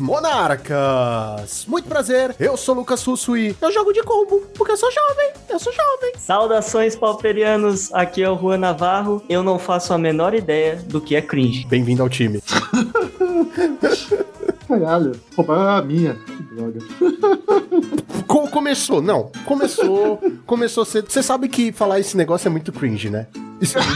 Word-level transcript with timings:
monarcas! 0.00 1.64
Muito 1.66 1.88
prazer, 1.88 2.34
eu 2.40 2.56
sou 2.56 2.74
Lucas 2.74 3.04
Russo 3.04 3.36
e 3.36 3.54
eu 3.60 3.70
jogo 3.70 3.92
de 3.92 4.02
combo, 4.02 4.42
porque 4.54 4.72
eu 4.72 4.76
sou 4.76 4.90
jovem, 4.90 5.30
eu 5.48 5.58
sou 5.58 5.72
jovem. 5.72 6.12
Saudações 6.18 6.96
pauperianos, 6.96 7.92
aqui 7.92 8.22
é 8.22 8.30
o 8.30 8.38
Juan 8.38 8.58
Navarro, 8.58 9.22
eu 9.28 9.42
não 9.42 9.58
faço 9.58 9.92
a 9.92 9.98
menor 9.98 10.34
ideia 10.34 10.76
do 10.86 11.00
que 11.00 11.14
é 11.14 11.22
cringe. 11.22 11.66
Bem-vindo 11.66 12.02
ao 12.02 12.08
time. 12.08 12.42
Caralho, 14.66 15.12
roubaram 15.36 15.68
a 15.68 15.82
minha. 15.82 16.16
Que 16.50 16.54
droga. 16.56 16.80
Co- 18.26 18.48
começou, 18.48 19.00
não, 19.00 19.30
começou, 19.44 20.20
começou 20.46 20.84
cedo. 20.84 21.08
Você 21.10 21.22
sabe 21.22 21.48
que 21.48 21.70
falar 21.72 22.00
esse 22.00 22.16
negócio 22.16 22.48
é 22.48 22.50
muito 22.50 22.72
cringe, 22.72 23.08
né? 23.08 23.26
Isso- 23.60 23.78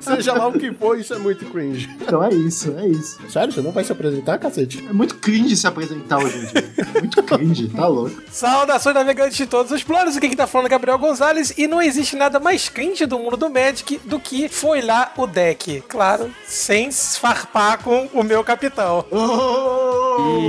Seja 0.00 0.32
lá 0.32 0.46
o 0.46 0.52
que 0.52 0.72
for, 0.72 0.98
isso 0.98 1.12
é 1.12 1.18
muito 1.18 1.44
cringe. 1.46 1.90
Então 2.00 2.22
é 2.22 2.32
isso, 2.32 2.72
é 2.78 2.86
isso. 2.86 3.18
Sério, 3.28 3.52
você 3.52 3.60
não 3.60 3.72
vai 3.72 3.82
se 3.84 3.90
apresentar, 3.92 4.38
cacete? 4.38 4.84
É 4.88 4.92
muito 4.92 5.16
cringe 5.16 5.56
se 5.56 5.66
apresentar 5.66 6.18
hoje 6.18 6.38
em 6.38 6.46
dia. 6.46 6.72
É 6.96 7.00
muito 7.00 7.22
cringe, 7.22 7.68
tá 7.68 7.86
louco. 7.86 8.22
Saudações 8.30 8.94
navegantes 8.94 9.36
de 9.36 9.46
todos 9.46 9.72
os 9.72 9.82
planos, 9.82 10.16
aqui 10.16 10.28
quem 10.28 10.36
tá 10.36 10.46
falando 10.46 10.66
é 10.66 10.70
Gabriel 10.70 10.98
Gonzalez 10.98 11.52
e 11.58 11.66
não 11.66 11.82
existe 11.82 12.14
nada 12.16 12.38
mais 12.40 12.68
cringe 12.68 13.04
do 13.06 13.18
mundo 13.18 13.36
do 13.36 13.50
Magic 13.50 14.00
do 14.04 14.18
que 14.20 14.48
foi 14.48 14.80
lá 14.80 15.12
o 15.16 15.26
deck. 15.26 15.82
Claro, 15.88 16.30
sem 16.46 16.90
farpar 16.92 17.82
com 17.82 18.08
o 18.14 18.22
meu 18.22 18.42
capitão. 18.44 19.04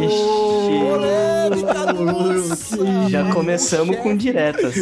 Ixi, 0.05 1.65
já 3.09 3.31
começamos 3.31 3.97
com 3.97 4.15
diretas. 4.15 4.73
Que 4.73 4.79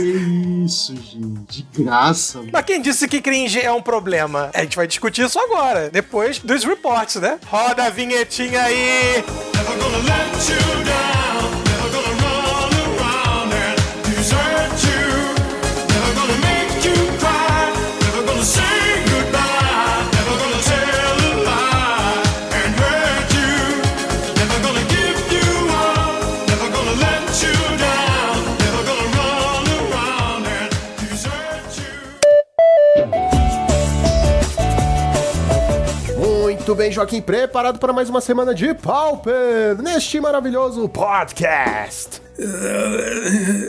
isso, 0.65 0.95
gente. 0.95 1.43
De 1.49 1.65
graça. 1.83 2.39
mano. 2.39 2.49
Mas 2.53 2.65
quem 2.65 2.81
disse 2.81 3.07
que 3.07 3.21
cringe 3.21 3.59
é 3.59 3.71
um 3.71 3.81
problema? 3.81 4.49
A 4.53 4.61
gente 4.61 4.75
vai 4.75 4.87
discutir 4.87 5.25
isso 5.25 5.39
agora, 5.39 5.89
depois 5.89 6.39
dos 6.39 6.63
reports, 6.63 7.15
né? 7.15 7.39
Roda 7.47 7.85
a 7.85 7.89
vinhetinha 7.89 8.61
aí! 8.61 9.23
Never 9.55 9.77
gonna 9.77 9.97
let 9.97 10.49
you 10.49 10.85
down. 10.85 11.32
Muito 36.73 36.81
bem, 36.81 36.91
Joaquim, 36.91 37.21
preparado 37.21 37.77
para 37.77 37.93
mais 37.93 38.09
uma 38.09 38.19
semana 38.19 38.51
de 38.51 38.73
Pauper 38.73 39.77
neste 39.77 40.19
maravilhoso 40.19 40.89
podcast. 40.89 42.19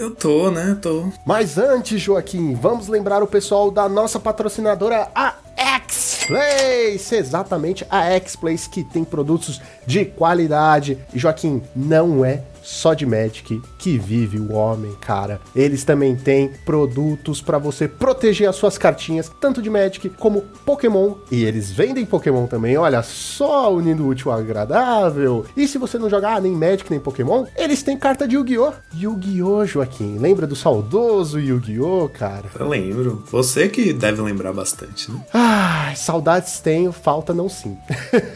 Eu 0.01 0.13
tô, 0.13 0.51
né? 0.51 0.75
Tô. 0.81 1.13
Mas 1.27 1.59
antes, 1.59 2.01
Joaquim, 2.01 2.55
vamos 2.55 2.89
lembrar 2.89 3.23
o 3.23 3.27
pessoal 3.27 3.71
da 3.71 3.91
nossa 3.91 4.19
patrocinadora, 4.19 5.11
a 5.15 5.35
X-Place. 5.55 7.15
Exatamente, 7.15 7.87
a 7.91 8.05
X-Place 8.13 8.71
que 8.71 8.83
tem 8.83 9.05
produtos 9.05 9.61
de 9.87 10.07
qualidade. 10.07 10.97
Joaquim, 11.13 11.63
não 11.77 12.25
é 12.25 12.41
só 12.65 12.95
de 12.95 13.05
Magic 13.05 13.61
que 13.79 13.99
vive 13.99 14.41
o 14.41 14.53
homem, 14.53 14.93
cara. 15.01 15.41
Eles 15.55 15.85
também 15.85 16.17
têm 16.17 16.51
produtos 16.65 17.41
para 17.41 17.59
você 17.59 17.87
proteger 17.87 18.49
as 18.49 18.57
suas 18.57 18.79
cartinhas, 18.79 19.31
tanto 19.41 19.61
de 19.61 19.69
Magic 19.69 20.09
como 20.09 20.43
Pokémon. 20.65 21.15
E 21.31 21.45
eles 21.45 21.71
vendem 21.71 22.07
Pokémon 22.07 22.47
também, 22.47 22.77
olha 22.77 23.03
só, 23.03 23.73
unindo 23.73 24.05
o 24.05 24.09
útil 24.09 24.33
ao 24.33 24.39
agradável. 24.39 25.45
E 25.57 25.69
se 25.69 25.79
você 25.79 25.99
não 25.99 26.09
jogar 26.09 26.41
nem 26.41 26.53
Magic 26.53 26.91
nem 26.91 26.99
Pokémon, 26.99 27.45
eles 27.57 27.83
têm 27.83 27.97
carta 27.97 28.27
de 28.27 28.37
Yu-Gi-Oh! 28.37 28.73
Yu-Gi-Oh, 28.95 29.67
Joaquim. 29.67 30.19
Lembra 30.19 30.47
do 30.47 30.57
saudoso 30.57 31.39
Yu-Gi-Oh, 31.39 32.09
cara? 32.09 32.45
Eu 32.59 32.69
lembro. 32.69 33.23
Você 33.31 33.69
que 33.69 33.93
deve 33.93 34.23
lembrar 34.23 34.53
bastante, 34.53 35.11
né? 35.11 35.21
Ai, 35.33 35.95
saudades 35.97 36.61
tenho, 36.61 36.93
falta 36.93 37.35
não 37.35 37.49
sim. 37.49 37.77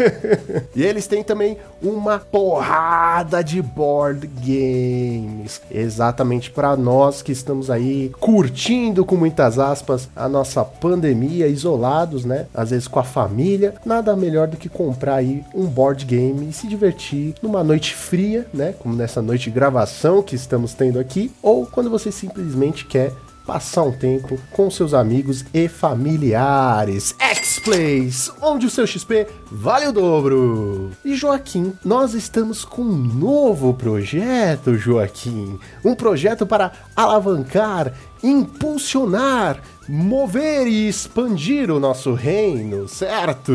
e 0.76 0.82
eles 0.82 1.06
têm 1.06 1.22
também 1.22 1.56
uma 1.81 2.19
porrada 2.19 3.42
de 3.42 3.62
board 3.62 4.17
games. 4.26 5.60
Exatamente 5.70 6.50
para 6.50 6.76
nós 6.76 7.22
que 7.22 7.32
estamos 7.32 7.70
aí 7.70 8.10
curtindo 8.20 9.04
com 9.04 9.16
muitas 9.16 9.58
aspas 9.58 10.08
a 10.14 10.28
nossa 10.28 10.64
pandemia, 10.64 11.46
isolados, 11.46 12.24
né? 12.24 12.46
Às 12.54 12.70
vezes 12.70 12.88
com 12.88 12.98
a 12.98 13.04
família. 13.04 13.74
Nada 13.84 14.16
melhor 14.16 14.48
do 14.48 14.56
que 14.56 14.68
comprar 14.68 15.16
aí 15.16 15.44
um 15.54 15.66
board 15.66 16.04
game 16.04 16.48
e 16.48 16.52
se 16.52 16.66
divertir 16.66 17.34
numa 17.42 17.62
noite 17.62 17.94
fria, 17.94 18.46
né? 18.52 18.74
Como 18.78 18.94
nessa 18.94 19.22
noite 19.22 19.44
de 19.44 19.50
gravação 19.50 20.22
que 20.22 20.34
estamos 20.34 20.74
tendo 20.74 20.98
aqui, 20.98 21.30
ou 21.42 21.66
quando 21.66 21.90
você 21.90 22.10
simplesmente 22.10 22.84
quer 22.84 23.12
passar 23.48 23.82
um 23.84 23.92
tempo 23.92 24.38
com 24.50 24.70
seus 24.70 24.92
amigos 24.92 25.42
e 25.54 25.69
familiares. 25.69 27.14
X-Plays, 27.19 28.31
onde 28.42 28.66
o 28.66 28.70
seu 28.70 28.86
XP 28.86 29.26
vale 29.50 29.86
o 29.86 29.92
dobro. 29.92 30.91
E 31.03 31.16
Joaquim, 31.16 31.72
nós 31.82 32.12
estamos 32.12 32.62
com 32.62 32.82
um 32.82 32.94
novo 32.94 33.72
projeto, 33.72 34.76
Joaquim. 34.76 35.58
Um 35.82 35.94
projeto 35.94 36.47
para 36.47 36.72
alavancar, 36.94 37.94
impulsionar, 38.22 39.62
mover 39.88 40.66
e 40.66 40.87
expandir 40.87 41.70
o 41.70 41.81
nosso 41.81 42.12
reino, 42.12 42.87
certo? 42.87 43.54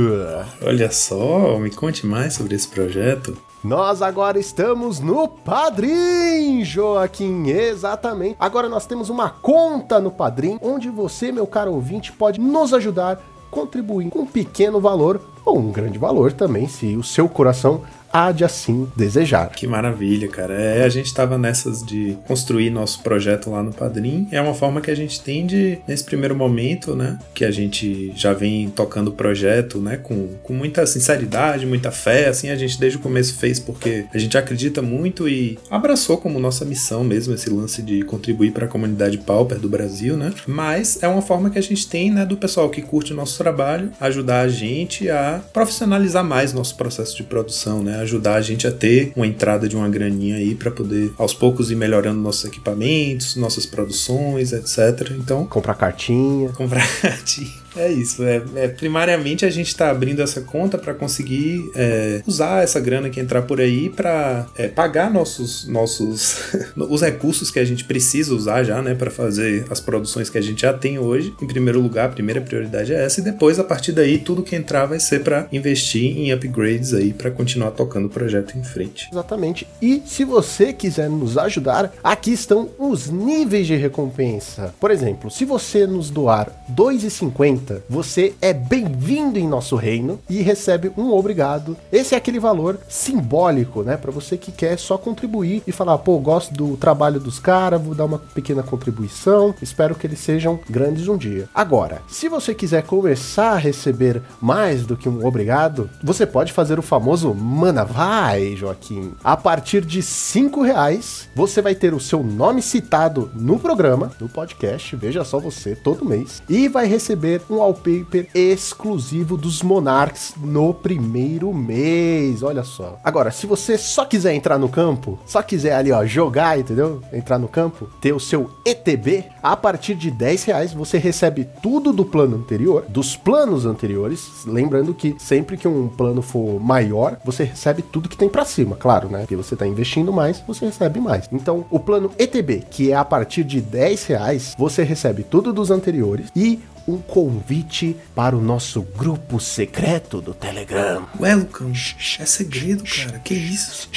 Olha 0.64 0.90
só, 0.90 1.60
me 1.60 1.70
conte 1.70 2.08
mais 2.08 2.34
sobre 2.34 2.56
esse 2.56 2.68
projeto. 2.68 3.38
Nós 3.64 4.02
agora 4.02 4.38
estamos 4.38 5.00
no 5.00 5.26
Padrim, 5.26 6.66
Joaquim, 6.66 7.48
exatamente. 7.48 8.36
Agora 8.38 8.68
nós 8.68 8.86
temos 8.86 9.10
uma 9.10 9.30
conta 9.30 10.02
no 10.02 10.12
Padrim, 10.12 10.60
onde 10.62 10.90
você, 10.90 11.32
meu 11.32 11.48
caro 11.48 11.72
ouvinte, 11.72 12.12
pode 12.12 12.42
nos 12.42 12.74
ajudar 12.74 13.22
contribuindo 13.50 14.12
com 14.12 14.20
um 14.20 14.26
pequeno 14.26 14.82
valor 14.82 15.22
ou 15.46 15.58
um 15.58 15.72
grande 15.72 15.98
valor 15.98 16.34
também, 16.34 16.68
se 16.68 16.98
o 16.98 17.04
seu 17.04 17.30
coração 17.30 17.84
há 18.14 18.32
de 18.32 18.46
assim 18.46 18.88
desejar. 18.96 19.50
Que 19.50 19.66
maravilha, 19.66 20.28
cara. 20.28 20.54
É, 20.54 20.84
a 20.84 20.90
gente 20.90 21.12
tava 21.12 21.36
nessas 21.36 21.84
de 21.84 22.16
construir 22.28 22.70
nosso 22.70 23.02
projeto 23.02 23.50
lá 23.50 23.64
no 23.64 23.74
Padrim. 23.74 24.28
É 24.32 24.40
uma 24.40 24.54
forma 24.54 24.80
que 24.80 24.92
a 24.92 24.96
gente 24.96 25.20
tem 25.20 25.48
de, 25.48 25.80
nesse 25.88 26.04
primeiro 26.04 26.36
momento, 26.36 26.96
né? 26.96 27.18
Que 27.34 27.44
a 27.44 27.50
gente 27.50 28.14
já 28.16 28.34
vem 28.34 28.70
tocando 28.70 29.08
o 29.08 29.14
projeto, 29.14 29.80
né? 29.80 29.98
Com, 29.98 30.28
com 30.44 30.54
muita 30.54 30.86
sinceridade, 30.86 31.66
muita 31.66 31.92
fé. 31.92 32.28
Assim, 32.28 32.50
a 32.50 32.56
gente 32.56 32.80
desde 32.80 33.00
o 33.00 33.02
começo 33.02 33.36
fez 33.36 33.60
porque 33.60 34.06
a 34.14 34.18
gente 34.20 34.38
acredita 34.38 34.82
muito 34.82 35.28
e 35.28 35.58
abraçou 35.72 36.18
como 36.18 36.40
nossa 36.40 36.64
missão 36.64 37.04
mesmo 37.04 37.34
esse 37.34 37.50
lance 37.50 37.82
de 37.82 38.04
contribuir 38.04 38.52
para 38.52 38.66
a 38.66 38.70
comunidade 38.70 39.18
pauper 39.18 39.58
do 39.58 39.68
Brasil, 39.68 40.16
né? 40.16 40.32
Mas 40.46 41.02
é 41.02 41.08
uma 41.08 41.22
forma 41.22 41.50
que 41.50 41.58
a 41.58 41.64
gente 41.64 41.88
tem, 41.88 42.12
né? 42.12 42.26
Do 42.26 42.38
pessoal 42.38 42.70
que 42.70 42.82
curte 42.82 43.12
o 43.12 43.16
nosso 43.16 43.38
trabalho, 43.40 43.92
ajudar 44.00 44.42
a 44.42 44.48
gente 44.48 45.10
a 45.10 45.42
profissionalizar 45.52 46.24
mais 46.24 46.54
nosso 46.54 46.76
processo 46.76 47.16
de 47.16 47.24
produção, 47.24 47.82
né? 47.82 48.03
Ajudar 48.04 48.36
a 48.36 48.42
gente 48.42 48.68
a 48.68 48.72
ter 48.72 49.12
uma 49.16 49.26
entrada 49.26 49.68
de 49.68 49.76
uma 49.76 49.90
graninha 49.90 50.36
aí 50.36 50.56
para 50.56 50.70
poder 50.72 51.12
aos 51.18 51.34
poucos 51.34 51.72
ir 51.72 51.76
melhorando 51.76 52.20
nossos 52.20 52.46
equipamentos, 52.46 53.36
nossas 53.36 53.66
produções, 53.66 54.52
etc. 54.54 55.12
Então, 55.18 55.46
Comprar 55.46 55.76
cartinha. 55.76 56.50
comprar 56.50 56.86
cartinha. 57.02 57.63
É 57.76 57.92
isso, 57.92 58.24
é, 58.24 58.42
é, 58.56 58.68
primariamente 58.68 59.46
a 59.46 59.50
gente 59.50 59.68
está 59.68 59.90
abrindo 59.90 60.22
essa 60.22 60.42
conta 60.42 60.78
para 60.78 60.94
conseguir 60.94 61.72
é, 61.76 62.22
usar 62.26 62.64
essa 62.64 62.80
grana 62.80 63.10
que 63.10 63.20
entrar 63.20 63.42
por 63.44 63.60
aí 63.60 63.90
para 63.90 64.48
pagar 64.76 65.12
nossos 65.12 65.68
nossos 65.68 66.54
os 66.78 67.02
recursos 67.02 67.50
que 67.50 67.60
a 67.60 67.66
gente 67.66 67.84
precisa 67.84 68.34
usar 68.34 68.64
já, 68.64 68.82
né, 68.82 68.94
para 68.94 69.10
fazer 69.10 69.66
as 69.70 69.80
produções 69.80 70.30
que 70.30 70.38
a 70.38 70.42
gente 70.42 70.62
já 70.62 70.74
tem 70.74 71.00
hoje. 71.00 71.34
Em 71.42 71.48
primeiro 71.48 71.82
lugar, 71.82 72.06
a 72.06 72.10
primeira 72.10 72.42
prioridade 72.42 72.94
é 72.94 73.04
essa 73.06 73.20
e 73.20 73.24
depois 73.24 73.60
a 73.60 73.64
partir 73.64 73.92
daí 73.92 74.20
tudo 74.20 74.44
que 74.44 74.56
entrar 74.56 74.86
vai 74.86 75.00
ser 75.00 75.24
para 75.24 75.48
investir 75.52 76.18
em 76.18 76.32
upgrades 76.32 76.94
aí 76.94 77.14
para 77.14 77.32
continuar 77.32 77.72
tocando 77.72 78.06
o 78.06 78.10
projeto 78.10 78.58
em 78.58 78.64
frente. 78.64 79.10
Exatamente. 79.12 79.68
E 79.82 80.02
se 80.06 80.24
você 80.24 80.74
quiser 80.74 81.10
nos 81.10 81.38
ajudar, 81.38 81.94
aqui 82.04 82.32
estão 82.32 82.70
os 82.78 83.10
níveis 83.10 83.68
de 83.68 83.76
recompensa. 83.76 84.74
Por 84.80 84.92
exemplo, 84.92 85.32
se 85.32 85.46
você 85.46 85.88
nos 85.88 86.10
doar 86.10 86.52
2,50, 86.76 87.63
você 87.90 88.34
é 88.42 88.54
bem-vindo 88.54 89.40
em 89.40 89.48
nosso 89.48 89.76
reino 89.76 90.20
e 90.30 90.42
recebe 90.42 90.92
um 90.98 91.12
obrigado. 91.12 91.78
Esse 91.92 92.16
é 92.16 92.18
aquele 92.18 92.40
valor 92.40 92.80
simbólico, 92.88 93.84
né, 93.84 93.98
para 93.98 94.12
você 94.12 94.38
que 94.38 94.52
quer 94.52 94.78
só 94.78 94.98
contribuir 94.98 95.64
e 95.66 95.72
falar, 95.72 95.98
pô, 95.98 96.18
gosto 96.20 96.54
do 96.54 96.76
trabalho 96.78 97.20
dos 97.20 97.40
caras, 97.40 97.82
vou 97.82 97.96
dar 97.96 98.06
uma 98.06 98.20
pequena 98.20 98.64
contribuição. 98.64 99.54
Espero 99.62 99.96
que 99.96 100.08
eles 100.08 100.20
sejam 100.20 100.60
grandes 100.70 101.08
um 101.08 101.18
dia. 101.18 101.48
Agora, 101.54 102.02
se 102.08 102.28
você 102.28 102.54
quiser 102.54 102.84
começar 102.84 103.52
a 103.52 103.58
receber 103.58 104.22
mais 104.42 104.86
do 104.86 104.98
que 104.98 105.10
um 105.10 105.26
obrigado, 105.26 105.90
você 106.04 106.26
pode 106.26 106.52
fazer 106.52 106.80
o 106.80 106.84
famoso 106.84 107.34
mana 107.34 107.84
vai, 107.84 108.56
Joaquim. 108.56 109.14
A 109.24 109.38
partir 109.38 109.86
de 109.86 110.02
cinco 110.02 110.62
reais, 110.62 111.30
você 111.36 111.62
vai 111.62 111.76
ter 111.76 111.94
o 111.94 112.00
seu 112.00 112.24
nome 112.24 112.62
citado 112.62 113.32
no 113.34 113.60
programa, 113.60 114.12
no 114.20 114.30
podcast, 114.30 114.96
veja 114.96 115.24
só 115.24 115.40
você, 115.40 115.76
todo 115.76 116.06
mês, 116.06 116.42
e 116.50 116.68
vai 116.68 116.88
receber 116.88 117.42
um 117.54 117.58
wallpaper 117.58 118.28
exclusivo 118.34 119.38
dos 119.38 119.62
Monarchs 119.62 120.34
no 120.38 120.74
primeiro 120.74 121.54
mês. 121.54 122.42
Olha 122.42 122.64
só. 122.64 123.00
Agora, 123.04 123.32
se 123.32 123.46
você 123.46 123.78
só 123.78 124.06
quiser 124.06 124.34
entrar 124.34 124.58
no 124.58 124.68
campo, 124.68 125.20
só 125.26 125.42
quiser 125.42 125.76
ali, 125.76 125.92
ó, 125.92 126.06
jogar, 126.06 126.60
entendeu? 126.60 127.02
Entrar 127.14 127.38
no 127.38 127.48
campo, 127.48 127.88
ter 128.02 128.14
o 128.14 128.20
seu 128.20 128.50
ETB, 128.66 129.26
a 129.42 129.56
partir 129.56 129.96
de 129.96 130.10
10 130.10 130.44
reais 130.46 130.74
você 130.74 130.98
recebe 130.98 131.48
tudo 131.62 131.94
do 131.94 132.04
plano 132.04 132.38
anterior, 132.38 132.86
dos 132.90 133.16
planos 133.16 133.66
anteriores. 133.66 134.46
Lembrando 134.46 134.94
que 134.94 135.16
sempre 135.20 135.58
que 135.58 135.68
um 135.68 135.88
plano 135.88 136.22
for 136.22 136.60
maior, 136.60 137.18
você 137.24 137.44
recebe 137.44 137.82
tudo 137.82 138.10
que 138.10 138.18
tem 138.18 138.30
pra 138.30 138.46
cima, 138.46 138.76
claro, 138.76 139.10
né? 139.10 139.20
Porque 139.20 139.36
você 139.36 139.56
tá 139.56 139.68
investindo 139.68 140.12
mais, 140.12 140.44
você 140.48 140.66
recebe 140.66 141.00
mais. 141.00 141.30
Então, 141.32 141.66
o 141.70 141.80
plano 141.80 142.12
ETB, 142.18 142.64
que 142.70 142.92
é 142.92 142.96
a 142.96 143.06
partir 143.06 143.44
de 143.44 143.62
10 143.62 144.06
reais, 144.06 144.56
você 144.58 144.84
recebe 144.84 145.24
tudo 145.24 145.54
dos 145.54 145.70
anteriores 145.70 146.30
e 146.36 146.60
um 146.88 146.98
convite 146.98 147.96
para 148.14 148.36
o 148.36 148.42
nosso 148.42 148.82
grupo 148.82 149.40
secreto 149.40 150.22
do 150.22 150.34
Telegram. 150.34 151.08
Ué, 151.20 151.36
Lucão, 151.36 151.72
é 152.20 152.26
segredo, 152.26 152.84
cara. 152.84 153.20
Que 153.20 153.34
isso? 153.34 153.90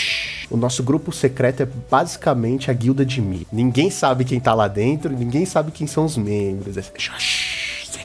O 0.51 0.57
nosso 0.57 0.83
grupo 0.83 1.13
secreto 1.13 1.63
é 1.63 1.69
basicamente 1.91 2.71
a 2.71 2.75
guilda 2.75 3.05
de 3.05 3.21
Mi. 3.21 3.47
Ninguém 3.53 3.91
sabe 3.91 4.25
quem 4.25 4.39
tá 4.39 4.55
lá 4.55 4.69
dentro, 4.69 5.13
ninguém 5.13 5.45
sabe 5.45 5.73
quem 5.73 5.87
são 5.87 6.05
os 6.05 6.17
membros. 6.17 6.77
É 6.77 6.83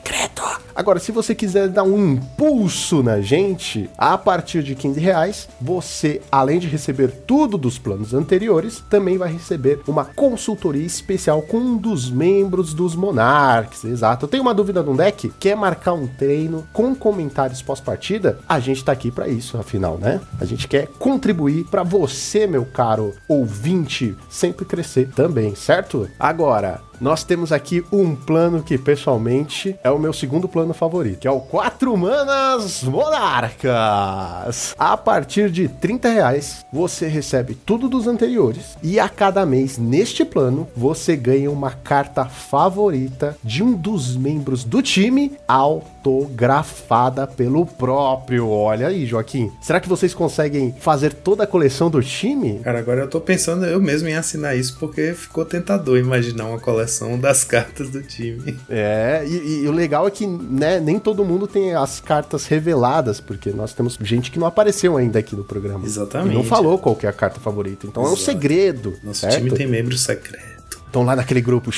secreto. 0.02 0.42
Agora, 0.74 0.98
se 0.98 1.12
você 1.12 1.34
quiser 1.34 1.68
dar 1.68 1.84
um 1.84 2.14
impulso 2.14 3.02
na 3.02 3.20
gente, 3.20 3.88
a 3.96 4.18
partir 4.18 4.62
de 4.62 4.74
15 4.74 4.98
reais, 4.98 5.48
você, 5.60 6.20
além 6.30 6.58
de 6.58 6.66
receber 6.66 7.08
tudo 7.26 7.56
dos 7.56 7.78
planos 7.78 8.12
anteriores, 8.12 8.82
também 8.90 9.16
vai 9.16 9.30
receber 9.32 9.80
uma 9.86 10.04
consultoria 10.04 10.84
especial 10.84 11.42
com 11.42 11.58
um 11.58 11.76
dos 11.76 12.10
membros 12.10 12.74
dos 12.74 12.96
Monarchs. 12.96 13.84
Exato. 13.84 14.24
Eu 14.24 14.28
tenho 14.28 14.42
uma 14.42 14.54
dúvida 14.54 14.82
no 14.82 14.96
deck, 14.96 15.30
quer 15.38 15.54
marcar 15.56 15.92
um 15.92 16.06
treino 16.06 16.66
com 16.72 16.94
comentários 16.94 17.62
pós-partida? 17.62 18.38
A 18.48 18.58
gente 18.58 18.84
tá 18.84 18.92
aqui 18.92 19.10
para 19.10 19.28
isso, 19.28 19.58
afinal, 19.58 19.98
né? 19.98 20.20
A 20.40 20.44
gente 20.44 20.66
quer 20.66 20.88
contribuir 20.98 21.64
para 21.64 21.82
você, 21.82 22.46
meu 22.46 22.64
caro 22.64 23.14
ouvinte, 23.28 24.16
sempre 24.28 24.64
crescer 24.64 25.10
também, 25.14 25.54
certo? 25.54 26.08
Agora, 26.18 26.80
nós 27.02 27.24
temos 27.24 27.50
aqui 27.50 27.84
um 27.90 28.14
plano 28.14 28.62
que, 28.62 28.78
pessoalmente, 28.78 29.76
é 29.82 29.90
o 29.92 29.98
meu 29.98 30.12
segundo 30.12 30.48
plano 30.48 30.74
favorito, 30.74 31.20
que 31.20 31.28
é 31.28 31.30
o 31.30 31.40
4 31.40 31.96
Manas 31.96 32.82
Monarcas. 32.82 34.74
A 34.78 34.96
partir 34.96 35.50
de 35.50 35.68
30 35.68 36.08
reais, 36.08 36.64
você 36.72 37.06
recebe 37.06 37.54
tudo 37.54 37.88
dos 37.88 38.06
anteriores 38.06 38.76
e 38.82 38.98
a 38.98 39.08
cada 39.08 39.44
mês, 39.44 39.78
neste 39.78 40.24
plano, 40.24 40.68
você 40.76 41.16
ganha 41.16 41.50
uma 41.50 41.70
carta 41.70 42.24
favorita 42.24 43.36
de 43.42 43.62
um 43.62 43.72
dos 43.72 44.16
membros 44.16 44.64
do 44.64 44.82
time 44.82 45.32
autografada 45.46 47.26
pelo 47.26 47.66
próprio. 47.66 48.48
Olha 48.48 48.88
aí, 48.88 49.06
Joaquim. 49.06 49.50
Será 49.60 49.80
que 49.80 49.88
vocês 49.88 50.14
conseguem 50.14 50.74
fazer 50.78 51.12
toda 51.12 51.44
a 51.44 51.46
coleção 51.46 51.90
do 51.90 52.02
time? 52.02 52.60
Cara, 52.60 52.78
agora 52.78 53.02
eu 53.02 53.08
tô 53.08 53.20
pensando 53.20 53.64
eu 53.64 53.80
mesmo 53.80 54.08
em 54.08 54.14
assinar 54.14 54.56
isso 54.56 54.76
porque 54.78 55.12
ficou 55.14 55.44
tentador 55.44 55.98
imaginar 55.98 56.46
uma 56.46 56.58
coleção 56.58 57.18
das 57.18 57.44
cartas 57.44 57.90
do 57.90 58.02
time. 58.02 58.56
É, 58.68 59.24
e, 59.26 59.64
e 59.64 59.68
o 59.68 59.72
legal 59.82 60.06
é 60.06 60.10
que 60.10 60.26
né, 60.26 60.78
nem 60.78 60.98
todo 60.98 61.24
mundo 61.24 61.46
tem 61.46 61.74
as 61.74 62.00
cartas 62.00 62.46
reveladas, 62.46 63.20
porque 63.20 63.50
nós 63.50 63.74
temos 63.74 63.98
gente 64.00 64.30
que 64.30 64.38
não 64.38 64.46
apareceu 64.46 64.96
ainda 64.96 65.18
aqui 65.18 65.34
no 65.34 65.44
programa. 65.44 65.84
Exatamente. 65.84 66.32
E 66.32 66.36
não 66.36 66.44
falou 66.44 66.78
qual 66.78 66.94
que 66.94 67.04
é 67.04 67.08
a 67.08 67.12
carta 67.12 67.40
favorita. 67.40 67.86
Então 67.86 68.02
é 68.04 68.06
um 68.06 68.12
Exato. 68.12 68.24
segredo. 68.24 68.94
Nosso 69.02 69.20
certo? 69.20 69.38
time 69.38 69.50
tem 69.50 69.66
membro 69.66 69.96
secreto. 69.98 70.80
Estão 70.86 71.02
lá 71.04 71.16
naquele 71.16 71.40
grupo. 71.40 71.70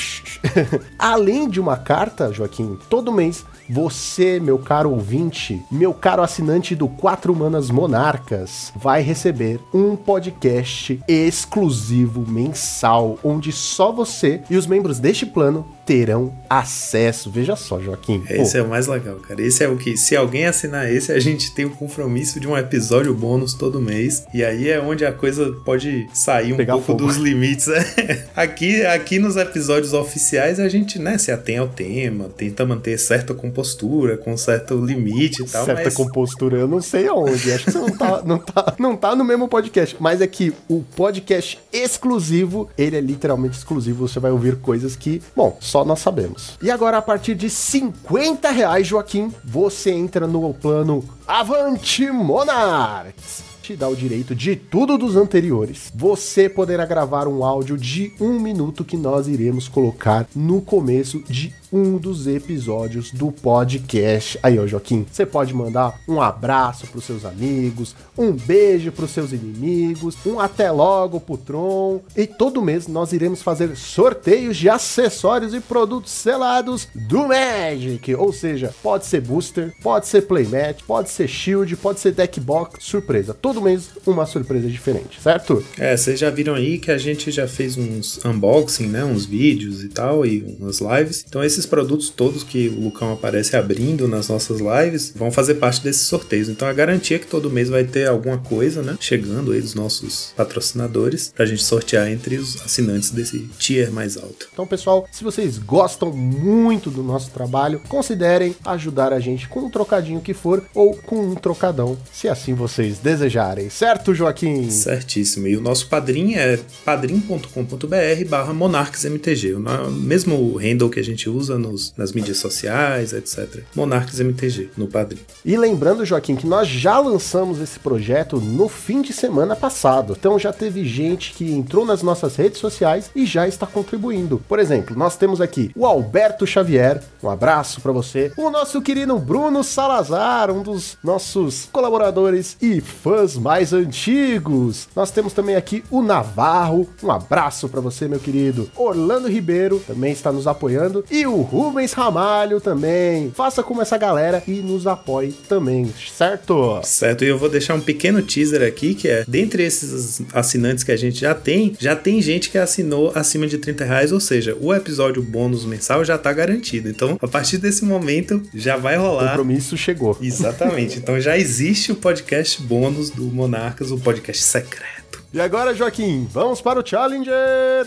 Além 0.99 1.49
de 1.49 1.59
uma 1.59 1.77
carta, 1.77 2.31
Joaquim, 2.31 2.77
todo 2.89 3.11
mês 3.11 3.45
você, 3.69 4.39
meu 4.39 4.57
caro 4.57 4.91
ouvinte, 4.91 5.61
meu 5.71 5.93
caro 5.93 6.21
assinante 6.21 6.75
do 6.75 6.87
Quatro 6.87 7.35
Manas 7.35 7.69
Monarcas, 7.69 8.71
vai 8.75 9.01
receber 9.01 9.59
um 9.73 9.95
podcast 9.95 10.99
exclusivo 11.07 12.25
mensal, 12.27 13.17
onde 13.23 13.51
só 13.51 13.91
você 13.91 14.41
e 14.49 14.57
os 14.57 14.67
membros 14.67 14.99
deste 14.99 15.25
plano 15.25 15.65
terão 15.85 16.33
acesso. 16.49 17.29
Veja 17.29 17.55
só, 17.55 17.79
Joaquim. 17.79 18.19
Pô, 18.21 18.33
Esse 18.33 18.57
é 18.57 18.61
o 18.61 18.67
mais 18.67 18.87
legal, 18.87 19.15
cara. 19.17 19.41
Esse 19.41 19.63
é 19.63 19.67
o 19.69 19.77
que, 19.77 19.95
se 19.95 20.15
alguém 20.15 20.45
assinar 20.45 20.91
esse, 20.91 21.11
a 21.11 21.19
gente 21.19 21.53
tem 21.53 21.65
o 21.65 21.69
compromisso 21.69 22.39
de 22.39 22.47
um 22.47 22.57
episódio 22.57 23.13
bônus 23.13 23.53
todo 23.53 23.79
mês. 23.79 24.25
E 24.33 24.43
aí 24.43 24.69
é 24.69 24.79
onde 24.81 25.05
a 25.05 25.11
coisa 25.11 25.51
pode 25.63 26.07
sair 26.13 26.53
um 26.53 26.57
Pegar 26.57 26.73
pouco 26.73 26.87
fogo. 26.87 27.05
dos 27.05 27.17
limites. 27.17 27.67
né? 27.67 27.85
aqui, 28.35 28.83
aqui 28.85 29.19
nos 29.19 29.35
episódios 29.35 29.93
oficiais 29.93 30.59
a 30.59 30.67
gente, 30.67 30.97
né, 30.97 31.17
se 31.17 31.31
atém 31.31 31.57
ao 31.57 31.67
tema, 31.67 32.29
tenta 32.35 32.65
manter 32.65 32.97
certa 32.97 33.33
compostura, 33.55 34.17
com 34.17 34.35
certo 34.35 34.75
limite 34.75 35.41
e 35.41 35.45
tal. 35.45 35.65
certa 35.65 35.85
mas... 35.85 35.93
compostura, 35.93 36.57
eu 36.57 36.67
não 36.67 36.81
sei 36.81 37.07
aonde. 37.07 37.53
Acho 37.53 37.65
que 37.65 37.71
você 37.71 37.79
não 37.79 37.97
tá, 37.97 38.21
não, 38.25 38.37
tá, 38.37 38.75
não 38.77 38.97
tá 38.97 39.15
no 39.15 39.23
mesmo 39.23 39.47
podcast. 39.47 39.95
Mas 39.99 40.19
é 40.19 40.27
que 40.27 40.53
o 40.67 40.83
podcast 40.95 41.57
exclusivo, 41.71 42.69
ele 42.77 42.97
é 42.97 43.01
literalmente 43.01 43.57
exclusivo. 43.57 44.07
Você 44.07 44.19
vai 44.19 44.31
ouvir 44.31 44.57
coisas 44.57 44.95
que, 44.95 45.21
bom, 45.35 45.57
só 45.61 45.85
nós 45.85 45.99
sabemos. 45.99 46.57
E 46.61 46.69
agora, 46.69 46.97
a 46.97 47.01
partir 47.01 47.35
de 47.35 47.49
50 47.49 48.51
reais, 48.51 48.85
Joaquim, 48.85 49.31
você 49.43 49.91
entra 49.91 50.27
no 50.27 50.53
plano 50.53 51.03
Avante 51.25 52.11
Monarchs. 52.11 53.55
Te 53.61 53.75
dá 53.75 53.87
o 53.87 53.95
direito 53.95 54.35
de 54.35 54.55
tudo 54.55 54.95
dos 54.95 55.15
anteriores. 55.15 55.91
Você 55.95 56.47
poderá 56.47 56.85
gravar 56.85 57.27
um 57.27 57.43
áudio 57.43 57.75
de 57.75 58.13
um 58.21 58.39
minuto 58.39 58.85
que 58.85 58.95
nós 58.95 59.27
iremos 59.27 59.67
colocar 59.67 60.27
no 60.35 60.61
começo 60.61 61.23
de 61.23 61.51
um 61.71 61.97
dos 61.97 62.27
episódios 62.27 63.11
do 63.11 63.31
podcast. 63.31 64.39
Aí, 64.41 64.57
ó, 64.59 64.65
Joaquim, 64.67 65.05
você 65.11 65.25
pode 65.25 65.53
mandar 65.53 65.99
um 66.07 66.21
abraço 66.21 66.87
pros 66.87 67.03
seus 67.03 67.25
amigos, 67.25 67.95
um 68.17 68.31
beijo 68.31 68.91
pros 68.91 69.11
seus 69.11 69.31
inimigos, 69.31 70.15
um 70.25 70.39
até 70.39 70.71
logo 70.71 71.19
pro 71.19 71.37
Tron. 71.37 72.01
E 72.15 72.25
todo 72.25 72.61
mês 72.61 72.87
nós 72.87 73.13
iremos 73.13 73.41
fazer 73.41 73.75
sorteios 73.75 74.57
de 74.57 74.69
acessórios 74.69 75.53
e 75.53 75.59
produtos 75.59 76.11
selados 76.11 76.87
do 76.93 77.27
Magic. 77.27 78.13
Ou 78.15 78.31
seja, 78.31 78.73
pode 78.81 79.05
ser 79.05 79.21
booster, 79.21 79.73
pode 79.81 80.07
ser 80.07 80.23
playmat, 80.23 80.81
pode 80.87 81.09
ser 81.09 81.27
shield, 81.27 81.75
pode 81.77 81.99
ser 81.99 82.11
deck 82.11 82.39
box, 82.39 82.83
surpresa. 82.83 83.33
Todo 83.33 83.61
mês 83.61 83.89
uma 84.05 84.25
surpresa 84.25 84.67
diferente, 84.67 85.21
certo? 85.21 85.63
É, 85.77 85.95
vocês 85.95 86.19
já 86.19 86.29
viram 86.29 86.55
aí 86.55 86.77
que 86.77 86.91
a 86.91 86.97
gente 86.97 87.31
já 87.31 87.47
fez 87.47 87.77
uns 87.77 88.23
unboxing, 88.25 88.87
né? 88.87 89.03
Uns 89.03 89.25
vídeos 89.25 89.83
e 89.83 89.89
tal, 89.89 90.25
e 90.25 90.41
umas 90.59 90.79
lives. 90.79 91.25
Então 91.27 91.43
esses 91.43 91.64
produtos 91.65 92.09
todos 92.09 92.43
que 92.43 92.69
o 92.69 92.79
Lucão 92.79 93.13
aparece 93.13 93.55
abrindo 93.55 94.07
nas 94.07 94.29
nossas 94.29 94.59
lives 94.59 95.13
vão 95.15 95.31
fazer 95.31 95.55
parte 95.55 95.83
desses 95.83 96.07
sorteios. 96.07 96.49
Então 96.49 96.67
a 96.67 96.73
garantia 96.73 97.17
é 97.17 97.19
que 97.19 97.27
todo 97.27 97.49
mês 97.49 97.69
vai 97.69 97.83
ter 97.83 98.07
alguma 98.07 98.37
coisa, 98.37 98.81
né? 98.81 98.97
Chegando 98.99 99.51
aí 99.51 99.61
dos 99.61 99.75
nossos 99.75 100.33
patrocinadores 100.35 101.31
pra 101.35 101.45
gente 101.45 101.63
sortear 101.63 102.09
entre 102.11 102.37
os 102.37 102.61
assinantes 102.61 103.11
desse 103.11 103.39
tier 103.57 103.91
mais 103.91 104.17
alto. 104.17 104.47
Então, 104.51 104.65
pessoal, 104.65 105.07
se 105.11 105.23
vocês 105.23 105.57
gostam 105.57 106.11
muito 106.11 106.89
do 106.89 107.03
nosso 107.03 107.31
trabalho, 107.31 107.81
considerem 107.87 108.55
ajudar 108.65 109.13
a 109.13 109.19
gente 109.19 109.47
com 109.47 109.61
um 109.61 109.69
trocadinho 109.69 110.21
que 110.21 110.33
for 110.33 110.63
ou 110.73 110.95
com 110.95 111.17
um 111.17 111.35
trocadão, 111.35 111.97
se 112.11 112.27
assim 112.27 112.53
vocês 112.53 112.99
desejarem. 112.99 113.69
Certo, 113.69 114.13
Joaquim? 114.13 114.69
Certíssimo. 114.69 115.47
E 115.47 115.57
o 115.57 115.61
nosso 115.61 115.87
padrinho 115.87 116.37
é 116.37 116.59
padrim.com.br 116.83 118.29
barra 118.29 118.53
monarquesmtg. 118.53 119.53
O 119.53 119.91
mesmo 119.91 120.57
handle 120.57 120.89
que 120.89 120.99
a 120.99 121.03
gente 121.03 121.29
usa 121.29 121.44
nos- 121.49 121.93
nas 121.97 122.11
mídias 122.11 122.37
sociais, 122.37 123.13
etc. 123.13 123.63
monarquesmtg 123.75 124.69
no 124.77 124.87
padrim. 124.87 125.19
E 125.43 125.55
lembrando, 125.57 126.05
Joaquim, 126.05 126.35
que 126.35 126.47
nós 126.47 126.67
já 126.67 126.99
lançamos 126.99 127.59
esse 127.59 127.79
projeto 127.79 128.37
no 128.41 128.67
fim 128.67 129.01
de 129.01 129.13
semana 129.13 129.55
passado. 129.55 130.15
Então 130.17 130.37
já 130.39 130.51
teve 130.51 130.83
gente 130.85 131.33
que 131.33 131.51
entrou 131.51 131.85
nas 131.85 132.01
nossas 132.01 132.35
redes 132.35 132.59
sociais 132.59 133.09
e 133.15 133.25
já 133.25 133.47
está 133.47 133.65
contribuindo. 133.65 134.41
Por 134.47 134.59
exemplo, 134.59 134.95
nós 134.97 135.15
temos 135.17 135.39
aqui 135.41 135.71
o 135.75 135.85
Alberto 135.85 136.45
Xavier, 136.45 137.01
um 137.23 137.29
abraço 137.29 137.81
para 137.81 137.91
você. 137.91 138.31
O 138.37 138.49
nosso 138.49 138.81
querido 138.81 139.17
Bruno 139.17 139.63
Salazar, 139.63 140.51
um 140.51 140.61
dos 140.63 140.97
nossos 141.03 141.67
colaboradores 141.71 142.57
e 142.61 142.81
fãs 142.81 143.35
mais 143.37 143.73
antigos. 143.73 144.87
Nós 144.95 145.11
temos 145.11 145.33
também 145.33 145.55
aqui 145.55 145.83
o 145.89 146.01
Navarro, 146.01 146.87
um 147.03 147.11
abraço 147.11 147.67
para 147.69 147.81
você, 147.81 148.07
meu 148.07 148.19
querido. 148.19 148.69
Orlando 148.75 149.27
Ribeiro 149.27 149.81
também 149.85 150.11
está 150.11 150.31
nos 150.31 150.47
apoiando 150.47 151.03
e 151.11 151.25
o 151.25 151.34
Rubens 151.41 151.93
Ramalho 151.93 152.59
também. 152.61 153.31
Faça 153.35 153.61
como 153.63 153.81
essa 153.81 153.97
galera 153.97 154.41
e 154.47 154.53
nos 154.61 154.87
apoie 154.87 155.31
também, 155.47 155.91
certo? 156.15 156.79
Certo, 156.83 157.23
e 157.23 157.27
eu 157.27 157.37
vou 157.37 157.49
deixar 157.49 157.73
um 157.75 157.81
pequeno 157.81 158.21
teaser 158.21 158.61
aqui, 158.67 158.93
que 158.95 159.07
é, 159.07 159.23
dentre 159.27 159.63
esses 159.63 160.21
assinantes 160.33 160.83
que 160.83 160.91
a 160.91 160.97
gente 160.97 161.19
já 161.19 161.33
tem, 161.33 161.75
já 161.79 161.95
tem 161.95 162.21
gente 162.21 162.49
que 162.49 162.57
assinou 162.57 163.11
acima 163.15 163.47
de 163.47 163.57
30 163.57 163.83
reais, 163.85 164.11
ou 164.11 164.19
seja, 164.19 164.55
o 164.59 164.73
episódio 164.73 165.21
bônus 165.21 165.65
mensal 165.65 166.03
já 166.03 166.17
tá 166.17 166.31
garantido. 166.33 166.89
Então, 166.89 167.17
a 167.21 167.27
partir 167.27 167.57
desse 167.57 167.83
momento, 167.85 168.41
já 168.53 168.77
vai 168.77 168.97
O 168.97 169.01
rolar. 169.01 169.29
compromisso 169.29 169.77
chegou. 169.77 170.17
Exatamente. 170.21 170.97
Então 170.97 171.19
já 171.19 171.37
existe 171.37 171.91
o 171.91 171.95
podcast 171.95 172.61
bônus 172.61 173.09
do 173.09 173.23
Monarcas, 173.23 173.91
o 173.91 173.97
podcast 173.97 174.41
secreto. 174.43 175.04
E 175.33 175.39
agora, 175.41 175.73
Joaquim, 175.75 176.25
vamos 176.31 176.61
para 176.61 176.79
o 176.79 176.87
Challenger 176.87 177.33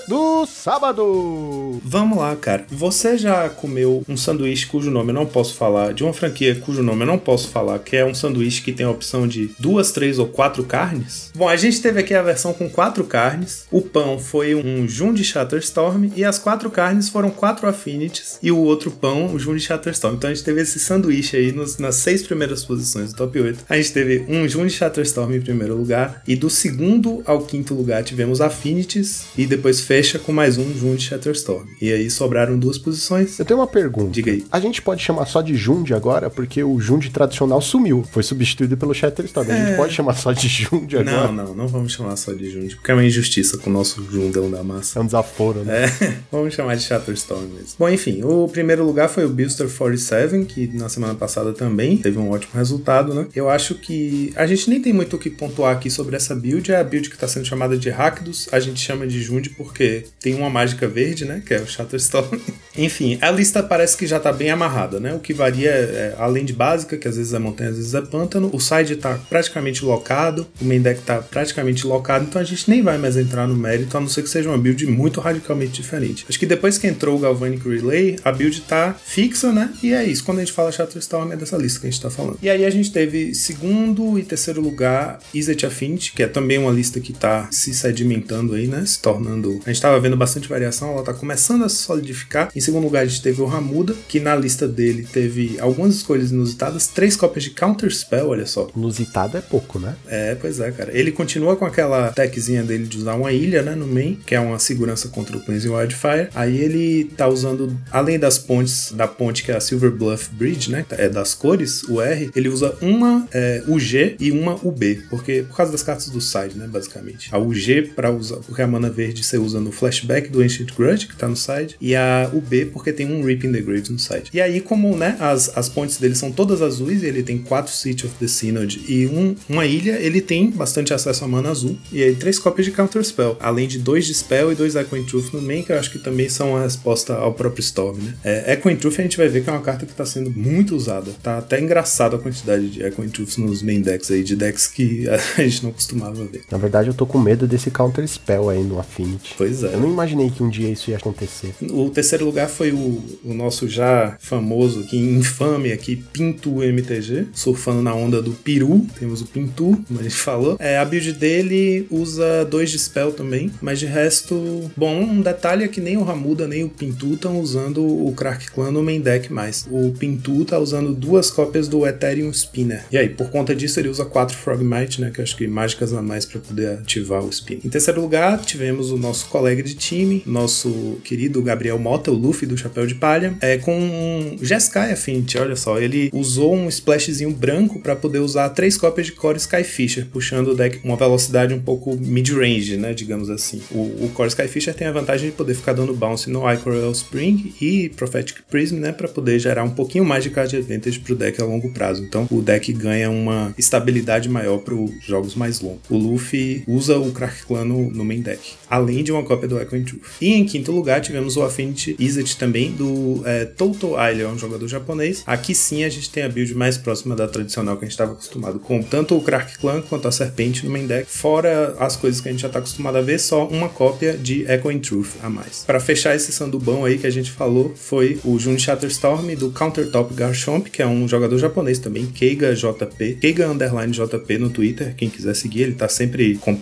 do 0.06 0.44
sábado. 0.46 1.80
Vamos 1.82 2.18
lá, 2.18 2.36
cara. 2.36 2.66
Você 2.70 3.16
já 3.16 3.48
comeu 3.48 4.04
um 4.06 4.18
sanduíche 4.18 4.66
cujo 4.66 4.90
nome 4.90 5.10
eu 5.10 5.14
não 5.14 5.24
posso 5.24 5.54
falar, 5.54 5.94
de 5.94 6.04
uma 6.04 6.12
franquia 6.12 6.54
cujo 6.56 6.82
nome 6.82 7.02
eu 7.02 7.06
não 7.06 7.18
posso 7.18 7.48
falar, 7.48 7.78
que 7.78 7.96
é 7.96 8.04
um 8.04 8.12
sanduíche 8.14 8.60
que 8.60 8.70
tem 8.72 8.84
a 8.84 8.90
opção 8.90 9.26
de 9.26 9.50
duas, 9.58 9.92
três 9.92 10.18
ou 10.18 10.26
quatro 10.26 10.62
carnes? 10.64 11.30
Bom, 11.34 11.48
a 11.48 11.56
gente 11.56 11.80
teve 11.80 12.00
aqui 12.00 12.12
a 12.14 12.22
versão 12.22 12.52
com 12.52 12.68
quatro 12.68 13.02
carnes. 13.04 13.64
O 13.70 13.80
pão 13.80 14.18
foi 14.18 14.54
um 14.54 14.86
Jun 14.86 15.14
de 15.14 15.24
Shatterstorm 15.24 16.10
e 16.14 16.24
as 16.24 16.38
quatro 16.38 16.70
carnes 16.70 17.08
foram 17.08 17.30
quatro 17.30 17.66
Affinities 17.66 18.38
e 18.42 18.52
o 18.52 18.58
outro 18.58 18.90
pão, 18.90 19.32
o 19.34 19.38
Jun 19.38 19.54
de 19.56 19.60
Shatterstorm. 19.62 20.16
Então 20.16 20.28
a 20.30 20.34
gente 20.34 20.44
teve 20.44 20.60
esse 20.60 20.78
sanduíche 20.78 21.36
aí 21.36 21.50
nos- 21.52 21.78
nas 21.78 21.94
seis 21.96 22.22
primeiras 22.22 22.62
posições 22.62 23.12
do 23.12 23.16
top 23.16 23.40
8. 23.40 23.64
A 23.70 23.76
gente 23.78 23.92
teve 23.92 24.26
um 24.28 24.46
Jun 24.46 24.66
de 24.66 24.72
Shatterstorm 24.74 25.32
em 25.34 25.40
primeiro 25.40 25.74
lugar 25.74 26.22
e 26.28 26.36
do 26.36 26.50
segundo 26.50 27.22
ao 27.24 27.37
quinto 27.40 27.74
lugar 27.74 28.02
tivemos 28.02 28.40
Affinities 28.40 29.26
e 29.36 29.46
depois 29.46 29.80
fecha 29.80 30.18
com 30.18 30.32
mais 30.32 30.58
um 30.58 30.72
Jun 30.74 30.94
de 30.96 31.04
Shatterstorm. 31.04 31.66
E 31.80 31.92
aí 31.92 32.10
sobraram 32.10 32.58
duas 32.58 32.78
posições. 32.78 33.38
Eu 33.38 33.44
tenho 33.44 33.60
uma 33.60 33.66
pergunta. 33.66 34.10
Diga 34.10 34.30
aí. 34.30 34.44
A 34.50 34.60
gente 34.60 34.82
pode 34.82 35.02
chamar 35.02 35.26
só 35.26 35.42
de 35.42 35.54
Jund 35.54 35.92
agora, 35.94 36.30
porque 36.30 36.62
o 36.62 36.80
Jund 36.80 37.10
tradicional 37.10 37.60
sumiu. 37.60 38.04
Foi 38.10 38.22
substituído 38.22 38.76
pelo 38.76 38.94
Shatterstorm. 38.94 39.50
A 39.50 39.54
gente 39.54 39.76
pode 39.76 39.94
chamar 39.94 40.14
só 40.14 40.32
de 40.32 40.48
Jund 40.48 40.96
agora. 40.96 41.28
Não, 41.28 41.32
não, 41.32 41.54
não 41.54 41.68
vamos 41.68 41.92
chamar 41.92 42.16
só 42.16 42.32
de 42.32 42.50
Jund, 42.50 42.76
porque 42.76 42.90
é 42.90 42.94
uma 42.94 43.04
injustiça 43.04 43.58
com 43.58 43.70
o 43.70 43.72
nosso 43.72 44.02
Jundão 44.10 44.50
da 44.50 44.62
massa. 44.62 44.98
É 44.98 45.02
um 45.02 45.06
desaforo, 45.06 45.64
né? 45.64 45.84
É, 45.84 46.14
vamos 46.30 46.54
chamar 46.54 46.76
de 46.76 46.82
Shatterstorm 46.82 47.46
mesmo. 47.46 47.76
Bom, 47.78 47.88
enfim, 47.88 48.22
o 48.22 48.48
primeiro 48.48 48.84
lugar 48.84 49.08
foi 49.08 49.24
o 49.24 49.28
Buster 49.28 49.68
47, 49.68 50.44
que 50.46 50.66
na 50.68 50.88
semana 50.88 51.14
passada 51.14 51.52
também 51.52 51.96
teve 51.96 52.18
um 52.18 52.30
ótimo 52.30 52.52
resultado, 52.54 53.14
né? 53.14 53.26
Eu 53.34 53.48
acho 53.48 53.74
que 53.74 54.32
a 54.36 54.46
gente 54.46 54.68
nem 54.70 54.80
tem 54.80 54.92
muito 54.92 55.16
o 55.16 55.18
que 55.18 55.30
pontuar 55.30 55.74
aqui 55.74 55.90
sobre 55.90 56.16
essa 56.16 56.34
build, 56.34 56.70
é 56.72 56.76
a 56.76 56.84
build 56.84 57.10
que 57.10 57.17
está 57.18 57.26
sendo 57.28 57.46
chamada 57.46 57.76
de 57.76 57.90
Rakdos, 57.90 58.48
a 58.52 58.60
gente 58.60 58.80
chama 58.80 59.06
de 59.06 59.20
Jund 59.20 59.50
porque 59.50 60.04
tem 60.20 60.34
uma 60.34 60.48
mágica 60.48 60.86
verde, 60.86 61.24
né, 61.24 61.42
que 61.44 61.52
é 61.52 61.58
o 61.60 61.66
Shatterstorm. 61.66 62.38
enfim, 62.76 63.18
a 63.20 63.30
lista 63.30 63.62
parece 63.62 63.96
que 63.96 64.06
já 64.06 64.20
tá 64.20 64.32
bem 64.32 64.50
amarrada, 64.50 65.00
né? 65.00 65.14
O 65.14 65.18
que 65.18 65.34
varia 65.34 65.70
é, 65.70 66.14
além 66.18 66.44
de 66.44 66.52
básica, 66.52 66.96
que 66.96 67.08
às 67.08 67.16
vezes 67.16 67.34
é 67.34 67.38
montanha, 67.38 67.70
às 67.70 67.76
vezes 67.76 67.94
é 67.94 68.00
pântano, 68.00 68.50
o 68.52 68.60
side 68.60 68.96
tá 68.96 69.18
praticamente 69.28 69.84
locado, 69.84 70.46
o 70.60 70.64
main 70.64 70.80
deck 70.80 71.02
tá 71.02 71.20
praticamente 71.20 71.86
locado, 71.86 72.24
então 72.24 72.40
a 72.40 72.44
gente 72.44 72.70
nem 72.70 72.82
vai 72.82 72.98
mais 72.98 73.16
entrar 73.16 73.46
no 73.46 73.56
mérito, 73.56 73.96
a 73.96 74.00
não 74.00 74.08
ser 74.08 74.22
que 74.22 74.28
seja 74.28 74.48
uma 74.48 74.58
build 74.58 74.86
muito 74.86 75.20
radicalmente 75.20 75.72
diferente. 75.72 76.24
Acho 76.28 76.38
que 76.38 76.46
depois 76.46 76.78
que 76.78 76.86
entrou 76.86 77.16
o 77.16 77.18
Galvanic 77.18 77.68
Relay, 77.68 78.16
a 78.24 78.30
build 78.30 78.60
tá 78.62 78.94
fixa, 79.04 79.52
né? 79.52 79.72
E 79.82 79.92
é 79.92 80.04
isso. 80.04 80.24
Quando 80.24 80.38
a 80.38 80.40
gente 80.42 80.52
fala 80.52 80.70
Shatterstorm, 80.70 81.32
é 81.32 81.36
dessa 81.36 81.56
lista 81.56 81.80
que 81.80 81.86
a 81.86 81.90
gente 81.90 82.00
tá 82.00 82.10
falando. 82.10 82.38
E 82.40 82.48
aí 82.48 82.64
a 82.64 82.70
gente 82.70 82.92
teve 82.92 83.34
segundo 83.34 84.18
e 84.18 84.22
terceiro 84.22 84.60
lugar 84.60 85.18
Izzet 85.34 85.66
Affinity, 85.66 86.12
que 86.12 86.22
é 86.22 86.26
também 86.28 86.58
uma 86.58 86.70
lista 86.70 87.00
que 87.00 87.07
tá 87.12 87.48
se 87.50 87.74
sedimentando 87.74 88.54
aí, 88.54 88.66
né? 88.66 88.84
Se 88.84 89.00
tornando. 89.00 89.60
A 89.64 89.72
gente 89.72 89.82
tava 89.82 90.00
vendo 90.00 90.16
bastante 90.16 90.48
variação, 90.48 90.92
ela 90.92 91.02
tá 91.02 91.14
começando 91.14 91.64
a 91.64 91.68
se 91.68 91.76
solidificar. 91.76 92.50
Em 92.54 92.60
segundo 92.60 92.84
lugar, 92.84 93.02
a 93.02 93.06
gente 93.06 93.22
teve 93.22 93.40
o 93.40 93.46
Ramuda, 93.46 93.94
que 94.08 94.20
na 94.20 94.34
lista 94.34 94.66
dele 94.66 95.06
teve 95.10 95.58
algumas 95.60 95.96
escolhas 95.96 96.30
inusitadas, 96.30 96.88
três 96.88 97.16
cópias 97.16 97.44
de 97.44 97.50
Counter 97.50 97.94
Spell, 97.94 98.28
olha 98.28 98.46
só. 98.46 98.68
Inusitado 98.76 99.36
é 99.36 99.40
pouco, 99.40 99.78
né? 99.78 99.96
É, 100.06 100.34
pois 100.34 100.60
é, 100.60 100.70
cara. 100.70 100.90
Ele 100.96 101.12
continua 101.12 101.56
com 101.56 101.64
aquela 101.64 102.10
techzinha 102.12 102.62
dele 102.62 102.86
de 102.86 102.98
usar 102.98 103.14
uma 103.14 103.32
ilha, 103.32 103.62
né, 103.62 103.74
no 103.74 103.86
main, 103.86 104.18
que 104.26 104.34
é 104.34 104.40
uma 104.40 104.58
segurança 104.58 105.08
contra 105.08 105.36
o 105.36 105.40
Cleansing 105.40 105.68
Wildfire. 105.68 106.28
Aí 106.34 106.58
ele 106.58 107.04
tá 107.16 107.28
usando, 107.28 107.76
além 107.90 108.18
das 108.18 108.38
pontes, 108.38 108.92
da 108.92 109.06
ponte 109.06 109.42
que 109.42 109.52
é 109.52 109.56
a 109.56 109.60
Silver 109.60 109.90
Bluff 109.90 110.30
Bridge, 110.34 110.70
né, 110.70 110.84
é 110.90 111.08
das 111.08 111.34
cores, 111.34 111.82
o 111.84 112.00
R, 112.00 112.30
ele 112.34 112.48
usa 112.48 112.76
uma 112.80 113.26
é, 113.32 113.62
UG 113.66 114.16
e 114.20 114.30
uma 114.30 114.54
UB, 114.54 115.04
porque 115.10 115.42
por 115.42 115.56
causa 115.56 115.72
das 115.72 115.82
cartas 115.82 116.08
do 116.08 116.20
side, 116.20 116.56
né, 116.56 116.66
basicamente. 116.66 116.97
A 117.30 117.38
UG 117.38 117.92
para 117.94 118.10
usar, 118.10 118.36
porque 118.36 118.62
a 118.62 118.66
mana 118.66 118.90
verde 118.90 119.24
você 119.24 119.38
usa 119.38 119.60
no 119.60 119.72
flashback 119.72 120.28
do 120.28 120.42
Ancient 120.42 120.74
Grudge, 120.74 121.06
que 121.06 121.16
tá 121.16 121.28
no 121.28 121.36
side, 121.36 121.76
e 121.80 121.94
a 121.94 122.30
UB 122.32 122.66
porque 122.66 122.92
tem 122.92 123.06
um 123.06 123.24
Rip 123.24 123.46
in 123.46 123.52
the 123.52 123.60
Graves 123.60 123.88
no 123.88 123.98
side. 123.98 124.30
E 124.32 124.40
aí, 124.40 124.60
como, 124.60 124.96
né, 124.96 125.16
as, 125.20 125.56
as 125.56 125.68
pontes 125.68 125.98
dele 125.98 126.14
são 126.14 126.30
todas 126.32 126.62
azuis, 126.62 127.02
e 127.02 127.06
ele 127.06 127.22
tem 127.22 127.38
quatro 127.38 127.72
City 127.72 128.06
of 128.06 128.14
the 128.18 128.28
Synod 128.28 128.80
e 128.88 129.06
um, 129.06 129.34
uma 129.48 129.66
ilha, 129.66 129.98
ele 130.00 130.20
tem 130.20 130.50
bastante 130.50 130.92
acesso 130.92 131.24
a 131.24 131.28
mana 131.28 131.50
azul, 131.50 131.78
e 131.92 132.02
aí 132.02 132.14
três 132.14 132.38
cópias 132.38 132.66
de 132.66 132.72
Counter 132.72 133.02
Spell, 133.04 133.36
além 133.40 133.68
de 133.68 133.78
dois 133.78 134.06
de 134.06 134.14
Spell 134.14 134.52
e 134.52 134.54
dois 134.54 134.74
Echoing 134.74 135.04
Truth 135.04 135.32
no 135.32 135.40
main, 135.40 135.62
que 135.62 135.72
eu 135.72 135.78
acho 135.78 135.90
que 135.90 135.98
também 135.98 136.28
são 136.28 136.56
a 136.56 136.62
resposta 136.62 137.14
ao 137.14 137.34
próprio 137.34 137.60
Storm, 137.60 137.98
né. 137.98 138.14
É, 138.24 138.54
Echoing 138.54 138.76
Truth 138.76 138.98
a 138.98 139.02
gente 139.02 139.16
vai 139.16 139.28
ver 139.28 139.42
que 139.42 139.50
é 139.50 139.52
uma 139.52 139.62
carta 139.62 139.86
que 139.86 139.92
tá 139.92 140.04
sendo 140.04 140.30
muito 140.30 140.74
usada. 140.74 141.10
Tá 141.22 141.38
até 141.38 141.60
engraçado 141.60 142.16
a 142.16 142.18
quantidade 142.18 142.68
de 142.68 142.82
Echoing 142.82 143.08
Truths 143.08 143.36
nos 143.36 143.62
main 143.62 143.80
decks 143.80 144.10
aí, 144.10 144.22
de 144.22 144.36
decks 144.36 144.66
que 144.66 145.08
a 145.08 145.42
gente 145.42 145.64
não 145.64 145.72
costumava 145.72 146.24
ver. 146.24 146.42
Na 146.50 146.58
verdade, 146.58 146.87
eu 146.88 146.94
tô 146.94 147.06
com 147.06 147.18
medo 147.18 147.46
desse 147.46 147.70
Counter 147.70 148.06
Spell 148.06 148.48
aí 148.48 148.62
no 148.62 148.78
Affinity. 148.78 149.34
Pois 149.36 149.62
é. 149.62 149.74
Eu 149.74 149.80
não 149.80 149.90
imaginei 149.90 150.30
que 150.30 150.42
um 150.42 150.48
dia 150.48 150.68
isso 150.68 150.90
ia 150.90 150.96
acontecer. 150.96 151.54
O 151.70 151.90
terceiro 151.90 152.24
lugar 152.24 152.48
foi 152.48 152.72
o, 152.72 153.02
o 153.24 153.34
nosso 153.34 153.68
já 153.68 154.16
famoso, 154.18 154.84
que 154.84 154.96
infame 154.96 155.72
aqui, 155.72 155.96
Pintu 155.96 156.62
MTG, 156.62 157.28
surfando 157.32 157.82
na 157.82 157.94
onda 157.94 158.22
do 158.22 158.32
Peru. 158.32 158.86
Temos 158.98 159.20
o 159.20 159.26
Pintu, 159.26 159.78
como 159.86 160.00
a 160.00 160.02
gente 160.02 160.16
falou. 160.16 160.56
É, 160.58 160.78
a 160.78 160.84
build 160.84 161.12
dele 161.12 161.86
usa 161.90 162.44
dois 162.44 162.70
de 162.70 162.78
spell 162.78 163.12
também, 163.12 163.50
mas 163.60 163.78
de 163.78 163.86
resto, 163.86 164.70
bom, 164.76 165.02
um 165.02 165.20
detalhe 165.20 165.64
é 165.64 165.68
que 165.68 165.80
nem 165.80 165.96
o 165.96 166.02
Ramuda 166.02 166.46
nem 166.46 166.64
o 166.64 166.68
Pintu 166.68 167.14
estão 167.14 167.40
usando 167.40 167.84
o 167.84 168.12
Crack 168.12 168.50
Clan 168.50 168.70
no 168.70 168.82
main 168.82 169.00
deck 169.00 169.32
mais. 169.32 169.66
O 169.70 169.92
Pintu 169.92 170.44
tá 170.44 170.58
usando 170.58 170.94
duas 170.94 171.30
cópias 171.30 171.68
do 171.68 171.86
Ethereum 171.86 172.30
Spinner. 172.32 172.84
E 172.90 172.98
aí, 172.98 173.08
por 173.08 173.30
conta 173.30 173.54
disso, 173.54 173.78
ele 173.78 173.88
usa 173.88 174.04
quatro 174.04 174.36
Frogmite, 174.36 175.00
né? 175.00 175.10
Que 175.10 175.20
eu 175.20 175.24
acho 175.24 175.36
que 175.36 175.46
mágicas 175.46 175.92
a 175.92 176.02
mais 176.02 176.24
para 176.24 176.40
poder 176.40 176.77
ativar 176.80 177.24
o 177.24 177.28
Spinner. 177.28 177.64
Em 177.64 177.68
terceiro 177.68 178.00
lugar, 178.00 178.40
tivemos 178.44 178.90
o 178.90 178.96
nosso 178.96 179.26
colega 179.26 179.62
de 179.62 179.74
time, 179.74 180.22
nosso 180.26 180.98
querido 181.04 181.42
Gabriel 181.42 181.78
Mota, 181.78 182.10
o 182.10 182.14
Luffy 182.14 182.46
do 182.46 182.56
Chapéu 182.56 182.86
de 182.86 182.94
Palha, 182.94 183.36
é 183.40 183.58
com 183.58 183.78
um 183.78 184.36
Jeskai 184.40 184.92
Affinity, 184.92 185.38
olha 185.38 185.56
só. 185.56 185.78
Ele 185.78 186.10
usou 186.12 186.54
um 186.54 186.68
splashzinho 186.68 187.30
branco 187.30 187.80
para 187.80 187.96
poder 187.96 188.18
usar 188.18 188.48
três 188.50 188.76
cópias 188.76 189.06
de 189.06 189.12
Core 189.12 189.38
Skyfisher, 189.38 190.06
puxando 190.06 190.48
o 190.48 190.54
deck 190.54 190.80
uma 190.84 190.96
velocidade 190.96 191.54
um 191.54 191.60
pouco 191.60 191.96
mid-range, 191.96 192.76
né? 192.76 192.94
Digamos 192.94 193.30
assim. 193.30 193.60
O, 193.70 194.04
o 194.04 194.10
Core 194.14 194.28
Skyfisher 194.28 194.74
tem 194.74 194.86
a 194.86 194.92
vantagem 194.92 195.30
de 195.30 195.36
poder 195.36 195.54
ficar 195.54 195.72
dando 195.72 195.94
bounce 195.94 196.30
no 196.30 196.50
Icoral 196.50 196.92
Spring 196.92 197.54
e 197.60 197.88
Prophetic 197.90 198.38
Prism, 198.50 198.76
né? 198.76 198.92
Para 198.92 199.08
poder 199.08 199.38
gerar 199.38 199.64
um 199.64 199.70
pouquinho 199.70 200.04
mais 200.04 200.24
de 200.24 200.30
card 200.30 200.56
advantage 200.56 201.00
pro 201.00 201.14
deck 201.14 201.40
a 201.40 201.44
longo 201.44 201.72
prazo. 201.72 202.02
Então 202.04 202.26
o 202.30 202.40
deck 202.40 202.72
ganha 202.72 203.10
uma 203.10 203.54
estabilidade 203.58 204.28
maior 204.28 204.58
para 204.58 204.74
os 204.74 204.90
jogos 205.04 205.34
mais 205.34 205.60
longos. 205.60 205.80
O 205.88 205.96
Luffy 205.96 206.62
usa 206.68 206.98
o 206.98 207.10
Crack 207.10 207.46
Clan 207.46 207.64
no, 207.64 207.90
no 207.90 208.04
main 208.04 208.20
deck, 208.20 208.40
além 208.68 209.02
de 209.02 209.10
uma 209.10 209.22
cópia 209.22 209.48
do 209.48 209.58
Echoing 209.58 209.84
Truth. 209.84 210.02
E 210.20 210.34
em 210.34 210.44
quinto 210.44 210.70
lugar 210.70 211.00
tivemos 211.00 211.36
o 211.38 211.42
Affinity 211.42 211.96
Izzet 211.98 212.36
também, 212.36 212.72
do 212.72 213.22
é, 213.24 213.46
Toto 213.46 213.96
Ailer, 213.96 214.28
um 214.28 214.38
jogador 214.38 214.68
japonês. 214.68 215.22
Aqui 215.26 215.54
sim 215.54 215.82
a 215.82 215.88
gente 215.88 216.10
tem 216.10 216.22
a 216.22 216.28
build 216.28 216.54
mais 216.54 216.76
próxima 216.76 217.16
da 217.16 217.26
tradicional 217.26 217.78
que 217.78 217.84
a 217.84 217.86
gente 217.86 217.92
estava 217.92 218.12
acostumado, 218.12 218.58
com 218.58 218.82
tanto 218.82 219.16
o 219.16 219.22
Crack 219.22 219.56
Clan 219.58 219.80
quanto 219.80 220.06
a 220.06 220.12
Serpente 220.12 220.66
no 220.66 220.70
main 220.70 220.86
deck, 220.86 221.10
fora 221.10 221.74
as 221.78 221.96
coisas 221.96 222.20
que 222.20 222.28
a 222.28 222.32
gente 222.32 222.42
já 222.42 222.48
está 222.48 222.58
acostumado 222.58 222.98
a 222.98 223.00
ver, 223.00 223.18
só 223.18 223.46
uma 223.46 223.70
cópia 223.70 224.12
de 224.16 224.42
Echoing 224.42 224.80
Truth 224.80 225.16
a 225.22 225.30
mais. 225.30 225.64
Para 225.66 225.80
fechar 225.80 226.14
esse 226.14 226.30
sandubão 226.32 226.84
aí 226.84 226.98
que 226.98 227.06
a 227.06 227.10
gente 227.10 227.30
falou, 227.30 227.72
foi 227.74 228.20
o 228.22 228.38
Jun 228.38 228.58
Shatterstorm 228.58 229.34
do 229.36 229.50
Countertop 229.50 230.12
Garchomp, 230.12 230.68
que 230.68 230.82
é 230.82 230.86
um 230.86 231.08
jogador 231.08 231.38
japonês 231.38 231.78
também, 231.78 232.06
Keiga 232.06 232.54
JP, 232.54 233.18
Keiga 233.20 233.48
Underline 233.48 233.92
JP 233.92 234.38
no 234.38 234.50
Twitter, 234.50 234.94
quem 234.94 235.08
quiser 235.08 235.34
seguir, 235.34 235.62
ele 235.62 235.74
tá 235.74 235.88
sempre 235.88 236.34
compartilhando 236.36 236.57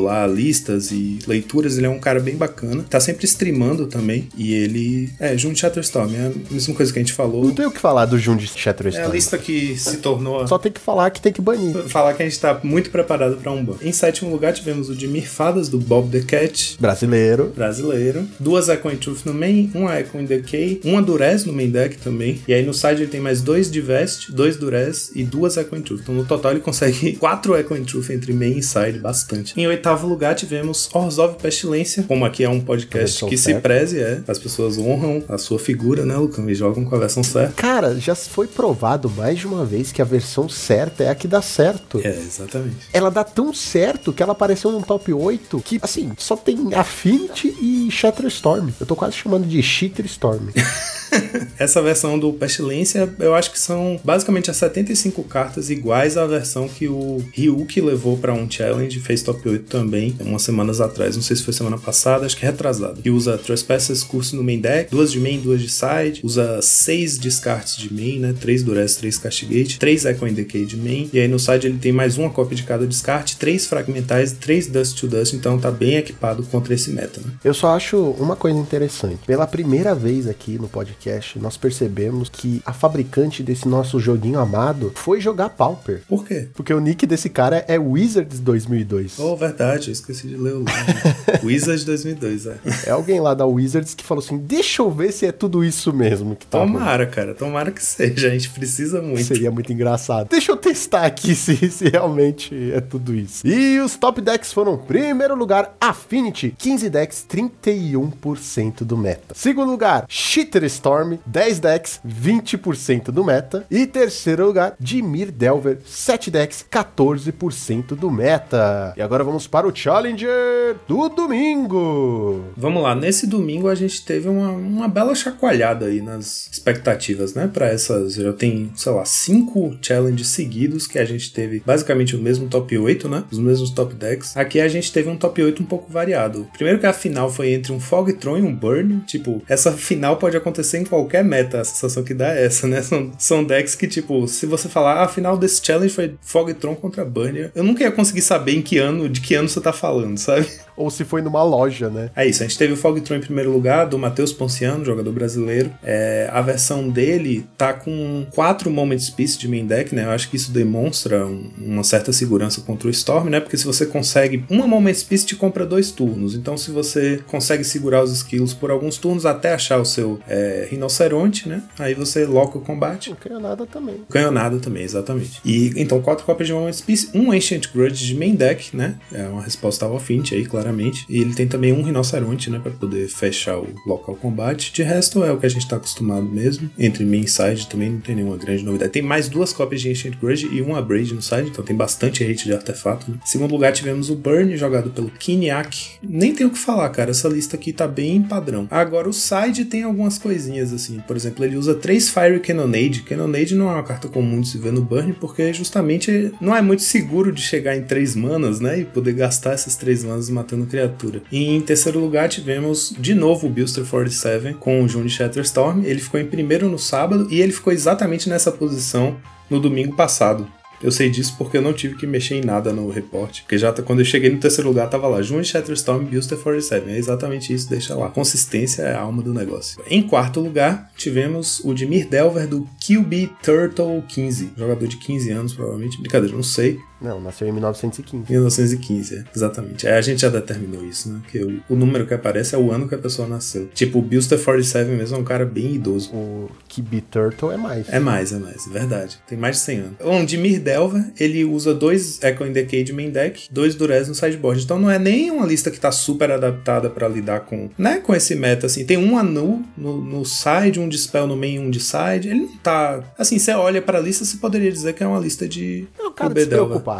lá 0.00 0.26
listas 0.26 0.90
e 0.90 1.18
leituras, 1.26 1.76
ele 1.76 1.86
é 1.86 1.90
um 1.90 1.98
cara 1.98 2.20
bem 2.20 2.36
bacana, 2.36 2.84
tá 2.88 3.00
sempre 3.00 3.24
streamando 3.24 3.86
também, 3.86 4.28
e 4.36 4.54
ele 4.54 5.10
é 5.20 5.36
Jun 5.36 5.54
Shatterstorm, 5.54 6.14
é 6.14 6.26
a 6.26 6.32
mesma 6.52 6.74
coisa 6.74 6.92
que 6.92 6.98
a 6.98 7.02
gente 7.02 7.12
falou. 7.12 7.44
Não 7.44 7.54
tem 7.54 7.66
o 7.66 7.70
que 7.70 7.80
falar 7.80 8.06
do 8.06 8.18
Jund 8.18 8.40
É 8.42 8.44
a 8.44 8.58
Shatterstorm. 8.58 9.12
lista 9.12 9.38
que 9.38 9.76
se 9.76 9.98
tornou 9.98 10.46
Só 10.46 10.58
tem 10.58 10.72
que 10.72 10.80
falar 10.80 11.10
que 11.10 11.20
tem 11.20 11.32
que 11.32 11.40
banir. 11.40 11.74
falar 11.88 12.14
que 12.14 12.22
a 12.22 12.28
gente 12.28 12.38
tá 12.40 12.58
muito 12.62 12.90
preparado 12.90 13.36
para 13.36 13.50
um 13.52 13.64
ban. 13.64 13.74
Em 13.82 13.92
sétimo 13.92 14.30
lugar 14.30 14.52
tivemos 14.52 14.88
o 14.88 14.94
de 14.94 15.06
Mirfadas 15.08 15.68
do 15.68 15.78
Bob 15.78 16.10
the 16.10 16.20
Cat, 16.24 16.76
Brasileiro. 16.80 17.52
brasileiro. 17.54 18.26
Duas 18.38 18.68
Echoing 18.68 18.96
Truth 18.96 19.24
no 19.24 19.34
main, 19.34 19.70
uma 19.74 19.98
Echoing 20.00 20.24
Decay, 20.24 20.80
uma 20.84 21.02
Durez 21.02 21.44
no 21.44 21.52
main 21.52 21.70
deck 21.70 21.96
também. 21.98 22.40
E 22.46 22.54
aí 22.54 22.64
no 22.64 22.72
side 22.74 23.02
ele 23.02 23.06
tem 23.10 23.20
mais 23.20 23.40
dois 23.42 23.70
de 23.70 23.80
Vest, 23.80 24.30
dois 24.30 24.56
Durez 24.56 25.10
e 25.14 25.24
duas 25.24 25.56
Echoing 25.56 25.82
Truth. 25.82 26.00
Então 26.02 26.14
no 26.14 26.24
total 26.24 26.52
ele 26.52 26.60
consegue 26.60 27.14
quatro 27.18 27.56
Echoing 27.56 27.84
Truth 27.84 28.10
entre 28.10 28.32
main 28.32 28.58
e 28.58 28.62
side, 28.62 28.98
bastante. 28.98 29.23
Em 29.56 29.66
oitavo 29.66 30.06
lugar 30.06 30.34
tivemos 30.34 30.88
Orzhov 30.92 31.36
Pestilência, 31.36 32.02
como 32.04 32.24
aqui 32.24 32.44
é 32.44 32.48
um 32.48 32.60
podcast 32.60 33.24
que 33.26 33.36
se 33.36 33.44
certa. 33.44 33.60
preze, 33.60 34.00
é. 34.00 34.20
As 34.26 34.38
pessoas 34.38 34.78
honram 34.78 35.22
a 35.28 35.38
sua 35.38 35.58
figura, 35.58 36.04
né, 36.04 36.16
Lucão? 36.16 36.48
E 36.48 36.54
jogam 36.54 36.84
com 36.84 36.94
a 36.94 36.98
versão 36.98 37.22
certa. 37.22 37.54
Cara, 37.54 37.98
já 37.98 38.14
foi 38.14 38.46
provado 38.46 39.08
mais 39.10 39.38
de 39.38 39.46
uma 39.46 39.64
vez 39.64 39.92
que 39.92 40.02
a 40.02 40.04
versão 40.04 40.48
certa 40.48 41.04
é 41.04 41.08
a 41.08 41.14
que 41.14 41.26
dá 41.28 41.40
certo. 41.42 42.00
É, 42.04 42.10
exatamente. 42.10 42.88
Ela 42.92 43.10
dá 43.10 43.24
tão 43.24 43.52
certo 43.52 44.12
que 44.12 44.22
ela 44.22 44.32
apareceu 44.32 44.70
num 44.70 44.82
top 44.82 45.12
8 45.12 45.60
que, 45.60 45.78
assim, 45.82 46.12
só 46.18 46.36
tem 46.36 46.74
Affinity 46.74 47.54
e 47.60 47.88
Shatterstorm. 47.90 48.70
Eu 48.78 48.86
tô 48.86 48.96
quase 48.96 49.16
chamando 49.16 49.46
de 49.46 49.62
Shitterstorm. 49.62 50.48
Essa 51.58 51.80
versão 51.80 52.18
do 52.18 52.32
Pestilência, 52.32 53.08
eu 53.18 53.34
acho 53.34 53.52
que 53.52 53.58
são 53.58 54.00
basicamente 54.02 54.50
as 54.50 54.56
75 54.56 55.22
cartas 55.24 55.70
iguais 55.70 56.16
à 56.16 56.26
versão 56.26 56.68
que 56.68 56.88
o 56.88 57.24
Ryuki 57.32 57.80
levou 57.80 58.16
pra 58.16 58.32
um 58.32 58.50
challenge, 58.50 58.98
fez 59.04 59.22
top 59.22 59.48
8 59.48 59.64
também, 59.66 60.16
umas 60.20 60.42
semanas 60.42 60.80
atrás. 60.80 61.16
Não 61.16 61.22
sei 61.22 61.36
se 61.36 61.42
foi 61.42 61.52
semana 61.52 61.78
passada, 61.78 62.26
acho 62.26 62.36
que 62.36 62.44
é 62.44 62.50
retrasada. 62.50 63.00
Que 63.02 63.10
usa 63.10 63.38
Trespassers 63.38 64.02
curso 64.02 64.36
no 64.36 64.42
main 64.42 64.60
deck, 64.60 64.90
duas 64.90 65.12
de 65.12 65.20
main, 65.20 65.40
duas 65.40 65.60
de 65.60 65.68
side, 65.68 66.20
usa 66.22 66.60
seis 66.62 67.18
descartes 67.18 67.76
de 67.76 67.92
main, 67.92 68.18
né? 68.18 68.34
Três 68.38 68.62
Duress, 68.62 68.96
três 68.96 69.18
Castigate, 69.18 69.78
três 69.78 70.04
Echo 70.04 70.24
and 70.24 70.32
Decay 70.32 70.64
de 70.64 70.76
main, 70.76 71.08
e 71.12 71.18
aí 71.18 71.28
no 71.28 71.38
side 71.38 71.66
ele 71.66 71.78
tem 71.78 71.92
mais 71.92 72.16
uma 72.16 72.30
cópia 72.30 72.56
de 72.56 72.62
cada 72.62 72.86
descarte, 72.86 73.36
três 73.36 73.66
fragmentais, 73.66 74.32
três 74.32 74.66
Dust 74.66 74.98
to 74.98 75.06
Dust, 75.06 75.34
então 75.34 75.58
tá 75.58 75.70
bem 75.70 75.96
equipado 75.96 76.42
contra 76.44 76.74
esse 76.74 76.90
meta, 76.90 77.20
né? 77.20 77.32
Eu 77.44 77.54
só 77.54 77.74
acho 77.76 77.98
uma 78.18 78.36
coisa 78.36 78.58
interessante. 78.58 79.18
Pela 79.26 79.46
primeira 79.46 79.94
vez 79.94 80.26
aqui 80.26 80.58
no 80.58 80.68
podcast, 80.68 81.38
nós 81.38 81.56
percebemos 81.56 82.28
que 82.28 82.62
a 82.64 82.72
fabricante 82.72 83.42
desse 83.42 83.68
nosso 83.68 83.98
joguinho 84.00 84.38
amado 84.38 84.92
foi 84.94 85.20
jogar 85.20 85.50
Pauper. 85.50 86.02
Por 86.08 86.24
quê? 86.24 86.48
Porque 86.54 86.72
o 86.72 86.80
nick 86.80 87.06
desse 87.06 87.28
cara 87.28 87.64
é 87.68 87.78
Wizards 87.78 88.40
2002. 88.40 88.93
Oh, 89.18 89.36
verdade, 89.36 89.88
eu 89.88 89.92
esqueci 89.92 90.28
de 90.28 90.36
ler 90.36 90.54
o 90.54 90.58
livro. 90.58 91.46
Wizard 91.46 91.84
2002, 91.84 92.46
é. 92.46 92.56
É 92.86 92.90
alguém 92.90 93.20
lá 93.20 93.34
da 93.34 93.46
Wizards 93.46 93.94
que 93.94 94.04
falou 94.04 94.22
assim: 94.22 94.38
deixa 94.38 94.82
eu 94.82 94.90
ver 94.90 95.12
se 95.12 95.26
é 95.26 95.32
tudo 95.32 95.64
isso 95.64 95.92
mesmo 95.92 96.36
que 96.36 96.46
tá 96.46 96.58
rolando." 96.58 96.78
Tomara, 96.78 97.06
cara, 97.06 97.34
tomara 97.34 97.70
que 97.70 97.82
seja, 97.84 98.28
a 98.28 98.30
gente 98.30 98.50
precisa 98.50 99.00
muito. 99.00 99.24
Seria 99.24 99.50
muito 99.50 99.72
engraçado. 99.72 100.28
Deixa 100.28 100.52
eu 100.52 100.56
testar 100.56 101.04
aqui 101.04 101.34
se, 101.36 101.70
se 101.70 101.88
realmente 101.88 102.72
é 102.72 102.80
tudo 102.80 103.14
isso. 103.14 103.46
E 103.46 103.78
os 103.80 103.96
top 103.96 104.20
decks 104.20 104.52
foram: 104.52 104.76
primeiro 104.76 105.34
lugar, 105.34 105.76
Affinity, 105.80 106.54
15 106.58 106.90
decks, 106.90 107.26
31% 107.28 108.84
do 108.84 108.96
meta. 108.96 109.34
Segundo 109.34 109.70
lugar, 109.70 110.04
Cheater 110.08 110.64
Storm, 110.64 111.18
10 111.26 111.58
decks, 111.60 112.00
20% 112.06 113.04
do 113.10 113.24
meta. 113.24 113.64
E 113.70 113.86
terceiro 113.86 114.46
lugar, 114.46 114.74
Dimir 114.78 115.30
Delver, 115.30 115.78
7 115.86 116.30
decks, 116.30 116.64
14% 116.70 117.94
do 117.94 118.10
meta. 118.10 118.83
E 118.96 119.02
agora 119.02 119.24
vamos 119.24 119.46
para 119.46 119.66
o 119.66 119.74
Challenger 119.74 120.76
do 120.86 121.08
domingo. 121.08 122.44
Vamos 122.56 122.82
lá, 122.82 122.94
nesse 122.94 123.26
domingo 123.26 123.68
a 123.68 123.74
gente 123.74 124.04
teve 124.04 124.28
uma, 124.28 124.50
uma 124.50 124.88
bela 124.88 125.14
chacoalhada 125.14 125.86
aí 125.86 126.00
nas 126.00 126.48
expectativas, 126.52 127.34
né? 127.34 127.48
Pra 127.52 127.66
essas, 127.66 128.14
já 128.14 128.32
tem, 128.32 128.70
sei 128.74 128.92
lá, 128.92 129.04
cinco 129.04 129.76
challenges 129.80 130.28
seguidos 130.28 130.86
que 130.86 130.98
a 130.98 131.04
gente 131.04 131.32
teve 131.32 131.62
basicamente 131.64 132.16
o 132.16 132.18
mesmo 132.18 132.48
top 132.48 132.76
8, 132.76 133.08
né? 133.08 133.24
Os 133.30 133.38
mesmos 133.38 133.70
top 133.70 133.94
decks. 133.94 134.36
Aqui 134.36 134.60
a 134.60 134.68
gente 134.68 134.92
teve 134.92 135.08
um 135.08 135.16
top 135.16 135.42
8 135.42 135.62
um 135.62 135.66
pouco 135.66 135.90
variado. 135.90 136.46
Primeiro 136.52 136.78
que 136.78 136.86
a 136.86 136.92
final 136.92 137.30
foi 137.30 137.52
entre 137.52 137.72
um 137.72 137.80
Fogtron 137.80 138.38
e 138.38 138.42
um 138.42 138.54
Burn. 138.54 139.00
Tipo, 139.06 139.42
essa 139.48 139.72
final 139.72 140.16
pode 140.16 140.36
acontecer 140.36 140.78
em 140.78 140.84
qualquer 140.84 141.24
meta, 141.24 141.60
a 141.60 141.64
sensação 141.64 142.02
que 142.02 142.14
dá 142.14 142.34
é 142.34 142.46
essa, 142.46 142.66
né? 142.66 142.82
São, 142.84 143.12
são 143.18 143.44
decks 143.44 143.74
que, 143.74 143.88
tipo, 143.88 144.28
se 144.28 144.44
você 144.44 144.68
falar, 144.68 144.94
ah, 144.94 145.04
a 145.04 145.08
final 145.08 145.38
desse 145.38 145.64
challenge 145.64 145.94
foi 145.94 146.14
Fogtron 146.20 146.74
contra 146.74 147.04
Burn, 147.04 147.50
eu 147.54 147.64
nunca 147.64 147.82
ia 147.82 147.90
conseguir 147.90 148.20
saber 148.20 148.52
em 148.52 148.62
que 148.62 148.73
ano, 148.78 149.08
de 149.08 149.20
que 149.20 149.34
ano 149.34 149.48
você 149.48 149.60
tá 149.60 149.72
falando, 149.72 150.18
sabe? 150.18 150.46
Ou 150.76 150.90
se 150.90 151.04
foi 151.04 151.22
numa 151.22 151.42
loja, 151.44 151.88
né? 151.88 152.10
É 152.16 152.26
isso, 152.26 152.42
a 152.42 152.46
gente 152.46 152.58
teve 152.58 152.72
o 152.72 152.76
Fogtron 152.76 153.16
em 153.16 153.20
primeiro 153.20 153.52
lugar, 153.52 153.86
do 153.86 153.96
Matheus 153.96 154.32
Ponciano, 154.32 154.84
jogador 154.84 155.12
brasileiro. 155.12 155.70
É, 155.84 156.28
a 156.32 156.42
versão 156.42 156.88
dele 156.88 157.46
tá 157.56 157.72
com 157.72 158.26
quatro 158.32 158.70
Moments 158.72 159.08
Piece 159.08 159.38
de 159.38 159.46
main 159.46 159.64
deck, 159.66 159.94
né? 159.94 160.04
Eu 160.04 160.10
acho 160.10 160.28
que 160.28 160.34
isso 160.36 160.50
demonstra 160.50 161.24
um- 161.26 161.48
uma 161.58 161.84
certa 161.84 162.12
segurança 162.12 162.60
contra 162.62 162.88
o 162.88 162.90
Storm, 162.90 163.28
né? 163.30 163.38
Porque 163.38 163.56
se 163.56 163.64
você 163.64 163.86
consegue. 163.86 164.44
Uma 164.50 164.66
Moments 164.66 165.04
Piece 165.04 165.24
te 165.26 165.36
compra 165.36 165.64
dois 165.64 165.92
turnos. 165.92 166.34
Então, 166.34 166.56
se 166.56 166.72
você 166.72 167.20
consegue 167.28 167.62
segurar 167.62 168.02
os 168.02 168.10
skills 168.12 168.52
por 168.52 168.72
alguns 168.72 168.98
turnos 168.98 169.24
até 169.24 169.54
achar 169.54 169.78
o 169.80 169.84
seu 169.84 170.18
é, 170.28 170.66
rinoceronte, 170.70 171.48
né? 171.48 171.62
Aí 171.78 171.94
você 171.94 172.24
loca 172.26 172.58
o 172.58 172.60
combate. 172.60 173.10
Não 173.10 173.16
quero 173.16 173.38
nada 173.38 173.64
também. 173.64 173.96
Canhonada 174.10 174.58
também, 174.58 174.82
exatamente. 174.82 175.40
E 175.44 175.72
então, 175.76 176.00
quatro 176.02 176.24
cópias 176.24 176.48
de 176.48 176.52
Moment 176.52 176.74
Piece, 176.84 177.10
um 177.14 177.30
Ancient 177.30 177.68
Grudge 177.72 178.04
de 178.04 178.14
main 178.16 178.34
deck, 178.34 178.63
né? 178.72 178.96
É 179.12 179.26
uma 179.28 179.42
resposta 179.42 179.84
ao 179.84 179.96
Affinity 179.96 180.34
aí, 180.34 180.46
claramente. 180.46 181.04
E 181.08 181.20
ele 181.20 181.34
tem 181.34 181.46
também 181.46 181.72
um 181.72 181.82
rinoceronte, 181.82 182.50
né? 182.50 182.58
Pra 182.58 182.72
poder 182.72 183.08
fechar 183.08 183.58
o 183.58 183.68
local 183.86 184.16
combate. 184.16 184.72
De 184.72 184.82
resto, 184.82 185.24
é 185.24 185.32
o 185.32 185.38
que 185.38 185.46
a 185.46 185.50
gente 185.50 185.68
tá 185.68 185.76
acostumado 185.76 186.24
mesmo. 186.24 186.70
Entre 186.78 187.04
main 187.04 187.22
e 187.22 187.28
side 187.28 187.68
também 187.68 187.90
não 187.90 188.00
tem 188.00 188.14
nenhuma 188.14 188.36
grande 188.36 188.64
novidade. 188.64 188.92
Tem 188.92 189.02
mais 189.02 189.28
duas 189.28 189.52
cópias 189.52 189.80
de 189.80 189.90
Ancient 189.90 190.16
Grudge 190.18 190.48
e 190.52 190.62
um 190.62 190.74
Abrade 190.74 191.14
no 191.14 191.22
side, 191.22 191.48
então 191.48 191.64
tem 191.64 191.76
bastante 191.76 192.24
hate 192.24 192.44
de 192.44 192.52
artefato. 192.52 193.10
Né? 193.10 193.18
Em 193.22 193.26
segundo 193.26 193.52
lugar, 193.52 193.72
tivemos 193.72 194.10
o 194.10 194.14
Burn, 194.14 194.56
jogado 194.56 194.90
pelo 194.90 195.10
Kiniak. 195.10 195.98
Nem 196.02 196.34
tenho 196.34 196.48
o 196.48 196.52
que 196.52 196.58
falar, 196.58 196.88
cara. 196.90 197.10
Essa 197.10 197.28
lista 197.28 197.56
aqui 197.56 197.72
tá 197.72 197.86
bem 197.86 198.22
padrão. 198.22 198.66
Agora, 198.70 199.08
o 199.08 199.12
side 199.12 199.64
tem 199.64 199.82
algumas 199.82 200.18
coisinhas, 200.18 200.72
assim. 200.72 201.00
Por 201.06 201.16
exemplo, 201.16 201.44
ele 201.44 201.56
usa 201.56 201.74
três 201.74 202.10
Fire 202.10 202.40
Cannonade. 202.40 203.02
Cannonade 203.02 203.54
não 203.54 203.68
é 203.68 203.74
uma 203.74 203.82
carta 203.82 204.08
comum 204.08 204.40
de 204.40 204.48
se 204.48 204.58
ver 204.58 204.72
no 204.72 204.82
Burn, 204.82 205.12
porque 205.14 205.52
justamente 205.52 206.32
não 206.40 206.54
é 206.54 206.62
muito 206.62 206.82
seguro 206.82 207.32
de 207.32 207.40
chegar 207.40 207.76
em 207.76 207.82
três 207.82 208.14
manas, 208.14 208.53
né? 208.60 208.80
E 208.80 208.84
poder 208.84 209.12
gastar 209.14 209.52
essas 209.52 209.76
três 209.76 210.04
manas 210.04 210.28
matando 210.30 210.66
criatura. 210.66 211.22
E 211.30 211.44
em 211.48 211.60
terceiro 211.60 211.98
lugar, 211.98 212.28
tivemos 212.28 212.94
de 212.98 213.14
novo 213.14 213.46
o 213.46 213.50
Buster 213.50 213.84
47 213.84 214.54
com 214.58 214.82
o 214.82 214.88
June 214.88 215.08
Shatterstorm. 215.08 215.84
Ele 215.84 216.00
ficou 216.00 216.20
em 216.20 216.26
primeiro 216.26 216.68
no 216.68 216.78
sábado 216.78 217.26
e 217.30 217.40
ele 217.40 217.52
ficou 217.52 217.72
exatamente 217.72 218.28
nessa 218.28 218.50
posição 218.52 219.16
no 219.50 219.60
domingo 219.60 219.94
passado. 219.96 220.46
Eu 220.82 220.90
sei 220.90 221.08
disso 221.08 221.36
porque 221.38 221.56
eu 221.56 221.62
não 221.62 221.72
tive 221.72 221.94
que 221.96 222.06
mexer 222.06 222.34
em 222.34 222.42
nada 222.44 222.70
no 222.70 222.90
reporte. 222.90 223.40
Porque 223.42 223.56
já 223.56 223.72
tá- 223.72 223.82
quando 223.82 224.00
eu 224.00 224.04
cheguei 224.04 224.28
no 224.28 224.38
terceiro 224.38 224.68
lugar, 224.68 224.90
tava 224.90 225.06
lá, 225.08 225.22
June 225.22 225.42
Shatterstorm 225.42 226.04
Buster 226.04 226.36
47. 226.36 226.90
É 226.90 226.98
exatamente 226.98 227.54
isso, 227.54 227.70
deixa 227.70 227.94
lá. 227.94 228.10
Consistência 228.10 228.82
é 228.82 228.94
a 228.94 229.00
alma 229.00 229.22
do 229.22 229.32
negócio. 229.32 229.80
Em 229.88 230.02
quarto 230.02 230.40
lugar, 230.40 230.90
tivemos 230.94 231.60
o 231.64 231.72
Dimir 231.72 232.06
Delver 232.08 232.46
do 232.46 232.68
QB 232.86 233.30
Turtle 233.42 234.02
15. 234.08 234.50
Jogador 234.58 234.86
de 234.86 234.98
15 234.98 235.30
anos, 235.30 235.54
provavelmente. 235.54 235.98
Brincadeira, 235.98 236.34
não 236.34 236.42
sei. 236.42 236.78
Não, 237.00 237.20
nasceu 237.20 237.48
em 237.48 237.52
1915. 237.52 238.30
1915, 238.30 239.16
é, 239.16 239.24
exatamente. 239.34 239.86
A 239.86 240.00
gente 240.00 240.22
já 240.22 240.28
determinou 240.28 240.84
isso, 240.84 241.10
né? 241.10 241.20
Que 241.30 241.38
o, 241.38 241.62
o 241.68 241.76
número 241.76 242.06
que 242.06 242.14
aparece 242.14 242.54
é 242.54 242.58
o 242.58 242.70
ano 242.70 242.88
que 242.88 242.94
a 242.94 242.98
pessoa 242.98 243.28
nasceu. 243.28 243.68
Tipo, 243.74 243.98
o 243.98 244.02
Buster 244.02 244.42
47 244.42 244.90
mesmo 244.90 245.16
é 245.16 245.20
um 245.20 245.24
cara 245.24 245.44
bem 245.44 245.74
idoso. 245.74 246.10
O 246.14 246.50
Kibi 246.68 247.00
Turtle 247.00 247.52
é 247.52 247.56
mais. 247.56 247.88
É 247.88 248.00
mais, 248.00 248.32
é 248.32 248.38
mais, 248.38 248.66
é 248.66 248.70
verdade. 248.70 249.18
Tem 249.26 249.36
mais 249.36 249.56
de 249.56 249.62
100 249.62 249.78
anos. 249.78 249.96
Dimir 250.24 250.60
Delver, 250.60 251.04
ele 251.18 251.44
usa 251.44 251.74
dois 251.74 252.22
Echo 252.22 252.44
and 252.44 252.52
Decay 252.52 252.82
de 252.82 252.92
main 252.92 253.10
deck, 253.10 253.48
dois 253.50 253.74
Durez 253.74 254.08
no 254.08 254.14
sideboard. 254.14 254.62
Então 254.62 254.78
não 254.78 254.90
é 254.90 254.98
nem 254.98 255.30
uma 255.30 255.46
lista 255.46 255.70
que 255.70 255.78
tá 255.78 255.92
super 255.92 256.30
adaptada 256.30 256.90
pra 256.90 257.08
lidar 257.08 257.40
com, 257.40 257.70
né, 257.78 257.98
com 257.98 258.14
esse 258.14 258.34
meta, 258.34 258.66
assim. 258.66 258.84
Tem 258.84 258.96
um 258.96 259.16
Anu 259.16 259.62
no, 259.76 260.00
no 260.00 260.24
side, 260.24 260.80
um 260.80 260.88
Dispel 260.88 261.26
no 261.26 261.36
main, 261.36 261.58
um 261.58 261.70
de 261.70 261.80
side. 261.80 262.28
Ele 262.28 262.40
não 262.40 262.56
tá... 262.58 263.02
Assim, 263.18 263.38
você 263.38 263.52
olha 263.52 263.80
pra 263.80 264.00
lista, 264.00 264.24
você 264.24 264.36
poderia 264.36 264.72
dizer 264.72 264.94
que 264.94 265.02
é 265.02 265.06
uma 265.06 265.18
lista 265.18 265.46
de... 265.46 265.86
É 265.98 266.02
um 266.02 266.12
cara 266.12 266.34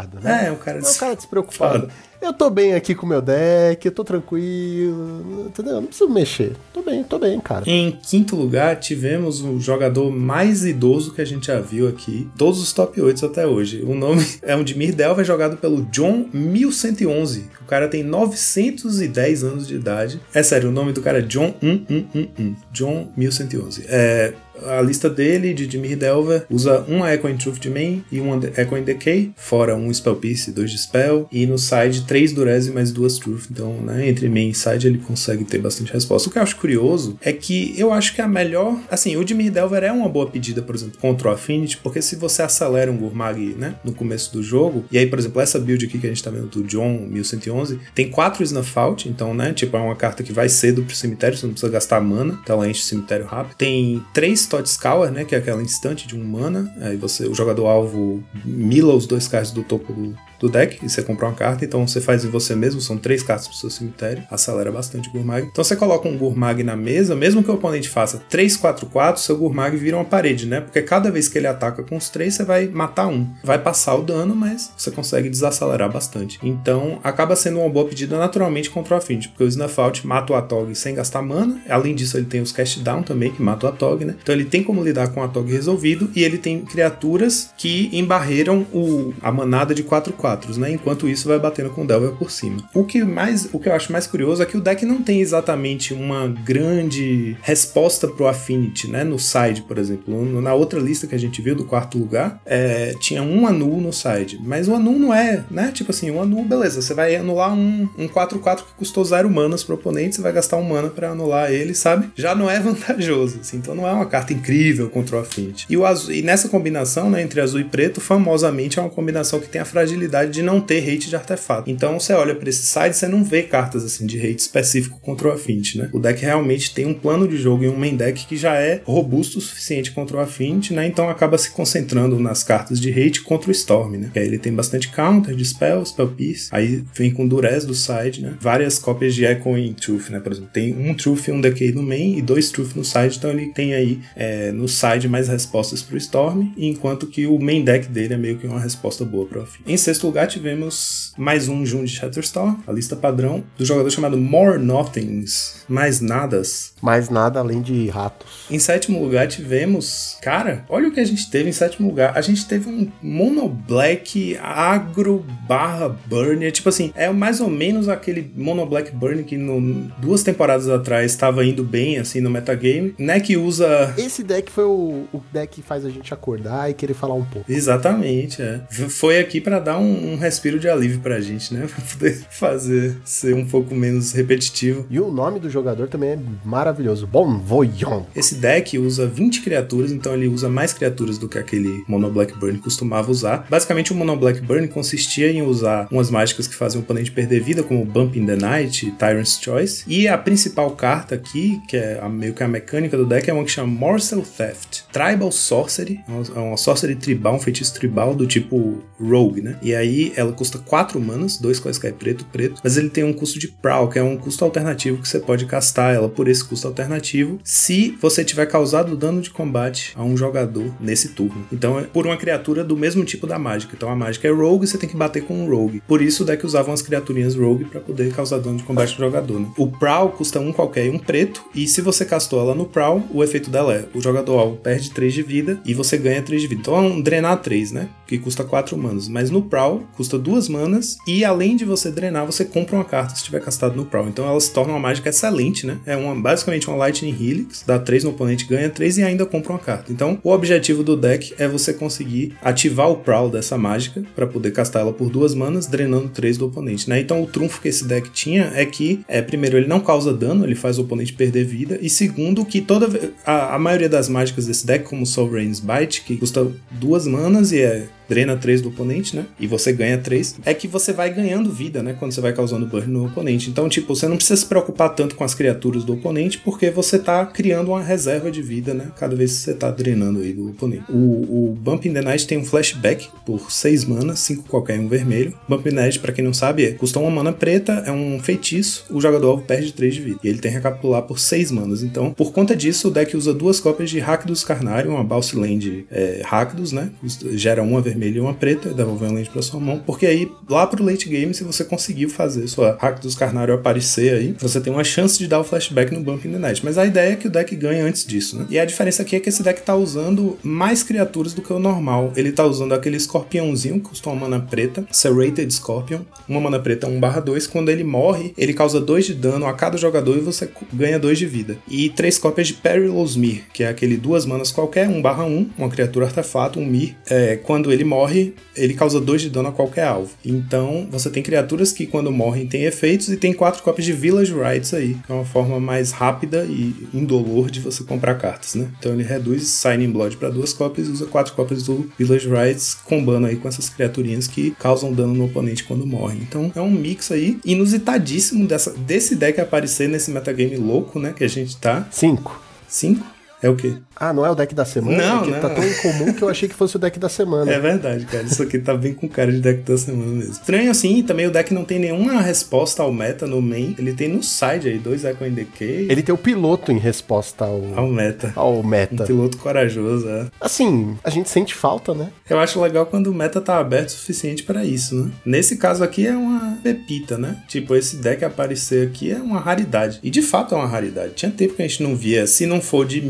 Né? 0.03 0.47
É, 0.47 0.51
um 0.51 0.55
cara, 0.55 0.79
É 0.79 0.81
um 0.81 0.93
cara 0.93 1.15
despreocupado. 1.15 1.89
Eu 2.21 2.33
tô 2.33 2.49
bem 2.49 2.73
aqui 2.73 2.95
com 2.95 3.05
o 3.05 3.09
meu 3.09 3.21
deck, 3.21 3.85
eu 3.85 3.91
tô 3.91 4.03
tranquilo, 4.03 5.45
entendeu? 5.47 5.75
Não 5.75 5.85
preciso 5.85 6.09
mexer. 6.09 6.53
Tô 6.73 6.81
bem, 6.81 7.03
tô 7.03 7.19
bem, 7.19 7.39
cara. 7.39 7.63
Em 7.67 7.91
quinto 7.91 8.35
lugar, 8.35 8.79
tivemos 8.79 9.41
o 9.41 9.59
jogador 9.59 10.09
mais 10.09 10.65
idoso 10.65 11.13
que 11.13 11.21
a 11.21 11.25
gente 11.25 11.47
já 11.47 11.59
viu 11.59 11.87
aqui, 11.87 12.27
todos 12.35 12.59
os 12.59 12.73
top 12.73 12.99
8 12.99 13.25
até 13.27 13.45
hoje. 13.45 13.83
O 13.83 13.93
nome 13.93 14.25
é 14.41 14.55
um 14.55 14.63
Dimir 14.63 14.95
Delva, 14.95 15.23
jogado 15.23 15.57
pelo 15.57 15.83
John 15.91 16.27
1111. 16.33 17.49
O 17.61 17.65
cara 17.65 17.87
tem 17.87 18.03
910 18.03 19.43
anos 19.43 19.67
de 19.67 19.75
idade. 19.75 20.19
É 20.33 20.41
sério, 20.41 20.69
o 20.69 20.71
nome 20.71 20.93
do 20.93 21.01
cara 21.01 21.19
é 21.19 21.21
John 21.21 21.53
1111. 21.61 22.55
John 22.71 23.11
1111. 23.15 23.85
É, 23.87 24.33
a 24.63 24.81
lista 24.81 25.09
dele, 25.09 25.53
de 25.53 25.67
Dimir 25.67 25.97
Delver, 25.97 26.45
usa 26.49 26.85
um 26.87 27.05
Echo 27.05 27.29
in 27.29 27.37
Truth 27.37 27.59
de 27.59 27.69
main 27.69 28.03
e 28.11 28.19
um 28.19 28.39
Echo 28.57 28.77
in 28.77 28.83
Decay, 28.83 29.31
fora 29.35 29.75
um 29.75 29.93
Spell 29.93 30.15
Piece, 30.15 30.51
dois 30.51 30.71
de 30.71 30.77
Spell, 30.77 31.27
e 31.31 31.45
no 31.45 31.57
side, 31.57 32.05
três 32.05 32.31
Durez 32.33 32.67
e 32.67 32.71
mais 32.71 32.91
duas 32.91 33.17
Truth. 33.17 33.45
Então, 33.51 33.73
né, 33.81 34.07
entre 34.07 34.29
main 34.29 34.49
e 34.49 34.53
side 34.53 34.87
ele 34.87 34.97
consegue 34.99 35.43
ter 35.43 35.59
bastante 35.59 35.91
resposta. 35.91 36.29
O 36.29 36.31
que 36.31 36.37
eu 36.37 36.43
acho 36.43 36.55
curioso 36.57 37.17
é 37.21 37.31
que 37.31 37.73
eu 37.77 37.91
acho 37.91 38.13
que 38.13 38.21
a 38.21 38.27
melhor. 38.27 38.79
Assim, 38.89 39.15
o 39.15 39.23
Dimir 39.23 39.51
Delver 39.51 39.83
é 39.83 39.91
uma 39.91 40.09
boa 40.09 40.27
pedida, 40.27 40.61
por 40.61 40.75
exemplo, 40.75 40.99
contra 40.99 41.29
o 41.29 41.31
Affinity, 41.31 41.77
porque 41.77 42.01
se 42.01 42.15
você 42.15 42.41
acelera 42.41 42.91
um 42.91 42.97
Gurmag, 42.97 43.55
né, 43.57 43.75
no 43.83 43.93
começo 43.93 44.33
do 44.33 44.43
jogo, 44.43 44.85
e 44.91 44.97
aí, 44.97 45.07
por 45.07 45.19
exemplo, 45.19 45.41
essa 45.41 45.59
build 45.59 45.85
aqui 45.85 45.97
que 45.97 46.05
a 46.05 46.09
gente 46.09 46.23
tá 46.23 46.29
vendo 46.29 46.47
do 46.47 46.63
John 46.63 47.07
1111, 47.09 47.79
tem 47.93 48.09
quatro 48.09 48.43
Snuff 48.43 48.77
Out, 48.77 49.09
então, 49.09 49.33
né, 49.33 49.53
tipo, 49.53 49.75
é 49.75 49.79
uma 49.79 49.95
carta 49.95 50.23
que 50.23 50.33
vai 50.33 50.49
cedo 50.49 50.83
pro 50.83 50.95
cemitério, 50.95 51.37
você 51.37 51.45
não 51.45 51.53
precisa 51.53 51.71
gastar 51.71 52.01
mana, 52.01 52.39
então 52.43 52.57
ela 52.57 52.69
enche 52.69 52.81
o 52.81 52.85
cemitério 52.85 53.25
rápido. 53.25 53.55
Tem 53.57 54.03
três 54.13 54.44
Tot 54.47 54.67
Scour, 54.69 55.11
né, 55.11 55.25
que 55.25 55.35
é 55.35 55.37
aquela 55.37 55.61
instante 55.61 56.07
de 56.07 56.15
um 56.15 56.23
mana, 56.23 56.73
aí 56.81 56.95
você, 56.97 57.27
o 57.27 57.33
jogador 57.33 57.67
alvo 57.67 58.23
mila 58.43 58.93
os 58.93 59.05
dois 59.05 59.27
cards 59.27 59.51
do 59.51 59.63
topo 59.63 59.93
do, 59.93 60.15
do 60.39 60.49
deck 60.49 60.79
e 60.83 60.89
você 60.89 61.01
compra 61.01 61.27
uma 61.27 61.33
carta, 61.33 61.65
então 61.65 61.85
você 61.87 62.01
faz 62.01 62.25
em 62.25 62.29
você 62.29 62.55
mesmo, 62.55 62.81
são 62.81 62.97
três 62.97 63.23
cartas 63.23 63.47
pro 63.47 63.57
seu 63.57 63.69
cemitério, 63.69 64.23
acelera 64.29 64.71
bastante 64.71 65.09
o 65.09 65.11
Gurmag. 65.11 65.47
Então 65.51 65.63
você 65.63 65.75
coloca 65.75 66.07
um 66.07 66.17
Gurmag 66.17 66.63
na 66.63 66.75
mesa, 66.75 67.15
mesmo 67.15 67.43
que 67.43 67.51
o 67.51 67.53
oponente 67.53 67.89
faça 67.89 68.21
3, 68.29 68.57
4, 68.57 68.85
4, 68.87 69.21
seu 69.21 69.37
Gurmag 69.37 69.75
vira 69.77 69.97
uma 69.97 70.05
parede, 70.05 70.45
né? 70.45 70.61
Porque 70.61 70.81
cada 70.81 71.11
vez 71.11 71.27
que 71.27 71.37
ele 71.37 71.47
ataca 71.47 71.83
com 71.83 71.97
os 71.97 72.09
três, 72.09 72.35
você 72.35 72.43
vai 72.43 72.67
matar 72.67 73.07
um. 73.07 73.27
Vai 73.43 73.59
passar 73.59 73.95
o 73.95 74.03
dano, 74.03 74.35
mas 74.35 74.71
você 74.77 74.91
consegue 74.91 75.29
desacelerar 75.29 75.91
bastante. 75.91 76.39
Então 76.43 76.99
acaba 77.03 77.35
sendo 77.35 77.59
uma 77.59 77.69
boa 77.69 77.87
pedida 77.87 78.17
naturalmente 78.17 78.69
contra 78.69 78.95
o 78.95 78.97
Affinity, 78.97 79.29
porque 79.29 79.43
o 79.43 79.47
Snafault 79.47 80.05
mata 80.05 80.33
o 80.33 80.35
Atog 80.35 80.73
sem 80.75 80.95
gastar 80.95 81.21
mana. 81.21 81.61
Além 81.69 81.95
disso, 81.95 82.17
ele 82.17 82.25
tem 82.25 82.41
os 82.41 82.51
Cast 82.51 82.79
Down 82.81 83.03
também, 83.03 83.31
que 83.31 83.41
mata 83.41 83.65
o 83.65 83.69
Atog, 83.69 84.05
né? 84.05 84.15
Então 84.21 84.33
ele 84.33 84.45
tem 84.45 84.63
como 84.63 84.83
lidar 84.83 85.09
com 85.09 85.19
o 85.19 85.23
Atog 85.23 85.51
resolvido 85.51 86.09
e 86.15 86.23
ele 86.23 86.37
tem 86.37 86.61
criaturas 86.61 87.51
que 87.57 87.89
embarreiram 87.91 88.65
o, 88.73 89.13
a 89.21 89.31
manada 89.31 89.73
de 89.73 89.83
4 89.83 90.13
4 90.13 90.34
né? 90.57 90.71
Enquanto 90.71 91.07
isso 91.07 91.27
vai 91.27 91.39
batendo 91.39 91.69
com 91.69 91.83
o 91.83 91.87
Delver 91.87 92.11
por 92.11 92.31
cima. 92.31 92.57
O 92.73 92.83
que 92.83 93.03
mais, 93.03 93.49
o 93.51 93.59
que 93.59 93.69
eu 93.69 93.73
acho 93.73 93.91
mais 93.91 94.07
curioso 94.07 94.41
é 94.41 94.45
que 94.45 94.57
o 94.57 94.61
deck 94.61 94.85
não 94.85 95.01
tem 95.01 95.21
exatamente 95.21 95.93
uma 95.93 96.27
grande 96.27 97.37
resposta 97.41 98.07
pro 98.07 98.27
Affinity, 98.27 98.89
né? 98.89 99.03
No 99.03 99.19
side, 99.19 99.63
por 99.63 99.77
exemplo. 99.77 100.25
Na 100.41 100.53
outra 100.53 100.79
lista 100.79 101.07
que 101.07 101.15
a 101.15 101.19
gente 101.19 101.41
viu 101.41 101.55
do 101.55 101.65
quarto 101.65 101.97
lugar, 101.97 102.41
é, 102.45 102.93
tinha 102.99 103.21
um 103.21 103.47
Anu 103.47 103.79
no 103.81 103.93
side, 103.93 104.39
mas 104.43 104.67
o 104.67 104.75
Anu 104.75 104.97
não 104.97 105.13
é, 105.13 105.43
né? 105.49 105.71
Tipo 105.73 105.91
assim, 105.91 106.11
o 106.11 106.21
Anu, 106.21 106.43
beleza, 106.43 106.81
você 106.81 106.93
vai 106.93 107.15
anular 107.15 107.53
um, 107.53 107.87
um 107.97 108.07
4-4 108.07 108.57
que 108.57 108.73
custou 108.77 109.03
zero 109.03 109.29
manas 109.29 109.63
pro 109.63 109.75
oponente, 109.75 110.15
você 110.15 110.21
vai 110.21 110.31
gastar 110.31 110.57
um 110.57 110.63
mana 110.63 110.89
pra 110.89 111.11
anular 111.11 111.51
ele, 111.51 111.73
sabe? 111.73 112.09
Já 112.15 112.33
não 112.35 112.49
é 112.49 112.59
vantajoso, 112.61 113.39
assim, 113.41 113.57
então 113.57 113.75
não 113.75 113.87
é 113.87 113.91
uma 113.91 114.05
carta 114.05 114.33
incrível 114.33 114.89
contra 114.89 115.17
o 115.17 115.19
Affinity. 115.19 115.65
E, 115.69 115.77
o 115.77 115.85
azul, 115.85 116.13
e 116.13 116.21
nessa 116.21 116.49
combinação, 116.49 117.09
né, 117.09 117.21
entre 117.21 117.41
azul 117.41 117.59
e 117.59 117.63
preto, 117.63 118.01
famosamente 118.01 118.79
é 118.79 118.81
uma 118.81 118.89
combinação 118.89 119.39
que 119.39 119.47
tem 119.47 119.61
a 119.61 119.65
fragilidade 119.65 120.14
de 120.23 120.41
não 120.41 120.61
ter 120.61 120.79
hate 120.79 121.09
de 121.09 121.15
artefato. 121.15 121.69
Então 121.69 121.99
você 121.99 122.13
olha 122.13 122.35
pra 122.35 122.49
esse 122.49 122.65
side, 122.65 122.95
você 122.95 123.07
não 123.07 123.23
vê 123.23 123.43
cartas 123.43 123.83
assim 123.83 124.05
de 124.05 124.19
hate 124.19 124.41
específico 124.41 124.99
contra 125.01 125.27
o 125.27 125.31
Affinity, 125.31 125.77
né? 125.77 125.89
O 125.91 125.99
deck 125.99 126.21
realmente 126.21 126.73
tem 126.73 126.85
um 126.85 126.93
plano 126.93 127.27
de 127.27 127.37
jogo 127.37 127.63
e 127.63 127.67
um 127.67 127.77
main 127.77 127.95
deck 127.95 128.25
que 128.25 128.37
já 128.37 128.55
é 128.55 128.81
robusto 128.85 129.39
o 129.39 129.41
suficiente 129.41 129.91
contra 129.91 130.17
o 130.17 130.19
Affinity, 130.19 130.73
né? 130.73 130.87
Então 130.87 131.09
acaba 131.09 131.37
se 131.37 131.51
concentrando 131.51 132.19
nas 132.19 132.43
cartas 132.43 132.79
de 132.79 132.89
hate 132.91 133.21
contra 133.21 133.49
o 133.49 133.51
Storm, 133.51 133.97
né? 133.97 134.09
Que 134.13 134.19
aí 134.19 134.27
ele 134.27 134.39
tem 134.39 134.53
bastante 134.53 134.89
counter 134.89 135.35
de 135.35 135.45
spell, 135.45 135.85
spell 135.85 136.05
aí 136.51 136.83
vem 136.93 137.11
com 137.11 137.27
durez 137.27 137.65
do 137.65 137.73
side, 137.73 138.21
né? 138.21 138.35
Várias 138.39 138.77
cópias 138.77 139.13
de 139.13 139.25
Echoing 139.25 139.73
Truth, 139.73 140.09
né? 140.09 140.19
Por 140.19 140.31
exemplo, 140.31 140.49
tem 140.53 140.73
um 140.73 140.93
Truth 140.93 141.27
e 141.27 141.31
um 141.31 141.41
Decay 141.41 141.71
no 141.71 141.83
main 141.83 142.17
e 142.17 142.21
dois 142.21 142.51
Truth 142.51 142.75
no 142.75 142.85
side, 142.85 143.17
então 143.17 143.31
ele 143.31 143.47
tem 143.47 143.73
aí 143.73 143.99
é, 144.15 144.51
no 144.51 144.67
side 144.67 145.07
mais 145.07 145.27
respostas 145.27 145.81
pro 145.81 145.97
Storm, 145.97 146.51
enquanto 146.57 147.07
que 147.07 147.25
o 147.25 147.39
main 147.39 147.63
deck 147.63 147.87
dele 147.87 148.13
é 148.13 148.17
meio 148.17 148.37
que 148.37 148.47
uma 148.47 148.59
resposta 148.59 149.03
boa 149.03 149.25
pro 149.25 149.41
Affinity. 149.41 149.71
Em 149.71 149.77
sexto 149.77 150.04
lugar 150.05 150.27
tivemos 150.27 151.11
mais 151.17 151.47
um 151.47 151.65
Jun 151.65 151.83
de 151.83 151.91
Shatterstar, 151.91 152.55
a 152.67 152.71
lista 152.71 152.95
padrão 152.95 153.43
do 153.57 153.65
jogador 153.65 153.89
chamado 153.89 154.17
More 154.17 154.59
Nothings, 154.59 155.63
mais 155.67 155.99
nadas. 155.99 156.73
Mais 156.81 157.09
nada 157.09 157.39
além 157.39 157.61
de 157.61 157.89
ratos. 157.89 158.45
Em 158.51 158.59
sétimo 158.59 159.03
lugar 159.03 159.27
tivemos, 159.27 160.17
cara, 160.21 160.63
olha 160.69 160.89
o 160.89 160.91
que 160.91 160.99
a 160.99 161.05
gente 161.05 161.29
teve 161.31 161.49
em 161.49 161.53
sétimo 161.53 161.87
lugar. 161.87 162.15
A 162.15 162.21
gente 162.21 162.45
teve 162.45 162.69
um 162.69 162.91
Mono 163.01 163.49
Black 163.49 164.37
agro 164.39 165.25
barra 165.47 165.89
burn. 165.89 166.45
É 166.45 166.51
tipo 166.51 166.69
assim, 166.69 166.91
é 166.95 167.09
mais 167.09 167.41
ou 167.41 167.49
menos 167.49 167.89
aquele 167.89 168.31
Mono 168.35 168.65
Black 168.65 168.91
burn 168.91 169.23
que 169.23 169.37
no, 169.37 169.89
duas 169.97 170.21
temporadas 170.21 170.69
atrás 170.69 171.11
estava 171.11 171.43
indo 171.43 171.63
bem 171.63 171.97
assim 171.97 172.21
no 172.21 172.29
metagame, 172.29 172.93
né? 172.99 173.19
Que 173.19 173.35
usa 173.37 173.93
Esse 173.97 174.23
deck 174.23 174.51
foi 174.51 174.65
o, 174.65 175.07
o 175.11 175.21
deck 175.33 175.55
que 175.55 175.61
faz 175.61 175.85
a 175.85 175.89
gente 175.89 176.13
acordar 176.13 176.69
e 176.69 176.73
querer 176.73 176.93
falar 176.93 177.15
um 177.15 177.23
pouco. 177.23 177.51
Exatamente, 177.51 178.41
é. 178.41 178.61
Foi 178.89 179.17
aqui 179.17 179.39
pra 179.39 179.59
dar 179.59 179.77
um, 179.77 179.94
um 179.95 180.17
respiro 180.17 180.59
de 180.59 180.67
alívio 180.69 180.99
pra 180.99 181.19
gente, 181.19 181.53
né? 181.53 181.67
Pra 181.75 181.83
poder 181.93 182.25
fazer 182.29 182.95
ser 183.03 183.33
um 183.35 183.45
pouco 183.45 183.73
menos 183.75 184.11
repetitivo. 184.11 184.85
E 184.89 184.99
o 184.99 185.11
nome 185.11 185.39
do 185.39 185.49
jogador 185.49 185.87
também 185.87 186.11
é 186.11 186.19
maravilhoso. 186.43 187.07
Bon 187.07 187.37
Voyant. 187.39 188.03
Esse 188.15 188.35
deck 188.35 188.77
usa 188.77 189.07
20 189.07 189.41
criaturas, 189.41 189.91
então 189.91 190.13
ele 190.13 190.27
usa 190.27 190.47
mais 190.49 190.73
criaturas 190.73 191.17
do 191.17 191.27
que 191.27 191.37
aquele 191.37 191.83
Mono 191.87 192.09
Black 192.11 192.37
Burn 192.37 192.57
costumava 192.59 193.11
usar. 193.11 193.45
Basicamente, 193.49 193.91
o 193.91 193.95
Mono 193.95 194.15
Black 194.15 194.41
Burn 194.41 194.67
consistia 194.67 195.31
em 195.31 195.41
usar 195.41 195.87
umas 195.91 196.09
mágicas 196.09 196.47
que 196.47 196.55
fazem 196.55 196.79
o 196.79 196.83
oponente 196.83 197.11
perder 197.11 197.41
vida, 197.41 197.63
como 197.63 197.83
Bump 197.85 198.15
in 198.17 198.25
the 198.25 198.35
Night, 198.35 198.91
Tyrant's 198.97 199.39
Choice. 199.41 199.83
E 199.87 200.07
a 200.07 200.17
principal 200.17 200.71
carta 200.71 201.15
aqui, 201.15 201.61
que 201.67 201.77
é 201.77 201.99
a- 202.01 202.09
meio 202.09 202.33
que 202.33 202.43
a 202.43 202.47
mecânica 202.47 202.97
do 202.97 203.05
deck, 203.05 203.29
é 203.29 203.33
uma 203.33 203.43
que 203.43 203.51
chama 203.51 203.67
Morsel 203.67 204.21
Theft. 204.21 204.83
Tribal 204.91 205.31
Sorcery, 205.31 205.99
é 206.07 206.11
uma- 206.11 206.23
é 206.35 206.39
uma 206.39 206.57
sorcery 206.57 206.95
tribal, 206.95 207.35
um 207.35 207.39
feitiço 207.39 207.73
tribal 207.73 208.13
do 208.15 208.25
tipo 208.25 208.81
Rogue, 208.99 209.41
né? 209.41 209.57
E 209.61 209.75
aí 209.75 209.84
ela 210.15 210.31
custa 210.31 210.57
4 210.57 210.99
manas, 210.99 211.37
dois 211.37 211.59
quaisquer 211.59 211.93
preto, 211.93 212.25
preto, 212.25 212.61
mas 212.63 212.77
ele 212.77 212.89
tem 212.89 213.03
um 213.03 213.13
custo 213.13 213.39
de 213.39 213.47
Prowl, 213.47 213.87
que 213.87 213.99
é 213.99 214.03
um 214.03 214.17
custo 214.17 214.43
alternativo 214.43 215.01
que 215.01 215.07
você 215.07 215.19
pode 215.19 215.45
castar 215.45 215.93
ela 215.93 216.09
por 216.09 216.27
esse 216.27 216.43
custo 216.43 216.67
alternativo, 216.67 217.39
se 217.43 217.97
você 218.01 218.23
tiver 218.23 218.45
causado 218.45 218.95
dano 218.95 219.21
de 219.21 219.29
combate 219.29 219.93
a 219.95 220.03
um 220.03 220.15
jogador 220.15 220.73
nesse 220.79 221.09
turno. 221.09 221.45
Então 221.51 221.79
é 221.79 221.83
por 221.83 222.05
uma 222.05 222.17
criatura 222.17 222.63
do 222.63 222.77
mesmo 222.77 223.03
tipo 223.03 223.27
da 223.27 223.39
mágica. 223.39 223.73
Então 223.75 223.89
a 223.89 223.95
mágica 223.95 224.27
é 224.27 224.31
Rogue, 224.31 224.67
você 224.67 224.77
tem 224.77 224.89
que 224.89 224.97
bater 224.97 225.23
com 225.23 225.33
um 225.33 225.49
Rogue. 225.49 225.81
Por 225.87 226.01
isso 226.01 226.23
o 226.23 226.25
deck 226.25 226.45
usava 226.45 226.69
umas 226.69 226.81
criaturinhas 226.81 227.35
Rogue 227.35 227.65
pra 227.65 227.81
poder 227.81 228.11
causar 228.13 228.39
dano 228.39 228.57
de 228.57 228.63
combate 228.63 228.93
no 228.93 229.05
jogador, 229.05 229.39
né? 229.39 229.47
O 229.57 229.67
Prowl 229.67 230.09
custa 230.09 230.39
um 230.39 230.51
qualquer 230.51 230.85
e 230.85 230.89
um 230.89 230.99
preto, 230.99 231.43
e 231.53 231.67
se 231.67 231.81
você 231.81 232.05
castou 232.05 232.39
ela 232.39 232.55
no 232.55 232.65
Prowl, 232.65 233.03
o 233.13 233.23
efeito 233.23 233.49
dela 233.49 233.73
é 233.73 233.85
o 233.93 234.01
jogador 234.01 234.39
alvo 234.39 234.57
perde 234.57 234.91
3 234.91 235.13
de 235.13 235.21
vida 235.21 235.59
e 235.65 235.73
você 235.73 235.97
ganha 235.97 236.21
3 236.21 236.41
de 236.41 236.47
vida. 236.47 236.61
Então 236.61 236.75
é 236.75 236.81
um 236.81 237.01
drenar 237.01 237.41
3, 237.41 237.71
né? 237.71 237.89
Que 238.07 238.17
custa 238.17 238.43
4 238.43 238.77
manas. 238.77 239.07
Mas 239.07 239.29
no 239.29 239.41
Prowl 239.41 239.74
custa 239.95 240.17
2 240.17 240.49
manas 240.49 240.97
e 241.07 241.23
além 241.23 241.55
de 241.55 241.65
você 241.65 241.91
drenar, 241.91 242.25
você 242.25 242.45
compra 242.45 242.75
uma 242.75 242.85
carta 242.85 243.15
se 243.15 243.23
tiver 243.23 243.41
castado 243.41 243.75
no 243.75 243.85
Prowl. 243.85 244.07
Então 244.07 244.27
ela 244.27 244.39
se 244.39 244.51
torna 244.51 244.73
uma 244.73 244.79
mágica 244.79 245.09
excelente, 245.09 245.65
né? 245.65 245.77
É 245.85 245.95
uma, 245.95 246.15
basicamente 246.15 246.67
uma 246.67 246.77
Lightning 246.77 247.11
Helix, 247.11 247.63
dá 247.65 247.79
3 247.79 248.03
no 248.03 248.11
oponente, 248.11 248.45
ganha 248.45 248.69
3 248.69 248.99
e 248.99 249.03
ainda 249.03 249.25
compra 249.25 249.53
uma 249.53 249.59
carta. 249.59 249.91
Então 249.91 250.19
o 250.23 250.31
objetivo 250.31 250.83
do 250.83 250.95
deck 250.95 251.33
é 251.37 251.47
você 251.47 251.73
conseguir 251.73 252.35
ativar 252.41 252.89
o 252.89 252.97
Prowl 252.97 253.29
dessa 253.29 253.57
mágica 253.57 254.03
para 254.15 254.27
poder 254.27 254.51
castar 254.51 254.81
ela 254.81 254.93
por 254.93 255.09
duas 255.09 255.33
manas, 255.33 255.67
drenando 255.67 256.09
3 256.09 256.37
do 256.37 256.47
oponente, 256.47 256.89
né? 256.89 256.99
Então 256.99 257.21
o 257.21 257.27
trunfo 257.27 257.61
que 257.61 257.67
esse 257.67 257.85
deck 257.85 258.09
tinha 258.11 258.51
é 258.55 258.65
que, 258.65 259.01
é, 259.07 259.21
primeiro, 259.21 259.57
ele 259.57 259.67
não 259.67 259.79
causa 259.79 260.13
dano, 260.13 260.45
ele 260.45 260.55
faz 260.55 260.77
o 260.77 260.81
oponente 260.81 261.13
perder 261.13 261.45
vida, 261.45 261.77
e 261.81 261.89
segundo, 261.89 262.45
que 262.45 262.61
toda 262.61 262.87
a, 263.25 263.55
a 263.55 263.59
maioria 263.59 263.89
das 263.89 264.09
mágicas 264.09 264.45
desse 264.47 264.65
deck, 264.65 264.85
como 264.85 265.05
Sovereign's 265.05 265.59
Bite, 265.59 266.01
que 266.01 266.17
custa 266.17 266.47
duas 266.71 267.07
manas 267.07 267.51
e 267.51 267.61
é 267.61 267.87
drena 268.07 268.35
3 268.35 268.61
do 268.61 268.69
oponente, 268.69 269.15
né? 269.15 269.25
E 269.39 269.47
você 269.47 269.71
ganha 269.71 269.97
3. 269.97 270.39
É 270.45 270.53
que 270.53 270.67
você 270.67 270.93
vai 270.93 271.13
ganhando 271.13 271.51
vida, 271.51 271.81
né? 271.81 271.95
Quando 271.97 272.11
você 272.11 272.21
vai 272.21 272.33
causando 272.33 272.65
burn 272.65 272.91
no 272.91 273.05
oponente. 273.07 273.49
Então, 273.49 273.67
tipo, 273.67 273.95
você 273.95 274.07
não 274.07 274.15
precisa 274.15 274.37
se 274.37 274.45
preocupar 274.45 274.89
tanto 274.89 275.15
com 275.15 275.23
as 275.23 275.33
criaturas 275.33 275.83
do 275.83 275.93
oponente, 275.93 276.37
porque 276.39 276.69
você 276.69 276.99
tá 276.99 277.25
criando 277.25 277.69
uma 277.69 277.81
reserva 277.81 278.31
de 278.31 278.41
vida, 278.41 278.73
né? 278.73 278.91
Cada 278.97 279.15
vez 279.15 279.31
que 279.31 279.37
você 279.37 279.53
tá 279.53 279.71
drenando 279.71 280.21
aí 280.21 280.33
do 280.33 280.49
oponente. 280.49 280.85
O, 280.89 281.51
o 281.51 281.57
Bump 281.59 281.85
in 281.85 281.93
the 281.93 282.01
Night 282.01 282.27
tem 282.27 282.37
um 282.37 282.45
flashback 282.45 283.09
por 283.25 283.51
6 283.51 283.85
manas, 283.85 284.19
5 284.19 284.43
qualquer 284.43 284.77
e 284.77 284.79
um 284.79 284.87
vermelho. 284.87 285.33
Bump 285.47 285.65
in 285.67 285.71
the 285.71 285.81
Night, 285.81 285.99
pra 285.99 286.11
quem 286.11 286.23
não 286.23 286.33
sabe, 286.33 286.65
é, 286.65 286.71
custa 286.71 286.99
uma 286.99 287.09
mana 287.09 287.33
preta, 287.33 287.83
é 287.85 287.91
um 287.91 288.19
feitiço, 288.19 288.85
o 288.89 289.01
jogador 289.01 289.29
alvo 289.29 289.43
perde 289.43 289.73
3 289.73 289.93
de 289.93 290.01
vida. 290.01 290.19
E 290.23 290.27
ele 290.27 290.39
tem 290.39 290.51
que 290.51 290.57
recapitular 290.57 291.01
por 291.03 291.19
6 291.19 291.51
manas. 291.51 291.83
Então, 291.83 292.13
por 292.13 292.31
conta 292.31 292.55
disso, 292.55 292.87
o 292.87 292.91
deck 292.91 293.15
usa 293.15 293.33
duas 293.33 293.59
cópias 293.59 293.89
de 293.89 293.99
Rakdos 293.99 294.43
Carnário, 294.43 294.91
uma 294.91 295.03
Bounce 295.03 295.35
Land 295.35 295.85
é, 295.91 296.21
Rakdos, 296.23 296.71
né? 296.71 296.89
Gera 297.33 297.61
uma 297.61 297.81
vermelha 297.81 297.94
e 298.03 298.19
uma 298.19 298.33
preta, 298.33 298.73
devolve 298.73 299.05
uma 299.05 299.13
land 299.13 299.29
pra 299.29 299.41
sua 299.41 299.59
mão. 299.59 299.81
Porque 299.85 300.05
aí, 300.05 300.31
lá 300.49 300.65
pro 300.67 300.83
late 300.83 301.07
game, 301.07 301.33
se 301.33 301.43
você 301.43 301.63
conseguiu 301.63 302.09
fazer 302.09 302.47
sua 302.47 302.77
Rakdos 302.79 303.15
Carnário 303.15 303.53
aparecer 303.53 304.13
aí, 304.13 304.35
você 304.39 304.59
tem 304.59 304.71
uma 304.71 304.83
chance 304.83 305.17
de 305.17 305.27
dar 305.27 305.39
o 305.39 305.43
flashback 305.43 305.93
no 305.93 306.01
Bump 306.01 306.25
in 306.25 306.31
the 306.31 306.39
Night. 306.39 306.63
Mas 306.63 306.77
a 306.77 306.85
ideia 306.85 307.13
é 307.13 307.15
que 307.15 307.27
o 307.27 307.31
deck 307.31 307.55
ganhe 307.55 307.81
antes 307.81 308.05
disso, 308.05 308.37
né? 308.37 308.45
E 308.49 308.59
a 308.59 308.65
diferença 308.65 309.01
aqui 309.01 309.15
é 309.15 309.19
que 309.19 309.29
esse 309.29 309.43
deck 309.43 309.61
tá 309.61 309.75
usando 309.75 310.37
mais 310.43 310.83
criaturas 310.83 311.33
do 311.33 311.41
que 311.41 311.53
o 311.53 311.59
normal. 311.59 312.11
Ele 312.15 312.31
tá 312.31 312.45
usando 312.45 312.73
aquele 312.73 312.97
escorpiãozinho, 312.97 313.75
que 313.75 313.89
custa 313.89 314.09
uma 314.09 314.27
mana 314.27 314.39
preta, 314.39 314.85
Serrated 314.91 315.51
Scorpion, 315.53 316.01
uma 316.27 316.41
mana 316.41 316.59
preta 316.59 316.87
1/2. 316.87 317.47
Quando 317.47 317.69
ele 317.69 317.83
morre, 317.83 318.33
ele 318.37 318.53
causa 318.53 318.81
2 318.81 319.05
de 319.05 319.13
dano 319.13 319.45
a 319.45 319.53
cada 319.53 319.77
jogador 319.77 320.17
e 320.17 320.21
você 320.21 320.49
ganha 320.73 320.99
2 320.99 321.17
de 321.17 321.25
vida. 321.25 321.57
E 321.69 321.89
três 321.89 322.17
cópias 322.17 322.47
de 322.47 322.53
Perilous 322.53 323.15
Mir, 323.15 323.43
que 323.53 323.63
é 323.63 323.69
aquele 323.69 323.95
duas 323.95 324.25
manas 324.25 324.51
qualquer, 324.51 324.89
1/1, 324.89 325.47
uma 325.57 325.69
criatura 325.69 326.05
artefato, 326.05 326.59
um 326.59 326.65
Mir. 326.65 326.95
É, 327.09 327.37
quando 327.37 327.71
ele 327.71 327.84
morre, 327.85 328.33
ele 328.55 328.73
causa 328.73 328.99
2 328.99 329.21
de 329.21 329.29
dano 329.29 329.49
a 329.49 329.51
qualquer 329.51 329.85
alvo. 329.85 330.11
Então, 330.25 330.87
você 330.89 331.09
tem 331.09 331.23
criaturas 331.23 331.71
que 331.71 331.85
quando 331.85 332.11
morrem 332.11 332.47
têm 332.47 332.63
efeitos 332.63 333.09
e 333.09 333.17
tem 333.17 333.33
quatro 333.33 333.63
cópias 333.63 333.85
de 333.85 333.93
Village 333.93 334.33
Rights 334.33 334.73
aí, 334.73 334.95
que 335.05 335.11
é 335.11 335.15
uma 335.15 335.25
forma 335.25 335.59
mais 335.59 335.91
rápida 335.91 336.45
e 336.45 336.75
indolor 336.93 337.49
de 337.49 337.59
você 337.59 337.83
comprar 337.83 338.15
cartas, 338.15 338.55
né? 338.55 338.67
Então 338.79 338.93
ele 338.93 339.03
reduz 339.03 339.47
Signing 339.47 339.91
Blood 339.91 340.17
para 340.17 340.29
duas 340.29 340.53
cópias 340.53 340.87
e 340.87 340.91
usa 340.91 341.05
quatro 341.05 341.33
cópias 341.33 341.63
do 341.63 341.89
Village 341.97 342.27
Rights, 342.27 342.75
combando 342.85 343.27
aí 343.27 343.35
com 343.35 343.47
essas 343.47 343.69
criaturinhas 343.69 344.27
que 344.27 344.51
causam 344.51 344.93
dano 344.93 345.13
no 345.13 345.25
oponente 345.25 345.63
quando 345.63 345.85
morrem. 345.85 346.19
Então 346.21 346.51
é 346.55 346.61
um 346.61 346.71
mix 346.71 347.11
aí 347.11 347.39
inusitadíssimo 347.45 348.47
dessa, 348.47 348.71
desse 348.71 349.15
deck 349.15 349.39
aparecer 349.39 349.87
nesse 349.87 350.11
metagame 350.11 350.57
louco, 350.57 350.99
né? 350.99 351.13
Que 351.15 351.23
a 351.23 351.29
gente 351.29 351.57
tá. 351.57 351.87
Cinco. 351.91 352.41
5? 352.67 353.14
É 353.41 353.49
o 353.49 353.55
quê? 353.55 353.73
Ah, 353.95 354.11
não 354.11 354.25
é 354.25 354.29
o 354.29 354.35
deck 354.35 354.53
da 354.55 354.65
semana? 354.65 354.97
Não, 354.97 355.23
que 355.23 355.31
não. 355.31 355.39
tá 355.39 355.49
tão 355.49 355.63
incomum 355.65 356.13
que 356.13 356.21
eu 356.21 356.29
achei 356.29 356.49
que 356.49 356.55
fosse 356.55 356.75
o 356.75 356.79
deck 356.79 356.97
da 356.99 357.07
semana. 357.09 357.51
É 357.51 357.59
verdade, 357.59 358.05
cara. 358.05 358.23
Isso 358.23 358.41
aqui 358.43 358.59
tá 358.59 358.73
bem 358.73 358.93
com 358.93 359.07
cara 359.07 359.31
de 359.31 359.39
deck 359.39 359.61
da 359.61 359.77
semana 359.77 360.11
mesmo. 360.11 360.31
Estranho 360.33 360.71
assim, 360.71 361.01
também 361.03 361.27
o 361.27 361.31
deck 361.31 361.53
não 361.53 361.63
tem 361.63 361.79
nenhuma 361.79 362.21
resposta 362.21 362.81
ao 362.83 362.91
meta 362.91 363.25
no 363.27 363.41
main. 363.41 363.75
Ele 363.77 363.93
tem 363.93 364.07
no 364.09 364.21
side 364.23 364.67
aí, 364.67 364.79
dois 364.79 365.05
Echo 365.05 365.23
Decay 365.29 365.87
Ele 365.89 366.01
tem 366.03 366.13
o 366.13 366.17
piloto 366.17 366.71
em 366.71 366.77
resposta 366.77 367.45
ao, 367.45 367.61
ao 367.75 367.87
meta. 367.87 368.33
ao 368.35 368.59
Um 368.59 368.63
meta. 368.63 369.03
piloto 369.05 369.37
corajoso, 369.37 370.07
é. 370.09 370.27
Assim, 370.41 370.97
a 371.03 371.09
gente 371.09 371.29
sente 371.29 371.53
falta, 371.53 371.93
né? 371.93 372.09
Eu 372.29 372.39
acho 372.39 372.59
legal 372.59 372.85
quando 372.85 373.07
o 373.07 373.13
meta 373.13 373.39
tá 373.39 373.59
aberto 373.59 373.89
o 373.89 373.91
suficiente 373.91 374.43
pra 374.43 374.65
isso, 374.65 374.95
né? 374.95 375.11
Nesse 375.25 375.57
caso 375.57 375.83
aqui 375.83 376.05
é 376.07 376.15
uma 376.15 376.57
pepita, 376.63 377.17
né? 377.17 377.37
Tipo, 377.47 377.75
esse 377.75 377.97
deck 377.97 378.23
aparecer 378.25 378.87
aqui 378.87 379.11
é 379.11 379.17
uma 379.17 379.39
raridade. 379.39 379.99
E 380.03 380.09
de 380.09 380.21
fato 380.21 380.53
é 380.55 380.57
uma 380.57 380.67
raridade. 380.67 381.13
Tinha 381.15 381.31
tempo 381.31 381.53
que 381.53 381.61
a 381.61 381.67
gente 381.67 381.83
não 381.83 381.95
via. 381.95 382.25
Se 382.27 382.45
não 382.45 382.59
for 382.61 382.85
de 382.85 383.01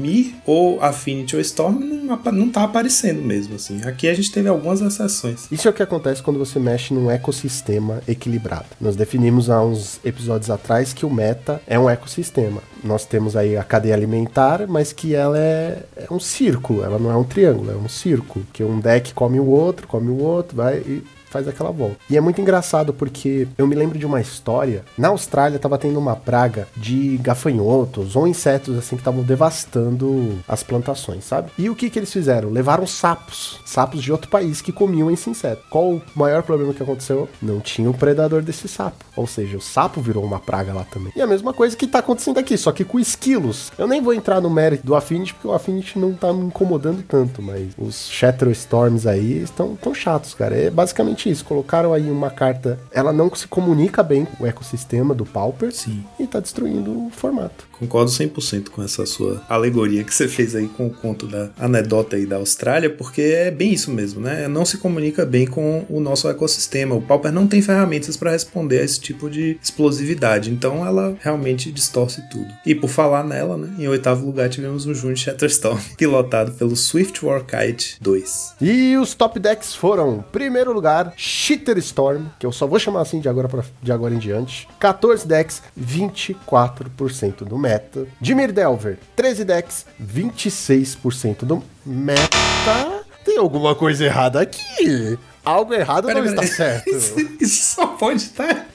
Ou 0.45 0.81
Affinity 0.81 1.35
ou 1.35 1.41
Storm, 1.41 1.79
não, 1.79 2.19
não 2.31 2.49
tá 2.49 2.63
aparecendo 2.63 3.21
mesmo, 3.21 3.55
assim. 3.55 3.81
Aqui 3.83 4.07
a 4.07 4.13
gente 4.13 4.31
teve 4.31 4.47
algumas 4.47 4.81
exceções. 4.81 5.47
Isso 5.51 5.67
é 5.67 5.71
o 5.71 5.73
que 5.73 5.83
acontece 5.83 6.21
quando 6.21 6.39
você 6.39 6.59
mexe 6.59 6.93
num 6.93 7.09
ecossistema 7.09 8.01
equilibrado. 8.07 8.65
Nós 8.79 8.95
definimos 8.95 9.49
há 9.49 9.61
uns 9.61 9.99
episódios 10.03 10.49
atrás 10.49 10.93
que 10.93 11.05
o 11.05 11.09
meta 11.09 11.61
é 11.67 11.77
um 11.77 11.89
ecossistema. 11.89 12.61
Nós 12.83 13.05
temos 13.05 13.35
aí 13.35 13.57
a 13.57 13.63
cadeia 13.63 13.95
alimentar, 13.95 14.67
mas 14.67 14.93
que 14.93 15.15
ela 15.15 15.37
é, 15.37 15.83
é 15.97 16.13
um 16.13 16.19
círculo, 16.19 16.83
ela 16.83 16.99
não 16.99 17.11
é 17.11 17.15
um 17.15 17.23
triângulo, 17.23 17.71
é 17.71 17.75
um 17.75 17.89
círculo. 17.89 18.45
Que 18.53 18.63
um 18.63 18.79
deck 18.79 19.13
come 19.13 19.39
o 19.39 19.47
outro, 19.47 19.87
come 19.87 20.09
o 20.09 20.21
outro, 20.21 20.55
vai 20.55 20.77
e 20.77 21.03
faz 21.29 21.47
aquela 21.47 21.71
volta. 21.71 21.97
E 22.09 22.17
é 22.17 22.21
muito 22.21 22.41
engraçado 22.41 22.93
porque 22.93 23.47
eu 23.57 23.67
me 23.67 23.75
lembro 23.75 23.97
de 23.97 24.05
uma 24.05 24.21
história. 24.21 24.83
Na 24.97 25.09
Austrália 25.09 25.59
tava 25.59 25.77
tendo 25.77 25.99
uma 25.99 26.15
praga 26.15 26.67
de 26.75 27.17
gafanhotos 27.17 28.15
ou 28.15 28.27
insetos 28.27 28.77
assim 28.77 28.95
que 28.95 29.01
estavam 29.01 29.23
devastando 29.23 30.37
as 30.47 30.63
plantações, 30.63 31.23
sabe? 31.23 31.51
E 31.57 31.69
o 31.69 31.75
que 31.75 31.89
que 31.89 31.99
eles 31.99 32.11
fizeram? 32.11 32.49
Levaram 32.49 32.87
sapos, 32.87 33.59
sapos 33.65 34.01
de 34.01 34.11
outro 34.11 34.29
país 34.29 34.61
que 34.61 34.71
comiam 34.71 35.11
esse 35.11 35.29
inseto. 35.29 35.63
Qual 35.69 35.93
o 35.93 36.01
maior 36.15 36.43
problema 36.43 36.73
que 36.73 36.83
aconteceu? 36.83 37.27
Não 37.41 37.59
tinha 37.59 37.89
o 37.89 37.93
predador 37.93 38.41
desse 38.41 38.67
sapo. 38.67 39.03
Ou 39.15 39.27
seja, 39.27 39.57
o 39.57 39.61
sapo 39.61 40.01
virou 40.01 40.23
uma 40.23 40.39
praga 40.39 40.73
lá 40.73 40.83
também. 40.83 41.11
E 41.15 41.21
a 41.21 41.27
mesma 41.27 41.53
coisa 41.53 41.75
que 41.75 41.87
tá 41.87 41.99
acontecendo 41.99 42.37
aqui, 42.37 42.57
só 42.57 42.71
que 42.71 42.83
com 42.83 42.99
esquilos. 42.99 43.71
Eu 43.77 43.87
nem 43.87 44.01
vou 44.01 44.13
entrar 44.13 44.41
no 44.41 44.49
mérito 44.49 44.85
do 44.85 44.95
Affinity 44.95 45.33
porque 45.33 45.47
o 45.47 45.53
Affinity 45.53 45.97
não 45.99 46.13
tá 46.13 46.31
me 46.31 46.45
incomodando 46.45 47.03
tanto, 47.03 47.41
mas 47.41 47.73
os 47.77 48.09
Shatter 48.09 48.49
Storms 48.49 49.07
aí 49.07 49.43
estão 49.43 49.75
tão 49.75 49.93
chatos, 49.93 50.33
cara. 50.33 50.55
É 50.55 50.69
basicamente 50.69 51.24
isso. 51.29 51.45
Colocaram 51.45 51.93
aí 51.93 52.09
uma 52.09 52.29
carta, 52.29 52.79
ela 52.91 53.11
não 53.11 53.33
se 53.33 53.47
comunica 53.47 54.03
bem 54.03 54.25
com 54.25 54.43
o 54.43 54.47
ecossistema 54.47 55.13
do 55.13 55.25
Pauper 55.25 55.73
Sim. 55.73 56.03
e 56.19 56.27
tá 56.27 56.39
destruindo 56.39 57.07
o 57.07 57.09
formato. 57.09 57.65
Concordo 57.79 58.09
100% 58.09 58.69
com 58.69 58.81
essa 58.81 59.05
sua 59.05 59.41
alegoria 59.49 60.03
que 60.03 60.13
você 60.13 60.27
fez 60.27 60.55
aí 60.55 60.67
com 60.67 60.87
o 60.87 60.89
conto 60.89 61.27
da 61.27 61.49
anedota 61.59 62.15
aí 62.15 62.25
da 62.25 62.37
Austrália, 62.37 62.89
porque 62.89 63.21
é 63.21 63.51
bem 63.51 63.73
isso 63.73 63.91
mesmo, 63.91 64.21
né? 64.21 64.47
Não 64.47 64.65
se 64.65 64.77
comunica 64.77 65.25
bem 65.25 65.45
com 65.45 65.85
o 65.89 65.99
nosso 65.99 66.29
ecossistema. 66.29 66.95
O 66.95 67.01
Pauper 67.01 67.31
não 67.31 67.47
tem 67.47 67.61
ferramentas 67.61 68.15
para 68.15 68.31
responder 68.31 68.79
a 68.79 68.83
esse 68.83 68.99
tipo 68.99 69.29
de 69.29 69.57
explosividade, 69.61 70.49
então 70.49 70.85
ela 70.85 71.15
realmente 71.21 71.71
distorce 71.71 72.21
tudo. 72.29 72.47
E 72.65 72.73
por 72.73 72.89
falar 72.89 73.23
nela, 73.23 73.57
né? 73.57 73.73
Em 73.77 73.87
oitavo 73.87 74.25
lugar 74.25 74.49
tivemos 74.49 74.85
um 74.85 74.93
June 74.93 75.17
Shatterstorm, 75.17 75.79
pilotado 75.97 76.53
pelo 76.53 76.75
Swift 76.75 77.25
Warkite 77.25 77.97
2. 77.99 78.55
E 78.61 78.95
os 78.97 79.13
top 79.13 79.39
decks 79.39 79.75
foram, 79.75 80.23
primeiro 80.31 80.71
lugar, 80.71 81.04
Shitter 81.15 81.77
Storm, 81.77 82.25
que 82.39 82.45
eu 82.45 82.51
só 82.51 82.65
vou 82.67 82.79
chamar 82.79 83.01
assim 83.01 83.19
de 83.19 83.29
agora, 83.29 83.47
pra, 83.47 83.63
de 83.81 83.91
agora 83.91 84.13
em 84.13 84.19
diante. 84.19 84.67
14 84.79 85.27
decks, 85.27 85.61
24% 85.79 87.43
do 87.43 87.57
meta. 87.57 88.07
Dimir 88.19 88.51
Delver, 88.51 88.97
13 89.15 89.45
decks, 89.45 89.85
26% 90.01 91.45
do 91.45 91.63
meta. 91.85 93.05
Tem 93.23 93.37
alguma 93.37 93.73
coisa 93.75 94.05
errada 94.05 94.41
aqui. 94.41 95.17
Algo 95.43 95.73
errado 95.73 96.07
não 96.07 96.25
está 96.25 96.45
certo. 96.45 96.89
Isso, 96.95 97.15
isso 97.39 97.75
só 97.75 97.87
pode 97.87 98.17
estar. 98.17 98.47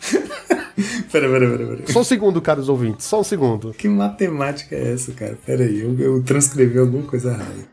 pera, 1.11 1.29
pera, 1.29 1.51
pera, 1.51 1.67
pera. 1.67 1.93
Só 1.93 2.01
um 2.01 2.05
segundo, 2.05 2.41
caros 2.41 2.69
ouvintes, 2.69 3.07
só 3.07 3.21
um 3.21 3.25
segundo. 3.25 3.75
Que 3.75 3.89
matemática 3.89 4.77
é 4.77 4.93
essa, 4.93 5.13
cara? 5.13 5.37
Pera 5.45 5.65
aí, 5.65 5.81
eu, 5.81 5.99
eu 5.99 6.23
transcrevi 6.23 6.79
alguma 6.79 7.03
coisa 7.03 7.31
errada. 7.33 7.69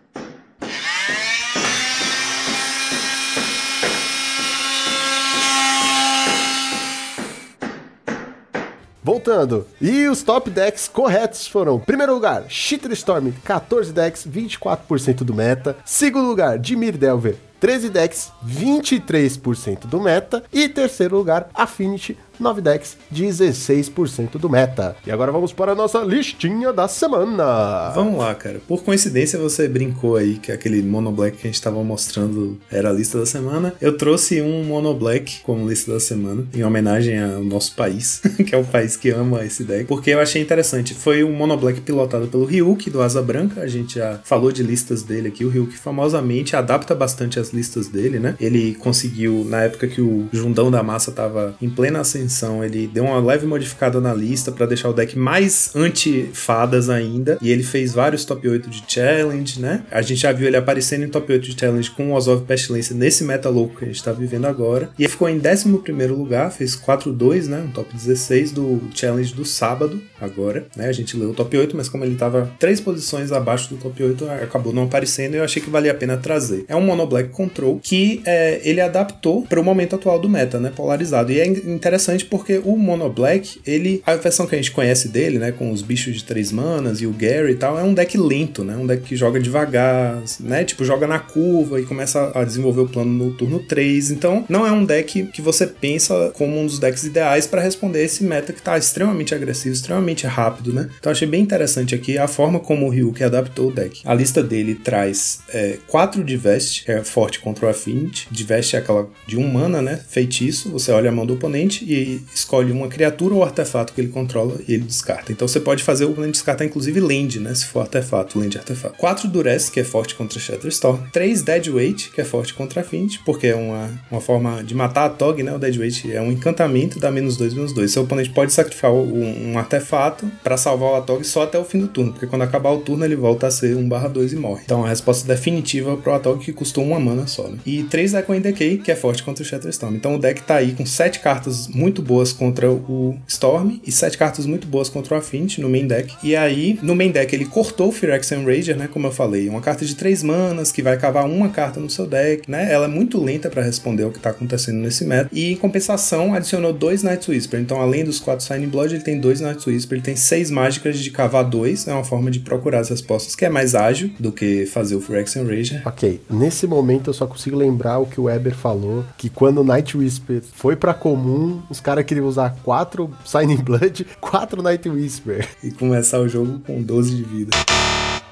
Voltando. 9.07 9.65
E 9.79 10.05
os 10.09 10.21
top 10.21 10.49
decks 10.49 10.89
corretos 10.89 11.47
foram: 11.47 11.79
primeiro 11.79 12.13
lugar, 12.13 12.43
Shitter 12.49 12.91
Storm, 12.91 13.31
14 13.45 13.93
decks, 13.93 14.27
24% 14.27 15.23
do 15.23 15.33
meta. 15.33 15.77
Segundo 15.85 16.27
lugar, 16.27 16.59
Dimir 16.59 16.97
Delver, 16.97 17.37
13 17.57 17.87
decks, 17.87 18.33
23% 18.45 19.87
do 19.87 20.01
meta. 20.01 20.43
E 20.51 20.67
terceiro 20.67 21.15
lugar, 21.15 21.49
Affinity, 21.53 22.17
9 22.39 22.61
decks, 22.61 22.97
16% 23.13 24.37
do 24.37 24.49
meta. 24.49 24.95
E 25.05 25.11
agora 25.11 25.31
vamos 25.31 25.53
para 25.53 25.71
a 25.71 25.75
nossa 25.75 25.99
listinha 25.99 26.71
da 26.71 26.87
semana. 26.87 27.91
Vamos 27.93 28.17
lá, 28.17 28.33
cara. 28.35 28.59
Por 28.67 28.83
coincidência, 28.83 29.39
você 29.39 29.67
brincou 29.67 30.15
aí 30.15 30.35
que 30.35 30.51
aquele 30.51 30.81
Mono 30.81 31.11
Black 31.11 31.37
que 31.37 31.47
a 31.47 31.51
gente 31.51 31.61
tava 31.61 31.83
mostrando 31.83 32.57
era 32.71 32.89
a 32.89 32.93
lista 32.93 33.19
da 33.19 33.25
semana. 33.25 33.73
Eu 33.81 33.97
trouxe 33.97 34.41
um 34.41 34.63
Mono 34.63 34.93
Black 34.93 35.41
como 35.41 35.67
lista 35.67 35.93
da 35.93 35.99
semana, 35.99 36.45
em 36.53 36.63
homenagem 36.63 37.21
ao 37.21 37.43
nosso 37.43 37.75
país, 37.75 38.21
que 38.45 38.53
é 38.53 38.57
o 38.57 38.63
país 38.63 38.95
que 38.95 39.09
ama 39.09 39.43
esse 39.43 39.63
deck, 39.63 39.85
porque 39.85 40.11
eu 40.11 40.19
achei 40.19 40.41
interessante. 40.41 40.93
Foi 40.93 41.23
um 41.23 41.31
Mono 41.31 41.57
Black 41.57 41.81
pilotado 41.81 42.27
pelo 42.27 42.45
Ryuk, 42.45 42.89
do 42.89 43.01
Asa 43.01 43.21
Branca. 43.21 43.61
A 43.61 43.67
gente 43.67 43.95
já 43.95 44.19
falou 44.23 44.51
de 44.51 44.63
listas 44.63 45.03
dele 45.03 45.27
aqui. 45.29 45.45
O 45.45 45.49
Ryuk 45.49 45.77
famosamente 45.77 46.55
adapta 46.55 46.93
bastante 46.93 47.39
as 47.39 47.51
listas 47.51 47.87
dele, 47.87 48.19
né? 48.19 48.35
Ele 48.39 48.75
conseguiu, 48.75 49.45
na 49.47 49.63
época 49.63 49.87
que 49.87 50.01
o 50.01 50.27
Jundão 50.31 50.69
da 50.69 50.83
Massa 50.83 51.11
tava 51.11 51.55
em 51.61 51.69
plena 51.69 51.99
ascensão, 51.99 52.26
ele 52.63 52.87
deu 52.87 53.03
uma 53.05 53.19
leve 53.19 53.45
modificada 53.45 53.99
na 54.01 54.13
lista 54.13 54.51
para 54.51 54.65
deixar 54.65 54.89
o 54.89 54.93
deck 54.93 55.17
mais 55.17 55.71
anti-fadas 55.75 56.89
ainda. 56.89 57.37
E 57.41 57.51
ele 57.51 57.63
fez 57.63 57.93
vários 57.93 58.25
top 58.25 58.47
8 58.47 58.69
de 58.69 58.83
challenge, 58.87 59.59
né? 59.61 59.83
A 59.91 60.01
gente 60.01 60.21
já 60.21 60.31
viu 60.31 60.47
ele 60.47 60.57
aparecendo 60.57 61.03
em 61.03 61.09
top 61.09 61.31
8 61.31 61.49
de 61.49 61.59
challenge 61.59 61.89
com 61.91 62.11
o 62.11 62.13
Ozov 62.15 62.43
Pestilência 62.45 62.95
nesse 62.95 63.23
meta 63.23 63.49
louco 63.49 63.77
que 63.77 63.85
a 63.85 63.87
gente 63.87 64.03
tá 64.03 64.11
vivendo 64.11 64.45
agora. 64.45 64.89
E 64.97 65.03
ele 65.03 65.09
ficou 65.11 65.29
em 65.29 65.39
11 65.39 65.67
lugar, 66.07 66.51
fez 66.51 66.75
4-2, 66.75 67.45
né? 67.47 67.63
Um 67.67 67.71
top 67.71 67.93
16 67.95 68.51
do 68.51 68.81
challenge 68.93 69.33
do 69.33 69.45
sábado, 69.45 70.01
agora, 70.19 70.65
né? 70.75 70.87
A 70.87 70.91
gente 70.91 71.15
leu 71.17 71.31
o 71.31 71.33
top 71.33 71.57
8, 71.57 71.75
mas 71.75 71.89
como 71.89 72.03
ele 72.03 72.15
tava 72.15 72.51
três 72.59 72.79
posições 72.79 73.31
abaixo 73.31 73.69
do 73.69 73.77
top 73.77 74.03
8, 74.03 74.29
acabou 74.29 74.73
não 74.73 74.83
aparecendo 74.83 75.35
e 75.35 75.37
eu 75.37 75.43
achei 75.43 75.61
que 75.61 75.69
valia 75.69 75.91
a 75.91 75.95
pena 75.95 76.17
trazer. 76.17 76.65
É 76.67 76.75
um 76.75 76.81
Mono 76.81 77.05
Black 77.05 77.29
Control 77.29 77.79
que 77.81 78.21
é, 78.25 78.61
ele 78.63 78.81
adaptou 78.81 79.43
para 79.43 79.59
o 79.59 79.63
momento 79.63 79.95
atual 79.95 80.19
do 80.19 80.29
meta, 80.29 80.59
né? 80.59 80.71
Polarizado. 80.75 81.31
E 81.31 81.39
é 81.39 81.47
in- 81.47 81.77
interessante 82.17 82.25
porque 82.25 82.61
o 82.63 82.75
Mono 82.75 83.09
Black, 83.09 83.59
ele, 83.65 84.01
a 84.05 84.15
versão 84.15 84.45
que 84.45 84.55
a 84.55 84.57
gente 84.57 84.71
conhece 84.71 85.07
dele, 85.07 85.37
né? 85.37 85.51
Com 85.51 85.71
os 85.71 85.81
bichos 85.81 86.15
de 86.15 86.23
três 86.23 86.51
manas 86.51 87.01
e 87.01 87.05
o 87.05 87.11
Gary 87.11 87.53
e 87.53 87.55
tal, 87.55 87.77
é 87.77 87.83
um 87.83 87.93
deck 87.93 88.17
lento, 88.17 88.63
né? 88.63 88.75
Um 88.75 88.85
deck 88.85 89.03
que 89.03 89.15
joga 89.15 89.39
devagar, 89.39 90.21
né? 90.39 90.63
Tipo, 90.63 90.83
joga 90.83 91.07
na 91.07 91.19
curva 91.19 91.79
e 91.79 91.85
começa 91.85 92.31
a 92.33 92.43
desenvolver 92.43 92.81
o 92.81 92.87
plano 92.87 93.11
no 93.11 93.33
turno 93.33 93.59
3. 93.59 94.11
Então, 94.11 94.45
não 94.49 94.65
é 94.65 94.71
um 94.71 94.83
deck 94.83 95.27
que 95.27 95.41
você 95.41 95.67
pensa 95.67 96.31
como 96.35 96.59
um 96.59 96.65
dos 96.65 96.79
decks 96.79 97.03
ideais 97.03 97.47
para 97.47 97.61
responder 97.61 98.03
esse 98.03 98.23
meta 98.23 98.51
que 98.51 98.61
tá 98.61 98.77
extremamente 98.77 99.33
agressivo, 99.33 99.73
extremamente 99.73 100.25
rápido, 100.25 100.73
né? 100.73 100.89
Então, 100.99 101.11
achei 101.11 101.27
bem 101.27 101.41
interessante 101.41 101.93
aqui 101.93 102.17
a 102.17 102.27
forma 102.27 102.59
como 102.59 102.87
o 102.87 102.89
Ryuk 102.89 103.23
adaptou 103.23 103.69
o 103.69 103.71
deck. 103.71 104.01
A 104.05 104.13
lista 104.13 104.41
dele 104.41 104.75
traz 104.75 105.39
é, 105.49 105.77
quatro 105.87 106.23
Divest, 106.23 106.85
que 106.85 106.91
é 106.91 107.03
forte 107.03 107.39
contra 107.39 107.65
o 107.65 107.69
Affinity. 107.69 108.27
Divest 108.31 108.75
é 108.75 108.79
aquela 108.79 109.09
de 109.25 109.37
um 109.37 109.47
mana, 109.47 109.81
né? 109.81 109.99
Feitiço. 110.07 110.69
Você 110.71 110.91
olha 110.91 111.09
a 111.09 111.13
mão 111.13 111.25
do 111.25 111.33
oponente 111.33 111.85
e 111.85 112.06
escolhe 112.33 112.71
uma 112.71 112.87
criatura 112.87 113.33
ou 113.33 113.43
artefato 113.43 113.93
que 113.93 114.01
ele 114.01 114.09
controla 114.09 114.59
e 114.67 114.73
ele 114.73 114.83
descarta. 114.83 115.31
Então 115.31 115.47
você 115.47 115.59
pode 115.59 115.83
fazer 115.83 116.05
o 116.05 116.11
oponente 116.11 116.33
descartar, 116.33 116.65
inclusive, 116.65 116.99
land, 116.99 117.39
né? 117.39 117.53
Se 117.53 117.65
for 117.65 117.81
artefato, 117.81 118.39
land 118.39 118.57
artefato. 118.57 118.97
4 118.97 119.27
Duress, 119.27 119.71
que 119.71 119.79
é 119.79 119.83
forte 119.83 120.15
contra 120.15 120.39
Shatterstorm. 120.39 120.99
3 121.11 121.41
Deadweight, 121.41 122.11
que 122.11 122.21
é 122.21 122.23
forte 122.23 122.53
contra 122.53 122.81
Affinity, 122.81 123.19
porque 123.25 123.47
é 123.47 123.55
uma, 123.55 123.89
uma 124.11 124.21
forma 124.21 124.63
de 124.63 124.73
matar 124.75 125.05
a 125.05 125.09
Tog, 125.09 125.41
né? 125.43 125.53
O 125.53 125.59
Deadweight 125.59 126.11
é 126.11 126.21
um 126.21 126.31
encantamento, 126.31 126.99
dá 126.99 127.11
menos 127.11 127.37
2, 127.37 127.53
menos 127.53 127.73
2. 127.73 127.91
Seu 127.91 128.03
oponente 128.03 128.29
pode 128.29 128.53
sacrificar 128.53 128.91
um, 128.91 129.51
um 129.51 129.57
artefato 129.57 130.29
para 130.43 130.57
salvar 130.57 130.91
o 130.91 130.95
Atog 130.95 131.23
só 131.25 131.43
até 131.43 131.57
o 131.57 131.63
fim 131.63 131.79
do 131.79 131.87
turno, 131.87 132.11
porque 132.11 132.27
quando 132.27 132.41
acabar 132.41 132.71
o 132.71 132.79
turno 132.79 133.05
ele 133.05 133.15
volta 133.15 133.47
a 133.47 133.51
ser 133.51 133.75
1/2 133.75 134.33
e 134.33 134.35
morre. 134.35 134.61
Então 134.65 134.85
a 134.85 134.89
resposta 134.89 135.27
definitiva 135.27 135.97
pro 135.97 136.13
Atog 136.13 136.43
que 136.43 136.53
custou 136.53 136.83
uma 136.83 136.99
mana 136.99 137.27
só, 137.27 137.47
né? 137.47 137.57
E 137.65 137.83
3 137.83 138.13
Echoing 138.13 138.41
Decay, 138.41 138.77
que 138.77 138.91
é 138.91 138.95
forte 138.95 139.23
contra 139.23 139.43
o 139.43 139.45
Shatterstorm. 139.45 139.95
Então 139.95 140.15
o 140.15 140.19
deck 140.19 140.41
tá 140.43 140.55
aí 140.55 140.73
com 140.73 140.85
7 140.85 141.19
cartas 141.19 141.67
muito 141.67 141.96
muito 141.97 142.01
boas 142.01 142.31
contra 142.31 142.71
o 142.71 143.17
Storm 143.27 143.79
e 143.83 143.91
sete 143.91 144.17
cartas 144.17 144.45
muito 144.45 144.67
boas 144.67 144.87
contra 144.87 145.15
o 145.15 145.17
Affinity 145.17 145.61
no 145.61 145.69
main 145.69 145.87
deck. 145.87 146.15
E 146.23 146.35
aí, 146.35 146.77
no 146.83 146.95
main 146.95 147.11
deck, 147.11 147.33
ele 147.33 147.45
cortou 147.45 147.89
o 147.89 147.91
Phyrexian 147.91 148.43
Rager, 148.43 148.77
né? 148.77 148.87
Como 148.87 149.07
eu 149.07 149.11
falei, 149.11 149.49
uma 149.49 149.61
carta 149.61 149.83
de 149.83 149.95
três 149.95 150.21
manas 150.21 150.71
que 150.71 150.83
vai 150.83 150.97
cavar 150.97 151.25
uma 151.25 151.49
carta 151.49 151.79
no 151.79 151.89
seu 151.89 152.05
deck, 152.05 152.49
né? 152.49 152.71
Ela 152.71 152.85
é 152.85 152.87
muito 152.87 153.21
lenta 153.21 153.49
para 153.49 153.63
responder 153.63 154.03
ao 154.03 154.11
que 154.11 154.19
tá 154.19 154.29
acontecendo 154.29 154.77
nesse 154.77 155.05
meta. 155.05 155.29
E 155.31 155.53
em 155.53 155.55
compensação, 155.55 156.33
adicionou 156.33 156.71
dois 156.71 157.01
Night 157.01 157.29
Whisper. 157.29 157.59
Então, 157.59 157.81
além 157.81 158.03
dos 158.03 158.19
quatro 158.19 158.45
Signing 158.45 158.67
Blood, 158.67 158.95
ele 158.95 159.03
tem 159.03 159.19
dois 159.19 159.41
Night 159.41 159.67
Whisper. 159.67 159.97
Ele 159.97 160.05
tem 160.05 160.15
seis 160.15 160.51
mágicas 160.51 160.99
de 160.99 161.09
cavar 161.09 161.43
dois. 161.43 161.87
É 161.87 161.93
uma 161.93 162.03
forma 162.03 162.29
de 162.29 162.39
procurar 162.39 162.79
as 162.79 162.89
respostas 162.89 163.35
que 163.35 163.45
é 163.45 163.49
mais 163.49 163.73
ágil 163.73 164.11
do 164.19 164.31
que 164.31 164.65
fazer 164.67 164.95
o 164.95 165.01
Phyrexian 165.01 165.45
Rager. 165.45 165.81
Ok, 165.85 166.21
nesse 166.29 166.67
momento 166.67 167.09
eu 167.09 167.13
só 167.13 167.25
consigo 167.25 167.57
lembrar 167.57 167.99
o 167.99 168.05
que 168.05 168.19
o 168.19 168.25
Weber 168.25 168.55
falou, 168.55 169.03
que 169.17 169.29
quando 169.29 169.59
o 169.59 169.63
Night 169.63 169.97
Whisper 169.97 170.41
foi 170.53 170.75
pra 170.75 170.93
comum, 170.93 171.61
os 171.69 171.79
caras 171.87 172.03
queriam 172.03 172.27
usar 172.27 172.53
quatro 172.63 173.09
Signing 173.23 173.63
Blood, 173.63 174.05
quatro 174.19 174.61
Night 174.61 174.89
Whisper. 174.89 175.47
e 175.63 175.71
começar 175.71 176.19
o 176.19 176.27
jogo 176.27 176.59
com 176.59 176.81
12 176.81 177.15
de 177.15 177.23
vida. 177.23 177.51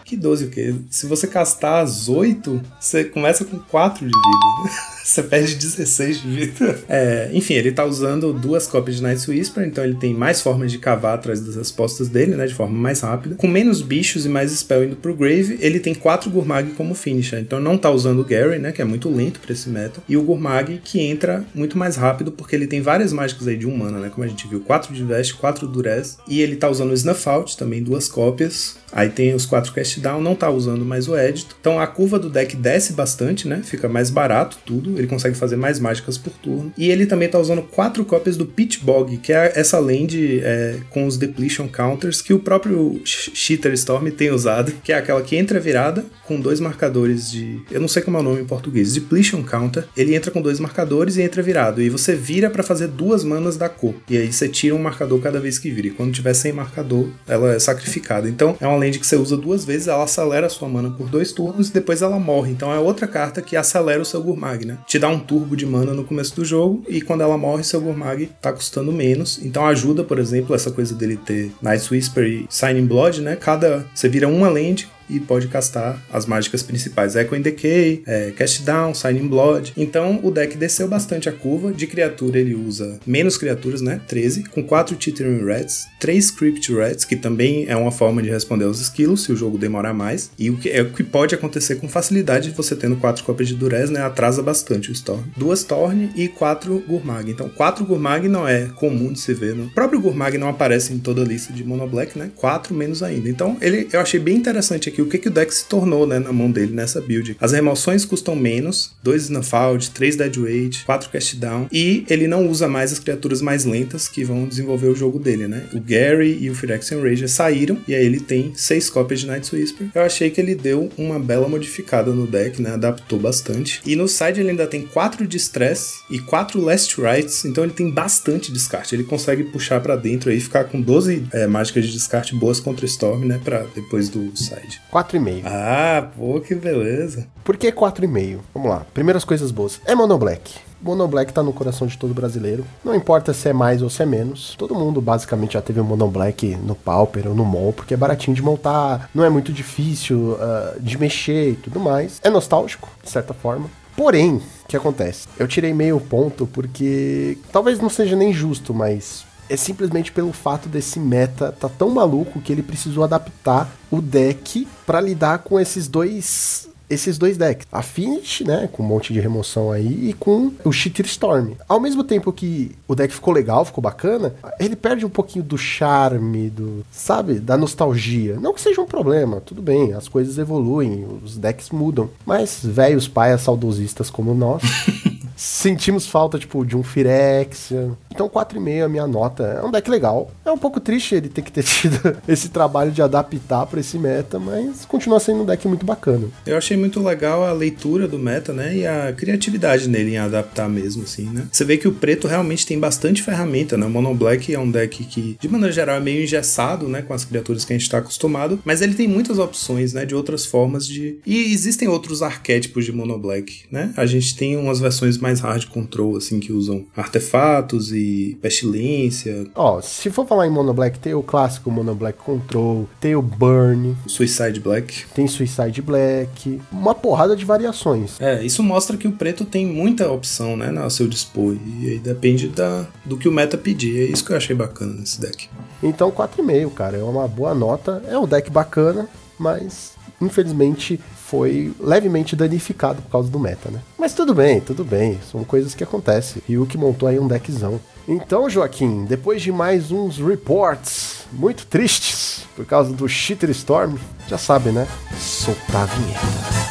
Que 0.04 0.18
12 0.18 0.46
o 0.46 0.50
quê? 0.50 0.76
Se 0.90 1.08
você 1.08 1.26
castar 1.26 1.82
as 1.82 2.10
8, 2.10 2.62
você 2.78 3.06
começa 3.06 3.46
com 3.46 3.58
4 3.58 4.00
de 4.00 4.12
vida. 4.12 4.76
você 5.16 5.22
perde 5.22 5.56
16 5.56 6.22
de 6.22 6.28
vida. 6.28 6.80
É, 6.90 7.30
enfim, 7.32 7.54
ele 7.54 7.72
tá 7.72 7.86
usando 7.86 8.34
duas 8.34 8.66
cópias 8.66 8.98
de 8.98 9.04
Night's 9.04 9.28
Whisper, 9.28 9.64
então 9.64 9.84
ele 9.84 9.96
tem 9.96 10.14
mais 10.16 10.42
formas 10.42 10.72
de 10.72 10.80
cavar 10.80 11.14
atrás 11.14 11.40
das 11.42 11.56
respostas 11.56 12.10
dele, 12.10 12.36
né? 12.36 12.48
De 12.48 12.56
forma 12.56 12.76
mais 12.76 13.02
rápida. 13.02 13.36
Com 13.36 13.48
menos 13.48 13.84
bichos 13.84 14.26
e 14.26 14.30
mais 14.30 14.52
spell 14.52 14.84
indo 14.84 14.96
pro 14.96 15.16
Grave, 15.16 15.60
ele 15.62 15.80
tem 15.80 15.94
4 15.94 16.30
Gurmag 16.32 16.72
como 16.72 16.96
finisher. 16.96 17.40
Então 17.40 17.60
não 17.60 17.78
tá 17.78 17.92
usando 17.92 18.20
o 18.20 18.26
Gary, 18.26 18.58
né? 18.58 18.72
Que 18.72 18.82
é 18.82 18.86
muito 18.86 19.10
lento 19.10 19.40
pra 19.40 19.54
esse 19.54 19.70
meta. 19.70 20.02
E 20.10 20.18
o 20.18 20.24
Gurmag 20.24 20.82
que 20.84 21.00
entra 21.00 21.46
muito 21.54 21.78
mais 21.78 21.96
rápido, 21.96 22.32
porque 22.32 22.56
ele 22.56 22.66
tem 22.66 22.82
várias 22.82 23.14
mágicas 23.14 23.48
aí 23.48 23.58
de 23.58 23.68
um 23.68 23.78
mana, 23.78 24.00
né? 24.00 24.10
Como 24.10 24.26
a 24.26 24.28
gente 24.28 24.48
viu, 24.48 24.62
4 24.62 24.92
de 24.92 25.04
Vest, 25.04 25.36
4 25.36 25.68
Durez. 25.68 26.18
E 26.28 26.42
ele 26.42 26.56
tá 26.56 26.68
usando 26.68 26.90
o 26.90 26.94
Snuff 26.94 27.30
Out, 27.30 27.56
também 27.58 27.84
duas 27.84 28.08
cópias. 28.08 28.76
Aí 28.92 29.10
tem 29.10 29.34
os 29.34 29.46
4 29.46 29.74
Cast 29.74 30.00
Down, 30.00 30.22
não 30.22 30.36
tá 30.36 30.50
usando 30.50 30.86
mais 30.86 31.08
o 31.08 31.18
Edito. 31.18 31.56
Então 31.60 31.80
a 31.80 31.86
curva 31.86 32.18
do 32.18 32.30
deck 32.30 32.56
desce 32.56 32.94
bastante, 32.94 33.48
né? 33.48 33.62
Fica 33.64 33.90
mais 33.90 34.10
barato 34.10 34.58
tudo. 34.66 34.95
Ele 35.00 35.08
consegue 35.08 35.36
fazer 35.36 35.56
mais 35.56 35.80
mágicas 35.80 36.18
por 36.18 36.34
turno. 36.34 36.72
E 36.78 36.90
ele 36.90 37.06
também 37.06 37.28
tá 37.28 37.40
usando 37.40 37.62
4 37.62 38.06
cópias 38.06 38.38
do 38.38 38.46
Pitch 38.46 38.80
Bog, 38.82 39.18
que 39.18 39.34
é 39.34 39.54
essa 39.56 39.80
land 39.80 40.42
é, 40.44 40.78
com 40.90 41.06
os 41.06 41.18
Depletion 41.18 41.68
Counters 41.68 42.22
que 42.22 42.34
o 42.34 42.40
próprio 42.40 43.02
Cheater 43.04 43.74
Storm 43.74 44.10
tem 44.10 44.32
usado. 44.32 44.74
Que 44.84 44.92
é 44.92 44.98
aquela 44.98 45.22
que 45.22 45.36
entra 45.36 45.60
virada 45.60 46.06
com 46.28 46.40
dois 46.40 46.60
marcadores 46.60 47.32
de. 47.32 47.62
Eu 47.72 47.80
não 47.80 47.88
sei 47.88 48.02
como 48.02 48.18
é 48.18 48.20
o 48.20 48.24
nome 48.24 48.42
em 48.42 48.46
português. 48.46 48.94
Depletion 48.94 49.44
Counter. 49.44 49.86
Ele 49.96 50.16
entra 50.16 50.32
com 50.32 50.42
dois 50.42 50.60
marcadores 50.60 51.18
e 51.18 51.22
entra 51.22 51.42
virado. 51.42 51.82
E 51.82 51.90
você 51.90 52.16
vira 52.16 52.50
pra 52.50 52.64
fazer 52.64 52.88
duas 52.88 53.24
manas 53.24 53.58
da 53.58 53.70
cor. 53.70 53.96
E 54.10 54.18
aí 54.18 54.32
você 54.32 54.48
tira 54.48 54.76
um 54.76 54.80
marcador 54.80 55.20
cada 55.20 55.40
vez 55.40 55.60
que 55.60 55.70
vira. 55.70 55.88
E 55.88 55.92
quando 55.92 56.14
tiver 56.14 56.34
sem 56.34 56.52
marcador, 56.52 57.08
ela 57.28 57.54
é 57.54 57.60
sacrificada. 57.60 58.28
Então 58.28 58.56
é 58.60 58.68
uma 58.68 58.78
land 58.78 59.00
que 59.00 59.06
você 59.06 59.16
usa 59.16 59.38
duas 59.38 59.66
vezes, 59.66 59.88
ela 59.88 60.04
acelera 60.04 60.48
a 60.48 60.50
sua 60.50 60.68
mana 60.68 60.90
por 60.90 61.10
dois 61.10 61.32
turnos 61.32 61.70
e 61.70 61.74
depois 61.74 62.02
ela 62.02 62.20
morre. 62.20 62.52
Então 62.52 62.74
é 62.74 62.80
outra 62.80 63.08
carta 63.08 63.42
que 63.42 63.56
acelera 63.56 64.02
o 64.02 64.06
seu 64.06 64.22
Gurmag, 64.22 64.66
né? 64.66 64.78
Te 64.88 65.00
dá 65.00 65.10
um 65.10 65.20
turbo 65.20 65.56
de 65.56 65.66
mana 65.66 65.94
no 65.94 66.04
começo 66.04 66.36
do 66.36 66.46
jogo 66.46 66.84
e 66.88 67.02
quando 67.02 67.22
ela 67.22 67.38
morre, 67.38 67.64
seu 67.64 67.82
Gurmag 67.82 68.30
tá 68.40 68.54
custando 68.54 68.92
menos. 68.92 69.40
Então 69.44 69.66
ajuda, 69.66 70.04
por 70.04 70.20
exemplo, 70.20 70.56
essa 70.56 70.72
coisa 70.72 70.94
dele 70.94 71.18
ter 71.18 71.52
Night's 71.62 71.90
Whisper 71.90 72.24
e 72.24 72.46
Signing 72.50 72.86
Blood, 72.86 73.22
né? 73.22 73.36
Cada. 73.36 73.86
Você 73.94 74.08
vira 74.08 74.28
uma 74.28 74.50
land 74.50 74.88
e 75.10 75.20
pode 75.20 75.48
castar 75.48 76.02
as 76.12 76.26
mágicas 76.26 76.64
principais. 76.64 77.16
Echo 77.16 77.36
and 77.36 77.42
Decay, 77.42 78.04
é, 78.06 78.32
Cast 78.32 78.64
Down, 78.64 78.94
Signing 78.94 79.28
Blood. 79.28 79.74
Então 79.78 80.20
o 80.24 80.32
deck 80.32 80.58
desceu 80.58 80.88
bastante 80.88 81.30
a 81.30 81.32
curva. 81.32 81.72
De 81.72 81.88
criatura 81.88 82.40
ele 82.40 82.56
usa 82.56 83.00
menos 83.06 83.38
criaturas, 83.38 83.82
né? 83.82 84.02
13, 84.08 84.44
com 84.46 84.64
4 84.64 84.96
Teetering 84.96 85.46
Rats, 85.46 85.86
3 86.00 86.32
Crypt 86.32 86.74
Rats, 86.74 87.06
que 87.06 87.16
também 87.16 87.66
é 87.68 87.76
uma 87.76 87.92
forma 87.92 88.22
de 88.22 88.30
responder 88.30 88.66
aos 88.66 88.80
esquilos 88.80 89.24
se 89.24 89.32
o 89.32 89.36
jogo 89.36 89.58
demorar 89.58 89.94
mais. 89.94 90.32
E 90.38 90.50
o 90.50 90.58
que 90.58 90.70
é 90.70 90.82
o 90.82 90.92
que 90.92 91.04
pode 91.04 91.36
acontecer 91.36 91.76
com 91.76 91.88
facilidade 91.88 92.52
você 92.52 92.76
tendo 92.76 92.96
4 92.96 93.24
cópias 93.24 93.48
de 93.48 93.56
Durez, 93.56 93.90
né? 93.90 94.02
Atrasa 94.02 94.42
bastante 94.42 94.90
o 94.90 94.94
Storm. 94.94 95.24
Duas 95.36 95.64
Torn 95.64 96.12
e 96.16 96.28
4 96.28 96.84
Gurmag. 96.88 97.30
Então 97.30 97.50
4 97.50 97.86
Gurmag 97.86 98.28
não 98.28 98.48
é 98.48 98.68
comum 98.76 99.12
de 99.12 99.20
se 99.20 99.34
ver. 99.34 99.56
No... 99.56 99.66
O 99.66 99.70
próprio 99.70 100.00
Gurmag 100.00 100.38
não 100.38 100.50
aparece 100.50 100.94
em 100.94 101.00
toda 101.00 101.22
a 101.22 101.26
lista 101.26 101.54
de 101.54 101.64
Mono 101.64 101.88
Black, 101.88 102.18
né? 102.18 102.32
4 102.36 102.74
menos 102.74 103.04
ainda. 103.04 103.30
Então 103.30 103.58
ele, 103.62 103.88
eu 103.92 104.00
achei 104.00 104.20
bem 104.20 104.36
interessante 104.36 104.90
aqui 104.90 104.95
o 105.02 105.08
que, 105.08 105.18
que 105.18 105.28
o 105.28 105.32
deck 105.32 105.54
se 105.54 105.66
tornou 105.66 106.06
né, 106.06 106.20
na 106.20 106.32
mão 106.32 106.50
dele 106.52 106.74
nessa 106.74 107.02
build. 107.02 107.38
As 107.40 107.52
remoções 107.52 108.06
custam 108.06 108.36
menos, 108.36 108.92
2 109.04 109.24
Snuff 109.24 109.56
Out, 109.56 109.92
3 109.92 110.16
Dead 110.16 110.38
Weight, 110.38 110.86
4 110.86 111.10
Cast 111.10 111.36
Down, 111.38 111.68
e 111.72 112.06
ele 112.10 112.28
não 112.28 112.48
usa 112.48 112.68
mais 112.68 112.92
as 112.92 113.00
criaturas 113.00 113.42
mais 113.42 113.66
lentas 113.66 114.08
que 114.08 114.24
vão 114.24 114.46
desenvolver 114.46 114.88
o 114.88 114.96
jogo 114.96 115.20
dele, 115.20 115.48
né? 115.48 115.64
O 115.74 115.80
Gary 115.80 116.38
e 116.42 116.50
o 116.50 116.56
Phyrexian 116.56 117.02
Rager 117.02 117.30
saíram, 117.30 117.78
e 117.88 117.96
aí 117.96 118.06
ele 118.06 118.20
tem 118.20 118.54
6 118.56 118.90
cópias 118.90 119.22
de 119.22 119.28
Night's 119.28 119.52
Whisper. 119.52 119.88
Eu 119.94 120.02
achei 120.02 120.30
que 120.30 120.40
ele 120.40 120.56
deu 120.56 120.90
uma 120.98 121.20
bela 121.20 121.48
modificada 121.48 122.12
no 122.12 122.28
deck, 122.28 122.62
né? 122.62 122.72
Adaptou 122.72 123.20
bastante. 123.20 123.82
E 123.86 123.96
no 123.96 124.08
side 124.08 124.40
ele 124.40 124.52
ainda 124.52 124.68
tem 124.68 124.84
4 124.84 125.28
de 125.28 125.38
Stress 125.38 126.00
e 126.10 126.20
4 126.20 126.60
Last 126.62 127.00
Rights, 127.00 127.46
então 127.46 127.64
ele 127.64 127.74
tem 127.74 127.90
bastante 127.90 128.52
descarte. 128.52 128.96
Ele 128.96 129.04
consegue 129.04 129.44
puxar 129.46 129.80
pra 129.80 129.96
dentro 129.96 130.30
aí, 130.30 130.40
ficar 130.40 130.66
com 130.66 130.82
12 130.82 131.28
é, 131.32 131.48
mágicas 131.48 131.86
de 131.86 131.92
descarte 131.92 132.36
boas 132.36 132.60
contra 132.60 132.86
Storm, 132.86 133.26
né? 133.26 133.40
Pra 133.44 133.66
depois 133.76 134.10
do 134.10 134.36
side. 134.36 134.82
4,5. 134.96 135.42
Ah, 135.46 136.08
pô, 136.16 136.40
que 136.40 136.56
beleza. 136.56 137.28
Por 137.44 137.58
que 137.58 137.70
4,5? 137.70 138.40
Vamos 138.54 138.70
lá. 138.70 138.86
Primeiras 138.94 139.26
coisas 139.26 139.52
boas. 139.52 139.82
É 139.86 139.94
Mono 139.94 140.18
Black. 140.18 140.56
Mono 140.82 141.06
Black 141.06 141.34
tá 141.34 141.44
no 141.44 141.52
coração 141.52 141.86
de 141.86 141.98
todo 141.98 142.14
brasileiro. 142.14 142.64
Não 142.82 142.96
importa 142.96 143.34
se 143.34 143.50
é 143.50 143.54
mais 143.54 143.82
ou 143.82 143.90
se 143.90 144.02
é 144.02 144.06
menos. 144.06 144.56
Todo 144.58 144.74
mundo 144.74 145.02
basicamente 145.02 145.56
já 145.56 145.62
teve 145.62 145.82
um 145.82 145.84
Mono 145.84 146.08
Black 146.08 146.56
no 146.64 146.76
Pauper 146.76 147.28
ou 147.28 147.36
no 147.36 147.44
Mall, 147.44 147.74
porque 147.74 147.94
é 147.94 147.98
baratinho 147.98 148.36
de 148.36 148.42
montar, 148.42 149.10
não 149.14 149.26
é 149.26 149.30
muito 149.30 149.52
difícil 149.52 150.38
ah, 150.40 150.76
de 150.80 150.98
mexer 150.98 151.52
e 151.52 151.56
tudo 151.56 151.78
mais. 151.78 152.22
É 152.24 152.30
nostálgico, 152.30 152.88
de 153.04 153.10
certa 153.10 153.34
forma. 153.34 153.70
Porém, 153.98 154.36
o 154.36 154.68
que 154.68 154.78
acontece? 154.78 155.28
Eu 155.38 155.48
tirei 155.48 155.74
meio 155.74 156.00
ponto 156.00 156.48
porque 156.48 157.38
talvez 157.52 157.80
não 157.80 157.90
seja 157.90 158.16
nem 158.16 158.32
justo, 158.32 158.74
mas 158.74 159.26
é 159.50 159.58
simplesmente 159.58 160.12
pelo 160.12 160.34
fato 160.34 160.68
desse 160.68 161.00
meta 161.00 161.52
tá 161.52 161.70
tão 161.70 161.90
maluco 161.90 162.42
que 162.42 162.52
ele 162.52 162.64
precisou 162.64 163.04
adaptar 163.04 163.70
o 163.92 164.02
deck 164.02 164.68
pra 164.86 165.02
lidar 165.02 165.40
com 165.40 165.60
esses 165.60 165.88
dois 165.88 166.68
esses 166.90 167.18
dois 167.18 167.38
decks, 167.38 167.68
a 167.72 167.82
Finish, 167.82 168.42
né, 168.42 168.70
com 168.72 168.84
um 168.84 168.86
monte 168.86 169.12
de 169.12 169.20
remoção 169.20 169.72
aí, 169.72 170.10
e 170.10 170.14
com 170.14 170.52
o 170.64 170.72
Cheater 170.72 171.06
Storm. 171.06 171.54
Ao 171.68 171.80
mesmo 171.80 172.04
tempo 172.04 172.32
que 172.32 172.72
o 172.88 172.96
deck 172.96 173.14
ficou 173.14 173.34
legal, 173.34 173.66
ficou 173.66 173.82
bacana, 173.82 174.34
ele 174.60 174.76
perde 174.76 175.06
um 175.06 175.10
pouquinho 175.10 175.44
do 175.44 175.58
charme, 175.58 176.50
do, 176.50 176.86
sabe, 176.92 177.40
da 177.40 177.58
nostalgia. 177.58 178.38
Não 178.40 178.54
que 178.54 178.62
seja 178.62 178.82
um 178.82 178.86
problema, 178.86 179.42
tudo 179.42 179.62
bem, 179.62 179.94
as 179.94 180.08
coisas 180.08 180.38
evoluem, 180.38 181.06
os 181.24 181.38
decks 181.38 181.70
mudam, 181.70 182.10
mas 182.26 182.60
velhos 182.64 183.08
paias 183.08 183.42
saudosistas 183.42 184.10
como 184.10 184.34
nós, 184.34 184.62
sentimos 185.36 186.08
falta, 186.08 186.40
tipo, 186.40 186.66
de 186.66 186.76
um 186.76 186.84
Phyrexia. 186.84 187.92
Então 188.12 188.30
4,5 188.30 188.70
é 188.70 188.82
a 188.82 188.90
minha 188.90 189.06
nota. 189.08 189.44
É 189.44 189.66
um 189.66 189.72
deck 189.72 189.90
legal. 189.90 190.32
É 190.46 190.52
um 190.52 190.58
pouco 190.58 190.80
triste 190.80 191.16
ele 191.16 191.30
ter 191.30 191.42
que 191.42 191.52
ter 191.52 191.64
tido 191.66 192.18
esse 192.28 192.50
trabalho 192.50 192.92
de 192.92 193.02
adaptar 193.02 193.66
pra 193.66 193.80
esse 193.80 193.98
meta, 193.98 194.40
mas 194.40 194.86
continua 194.86 195.20
sendo 195.20 195.42
um 195.42 195.46
deck 195.46 195.68
muito 195.68 195.86
bacana. 195.86 196.28
Eu 196.46 196.58
achei 196.58 196.78
muito 196.78 197.02
legal 197.02 197.44
a 197.44 197.52
leitura 197.52 198.08
do 198.08 198.18
meta, 198.18 198.54
né? 198.54 198.76
E 198.78 198.88
a 198.88 199.14
criatividade 199.14 199.90
nele 199.90 200.12
em 200.12 200.18
adaptar 200.18 200.70
mesmo, 200.70 201.04
assim, 201.04 201.30
né? 201.30 201.48
Você 201.52 201.66
vê 201.66 201.78
que 201.78 201.88
o 201.88 201.94
preto 201.94 202.28
realmente 202.28 202.66
tem 202.66 202.80
bastante 202.80 203.22
ferramenta, 203.22 203.78
né? 203.78 203.86
O 203.86 203.90
Mono 203.90 204.14
Black 204.14 204.54
é 204.54 204.60
um 204.60 204.70
deck 204.70 205.04
que, 205.06 205.38
de 205.40 205.50
maneira 205.50 205.74
geral, 205.74 205.98
é 205.98 206.00
meio 206.00 206.24
engessado, 206.24 206.88
né? 206.88 207.02
Com 207.02 207.14
as 207.14 207.26
criaturas 207.26 207.66
que 207.66 207.74
a 207.74 207.78
gente 207.78 207.90
tá 207.90 207.98
acostumado. 207.98 208.60
Mas 208.64 208.82
ele 208.82 208.94
tem 208.94 209.08
muitas 209.08 209.40
opções, 209.40 209.94
né? 209.94 210.06
De 210.06 210.16
outras 210.16 210.46
formas 210.46 210.88
de. 210.88 211.20
E 211.26 211.52
existem 211.54 211.88
outros 211.88 212.22
arquétipos 212.22 212.86
de 212.86 212.92
Mono 212.92 213.18
Black, 213.18 213.64
né? 213.72 213.94
A 213.98 214.06
gente 214.06 214.36
tem 214.36 214.56
umas 214.56 214.80
versões 214.80 215.18
mais 215.26 215.40
hard 215.40 215.66
control, 215.66 216.18
assim, 216.18 216.40
que 216.40 216.54
usam 216.54 216.86
artefatos 216.96 217.92
e 217.92 218.38
pestilência, 218.40 219.48
Ó, 219.56 219.82
se 219.82 220.12
for 220.12 220.28
falar 220.28 220.46
em 220.46 220.52
Mono 220.52 220.72
Black, 220.72 221.00
tem 221.00 221.16
o 221.16 221.24
clássico 221.24 221.72
Mono 221.72 221.96
Black 221.96 222.20
Control, 222.20 222.88
tem 223.00 223.16
o 223.16 223.22
Burn, 223.24 223.96
Suicide 224.06 224.60
Black. 224.60 225.06
tem 225.16 225.28
Suicide 225.28 225.82
Black, 225.82 226.62
uma 226.72 226.94
porrada 226.94 227.36
de 227.36 227.44
variações. 227.44 228.22
É, 228.22 228.44
isso 228.44 228.62
mostra 228.62 228.98
que 228.98 229.08
o 229.08 229.12
preto 229.14 229.46
tem 229.46 229.66
muita 229.66 230.12
opção, 230.12 230.56
né, 230.56 230.72
ao 230.78 230.90
seu 230.92 231.08
dispor. 231.08 231.56
E 231.82 231.90
aí 231.90 232.00
depende 232.00 232.48
da, 232.48 232.86
do 233.04 233.18
que 233.18 233.28
o 233.28 233.32
meta 233.32 233.58
pedir. 233.58 234.02
É 234.02 234.06
isso 234.06 234.24
que 234.24 234.32
eu 234.32 234.38
achei 234.38 234.56
bacana 234.56 234.94
nesse 234.94 235.20
deck. 235.20 235.50
Então 235.82 236.12
4,5, 236.12 236.72
cara, 236.72 236.98
é 236.98 237.04
uma 237.04 237.28
boa 237.28 237.56
nota. 237.56 238.04
É 238.08 238.18
um 238.18 238.28
deck 238.28 238.52
bacana, 238.52 239.10
mas 239.40 239.94
infelizmente 240.22 241.00
foi 241.28 241.74
levemente 241.80 242.36
danificado 242.36 243.02
por 243.02 243.12
causa 243.12 243.30
do 243.30 243.40
meta, 243.40 243.72
né? 243.72 243.82
Mas 243.98 244.14
tudo 244.14 244.34
bem, 244.34 244.62
tudo 244.62 244.86
bem, 244.86 245.20
são 245.32 245.44
coisas 245.44 245.74
que 245.74 245.84
acontecem. 245.84 246.42
Ryuk 246.48 246.78
montou 246.78 247.10
aí 247.10 247.20
um 247.20 247.28
deckzão. 247.28 247.80
Então, 248.08 248.48
Joaquim, 248.48 249.06
depois 249.06 249.42
de 249.42 249.52
mais 249.52 249.92
uns 249.92 250.20
reports 250.20 251.26
muito 251.34 251.66
tristes 251.66 252.44
por 252.56 252.66
causa 252.66 252.94
do 252.94 253.10
Cheater 253.10 253.50
Storm, 253.50 253.96
já 254.28 254.38
sabe, 254.38 254.70
né? 254.70 254.88
Soltar 255.20 255.84
a 255.84 255.86
vinheta. 255.86 256.65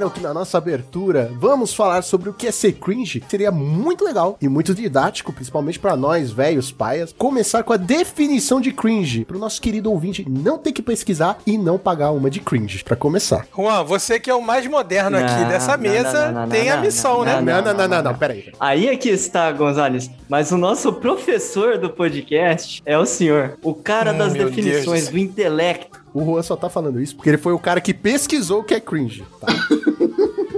Perceberam 0.00 0.10
que 0.10 0.20
na 0.20 0.32
nossa 0.32 0.56
abertura 0.56 1.30
vamos 1.38 1.74
falar 1.74 2.02
sobre 2.02 2.30
o 2.30 2.32
que 2.32 2.46
é 2.46 2.50
ser 2.50 2.72
cringe? 2.72 3.22
Seria 3.28 3.50
muito 3.50 4.04
legal 4.04 4.38
e 4.40 4.48
muito 4.48 4.74
didático, 4.74 5.32
principalmente 5.32 5.78
para 5.78 5.96
nós, 5.96 6.30
velhos 6.30 6.72
paias, 6.72 7.14
começar 7.16 7.62
com 7.62 7.72
a 7.72 7.76
definição 7.76 8.60
de 8.60 8.72
cringe, 8.72 9.24
para 9.24 9.36
o 9.36 9.40
nosso 9.40 9.60
querido 9.60 9.90
ouvinte 9.90 10.24
não 10.28 10.58
ter 10.58 10.72
que 10.72 10.80
pesquisar 10.80 11.38
e 11.46 11.58
não 11.58 11.78
pagar 11.78 12.12
uma 12.12 12.30
de 12.30 12.40
cringe, 12.40 12.82
para 12.82 12.96
começar. 12.96 13.46
Juan, 13.54 13.84
você 13.84 14.18
que 14.18 14.30
é 14.30 14.34
o 14.34 14.42
mais 14.42 14.66
moderno 14.66 15.18
aqui 15.18 15.40
Não, 15.40 15.48
dessa 15.48 15.76
não, 15.76 15.82
mesa, 15.82 16.26
não, 16.26 16.32
não, 16.32 16.40
não, 16.42 16.48
tem 16.48 16.70
a 16.70 16.76
não, 16.76 16.82
missão, 16.82 17.18
não, 17.18 17.24
né? 17.24 17.40
Não, 17.40 17.62
não, 17.62 17.74
não, 17.74 17.88
não, 17.88 18.02
não, 18.02 18.14
peraí. 18.14 18.52
Aí 18.58 18.88
é 18.88 18.96
que 18.96 19.10
está, 19.10 19.50
Gonzales. 19.52 20.10
Mas 20.28 20.50
o 20.52 20.56
nosso 20.56 20.92
professor 20.94 21.76
do 21.76 21.90
podcast 21.90 22.82
é 22.86 22.96
o 22.96 23.04
senhor. 23.04 23.58
O 23.62 23.74
cara 23.74 24.12
Hum, 24.12 24.18
das 24.18 24.32
definições 24.32 25.06
do 25.06 25.12
do 25.12 25.18
intelecto. 25.18 26.00
O 26.12 26.24
Juan 26.24 26.42
só 26.42 26.56
tá 26.56 26.68
falando 26.68 27.00
isso 27.00 27.14
porque 27.14 27.28
ele 27.30 27.38
foi 27.38 27.52
o 27.52 27.58
cara 27.58 27.80
que 27.80 27.94
pesquisou 27.94 28.60
o 28.60 28.64
que 28.64 28.74
é 28.74 28.80
cringe, 28.80 29.24
tá? 29.40 29.46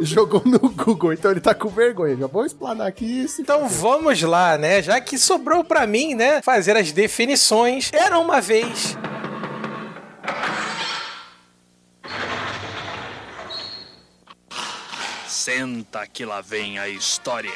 Jogou 0.06 0.42
no 0.44 0.58
Google, 0.58 1.12
então 1.12 1.30
ele 1.30 1.40
tá 1.40 1.54
com 1.54 1.68
vergonha. 1.68 2.16
Já 2.16 2.26
vou 2.26 2.44
explanar 2.44 2.86
aqui. 2.86 3.26
Se... 3.28 3.42
Então 3.42 3.68
vamos 3.68 4.20
lá, 4.22 4.58
né? 4.58 4.82
Já 4.82 5.00
que 5.00 5.18
sobrou 5.18 5.62
pra 5.64 5.86
mim, 5.86 6.14
né, 6.14 6.42
fazer 6.42 6.76
as 6.76 6.92
definições. 6.92 7.90
Era 7.92 8.18
uma 8.18 8.40
vez 8.40 8.96
Senta 15.26 16.06
que 16.06 16.24
lá 16.24 16.40
vem 16.40 16.78
a 16.78 16.88
história. 16.88 17.50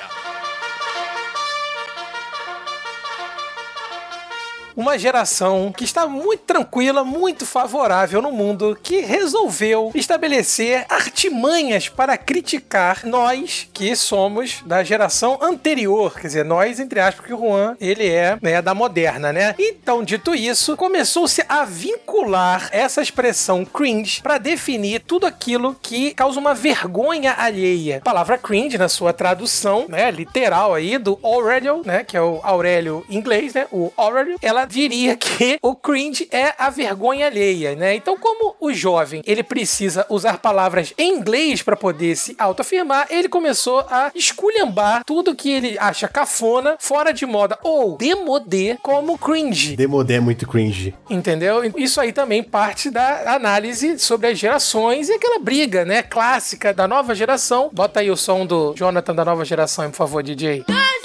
Uma 4.77 4.99
geração 4.99 5.72
que 5.74 5.85
está 5.85 6.07
muito 6.07 6.43
tranquila, 6.43 7.03
muito 7.03 7.47
favorável 7.47 8.20
no 8.20 8.31
mundo, 8.31 8.79
que 8.83 9.01
resolveu 9.01 9.91
estabelecer 9.95 10.85
artimanhas 10.89 11.89
para 11.89 12.16
criticar 12.18 13.07
nós 13.07 13.68
que 13.72 13.97
somos 13.97 14.62
da 14.66 14.85
geração 14.85 15.39
anterior, 15.41 16.14
quer 16.14 16.27
dizer, 16.27 16.45
nós 16.45 16.79
entre 16.79 17.01
aspas, 17.01 17.16
porque 17.16 17.35
o 17.35 17.39
Juan, 17.39 17.77
ele 17.81 18.07
é 18.07 18.39
né, 18.43 18.61
da 18.61 18.74
moderna, 18.74 19.33
né? 19.33 19.55
Então, 19.59 20.03
dito 20.03 20.35
isso, 20.35 20.77
começou-se 20.77 21.43
a 21.49 21.64
vincular 21.64 22.68
essa 22.70 23.01
expressão 23.01 23.64
cringe 23.64 24.20
para 24.20 24.39
definir 24.39 25.01
tudo 25.01 25.27
aquilo 25.27 25.77
que 25.81 26.12
causa 26.12 26.39
uma 26.39 26.55
vergonha 26.55 27.35
alheia. 27.39 27.99
A 27.99 28.01
palavra 28.01 28.37
cringe, 28.37 28.77
na 28.77 28.89
sua 28.89 29.12
tradução, 29.12 29.87
né, 29.89 30.11
literal 30.11 30.74
aí, 30.74 30.99
do 30.99 31.18
Aurelio, 31.22 31.83
né, 31.85 32.05
que 32.05 32.16
é 32.16 32.20
o 32.20 32.41
Aurélio 32.43 33.05
em 33.09 33.16
inglês, 33.16 33.55
né, 33.55 33.66
o 33.72 33.93
Aurelio, 33.97 34.37
ela 34.43 34.66
diria 34.69 35.17
que 35.17 35.59
o 35.62 35.75
cringe 35.75 36.29
é 36.31 36.55
a 36.59 36.71
vergonha 36.71 37.27
alheia, 37.27 37.75
né? 37.75 37.95
Então, 37.95 38.17
como 38.17 38.55
o 38.61 38.73
jovem, 38.73 39.23
ele 39.27 39.43
precisa 39.43 40.07
usar 40.09 40.39
palavras 40.39 40.93
em 40.99 41.17
inglês 41.17 41.62
para 41.62 41.77
poder 41.77 42.17
se 42.17 42.35
autoafirmar, 42.39 43.07
ele 43.11 43.29
começou 43.29 43.81
a 43.91 44.11
esculhambar 44.14 45.05
tudo 45.05 45.35
que 45.35 45.51
ele 45.51 45.77
acha 45.79 46.09
cafona, 46.09 46.77
fora 46.79 47.12
de 47.12 47.27
moda 47.27 47.59
ou 47.62 47.97
demodê 47.97 48.77
como 48.83 49.19
cringe. 49.19 49.77
Demodé 49.77 50.14
é 50.14 50.21
muito 50.21 50.47
cringe. 50.47 50.95
Entendeu? 51.09 51.62
Isso 51.77 52.01
aí 52.01 52.12
também 52.12 52.43
parte 52.43 52.91
da 52.91 53.35
análise 53.35 53.99
sobre 53.99 54.29
as 54.29 54.39
gerações 54.39 55.09
e 55.09 55.12
aquela 55.12 55.39
briga, 55.39 55.85
né, 55.85 56.03
clássica 56.03 56.73
da 56.73 56.89
nova 56.89 57.14
geração. 57.14 57.71
Bota 57.73 58.01
aí 58.01 58.11
o 58.11 58.17
som 58.17 58.47
do 58.47 58.75
Jonathan 58.75 59.14
da 59.14 59.25
nova 59.25 59.45
geração, 59.45 59.91
por 59.91 59.97
favor, 59.97 60.23
DJ. 60.23 60.64
Dance 60.67 60.96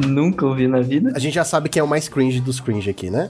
Nunca 0.06 0.46
ouvi 0.46 0.66
na 0.66 0.80
vida. 0.80 1.12
A 1.14 1.18
gente 1.18 1.34
já 1.34 1.44
sabe 1.44 1.68
quem 1.68 1.80
é 1.80 1.82
o 1.82 1.88
mais 1.88 2.08
cringe 2.08 2.40
dos 2.40 2.60
cringe 2.60 2.90
aqui, 2.90 3.10
né? 3.10 3.28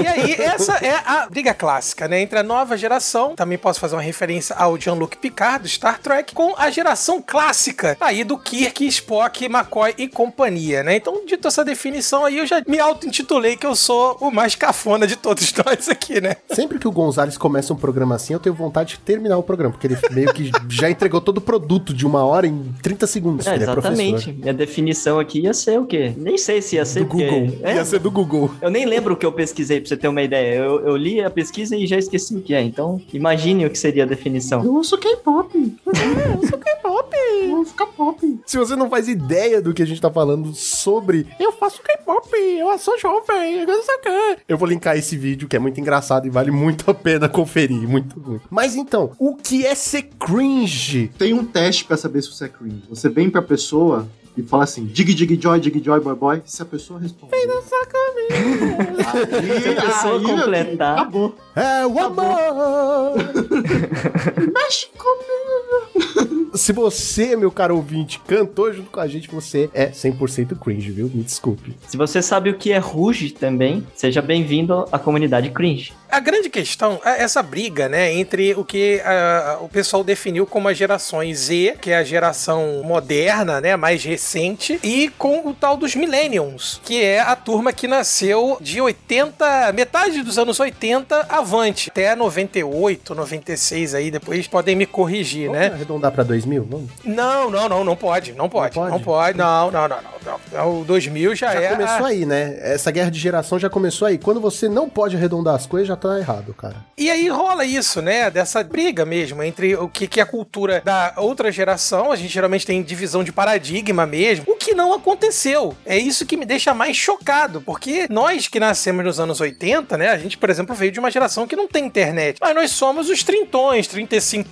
E 0.00 0.06
aí, 0.06 0.32
essa 0.34 0.74
é 0.84 0.94
a 1.04 1.26
briga 1.28 1.52
clássica, 1.54 2.08
né? 2.08 2.20
Entre 2.20 2.38
a 2.38 2.42
nova 2.42 2.76
geração, 2.76 3.34
também 3.34 3.58
posso 3.58 3.80
fazer 3.80 3.94
uma 3.94 4.02
referência 4.02 4.54
ao 4.56 4.78
Jean-Luc 4.78 5.16
Picard, 5.16 5.62
do 5.62 5.68
Star 5.68 6.00
Trek, 6.00 6.34
com 6.34 6.54
a 6.56 6.70
geração 6.70 7.22
clássica, 7.24 7.96
aí 8.00 8.24
do 8.24 8.38
Kirk, 8.38 8.86
Spock, 8.86 9.44
McCoy 9.44 9.94
e 9.98 10.08
companhia, 10.08 10.82
né? 10.82 10.96
Então, 10.96 11.24
dito 11.26 11.46
essa 11.46 11.64
definição 11.64 12.24
aí, 12.24 12.38
eu 12.38 12.46
já 12.46 12.62
me 12.66 12.78
auto-intitulei 12.78 13.56
que 13.56 13.66
eu 13.66 13.74
sou 13.74 14.16
o 14.20 14.30
mais 14.30 14.54
cafona 14.54 15.06
de 15.06 15.16
todos 15.16 15.52
nós 15.64 15.88
aqui, 15.88 16.20
né? 16.20 16.36
Sempre 16.52 16.78
que 16.78 16.88
o 16.88 16.92
Gonzalez 16.92 17.36
começa 17.36 17.72
um 17.72 17.76
programa 17.76 18.14
assim, 18.14 18.32
eu 18.32 18.40
tenho 18.40 18.54
vontade 18.54 18.94
de 18.94 19.00
terminar 19.00 19.36
o 19.36 19.42
programa, 19.42 19.72
porque 19.72 19.86
ele 19.86 19.98
meio 20.10 20.32
que 20.32 20.50
já 20.68 20.90
entregou 20.90 21.20
todo 21.20 21.38
o 21.38 21.40
produto 21.40 21.92
de 21.92 22.06
uma 22.06 22.24
hora 22.24 22.46
em 22.46 22.74
30 22.82 23.06
segundos. 23.06 23.46
É, 23.46 23.52
é 23.52 23.56
exatamente. 23.56 24.12
professor. 24.12 24.34
Minha 24.34 24.54
definição 24.54 25.18
aqui 25.18 25.40
ia 25.40 25.54
ser 25.54 25.78
o 25.78 25.86
quê? 25.90 26.14
Nem 26.16 26.38
sei 26.38 26.62
se 26.62 26.76
ia 26.76 26.84
ser 26.84 27.00
Do 27.00 27.06
porque... 27.06 27.26
Google. 27.28 27.58
É, 27.62 27.74
Ia 27.74 27.84
ser 27.84 27.98
do 27.98 28.10
Google. 28.10 28.50
Eu 28.62 28.70
nem 28.70 28.86
lembro 28.86 29.14
o 29.14 29.16
que 29.16 29.26
eu 29.26 29.32
pesquisei, 29.32 29.80
pra 29.80 29.88
você 29.88 29.96
ter 29.96 30.08
uma 30.08 30.22
ideia. 30.22 30.54
Eu, 30.56 30.80
eu 30.86 30.96
li 30.96 31.20
a 31.20 31.28
pesquisa 31.28 31.76
e 31.76 31.86
já 31.86 31.98
esqueci 31.98 32.34
o 32.34 32.40
que 32.40 32.54
é. 32.54 32.62
Então, 32.62 33.00
imagine 33.12 33.66
o 33.66 33.70
que 33.70 33.78
seria 33.78 34.04
a 34.04 34.06
definição. 34.06 34.64
Eu 34.64 34.74
ouço 34.74 34.96
K-pop. 34.96 35.50
eu 35.86 36.48
sou 36.48 36.58
K-pop. 36.58 37.16
Eu 37.42 37.56
ouço 37.58 37.74
K-pop. 37.74 38.40
Se 38.46 38.56
você 38.56 38.76
não 38.76 38.88
faz 38.88 39.08
ideia 39.08 39.60
do 39.60 39.74
que 39.74 39.82
a 39.82 39.86
gente 39.86 40.00
tá 40.00 40.10
falando 40.10 40.54
sobre 40.54 41.26
eu 41.38 41.52
faço 41.52 41.82
K-pop, 41.82 42.28
eu 42.36 42.78
sou 42.78 42.98
jovem, 42.98 43.60
eu 43.60 43.66
não 43.66 43.82
sei 43.82 43.94
o 43.96 44.00
quê. 44.00 44.36
Eu 44.48 44.56
vou 44.56 44.68
linkar 44.68 44.96
esse 44.96 45.16
vídeo 45.16 45.48
que 45.48 45.56
é 45.56 45.58
muito 45.58 45.80
engraçado 45.80 46.26
e 46.26 46.30
vale 46.30 46.50
muito 46.50 46.90
a 46.90 46.94
pena 46.94 47.28
conferir, 47.28 47.88
muito 47.88 48.18
ruim. 48.18 48.40
Mas 48.48 48.76
então, 48.76 49.12
o 49.18 49.34
que 49.34 49.66
é 49.66 49.74
ser 49.74 50.08
cringe? 50.18 51.10
Tem 51.18 51.34
um 51.34 51.44
teste 51.44 51.84
pra 51.84 51.96
saber 51.96 52.22
se 52.22 52.30
você 52.30 52.44
é 52.44 52.48
cringe. 52.48 52.82
Você 52.88 53.08
vem 53.08 53.28
pra 53.28 53.42
pessoa 53.42 54.08
e 54.36 54.42
fala 54.42 54.64
assim, 54.64 54.84
dig 54.86 55.14
dig 55.14 55.40
joy, 55.40 55.60
dig 55.60 55.82
joy, 55.82 56.00
boy 56.00 56.14
boy. 56.14 56.42
Se 56.44 56.62
a 56.62 56.64
pessoa 56.64 57.00
responder. 57.00 57.36
Vem 57.36 57.46
dançar 57.46 57.86
comigo. 57.86 59.00
Se 59.62 59.68
a 59.68 59.82
pessoa 59.82 60.20
filho, 60.20 60.36
completar. 60.36 60.98
Acabou. 60.98 61.34
É 61.56 61.86
o 61.86 61.98
amor! 61.98 63.14
Mexe 64.54 64.86
comigo. 64.96 66.50
Se 66.54 66.72
você, 66.72 67.36
meu 67.36 67.50
caro 67.50 67.76
ouvinte, 67.76 68.20
cantou 68.26 68.72
junto 68.72 68.90
com 68.90 69.00
a 69.00 69.06
gente, 69.06 69.30
você 69.30 69.70
é 69.72 69.90
100% 69.90 70.58
cringe, 70.58 70.90
viu? 70.90 71.10
Me 71.12 71.22
desculpe. 71.22 71.76
Se 71.86 71.96
você 71.96 72.20
sabe 72.22 72.50
o 72.50 72.58
que 72.58 72.72
é 72.72 72.78
Ruge 72.78 73.30
também, 73.30 73.86
seja 73.94 74.20
bem-vindo 74.20 74.86
à 74.90 74.98
comunidade 74.98 75.50
cringe. 75.50 75.92
A 76.10 76.20
grande 76.20 76.48
questão 76.50 77.00
é 77.04 77.22
essa 77.22 77.42
briga, 77.42 77.88
né, 77.88 78.12
entre 78.12 78.54
o 78.54 78.64
que 78.64 79.00
ah, 79.04 79.58
o 79.60 79.68
pessoal 79.68 80.02
definiu 80.02 80.46
como 80.46 80.68
a 80.68 80.72
geração 80.74 81.20
Z, 81.32 81.76
que 81.80 81.90
é 81.90 81.96
a 81.96 82.04
geração 82.04 82.82
moderna, 82.84 83.60
né, 83.60 83.76
mais 83.76 84.02
recente, 84.04 84.78
e 84.82 85.08
com 85.16 85.46
o 85.48 85.54
tal 85.54 85.76
dos 85.76 85.94
Millenniums, 85.94 86.80
que 86.84 87.02
é 87.02 87.20
a 87.20 87.36
turma 87.36 87.72
que 87.72 87.86
nasceu 87.86 88.58
de 88.60 88.80
80, 88.80 89.72
metade 89.72 90.22
dos 90.22 90.38
anos 90.38 90.58
80 90.58 91.26
avante, 91.28 91.90
até 91.90 92.14
98, 92.16 93.14
96 93.14 93.94
aí, 93.94 94.10
depois 94.10 94.46
podem 94.46 94.74
me 94.74 94.86
corrigir, 94.86 95.46
Vamos 95.48 95.60
né? 95.60 95.66
arredondar 95.72 96.12
pra 96.12 96.24
2000? 96.24 96.64
Vamos. 96.64 96.90
Não, 97.04 97.50
não, 97.50 97.68
não, 97.68 97.84
não 97.84 97.96
pode, 97.96 98.32
não 98.32 98.48
pode, 98.48 98.74
pode? 98.74 98.90
não 98.90 99.00
pode, 99.00 99.38
não, 99.38 99.70
não, 99.70 99.88
não, 99.88 99.98
não, 100.24 100.40
não. 100.52 100.80
O 100.80 100.84
2000 100.84 101.34
já, 101.34 101.52
Já 101.52 101.60
é 101.60 101.68
começou 101.68 102.04
a- 102.04 102.08
aí, 102.08 102.26
né? 102.26 102.56
Essa 102.60 102.90
guerra 102.90 103.10
de 103.10 103.18
geração 103.18 103.58
já 103.58 103.70
começou 103.70 104.06
aí. 104.08 104.18
Quando 104.18 104.40
você 104.40 104.68
não 104.68 104.88
pode 104.88 105.16
arredondar 105.16 105.54
as 105.54 105.66
coisas, 105.66 105.88
já 105.88 105.96
tá 106.08 106.18
errado, 106.18 106.54
cara. 106.54 106.76
E 106.96 107.10
aí 107.10 107.28
rola 107.28 107.64
isso, 107.64 108.00
né? 108.02 108.30
Dessa 108.30 108.62
briga 108.62 109.04
mesmo 109.04 109.42
entre 109.42 109.74
o 109.76 109.88
que, 109.88 110.06
que 110.06 110.20
é 110.20 110.22
a 110.22 110.26
cultura 110.26 110.80
da 110.84 111.14
outra 111.16 111.52
geração. 111.52 112.12
A 112.12 112.16
gente 112.16 112.32
geralmente 112.32 112.66
tem 112.66 112.82
divisão 112.82 113.22
de 113.22 113.32
paradigma 113.32 114.06
mesmo. 114.06 114.44
O 114.48 114.56
que 114.56 114.74
não 114.74 114.92
aconteceu. 114.92 115.76
É 115.84 115.96
isso 115.98 116.26
que 116.26 116.36
me 116.36 116.44
deixa 116.44 116.74
mais 116.74 116.96
chocado. 116.96 117.60
Porque 117.60 118.06
nós 118.10 118.48
que 118.48 118.60
nascemos 118.60 119.04
nos 119.04 119.20
anos 119.20 119.40
80, 119.40 119.96
né? 119.96 120.08
A 120.08 120.18
gente, 120.18 120.36
por 120.36 120.50
exemplo, 120.50 120.74
veio 120.74 120.92
de 120.92 120.98
uma 120.98 121.10
geração 121.10 121.46
que 121.46 121.56
não 121.56 121.68
tem 121.68 121.86
internet. 121.86 122.38
Mas 122.40 122.54
nós 122.54 122.70
somos 122.70 123.08
os 123.08 123.22
trintões, 123.22 123.86
35 123.86 124.50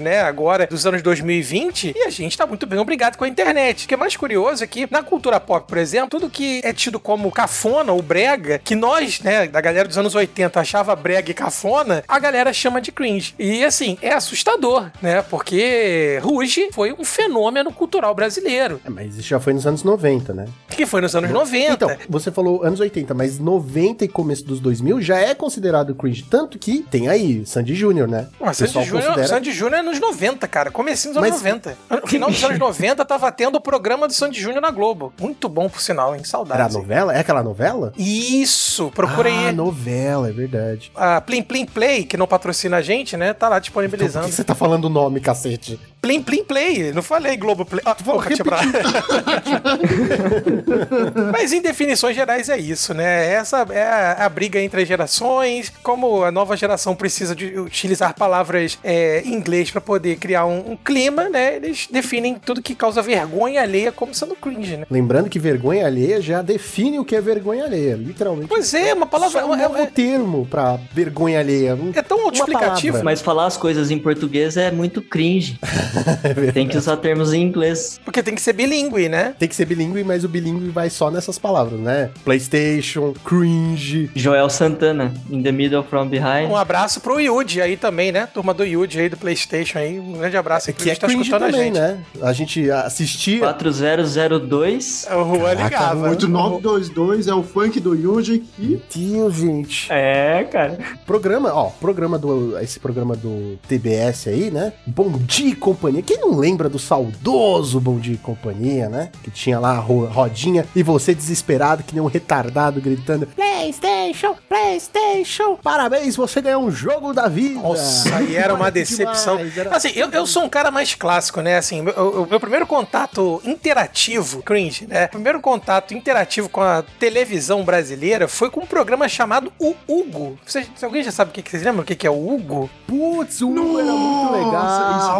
né? 0.00 0.22
Agora, 0.22 0.66
dos 0.66 0.86
anos 0.86 1.02
2020. 1.02 1.94
E 1.96 2.02
a 2.04 2.10
gente 2.10 2.36
tá 2.36 2.46
muito 2.46 2.66
bem 2.66 2.78
obrigado 2.78 3.16
com 3.16 3.24
a 3.24 3.28
internet. 3.28 3.84
O 3.84 3.88
que 3.88 3.94
é 3.94 3.96
mais 3.96 4.16
curioso 4.16 4.64
é 4.64 4.66
que 4.66 4.86
na 4.90 5.02
cultura 5.02 5.38
pop, 5.38 5.66
por 5.66 5.78
exemplo, 5.78 6.08
tudo 6.10 6.30
que 6.30 6.60
é 6.64 6.72
tido 6.72 6.98
como 6.98 7.30
cafona 7.30 7.92
ou 7.92 8.02
brega, 8.02 8.58
que 8.58 8.74
nós, 8.74 9.20
né, 9.20 9.46
da 9.48 9.60
galera 9.60 9.88
dos 9.88 9.98
anos 9.98 10.14
80 10.14 10.60
achava 10.60 10.89
brega 10.96 11.30
e 11.30 11.34
cafona, 11.34 12.02
a 12.06 12.18
galera 12.18 12.52
chama 12.52 12.80
de 12.80 12.92
cringe. 12.92 13.34
E 13.38 13.64
assim, 13.64 13.98
é 14.02 14.12
assustador, 14.12 14.90
né? 15.00 15.22
Porque 15.22 16.18
Ruge 16.22 16.68
foi 16.72 16.92
um 16.92 17.04
fenômeno 17.04 17.72
cultural 17.72 18.14
brasileiro. 18.14 18.80
É, 18.84 18.90
mas 18.90 19.16
isso 19.16 19.28
já 19.28 19.40
foi 19.40 19.52
nos 19.52 19.66
anos 19.66 19.82
90, 19.82 20.32
né? 20.34 20.46
que 20.68 20.86
foi 20.86 21.00
nos 21.02 21.14
anos 21.14 21.30
90. 21.30 21.72
Então, 21.74 21.90
você 22.08 22.30
falou 22.30 22.62
anos 22.64 22.80
80, 22.80 23.12
mas 23.12 23.38
90 23.38 24.04
e 24.04 24.08
começo 24.08 24.44
dos 24.46 24.60
2000 24.60 25.02
já 25.02 25.18
é 25.18 25.34
considerado 25.34 25.94
cringe. 25.94 26.22
Tanto 26.22 26.58
que 26.58 26.80
tem 26.82 27.06
aí 27.08 27.44
Sandy 27.44 27.74
Júnior, 27.74 28.08
né? 28.08 28.28
Mas 28.40 28.56
Sandy 28.56 28.72
Júnior, 28.84 29.04
considera- 29.08 29.28
Sandy 29.28 29.52
Júnior 29.52 29.80
é 29.80 29.82
nos 29.82 30.00
90, 30.00 30.48
cara. 30.48 30.70
Comecinho 30.70 31.12
dos 31.14 31.22
anos 31.22 31.42
Mas- 31.42 31.42
90. 31.42 31.76
No 32.00 32.06
final 32.06 32.30
dos 32.30 32.42
anos 32.42 32.58
90 32.58 33.04
tava 33.04 33.30
tendo 33.30 33.56
o 33.56 33.60
programa 33.60 34.06
do 34.06 34.14
Sandy 34.14 34.40
Júnior 34.40 34.62
na 34.62 34.70
Globo. 34.70 35.12
Muito 35.20 35.48
bom, 35.48 35.68
por 35.68 35.82
sinal, 35.82 36.14
hein? 36.14 36.20
Era 36.20 36.22
a 36.22 36.30
Saudades. 36.30 36.76
novela? 36.76 37.14
É 37.14 37.20
aquela 37.20 37.42
novela? 37.42 37.92
Isso, 37.98 38.90
procura 38.94 39.28
ah, 39.28 39.48
aí. 39.48 39.52
novela, 39.54 40.28
é 40.28 40.32
verdade. 40.32 40.79
A 40.94 41.20
Plim 41.20 41.42
Plim 41.42 41.66
Play, 41.66 42.04
que 42.04 42.16
não 42.16 42.26
patrocina 42.26 42.78
a 42.78 42.82
gente, 42.82 43.16
né? 43.16 43.32
Tá 43.32 43.48
lá 43.48 43.56
Por 43.56 43.62
disponibilizando. 43.62 44.26
que 44.28 44.32
você 44.34 44.44
tá 44.44 44.54
falando 44.54 44.84
o 44.84 44.88
nome, 44.88 45.20
cacete? 45.20 45.78
Plim 46.00 46.22
Plim 46.22 46.44
Play, 46.44 46.92
não 46.92 47.02
falei 47.02 47.36
Globo 47.36 47.64
Play. 47.64 47.82
Ah, 47.84 47.96
deixa 48.26 48.42
pra... 48.42 48.58
Mas 51.32 51.52
em 51.52 51.60
definições 51.60 52.16
gerais 52.16 52.48
é 52.48 52.58
isso, 52.58 52.94
né? 52.94 53.32
Essa 53.32 53.66
é 53.70 53.82
a, 53.82 54.26
a 54.26 54.28
briga 54.28 54.60
entre 54.60 54.82
as 54.82 54.88
gerações, 54.88 55.72
como 55.82 56.24
a 56.24 56.30
nova 56.30 56.56
geração 56.56 56.94
precisa 56.94 57.34
de 57.34 57.58
utilizar 57.58 58.14
palavras 58.14 58.78
é, 58.82 59.22
em 59.24 59.34
inglês 59.34 59.70
pra 59.70 59.80
poder 59.80 60.16
criar 60.16 60.46
um, 60.46 60.72
um 60.72 60.76
clima, 60.76 61.28
né? 61.28 61.56
Eles 61.56 61.86
definem 61.90 62.34
tudo 62.34 62.62
que 62.62 62.74
causa 62.74 63.02
vergonha 63.02 63.62
alheia 63.62 63.92
como 63.92 64.14
sendo 64.14 64.34
cringe, 64.34 64.78
né? 64.78 64.86
Lembrando 64.90 65.28
que 65.28 65.38
vergonha 65.38 65.86
alheia 65.86 66.20
já 66.20 66.40
define 66.40 66.98
o 66.98 67.04
que 67.04 67.14
é 67.14 67.20
vergonha 67.20 67.64
alheia, 67.64 67.94
literalmente. 67.94 68.48
Pois 68.48 68.72
é, 68.72 68.94
uma 68.94 69.06
palavra. 69.06 69.40
Só 69.40 69.46
um 69.46 69.54
é- 69.54 69.62
novo 69.68 69.76
é- 69.76 69.86
termo 69.86 70.46
pra 70.46 70.78
vergonha 70.92 71.40
alheia. 71.40 71.74
Um- 71.74 71.92
é 71.94 72.02
tão 72.02 72.30
palavra. 72.32 73.02
Mas 73.02 73.20
falar 73.20 73.46
as 73.46 73.56
coisas 73.56 73.90
em 73.90 73.98
português 73.98 74.56
é 74.56 74.70
muito 74.70 75.02
cringe. 75.02 75.58
Tem 76.52 76.66
que 76.68 76.76
usar 76.76 76.96
termos 76.96 77.32
em 77.32 77.42
inglês. 77.42 78.00
Porque 78.04 78.22
tem 78.22 78.34
que 78.34 78.40
ser 78.40 78.52
bilíngue, 78.52 79.08
né? 79.08 79.34
Tem 79.38 79.48
que 79.48 79.54
ser 79.54 79.64
bilíngue, 79.64 80.02
mas 80.04 80.24
o 80.24 80.28
bilíngue 80.28 80.68
vai 80.68 80.90
só 80.90 81.10
nessas 81.10 81.38
palavras, 81.38 81.78
né? 81.80 82.10
PlayStation, 82.24 83.14
cringe. 83.24 84.10
Joel 84.14 84.48
Santana, 84.50 85.12
In 85.30 85.42
the 85.42 85.52
Middle 85.52 85.82
from 85.82 86.08
Behind. 86.08 86.48
Um 86.50 86.56
abraço 86.56 87.00
pro 87.00 87.20
Yuji 87.20 87.60
aí 87.60 87.76
também, 87.76 88.12
né? 88.12 88.26
Turma 88.32 88.52
do 88.54 88.64
Yuji 88.64 89.00
aí 89.00 89.08
do 89.08 89.16
PlayStation 89.16 89.78
aí. 89.78 89.98
Um 89.98 90.12
grande 90.12 90.36
abraço 90.36 90.70
aí 90.70 90.74
Que 90.74 90.90
é 90.90 90.94
tá 90.94 91.06
cringe 91.06 91.22
escutando 91.22 91.48
a 91.48 91.50
também, 91.52 91.64
gente. 91.74 91.78
né? 91.80 91.98
A 92.22 92.32
gente 92.32 92.70
assistia. 92.70 93.40
4002. 93.40 95.06
O 95.10 95.24
Juan 95.36 95.56
Caraca, 95.56 95.64
ligava. 95.64 96.10
8922 96.10 97.28
é 97.28 97.34
o 97.34 97.42
funk 97.42 97.80
do 97.80 97.94
Yuji 97.94 98.40
que 98.56 98.80
Deus, 98.94 99.34
gente. 99.34 99.92
É, 99.92 100.44
cara. 100.44 100.78
Programa, 101.06 101.52
ó, 101.52 101.66
programa 101.70 102.18
do. 102.18 102.58
Esse 102.60 102.78
programa 102.78 103.16
do 103.16 103.58
TBS 103.68 104.28
aí, 104.28 104.50
né? 104.50 104.72
Bom 104.86 105.10
Dia 105.18 105.50
Companhia. 105.80 106.02
Quem 106.02 106.18
não 106.18 106.36
lembra 106.36 106.68
do 106.68 106.78
saudoso 106.78 107.80
Bom 107.80 107.98
Dia 107.98 108.14
e 108.14 108.18
Companhia, 108.18 108.88
né? 108.88 109.10
Que 109.24 109.30
tinha 109.30 109.58
lá 109.58 109.70
a 109.70 109.78
ro- 109.78 110.04
rodinha 110.06 110.66
e 110.76 110.82
você 110.82 111.14
desesperado, 111.14 111.82
que 111.82 111.94
nem 111.94 112.02
um 112.02 112.06
retardado, 112.06 112.80
gritando: 112.80 113.26
PlayStation, 113.26 114.36
PlayStation, 114.48 115.56
parabéns, 115.62 116.16
você 116.16 116.40
ganhou 116.42 116.62
um 116.62 116.70
jogo 116.70 117.12
da 117.14 117.28
vida. 117.28 117.60
Nossa, 117.60 118.14
aí 118.16 118.36
era 118.36 118.52
uma 118.54 118.70
decepção. 118.70 119.36
demais, 119.38 119.56
era- 119.56 119.74
Assim, 119.76 119.90
eu, 119.94 120.10
eu 120.10 120.26
sou 120.26 120.44
um 120.44 120.48
cara 120.48 120.70
mais 120.70 120.94
clássico, 120.94 121.40
né? 121.40 121.56
Assim, 121.56 121.80
o 121.80 122.26
meu, 122.28 122.38
primeiro 122.40 122.66
contato 122.66 123.40
interativo, 123.44 124.42
cringe, 124.42 124.86
né? 124.86 125.06
Primeiro 125.06 125.40
contato 125.40 125.94
interativo 125.94 126.48
com 126.48 126.60
a 126.60 126.82
televisão 126.98 127.64
brasileira 127.64 128.28
foi 128.28 128.50
com 128.50 128.60
um 128.60 128.66
programa 128.66 129.08
chamado 129.08 129.50
O 129.58 129.74
Hugo. 129.88 130.38
Vocês, 130.44 130.68
alguém 130.82 131.02
já 131.02 131.10
sabe 131.10 131.30
o 131.30 131.34
que, 131.34 131.42
que 131.42 131.50
vocês 131.50 131.62
lembram 131.62 131.82
o 131.82 131.86
que, 131.86 131.94
que 131.94 132.06
é 132.06 132.10
o 132.10 132.28
Hugo? 132.34 132.68
Putz, 132.86 133.40
o 133.40 133.48
Hugo 133.50 133.78
era 133.80 133.92
muito 133.92 134.32
legal, 134.32 134.98
isso- 134.98 135.10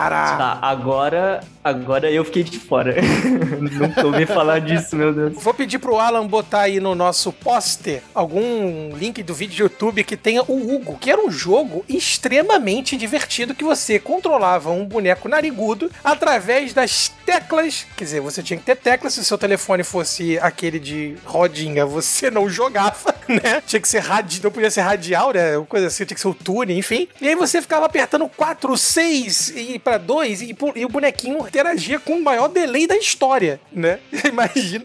cara. 0.00 0.36
Tá, 0.36 0.58
agora, 0.62 1.40
agora 1.62 2.10
eu 2.10 2.24
fiquei 2.24 2.42
de 2.42 2.58
fora. 2.58 2.96
Nunca 3.60 4.06
ouvi 4.06 4.24
falar 4.24 4.60
disso, 4.60 4.96
meu 4.96 5.12
Deus. 5.12 5.34
Vou 5.42 5.52
pedir 5.52 5.78
pro 5.78 5.98
Alan 5.98 6.26
botar 6.26 6.62
aí 6.62 6.80
no 6.80 6.94
nosso 6.94 7.32
poster 7.32 8.02
algum 8.14 8.96
link 8.96 9.22
do 9.22 9.34
vídeo 9.34 9.56
do 9.56 9.62
YouTube 9.64 10.04
que 10.04 10.16
tenha 10.16 10.42
o 10.42 10.74
Hugo, 10.74 10.96
que 10.98 11.10
era 11.10 11.20
um 11.20 11.30
jogo 11.30 11.84
extremamente 11.88 12.96
divertido 12.96 13.54
que 13.54 13.64
você 13.64 13.98
controlava 13.98 14.70
um 14.70 14.84
boneco 14.84 15.28
narigudo 15.28 15.90
através 16.02 16.72
das 16.72 17.12
teclas. 17.26 17.86
Quer 17.96 18.04
dizer, 18.04 18.20
você 18.20 18.42
tinha 18.42 18.58
que 18.58 18.64
ter 18.64 18.76
teclas. 18.76 19.14
Se 19.14 19.20
o 19.20 19.24
seu 19.24 19.36
telefone 19.36 19.84
fosse 19.84 20.38
aquele 20.38 20.78
de 20.78 21.16
rodinha, 21.24 21.84
você 21.84 22.30
não 22.30 22.48
jogava, 22.48 23.14
né? 23.42 23.62
Tinha 23.66 23.80
que 23.80 23.88
ser 23.88 24.00
radial, 24.00 24.40
não 24.44 24.50
podia 24.50 24.70
ser 24.70 24.80
radial, 24.82 25.32
né? 25.32 25.58
Coisa 25.68 25.86
assim, 25.86 26.04
tinha 26.04 26.14
que 26.14 26.20
ser 26.20 26.28
o 26.28 26.34
tune, 26.34 26.76
enfim. 26.76 27.08
E 27.20 27.28
aí 27.28 27.34
você 27.34 27.60
ficava 27.62 27.86
apertando 27.86 28.28
4, 28.28 28.76
6 28.76 29.52
e 29.56 29.78
para 29.78 29.98
2 29.98 30.42
e, 30.42 30.56
e 30.76 30.84
o 30.84 30.88
bonequinho 30.88 31.38
interagia 31.46 31.98
com 31.98 32.14
o 32.14 32.22
maior 32.24 32.48
delay 32.48 32.86
da 32.86 32.96
história, 32.96 33.60
né? 33.72 33.98
Imagina. 34.26 34.84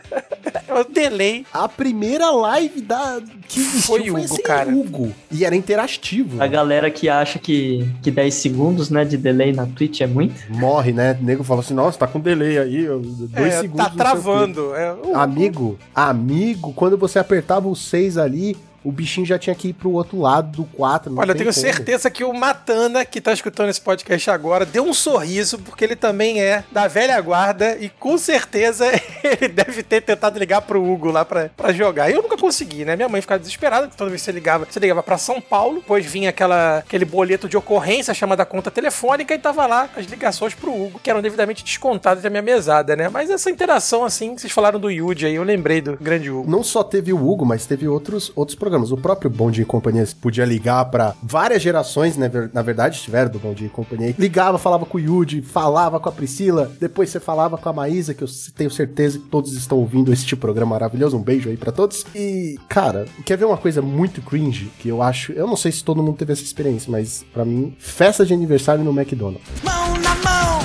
o 0.70 0.84
delay. 0.92 1.46
A 1.54 1.68
primeira 1.68 2.30
live 2.32 2.82
da 2.82 3.22
que 3.48 3.60
existiu 3.60 3.82
Foi 3.82 4.10
Hugo, 4.10 4.42
cara. 4.44 4.70
Hugo. 4.70 5.14
E 5.32 5.46
era 5.46 5.56
interativo. 5.56 6.42
A 6.42 6.48
galera 6.48 6.90
que 6.92 7.08
acha 7.10 7.38
que, 7.40 7.88
que 8.02 8.10
10 8.12 8.34
segundos 8.34 8.90
né, 8.90 9.06
de 9.06 9.18
delay 9.18 9.52
na 9.54 9.66
Twitch 9.66 10.02
é 10.02 10.08
muito. 10.08 10.36
Morre, 10.50 10.92
né? 10.92 11.18
O 11.20 11.24
nego 11.24 11.44
fala 11.44 11.60
assim: 11.62 11.74
nossa, 11.74 11.98
tá 12.00 12.08
com 12.08 12.20
delay 12.20 12.58
aí, 12.58 12.86
dois 12.88 13.54
É, 13.54 13.62
segundos. 13.62 13.78
tá 13.86 13.88
o 13.88 13.92
quê. 13.92 13.98
travando. 13.98 14.76
É, 14.76 14.94
o- 14.94 15.16
Amigo, 15.16 15.78
amigo, 15.94 16.74
quando 16.74 16.98
você 16.98 17.20
apertava 17.20 17.68
o 17.68 17.76
6 17.76 18.18
ali, 18.18 18.35
ali 18.36 18.56
o 18.86 18.92
bichinho 18.92 19.26
já 19.26 19.40
tinha 19.40 19.56
que 19.56 19.70
ir 19.70 19.74
pro 19.74 19.92
outro 19.92 20.20
lado 20.22 20.52
do 20.58 20.64
4. 20.64 21.14
Olha, 21.18 21.32
eu 21.32 21.36
tenho 21.36 21.52
certeza 21.52 22.10
que 22.12 22.24
o 22.24 22.32
Matana, 22.32 23.04
que 23.04 23.20
tá 23.20 23.34
escutando 23.34 23.70
esse 23.70 23.82
podcast 23.82 24.30
agora, 24.30 24.64
deu 24.64 24.84
um 24.84 24.94
sorriso, 24.94 25.58
porque 25.58 25.84
ele 25.84 25.96
também 25.96 26.40
é 26.40 26.64
da 26.72 26.88
velha 26.88 27.20
guarda 27.20 27.76
e 27.80 27.90
com 27.90 28.16
certeza 28.16 28.86
ele 29.24 29.48
deve 29.48 29.82
ter 29.82 30.02
tentado 30.02 30.38
ligar 30.38 30.62
pro 30.62 30.84
Hugo 30.84 31.10
lá 31.10 31.26
pra, 31.26 31.50
pra 31.58 31.74
jogar. 31.74 32.12
Eu 32.12 32.22
nunca 32.22 32.38
consegui, 32.38 32.86
né? 32.86 32.96
Minha 32.96 33.10
mãe 33.10 33.22
ficava 33.22 33.40
desesperada, 33.40 33.88
toda 33.88 34.12
vez 34.12 34.22
que 34.22 34.26
você 34.26 34.32
ligava, 34.32 34.68
você 34.70 34.80
ligava 34.80 35.02
pra 35.02 35.18
São 35.18 35.42
Paulo, 35.42 35.80
depois 35.80 36.06
vinha 36.06 36.30
aquela, 36.30 36.78
aquele 36.78 37.06
boleto 37.06 37.50
de 37.50 37.58
ocorrência 37.58 38.14
chamada 38.14 38.46
conta 38.46 38.70
telefônica 38.70 39.34
e 39.34 39.40
tava 39.40 39.66
lá 39.66 39.90
as 39.98 40.06
ligações 40.06 40.54
pro 40.54 40.72
Hugo, 40.72 41.00
que 41.02 41.10
eram 41.10 41.24
devidamente 41.24 41.64
descontadas 41.64 42.22
da 42.22 42.30
minha 42.30 42.44
mesada, 42.44 42.96
né? 42.96 43.10
Mas 43.10 43.32
essa 43.32 43.50
interação, 43.50 44.06
assim, 44.06 44.36
que 44.36 44.42
vocês 44.42 44.54
falaram 44.54 44.80
do 44.80 44.92
Yuji 44.92 45.26
aí, 45.26 45.36
eu 45.36 45.44
lembrei 45.44 45.82
do 45.82 45.98
grande 45.98 46.30
Hugo. 46.30 46.50
Não 46.50 46.64
só 46.64 46.84
teve 46.84 47.12
o 47.12 47.28
Hugo, 47.30 47.46
mas 47.46 47.66
teve 47.66 47.88
outros, 47.88 48.32
outros 48.36 48.56
programas. 48.56 48.75
O 48.76 48.98
próprio 48.98 49.30
Bom 49.30 49.50
e 49.52 49.66
Companhia 49.66 50.06
podia 50.22 50.46
ligar 50.46 50.86
pra 50.86 51.14
várias 51.22 51.62
gerações, 51.62 52.18
né? 52.18 52.30
Na 52.54 52.62
verdade, 52.62 53.02
tiveram 53.02 53.32
do 53.32 53.40
Bom 53.40 53.56
e 53.58 53.70
Companhia. 53.70 54.14
Ligava, 54.18 54.58
falava 54.58 54.86
com 54.86 54.98
o 54.98 55.02
Yudi, 55.02 55.42
falava 55.42 56.00
com 56.00 56.10
a 56.10 56.12
Priscila, 56.12 56.72
depois 56.80 57.10
você 57.10 57.20
falava 57.20 57.58
com 57.58 57.70
a 57.70 57.74
Maísa, 57.74 58.14
que 58.14 58.24
eu 58.24 58.28
tenho 58.56 58.70
certeza 58.70 59.20
que 59.20 59.26
todos 59.28 59.54
estão 59.54 59.78
ouvindo 59.78 60.12
este 60.12 60.36
programa 60.36 60.72
maravilhoso. 60.72 61.18
Um 61.18 61.24
beijo 61.24 61.50
aí 61.50 61.58
pra 61.58 61.72
todos. 61.72 62.06
E, 62.14 62.58
cara, 62.68 63.06
quer 63.24 63.38
ver 63.38 63.46
uma 63.46 63.58
coisa 63.58 63.82
muito 63.82 64.22
cringe 64.22 64.72
que 64.80 64.90
eu 64.90 65.02
acho. 65.02 65.32
Eu 65.32 65.48
não 65.48 65.56
sei 65.56 65.72
se 65.72 65.84
todo 65.84 66.04
mundo 66.04 66.18
teve 66.18 66.34
essa 66.34 66.44
experiência, 66.44 66.92
mas 66.92 67.26
pra 67.34 67.46
mim, 67.46 67.76
festa 67.80 68.26
de 68.26 68.34
aniversário 68.34 68.84
no 68.84 68.92
McDonald's. 68.92 69.42
Mão 69.64 69.94
na 69.98 70.16
mão, 70.16 70.60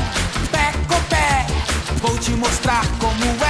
pé 0.51 0.73
com 0.89 1.09
pé, 1.09 1.47
vou 2.01 2.19
te 2.19 2.31
mostrar 2.33 2.83
como 2.99 3.25
é 3.45 3.50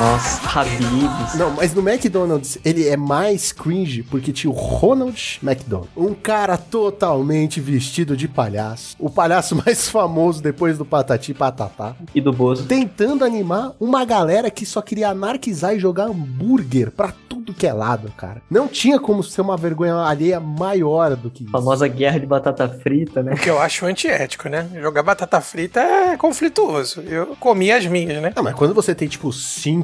Nossa, 0.00 0.40
Habibs. 0.58 1.34
Não, 1.34 1.50
mas 1.50 1.74
no 1.74 1.86
McDonald's 1.86 2.58
ele 2.64 2.88
é 2.88 2.96
mais 2.96 3.52
cringe 3.52 4.02
porque 4.02 4.32
tinha 4.32 4.50
o 4.50 4.54
Ronald 4.54 5.38
McDonald. 5.42 5.90
Um 5.94 6.14
cara 6.14 6.56
totalmente 6.56 7.60
vestido 7.60 8.16
de 8.16 8.26
palhaço. 8.26 8.96
O 8.98 9.10
palhaço 9.10 9.54
mais 9.62 9.90
famoso 9.90 10.42
depois 10.42 10.78
do 10.78 10.86
Patati 10.86 11.32
e 11.32 11.34
Patatá. 11.34 11.94
E 12.14 12.20
do 12.20 12.32
Bozo. 12.32 12.64
Tentando 12.64 13.26
animar 13.26 13.72
uma 13.78 14.06
galera 14.06 14.50
que 14.50 14.64
só 14.64 14.80
queria 14.80 15.10
anarquizar 15.10 15.74
e 15.74 15.78
jogar 15.78 16.04
hambúrguer 16.04 16.90
pra 16.90 17.12
tudo 17.28 17.52
que 17.52 17.66
é 17.66 17.72
lado, 17.72 18.10
cara. 18.16 18.40
Não 18.50 18.68
tinha 18.68 18.98
como 18.98 19.22
ser 19.22 19.42
uma 19.42 19.56
vergonha 19.56 19.96
alheia 19.96 20.40
maior 20.40 21.14
do 21.14 21.30
que 21.30 21.44
isso. 21.44 21.52
Famosa 21.52 21.86
guerra 21.86 22.18
de 22.18 22.26
batata 22.26 22.66
frita, 22.68 23.22
né? 23.22 23.34
O 23.34 23.36
que 23.36 23.50
eu 23.50 23.60
acho 23.60 23.84
antiético, 23.84 24.48
né? 24.48 24.66
Jogar 24.80 25.02
batata 25.02 25.40
frita 25.42 25.80
é 25.80 26.16
conflituoso. 26.16 27.02
Eu 27.02 27.36
comi 27.38 27.70
as 27.70 27.84
minhas, 27.84 28.22
né? 28.22 28.32
Não, 28.34 28.42
mas 28.42 28.54
quando 28.54 28.72
você 28.72 28.94
tem, 28.94 29.08
tipo, 29.08 29.30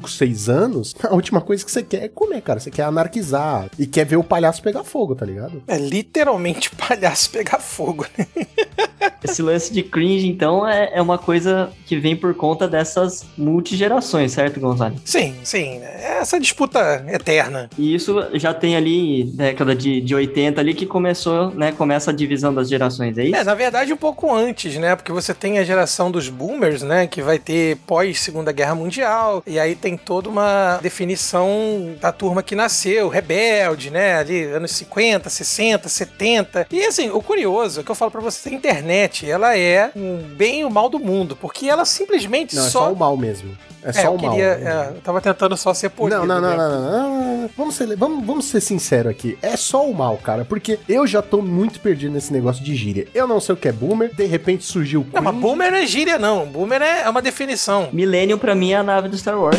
5, 0.07 0.11
6 0.11 0.48
anos, 0.48 0.94
a 1.02 1.14
última 1.14 1.40
coisa 1.40 1.64
que 1.64 1.70
você 1.70 1.82
quer 1.82 2.04
é 2.04 2.09
comer, 2.09 2.40
cara. 2.40 2.61
Você 2.61 2.70
quer 2.70 2.84
anarquizar 2.84 3.68
e 3.78 3.86
quer 3.86 4.04
ver 4.04 4.16
o 4.16 4.24
palhaço 4.24 4.62
pegar 4.62 4.84
fogo, 4.84 5.14
tá 5.14 5.26
ligado? 5.26 5.62
É 5.66 5.78
literalmente 5.78 6.70
palhaço 6.76 7.30
pegar 7.30 7.59
fogo, 7.59 8.07
né? 8.16 8.26
Esse 9.22 9.42
lance 9.42 9.72
de 9.72 9.82
cringe, 9.82 10.28
então, 10.28 10.66
é, 10.66 10.90
é 10.94 11.02
uma 11.02 11.18
coisa 11.18 11.70
que 11.86 11.96
vem 11.96 12.16
por 12.16 12.34
conta 12.34 12.68
dessas 12.68 13.24
multigerações, 13.36 14.32
certo, 14.32 14.61
Gonzalo? 14.61 14.96
Sim, 15.04 15.34
sim. 15.42 15.80
É 15.82 16.18
Essa 16.20 16.38
disputa 16.40 17.04
eterna. 17.09 17.68
E 17.78 17.94
isso 17.94 18.16
já 18.34 18.52
tem 18.54 18.76
ali, 18.76 19.24
década 19.24 19.74
de, 19.74 20.00
de 20.00 20.14
80 20.14 20.61
ali, 20.61 20.74
que 20.74 20.86
começou, 20.86 21.50
né? 21.50 21.72
Começa 21.72 22.11
a 22.11 22.14
divisão 22.14 22.52
das 22.52 22.68
gerações, 22.68 23.16
é 23.18 23.24
isso? 23.24 23.36
É, 23.36 23.44
na 23.44 23.54
verdade, 23.54 23.92
um 23.92 23.96
pouco 23.96 24.32
antes, 24.32 24.76
né? 24.76 24.96
Porque 24.96 25.12
você 25.12 25.34
tem 25.34 25.59
a 25.59 25.64
geração 25.64 26.11
dos 26.11 26.28
boomers, 26.28 26.82
né? 26.82 27.07
Que 27.07 27.22
vai 27.22 27.38
ter 27.38 27.76
pós 27.86 28.20
Segunda 28.20 28.52
Guerra 28.52 28.74
Mundial. 28.74 29.42
E 29.46 29.59
aí 29.59 29.74
tem 29.74 29.96
toda 29.96 30.28
uma 30.28 30.78
definição 30.82 31.94
da 32.00 32.12
turma 32.12 32.42
que 32.42 32.54
nasceu, 32.54 33.09
rebelde, 33.09 33.90
né? 33.90 34.16
Ali, 34.16 34.42
anos 34.44 34.72
50, 34.72 35.28
60, 35.28 35.88
70. 35.88 36.66
E 36.70 36.84
assim, 36.84 37.11
o 37.11 37.20
curioso 37.22 37.80
é 37.80 37.82
que 37.82 37.90
eu 37.90 37.94
falo 37.94 38.11
pra 38.11 38.20
você, 38.20 38.48
a 38.48 38.52
internet, 38.52 38.95
ela 39.24 39.57
é 39.57 39.90
um 39.97 40.18
bem 40.18 40.61
e 40.61 40.64
o 40.64 40.70
mal 40.70 40.88
do 40.88 40.99
mundo. 40.99 41.36
Porque 41.36 41.68
ela 41.68 41.84
simplesmente 41.84 42.55
Não, 42.57 42.66
é 42.66 42.70
só. 42.70 42.80
só 42.86 42.92
o 42.92 42.97
mal 42.97 43.16
mesmo. 43.16 43.57
É 43.82 43.90
É, 43.90 43.92
só 43.92 44.01
eu 44.03 44.14
o 44.14 44.20
mal. 44.20 44.30
queria. 44.30 44.44
é, 44.47 44.92
eu 44.97 45.01
tava 45.01 45.20
tentando 45.20 45.57
só 45.57 45.72
ser 45.72 45.90
polido. 45.90 46.18
Não, 46.18 46.26
não, 46.26 46.40
não, 46.40 46.51
né? 46.51 46.57
não, 46.57 46.70
não, 46.70 46.90
não, 46.90 47.36
não. 47.42 47.51
Vamos 47.57 47.74
ser, 47.76 47.97
vamos, 47.97 48.26
vamos 48.26 48.44
ser 48.47 48.61
sinceros 48.61 49.11
aqui. 49.12 49.38
É 49.40 49.57
só 49.57 49.86
o 49.88 49.94
mal, 49.94 50.16
cara. 50.16 50.44
Porque 50.44 50.78
eu 50.88 51.07
já 51.07 51.22
tô 51.22 51.40
muito 51.40 51.78
perdido 51.80 52.12
nesse 52.12 52.32
negócio 52.32 52.64
de 52.64 52.74
gíria. 52.74 53.07
Eu 53.14 53.26
não 53.28 53.40
sei 53.40 53.55
o 53.55 53.57
que 53.57 53.68
é 53.68 53.72
boomer. 53.72 54.12
De 54.14 54.24
repente 54.26 54.64
surgiu 54.64 55.03
o 55.03 55.07
Não, 55.12 55.22
mas 55.22 55.34
boomer 55.36 55.70
não 55.70 55.78
é 55.78 55.86
gíria, 55.86 56.18
não. 56.18 56.47
Boomer 56.47 56.82
é 56.82 57.03
é 57.03 57.09
uma 57.11 57.22
definição. 57.22 57.88
Millennium, 57.92 58.38
pra 58.38 58.55
mim, 58.55 58.72
é 58.72 58.76
a 58.76 58.82
nave 58.82 59.09
do 59.09 59.16
Star 59.16 59.38
Wars. 59.38 59.59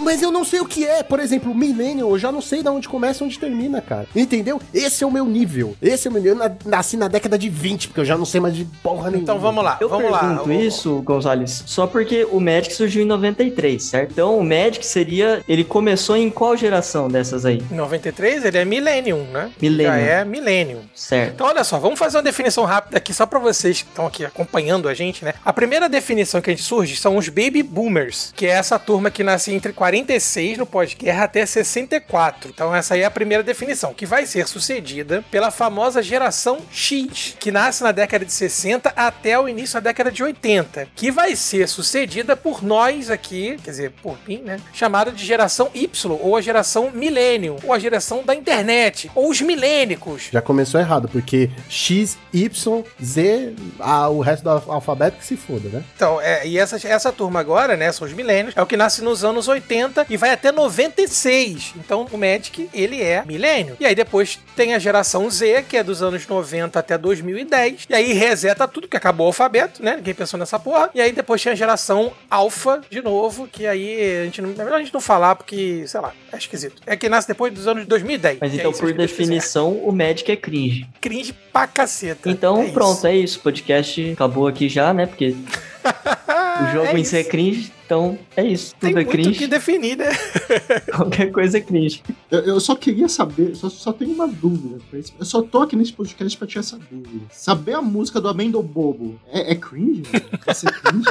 Mas 0.00 0.22
eu 0.22 0.30
não 0.30 0.44
sei 0.44 0.60
o 0.60 0.66
que 0.66 0.84
é. 0.86 1.02
Por 1.02 1.20
exemplo, 1.20 1.54
Millennium, 1.54 2.10
eu 2.10 2.18
já 2.18 2.30
não 2.32 2.40
sei 2.40 2.62
de 2.62 2.68
onde 2.68 2.88
começa 2.88 3.22
e 3.22 3.26
onde 3.26 3.38
termina, 3.38 3.80
cara. 3.80 4.06
Entendeu? 4.14 4.60
Esse 4.72 5.04
é 5.04 5.06
o 5.06 5.10
meu 5.10 5.24
nível. 5.26 5.76
Esse 5.80 6.06
é 6.08 6.10
o 6.10 6.12
meu 6.12 6.22
nível. 6.22 6.36
Eu 6.36 6.38
na- 6.48 6.54
nasci 6.64 6.96
na 6.96 7.08
década 7.08 7.38
de 7.38 7.48
20, 7.48 7.88
porque 7.88 8.00
eu 8.00 8.04
já 8.04 8.16
não 8.16 8.24
sei 8.24 8.40
mais 8.40 8.54
de 8.54 8.64
porra 8.82 9.10
nenhuma. 9.10 9.22
Então 9.22 9.38
vamos 9.38 9.64
lá, 9.64 9.78
Eu 9.80 9.88
vamos 9.88 10.10
lá. 10.10 10.18
pergunto 10.20 10.48
O- 10.50 10.52
isso, 10.52 11.02
Gonzalez, 11.02 11.62
só 11.66 11.86
porque 11.86 12.26
o 12.30 12.40
Magic 12.40 12.74
surgiu 12.74 13.02
em 13.02 13.06
93, 13.06 13.82
certo? 13.82 14.12
Então 14.12 14.38
o 14.38 14.44
Magic 14.44 14.84
seria. 14.84 15.42
Ele 15.48 15.64
começou 15.64 16.16
em 16.16 16.30
qual 16.30 16.56
geração 16.56 17.08
dessas 17.08 17.44
aí? 17.44 17.62
Em 17.70 17.74
93, 17.74 18.44
ele 18.44 18.58
é 18.58 18.64
Millennium, 18.64 19.24
né? 19.32 19.50
Millennium. 19.60 19.92
Já 19.92 19.98
é 19.98 20.24
Millennium. 20.24 20.80
Certo. 20.94 21.34
Então, 21.34 21.46
olha 21.46 21.64
só, 21.64 21.78
vamos 21.78 21.98
fazer 21.98 22.16
uma 22.18 22.22
definição 22.22 22.64
rápida 22.64 22.98
aqui, 22.98 23.12
só 23.14 23.26
pra 23.26 23.38
vocês 23.38 23.82
que 23.82 23.88
estão 23.88 24.06
aqui 24.06 24.24
acompanhando 24.24 24.88
a 24.88 24.94
gente, 24.94 25.24
né? 25.24 25.34
A 25.44 25.52
primeira 25.52 25.88
definição 25.88 26.40
que 26.40 26.50
a 26.50 26.52
gente 26.52 26.62
surge 26.64 26.96
são 26.96 27.16
os 27.16 27.28
Baby 27.28 27.62
Boomers, 27.62 28.32
que 28.36 28.46
é 28.46 28.50
essa 28.50 28.78
turma 28.78 29.10
que 29.10 29.22
nasce 29.24 29.52
entre 29.52 29.72
46 29.92 30.58
no 30.58 30.66
pós-guerra 30.66 31.24
até 31.24 31.44
64. 31.46 32.50
Então, 32.50 32.74
essa 32.74 32.94
aí 32.94 33.00
é 33.00 33.04
a 33.06 33.10
primeira 33.10 33.42
definição, 33.42 33.94
que 33.94 34.04
vai 34.04 34.26
ser 34.26 34.46
sucedida 34.46 35.24
pela 35.30 35.50
famosa 35.50 36.02
geração 36.02 36.58
X, 36.70 37.34
que 37.40 37.50
nasce 37.50 37.82
na 37.82 37.90
década 37.90 38.24
de 38.24 38.32
60 38.32 38.92
até 38.94 39.38
o 39.38 39.48
início 39.48 39.74
da 39.74 39.88
década 39.88 40.12
de 40.12 40.22
80, 40.22 40.88
que 40.94 41.10
vai 41.10 41.34
ser 41.34 41.66
sucedida 41.68 42.36
por 42.36 42.62
nós 42.62 43.10
aqui, 43.10 43.56
quer 43.64 43.70
dizer, 43.70 43.92
por 44.02 44.18
mim, 44.26 44.42
né? 44.44 44.60
Chamada 44.74 45.10
de 45.10 45.24
geração 45.24 45.70
Y, 45.74 45.88
ou 46.20 46.36
a 46.36 46.40
geração 46.42 46.90
Millennium, 46.92 47.56
ou 47.64 47.72
a 47.72 47.78
geração 47.78 48.22
da 48.22 48.34
internet, 48.34 49.10
ou 49.14 49.30
os 49.30 49.40
milênicos. 49.40 50.28
Já 50.30 50.42
começou 50.42 50.78
errado, 50.80 51.08
porque 51.08 51.48
X, 51.68 52.18
Y, 52.32 52.84
Z, 53.02 53.54
ah, 53.80 54.08
o 54.10 54.20
resto 54.20 54.44
do 54.44 54.50
al- 54.50 54.64
alfabeto 54.68 55.16
que 55.16 55.24
se 55.24 55.36
foda, 55.36 55.68
né? 55.70 55.82
Então, 55.96 56.20
é, 56.20 56.46
e 56.46 56.58
essa, 56.58 56.76
essa 56.86 57.10
turma 57.10 57.40
agora, 57.40 57.74
né, 57.76 57.90
são 57.90 58.06
os 58.06 58.12
milênios, 58.12 58.54
é 58.56 58.60
o 58.62 58.66
que 58.66 58.76
nasce 58.76 59.02
nos 59.02 59.24
anos 59.24 59.48
80 59.48 59.77
e 60.08 60.16
vai 60.16 60.30
até 60.30 60.50
96. 60.52 61.74
Então, 61.76 62.06
o 62.10 62.18
Magic, 62.18 62.68
ele 62.72 63.00
é 63.02 63.24
milênio. 63.24 63.76
E 63.80 63.86
aí 63.86 63.94
depois 63.94 64.38
tem 64.56 64.74
a 64.74 64.78
geração 64.78 65.28
Z, 65.30 65.64
que 65.68 65.76
é 65.76 65.82
dos 65.84 66.02
anos 66.02 66.26
90 66.26 66.78
até 66.78 66.96
2010. 66.98 67.86
E 67.88 67.94
aí 67.94 68.12
reseta 68.12 68.66
tudo, 68.66 68.88
que 68.88 68.96
acabou 68.96 69.26
o 69.26 69.28
alfabeto, 69.28 69.82
né? 69.82 69.96
Ninguém 69.96 70.14
pensou 70.14 70.38
nessa 70.38 70.58
porra. 70.58 70.90
E 70.94 71.00
aí 71.00 71.12
depois 71.12 71.42
tem 71.42 71.52
a 71.52 71.56
geração 71.56 72.12
Alpha, 72.30 72.80
de 72.90 73.00
novo, 73.02 73.46
que 73.50 73.66
aí 73.66 74.20
a 74.20 74.24
gente 74.24 74.42
não, 74.42 74.50
é 74.50 74.64
melhor 74.64 74.74
a 74.74 74.78
gente 74.82 74.92
não 74.94 75.00
falar, 75.00 75.34
porque, 75.36 75.84
sei 75.86 76.00
lá, 76.00 76.12
é 76.32 76.36
esquisito. 76.36 76.82
É 76.86 76.96
que 76.96 77.08
nasce 77.08 77.28
depois 77.28 77.52
dos 77.52 77.66
anos 77.66 77.86
2010. 77.86 78.38
Mas 78.40 78.52
E 78.52 78.56
então, 78.56 78.72
por 78.72 78.80
quiser. 78.82 78.94
definição, 78.96 79.72
o 79.72 79.92
Magic 79.92 80.30
é 80.30 80.36
cringe. 80.36 80.86
Cringe 81.00 81.32
pra 81.52 81.66
caceta. 81.66 82.28
Então, 82.28 82.60
É 82.60 82.64
isso. 82.64 82.72
pronto, 82.74 83.06
é 83.06 83.14
isso. 83.16 83.38
O 83.38 83.42
podcast 83.42 84.12
acabou 84.12 84.46
aqui 84.46 84.68
já, 84.68 84.92
né? 84.92 85.06
Porque 85.06 85.34
o 86.62 86.72
jogo 86.72 86.86
É 86.88 86.98
em 86.98 87.04
si 87.04 87.16
é 87.16 87.20
isso. 87.20 87.30
cringe. 87.30 87.72
Então, 87.88 88.18
é 88.36 88.44
isso. 88.44 88.74
Tem 88.78 88.90
Tudo 88.90 89.00
é 89.00 89.04
muito 89.04 89.12
cringe. 89.12 89.38
que 89.38 89.46
definir, 89.46 89.96
né? 89.96 90.10
Qualquer 90.94 91.32
coisa 91.32 91.56
é 91.56 91.60
cringe. 91.62 92.02
Eu, 92.30 92.40
eu 92.40 92.60
só 92.60 92.76
queria 92.76 93.08
saber, 93.08 93.56
só, 93.56 93.70
só 93.70 93.94
tenho 93.94 94.12
uma 94.12 94.28
dúvida. 94.28 94.78
Eu 94.92 95.24
só 95.24 95.40
tô 95.40 95.62
aqui 95.62 95.74
nesse 95.74 95.94
podcast 95.94 96.36
pra 96.36 96.46
tirar 96.46 96.60
essa 96.60 96.78
dúvida. 96.78 97.24
Saber 97.32 97.72
a 97.72 97.80
música 97.80 98.20
do 98.20 98.28
Amendo 98.28 98.62
Bobo 98.62 99.18
é, 99.32 99.52
é 99.52 99.54
cringe? 99.54 100.02
Vai 100.44 100.54
ser 100.54 100.70
cringe? 100.70 101.06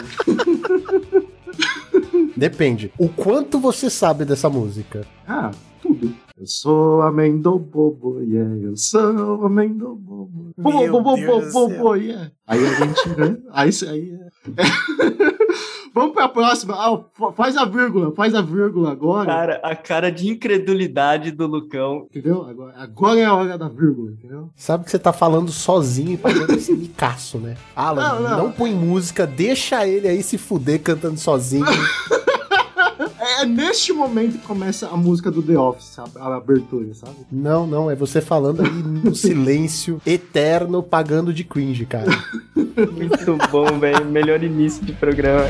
Depende. 2.37 2.93
O 2.95 3.09
quanto 3.09 3.57
você 3.59 3.89
sabe 3.89 4.23
dessa 4.23 4.47
música? 4.47 5.03
Ah, 5.27 5.49
tudo. 5.81 6.13
Eu 6.39 6.45
sou 6.45 7.01
amendo 7.01 7.57
bobo, 7.57 8.21
yeah, 8.21 8.55
eu 8.57 8.77
sou 8.77 9.43
amendo 9.43 9.95
bobo. 9.95 10.51
Bobo, 10.55 11.01
bobo, 11.01 11.17
bobo, 11.17 11.51
bobo, 11.51 11.95
yeah. 11.95 12.31
Aí 12.45 12.63
a 12.63 12.73
gente, 12.75 13.09
né? 13.19 13.37
Aí, 13.51 13.69
isso 13.69 13.89
aí 13.89 14.11
é. 14.11 15.27
Vamos 15.93 16.13
pra 16.13 16.27
próxima. 16.29 16.75
Ah, 16.75 16.99
fa- 17.13 17.31
faz 17.31 17.57
a 17.57 17.65
vírgula, 17.65 18.13
faz 18.15 18.35
a 18.35 18.41
vírgula 18.41 18.91
agora. 18.91 19.25
Cara, 19.25 19.59
a 19.63 19.75
cara 19.75 20.11
de 20.11 20.29
incredulidade 20.29 21.31
do 21.31 21.47
Lucão. 21.47 22.05
Entendeu? 22.11 22.45
Agora, 22.47 22.73
agora 22.77 23.19
é 23.19 23.25
a 23.25 23.33
hora 23.33 23.57
da 23.57 23.67
vírgula, 23.67 24.11
entendeu? 24.11 24.49
Sabe 24.55 24.83
que 24.85 24.91
você 24.91 24.99
tá 24.99 25.11
falando 25.11 25.51
sozinho 25.51 26.11
e 26.13 26.17
pagando 26.17 26.53
esse 26.53 26.71
micaço, 26.73 27.39
né? 27.39 27.55
Alan, 27.75 28.01
Não, 28.01 28.21
não, 28.21 28.37
não. 28.45 28.51
põe 28.51 28.73
música, 28.75 29.25
deixa 29.25 29.87
ele 29.87 30.07
aí 30.07 30.21
se 30.21 30.37
fuder 30.37 30.81
cantando 30.81 31.17
sozinho. 31.19 31.65
É 33.37 33.45
neste 33.45 33.93
momento 33.93 34.39
que 34.39 34.45
começa 34.47 34.87
a 34.87 34.97
música 34.97 35.29
do 35.29 35.43
The 35.43 35.57
Office, 35.57 35.85
sabe? 35.85 36.11
a 36.15 36.35
abertura, 36.35 36.93
sabe? 36.93 37.15
não, 37.31 37.67
não, 37.67 37.91
é 37.91 37.95
você 37.95 38.19
falando 38.19 38.61
aí 38.63 38.69
no 38.69 39.13
silêncio 39.15 40.01
eterno, 40.05 40.81
pagando 40.81 41.31
de 41.31 41.43
cringe, 41.43 41.85
cara. 41.85 42.07
Muito 42.55 43.37
bom, 43.51 43.79
velho. 43.79 44.05
Melhor 44.05 44.43
início 44.43 44.83
de 44.83 44.93
programa. 44.93 45.43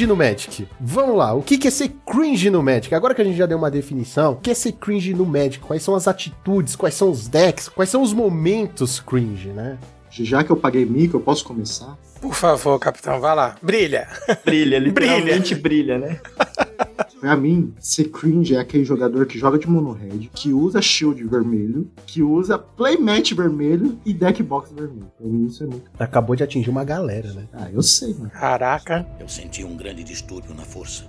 Cringe 0.00 0.06
no 0.06 0.16
Magic? 0.16 0.68
Vamos 0.80 1.16
lá, 1.16 1.34
o 1.34 1.42
que 1.42 1.66
é 1.66 1.70
ser 1.70 1.90
cringe 2.06 2.48
no 2.48 2.62
Magic? 2.62 2.94
Agora 2.94 3.14
que 3.14 3.20
a 3.20 3.24
gente 3.24 3.36
já 3.36 3.44
deu 3.44 3.58
uma 3.58 3.70
definição, 3.70 4.32
o 4.32 4.36
que 4.36 4.50
é 4.50 4.54
ser 4.54 4.72
cringe 4.72 5.12
no 5.12 5.26
Magic? 5.26 5.58
Quais 5.58 5.82
são 5.82 5.94
as 5.94 6.08
atitudes, 6.08 6.74
quais 6.74 6.94
são 6.94 7.10
os 7.10 7.28
decks, 7.28 7.68
quais 7.68 7.90
são 7.90 8.00
os 8.02 8.12
momentos 8.12 8.98
cringe, 9.00 9.48
né? 9.48 9.78
Já 10.10 10.42
que 10.42 10.50
eu 10.50 10.56
paguei 10.56 10.84
mico, 10.84 11.16
eu 11.16 11.20
posso 11.20 11.44
começar? 11.44 11.98
Por 12.20 12.34
favor, 12.34 12.78
capitão, 12.78 13.20
vai 13.20 13.34
lá. 13.34 13.56
Brilha. 13.62 14.08
Brilha, 14.44 14.78
literalmente 14.80 15.54
brilha, 15.54 15.98
né? 15.98 16.20
Pra 17.20 17.36
mim, 17.36 17.74
ser 17.78 18.04
cringe 18.04 18.54
é 18.54 18.58
aquele 18.58 18.82
jogador 18.82 19.26
que 19.26 19.38
joga 19.38 19.58
de 19.58 19.68
mono 19.68 19.92
red, 19.92 20.30
que 20.34 20.52
usa 20.54 20.80
shield 20.80 21.22
vermelho, 21.24 21.90
que 22.06 22.22
usa 22.22 22.58
playmat 22.58 23.34
vermelho 23.34 24.00
e 24.06 24.14
deck 24.14 24.42
box 24.42 24.72
vermelho. 24.72 25.12
Pra 25.18 25.26
mim 25.26 25.46
isso 25.46 25.62
é 25.62 25.66
muito. 25.66 25.90
Acabou 25.98 26.34
de 26.34 26.42
atingir 26.42 26.70
uma 26.70 26.82
galera, 26.82 27.32
né? 27.34 27.46
Ah, 27.52 27.70
eu 27.70 27.82
sei, 27.82 28.14
mano. 28.14 28.30
Caraca. 28.30 29.06
Eu 29.20 29.28
senti 29.28 29.62
um 29.62 29.76
grande 29.76 30.02
distúrbio 30.02 30.54
na 30.54 30.62
força, 30.62 31.04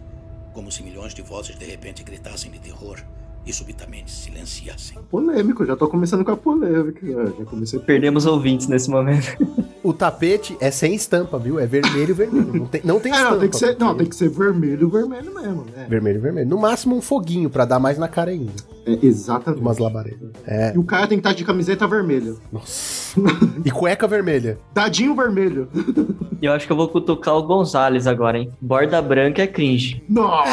como 0.54 0.70
se 0.70 0.84
milhões 0.84 1.14
de 1.14 1.22
vozes 1.22 1.58
de 1.58 1.66
repente 1.66 2.04
gritassem 2.04 2.52
de 2.52 2.60
terror 2.60 3.00
e 3.46 3.52
subitamente 3.54 4.12
se 4.12 4.24
silenciassem. 4.24 4.98
Polêmico, 5.10 5.66
já 5.66 5.76
tô 5.76 5.88
começando 5.88 6.24
com 6.24 6.32
a 6.32 6.38
polêmica. 6.38 7.06
Já, 7.06 7.26
já 7.26 7.46
comecei. 7.46 7.80
Perdemos 7.80 8.26
ouvintes 8.26 8.68
nesse 8.68 8.90
momento. 8.90 9.28
O 9.84 9.94
tapete 9.94 10.56
é 10.62 10.70
sem 10.70 10.94
estampa, 10.94 11.40
viu? 11.40 11.60
É 11.60 11.66
vermelho, 11.66 12.14
vermelho. 12.14 12.54
Não 12.54 12.68
tem, 12.68 12.82
não 12.84 13.00
tem 13.00 13.12
É, 13.12 13.16
estampa. 13.16 13.32
não, 13.34 13.40
tem 13.40 13.50
que 13.50 13.58
ser, 13.58 13.78
não, 13.80 13.96
tem 13.98 14.06
que 14.08 14.16
ser 14.16 14.30
vermelho, 14.30 14.88
vermelho 14.88 15.34
mesmo, 15.34 15.66
né? 15.76 15.88
Vermelho, 15.90 16.22
vermelho. 16.22 16.48
No 16.48 16.60
máximo 16.60 16.96
um 16.96 17.02
foguinho 17.02 17.50
pra 17.50 17.66
dar 17.66 17.80
mais 17.80 17.98
na 17.98 18.08
cara 18.08 18.30
ainda. 18.30 18.52
É, 18.86 19.00
exatamente. 19.04 19.60
Umas 19.60 19.80
labaredas. 19.80 20.30
É. 20.46 20.76
E 20.76 20.78
o 20.78 20.84
cara 20.84 21.08
tem 21.08 21.18
que 21.18 21.22
estar 21.28 21.34
de 21.36 21.44
camiseta 21.44 21.88
vermelha. 21.88 22.36
Nossa. 22.54 23.20
E 23.66 23.72
cueca 23.72 24.08
vermelha. 24.08 24.60
Dadinho 24.72 25.16
vermelho. 25.16 25.68
Eu 26.42 26.52
acho 26.54 26.66
que 26.66 26.72
eu 26.72 26.76
vou 26.78 26.88
cutucar 26.88 27.36
o 27.36 27.44
Gonzalez 27.44 28.08
agora, 28.08 28.40
hein? 28.40 28.52
Borda 28.60 29.00
branca 29.02 29.44
é 29.44 29.48
cringe. 29.48 30.04
Nossa! 30.10 30.50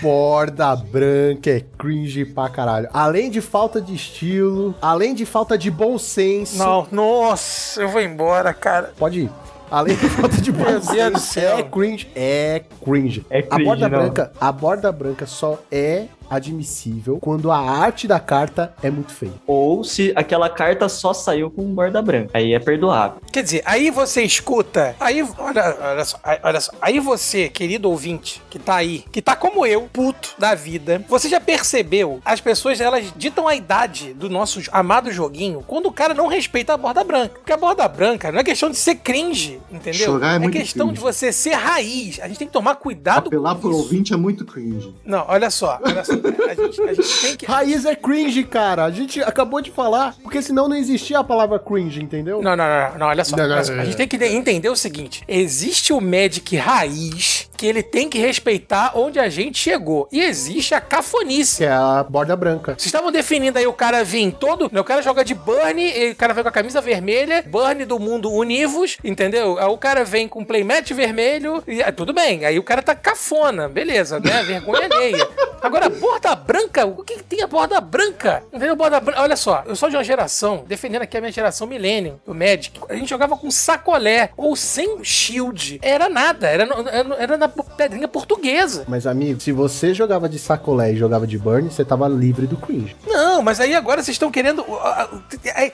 Borda 0.00 0.76
branca 0.76 1.50
é 1.50 1.64
cringe 1.76 2.24
pra 2.24 2.48
caralho. 2.48 2.88
Além 2.92 3.28
de 3.28 3.40
falta 3.40 3.80
de 3.80 3.92
estilo, 3.94 4.72
além 4.80 5.14
de 5.14 5.26
falta 5.26 5.58
de 5.58 5.68
bom 5.70 5.98
senso. 5.98 6.58
Não, 6.58 6.86
nossa, 6.92 7.82
eu 7.82 7.88
vou 7.88 8.00
embora, 8.00 8.54
cara. 8.54 8.92
Pode 8.96 9.22
ir. 9.22 9.30
Além 9.68 9.96
de 9.96 10.08
falta 10.10 10.36
de 10.40 10.52
bom 10.52 10.64
Meu 10.64 10.80
Deus 10.80 10.84
do 10.84 10.90
senso, 11.18 11.18
céu. 11.32 11.58
é 11.58 11.62
cringe. 11.62 12.08
É 12.14 12.62
cringe. 12.84 13.26
É 13.30 13.38
a 13.38 13.42
cringe, 13.42 13.64
borda 13.64 13.88
não. 13.88 13.98
branca, 13.98 14.32
a 14.40 14.52
borda 14.52 14.92
branca 14.92 15.26
só 15.26 15.58
é 15.72 16.04
admissível 16.34 17.18
quando 17.20 17.50
a 17.50 17.58
arte 17.58 18.06
da 18.08 18.18
carta 18.20 18.74
é 18.82 18.90
muito 18.90 19.12
feia. 19.12 19.32
Ou 19.46 19.84
se 19.84 20.12
aquela 20.16 20.48
carta 20.48 20.88
só 20.88 21.12
saiu 21.12 21.50
com 21.50 21.62
borda 21.74 22.00
branca. 22.02 22.30
Aí 22.34 22.52
é 22.54 22.58
perdoável. 22.58 23.18
Quer 23.32 23.42
dizer, 23.42 23.62
aí 23.64 23.90
você 23.90 24.22
escuta, 24.22 24.94
aí, 25.00 25.22
olha, 25.38 25.76
olha 25.80 26.04
só, 26.04 26.18
aí- 26.22 26.38
olha 26.42 26.60
só, 26.60 26.72
aí 26.80 27.00
você, 27.00 27.48
querido 27.48 27.90
ouvinte, 27.90 28.42
que 28.50 28.58
tá 28.58 28.76
aí, 28.76 29.04
que 29.12 29.20
tá 29.22 29.34
como 29.36 29.64
eu, 29.66 29.88
puto 29.92 30.34
da 30.38 30.54
vida, 30.54 31.04
você 31.08 31.28
já 31.28 31.40
percebeu, 31.40 32.20
as 32.24 32.40
pessoas, 32.40 32.80
elas 32.80 33.12
ditam 33.16 33.46
a 33.48 33.54
idade 33.54 34.12
do 34.14 34.28
nosso 34.30 34.60
amado 34.72 35.10
joguinho 35.12 35.62
quando 35.66 35.86
o 35.86 35.92
cara 35.92 36.14
não 36.14 36.26
respeita 36.26 36.72
a 36.74 36.76
borda 36.76 37.04
branca. 37.04 37.34
Porque 37.38 37.52
a 37.52 37.56
borda 37.56 37.86
branca 37.88 38.30
não 38.32 38.40
é 38.40 38.44
questão 38.44 38.70
de 38.70 38.76
ser 38.76 38.96
cringe, 38.96 39.60
entendeu? 39.70 40.06
Chorar 40.06 40.36
é 40.36 40.38
muito 40.38 40.56
questão 40.56 40.86
cringe. 40.88 40.98
de 41.00 41.04
você 41.04 41.32
ser 41.32 41.54
raiz. 41.54 42.20
A 42.20 42.28
gente 42.28 42.38
tem 42.38 42.46
que 42.46 42.52
tomar 42.52 42.76
cuidado 42.76 43.26
Apelar 43.28 43.54
com 43.54 43.60
pro 43.60 43.70
isso. 43.70 43.78
ouvinte 43.80 44.12
é 44.12 44.16
muito 44.16 44.44
cringe. 44.44 44.94
Não, 45.04 45.24
olha 45.28 45.50
só, 45.50 45.78
olha 45.84 46.04
só. 46.04 46.12
A 46.22 46.54
gente, 46.54 46.80
a 46.82 46.94
gente 46.94 47.20
tem 47.20 47.36
que... 47.36 47.46
Raiz 47.46 47.84
é 47.84 47.94
cringe, 47.94 48.44
cara. 48.44 48.84
A 48.84 48.90
gente 48.90 49.20
acabou 49.22 49.60
de 49.60 49.70
falar, 49.70 50.14
porque 50.22 50.40
senão 50.42 50.68
não 50.68 50.76
existia 50.76 51.18
a 51.18 51.24
palavra 51.24 51.58
cringe, 51.58 52.02
entendeu? 52.02 52.42
Não, 52.42 52.56
não, 52.56 52.64
não, 52.64 52.98
não, 52.98 53.06
olha 53.06 53.24
só. 53.24 53.36
Não, 53.36 53.46
não, 53.46 53.54
olha 53.54 53.64
só. 53.64 53.72
não, 53.72 53.78
A 53.78 53.82
não. 53.82 53.86
gente 53.86 53.96
tem 53.96 54.08
que 54.08 54.16
entender 54.24 54.68
o 54.68 54.76
seguinte: 54.76 55.22
existe 55.26 55.92
o 55.92 56.00
Magic 56.00 56.56
raiz 56.56 57.50
que 57.62 57.66
ele 57.68 57.80
tem 57.80 58.08
que 58.08 58.18
respeitar 58.18 58.90
onde 58.96 59.20
a 59.20 59.28
gente 59.28 59.56
chegou. 59.56 60.08
E 60.10 60.20
existe 60.20 60.74
a 60.74 60.80
cafonice. 60.80 61.58
Que 61.58 61.64
é 61.64 61.70
a 61.70 62.02
borda 62.02 62.34
branca. 62.34 62.72
Vocês 62.72 62.86
estavam 62.86 63.12
definindo 63.12 63.56
aí 63.56 63.68
o 63.68 63.72
cara 63.72 64.02
vir 64.02 64.32
todo. 64.32 64.66
O 64.66 64.82
cara 64.82 65.00
joga 65.00 65.24
de 65.24 65.32
Burn, 65.32 65.80
e 65.80 66.10
o 66.10 66.16
cara 66.16 66.34
vem 66.34 66.42
com 66.42 66.48
a 66.48 66.52
camisa 66.52 66.80
vermelha, 66.80 67.44
Burn 67.46 67.84
do 67.84 68.00
mundo 68.00 68.32
Univos, 68.32 68.96
entendeu? 69.04 69.60
Aí 69.60 69.66
o 69.66 69.78
cara 69.78 70.04
vem 70.04 70.26
com 70.26 70.44
playmat 70.44 70.90
vermelho, 70.90 71.62
e 71.68 71.80
ah, 71.80 71.92
tudo 71.92 72.12
bem. 72.12 72.44
Aí 72.44 72.58
o 72.58 72.64
cara 72.64 72.82
tá 72.82 72.96
cafona, 72.96 73.68
beleza, 73.68 74.18
né? 74.18 74.42
Vergonha 74.42 74.88
alheia. 74.92 75.28
Agora, 75.62 75.88
borda 75.88 76.34
branca, 76.34 76.84
o 76.84 77.04
que, 77.04 77.18
que 77.18 77.22
tem 77.22 77.42
a 77.42 77.46
borda 77.46 77.80
branca? 77.80 78.42
Entendeu? 78.52 78.74
Borda 78.74 78.98
branca. 78.98 79.22
Olha 79.22 79.36
só, 79.36 79.62
eu 79.66 79.76
sou 79.76 79.88
de 79.88 79.94
uma 79.94 80.02
geração, 80.02 80.64
defendendo 80.66 81.02
aqui 81.02 81.16
a 81.16 81.20
minha 81.20 81.32
geração 81.32 81.68
Millennium, 81.68 82.18
do 82.26 82.34
Magic. 82.34 82.80
A 82.88 82.96
gente 82.96 83.08
jogava 83.08 83.36
com 83.36 83.52
sacolé 83.52 84.30
ou 84.36 84.56
sem 84.56 85.04
shield. 85.04 85.78
Era 85.80 86.08
nada, 86.08 86.48
era, 86.48 86.64
era, 86.90 87.14
era 87.22 87.36
na 87.38 87.51
pedrinha 87.76 88.08
portuguesa. 88.08 88.84
Mas, 88.88 89.06
amigo, 89.06 89.40
se 89.40 89.52
você 89.52 89.92
jogava 89.94 90.28
de 90.28 90.38
sacolé 90.38 90.92
e 90.92 90.96
jogava 90.96 91.26
de 91.26 91.38
burn, 91.38 91.70
você 91.70 91.84
tava 91.84 92.08
livre 92.08 92.46
do 92.46 92.56
cringe. 92.56 92.96
Não, 93.06 93.42
mas 93.42 93.60
aí 93.60 93.74
agora 93.74 94.02
vocês 94.02 94.14
estão 94.14 94.30
querendo. 94.30 94.62
A, 94.62 95.02
a- 95.02 95.08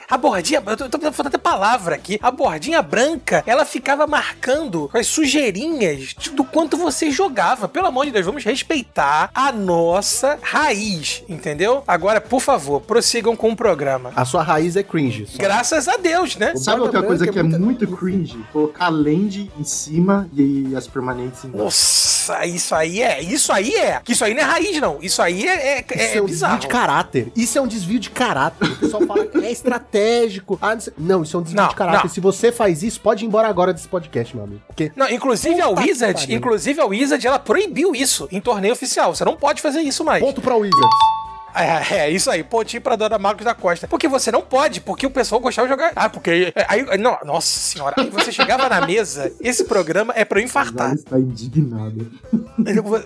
a 0.09 0.17
bordinha. 0.17 0.61
Eu 0.65 0.77
tô, 0.77 0.89
tô 0.89 1.11
falando 1.11 1.27
até 1.27 1.37
palavra 1.37 1.95
aqui. 1.95 2.19
A 2.21 2.31
bordinha 2.31 2.81
branca, 2.81 3.43
ela 3.45 3.65
ficava 3.65 4.05
marcando 4.07 4.89
as 4.93 5.07
sujeirinhas 5.07 6.15
do 6.33 6.43
quanto 6.43 6.77
você 6.77 7.11
jogava. 7.11 7.67
Pelo 7.67 7.87
amor 7.87 8.05
de 8.05 8.11
Deus, 8.11 8.25
vamos 8.25 8.43
respeitar 8.43 9.29
a 9.33 9.51
nossa 9.51 10.37
raiz, 10.41 11.23
entendeu? 11.27 11.83
Agora, 11.87 12.19
por 12.21 12.41
favor, 12.41 12.81
prossigam 12.81 13.35
com 13.35 13.51
o 13.51 13.55
programa. 13.55 14.11
A 14.15 14.25
sua 14.25 14.43
raiz 14.43 14.75
é 14.75 14.83
cringe. 14.83 15.25
só. 15.27 15.37
Graças 15.37 15.87
a 15.87 15.97
Deus, 15.97 16.35
né? 16.35 16.53
O 16.55 16.57
Sabe 16.57 16.81
outra 16.81 17.01
coisa 17.03 17.27
que 17.27 17.37
é 17.39 17.43
muita- 17.43 17.59
muito 17.59 17.87
cringe? 17.87 18.37
Colocar 18.51 18.85
a 18.85 18.89
land 18.89 19.51
em 19.59 19.63
cima 19.63 20.29
e 20.35 20.73
as 20.75 20.87
permanentes 20.87 21.43
embaixo. 21.45 21.63
Nossa, 21.69 22.45
isso 22.47 22.73
aí 22.73 23.01
é. 23.01 23.21
Isso 23.21 23.51
aí 23.53 23.73
é. 23.75 24.01
Que 24.03 24.13
isso 24.13 24.25
aí 24.25 24.33
não 24.33 24.41
é 24.41 24.45
raiz, 24.45 24.81
não. 24.81 24.97
Isso 25.01 25.21
aí 25.21 25.47
é, 25.47 25.79
é, 25.79 25.79
Isso 25.81 25.93
é 25.99 26.17
é, 26.17 26.21
um 26.21 26.25
bizarro. 26.25 26.53
desvio 26.55 26.59
de 26.59 26.67
caráter. 26.67 27.31
Isso 27.35 27.57
é 27.57 27.61
um 27.61 27.67
desvio 27.67 27.99
de 27.99 28.09
caráter. 28.09 28.67
O 28.67 28.75
pessoal 28.77 29.03
fala 29.05 29.25
que 29.27 29.37
é 29.37 29.51
estratégico. 29.51 30.57
Ah, 30.61 30.75
não, 30.75 31.19
não, 31.19 31.23
isso 31.23 31.37
é 31.37 31.39
um 31.39 31.43
desvio 31.43 31.61
Não, 31.61 31.69
de 31.69 31.75
caráter. 31.75 32.03
não. 32.03 32.09
Se 32.09 32.19
você 32.19 32.51
faz 32.51 32.81
isso, 32.83 32.99
pode 33.01 33.23
ir 33.23 33.27
embora 33.27 33.47
agora 33.47 33.71
desse 33.73 33.87
podcast, 33.87 34.35
meu 34.35 34.45
amigo. 34.45 34.61
Porque 34.67 34.91
Não, 34.95 35.09
inclusive 35.09 35.61
a 35.61 35.69
Wizard, 35.69 36.33
inclusive 36.33 36.81
a 36.81 36.85
Wizard, 36.85 37.25
ela 37.25 37.37
proibiu 37.39 37.93
isso 37.95 38.27
em 38.31 38.41
torneio 38.41 38.73
oficial. 38.73 39.13
Você 39.15 39.23
não 39.23 39.35
pode 39.35 39.61
fazer 39.61 39.81
isso 39.81 40.03
mais. 40.03 40.23
ponto 40.23 40.41
pra 40.41 40.55
Wizards. 40.55 40.89
É, 41.55 41.95
é, 41.95 42.09
isso 42.09 42.29
aí, 42.29 42.43
pontinho 42.43 42.81
pra 42.81 42.95
dona 42.95 43.17
Marcos 43.17 43.45
da 43.45 43.53
Costa. 43.53 43.87
Porque 43.87 44.07
você 44.07 44.31
não 44.31 44.41
pode, 44.41 44.81
porque 44.81 45.05
o 45.05 45.11
pessoal 45.11 45.41
gostava 45.41 45.67
de 45.67 45.73
jogar. 45.73 45.91
Ah, 45.95 46.09
porque. 46.09 46.53
Aí, 46.67 46.85
não, 46.97 47.17
nossa 47.23 47.59
senhora, 47.59 47.95
aí 47.97 48.09
você 48.09 48.31
chegava 48.31 48.69
na 48.69 48.85
mesa, 48.85 49.31
esse 49.41 49.65
programa 49.65 50.13
é 50.15 50.23
pra 50.23 50.39
eu 50.39 50.43
infartar. 50.43 50.87
Ela 50.87 50.95
está 50.95 51.19
indignada. 51.19 52.05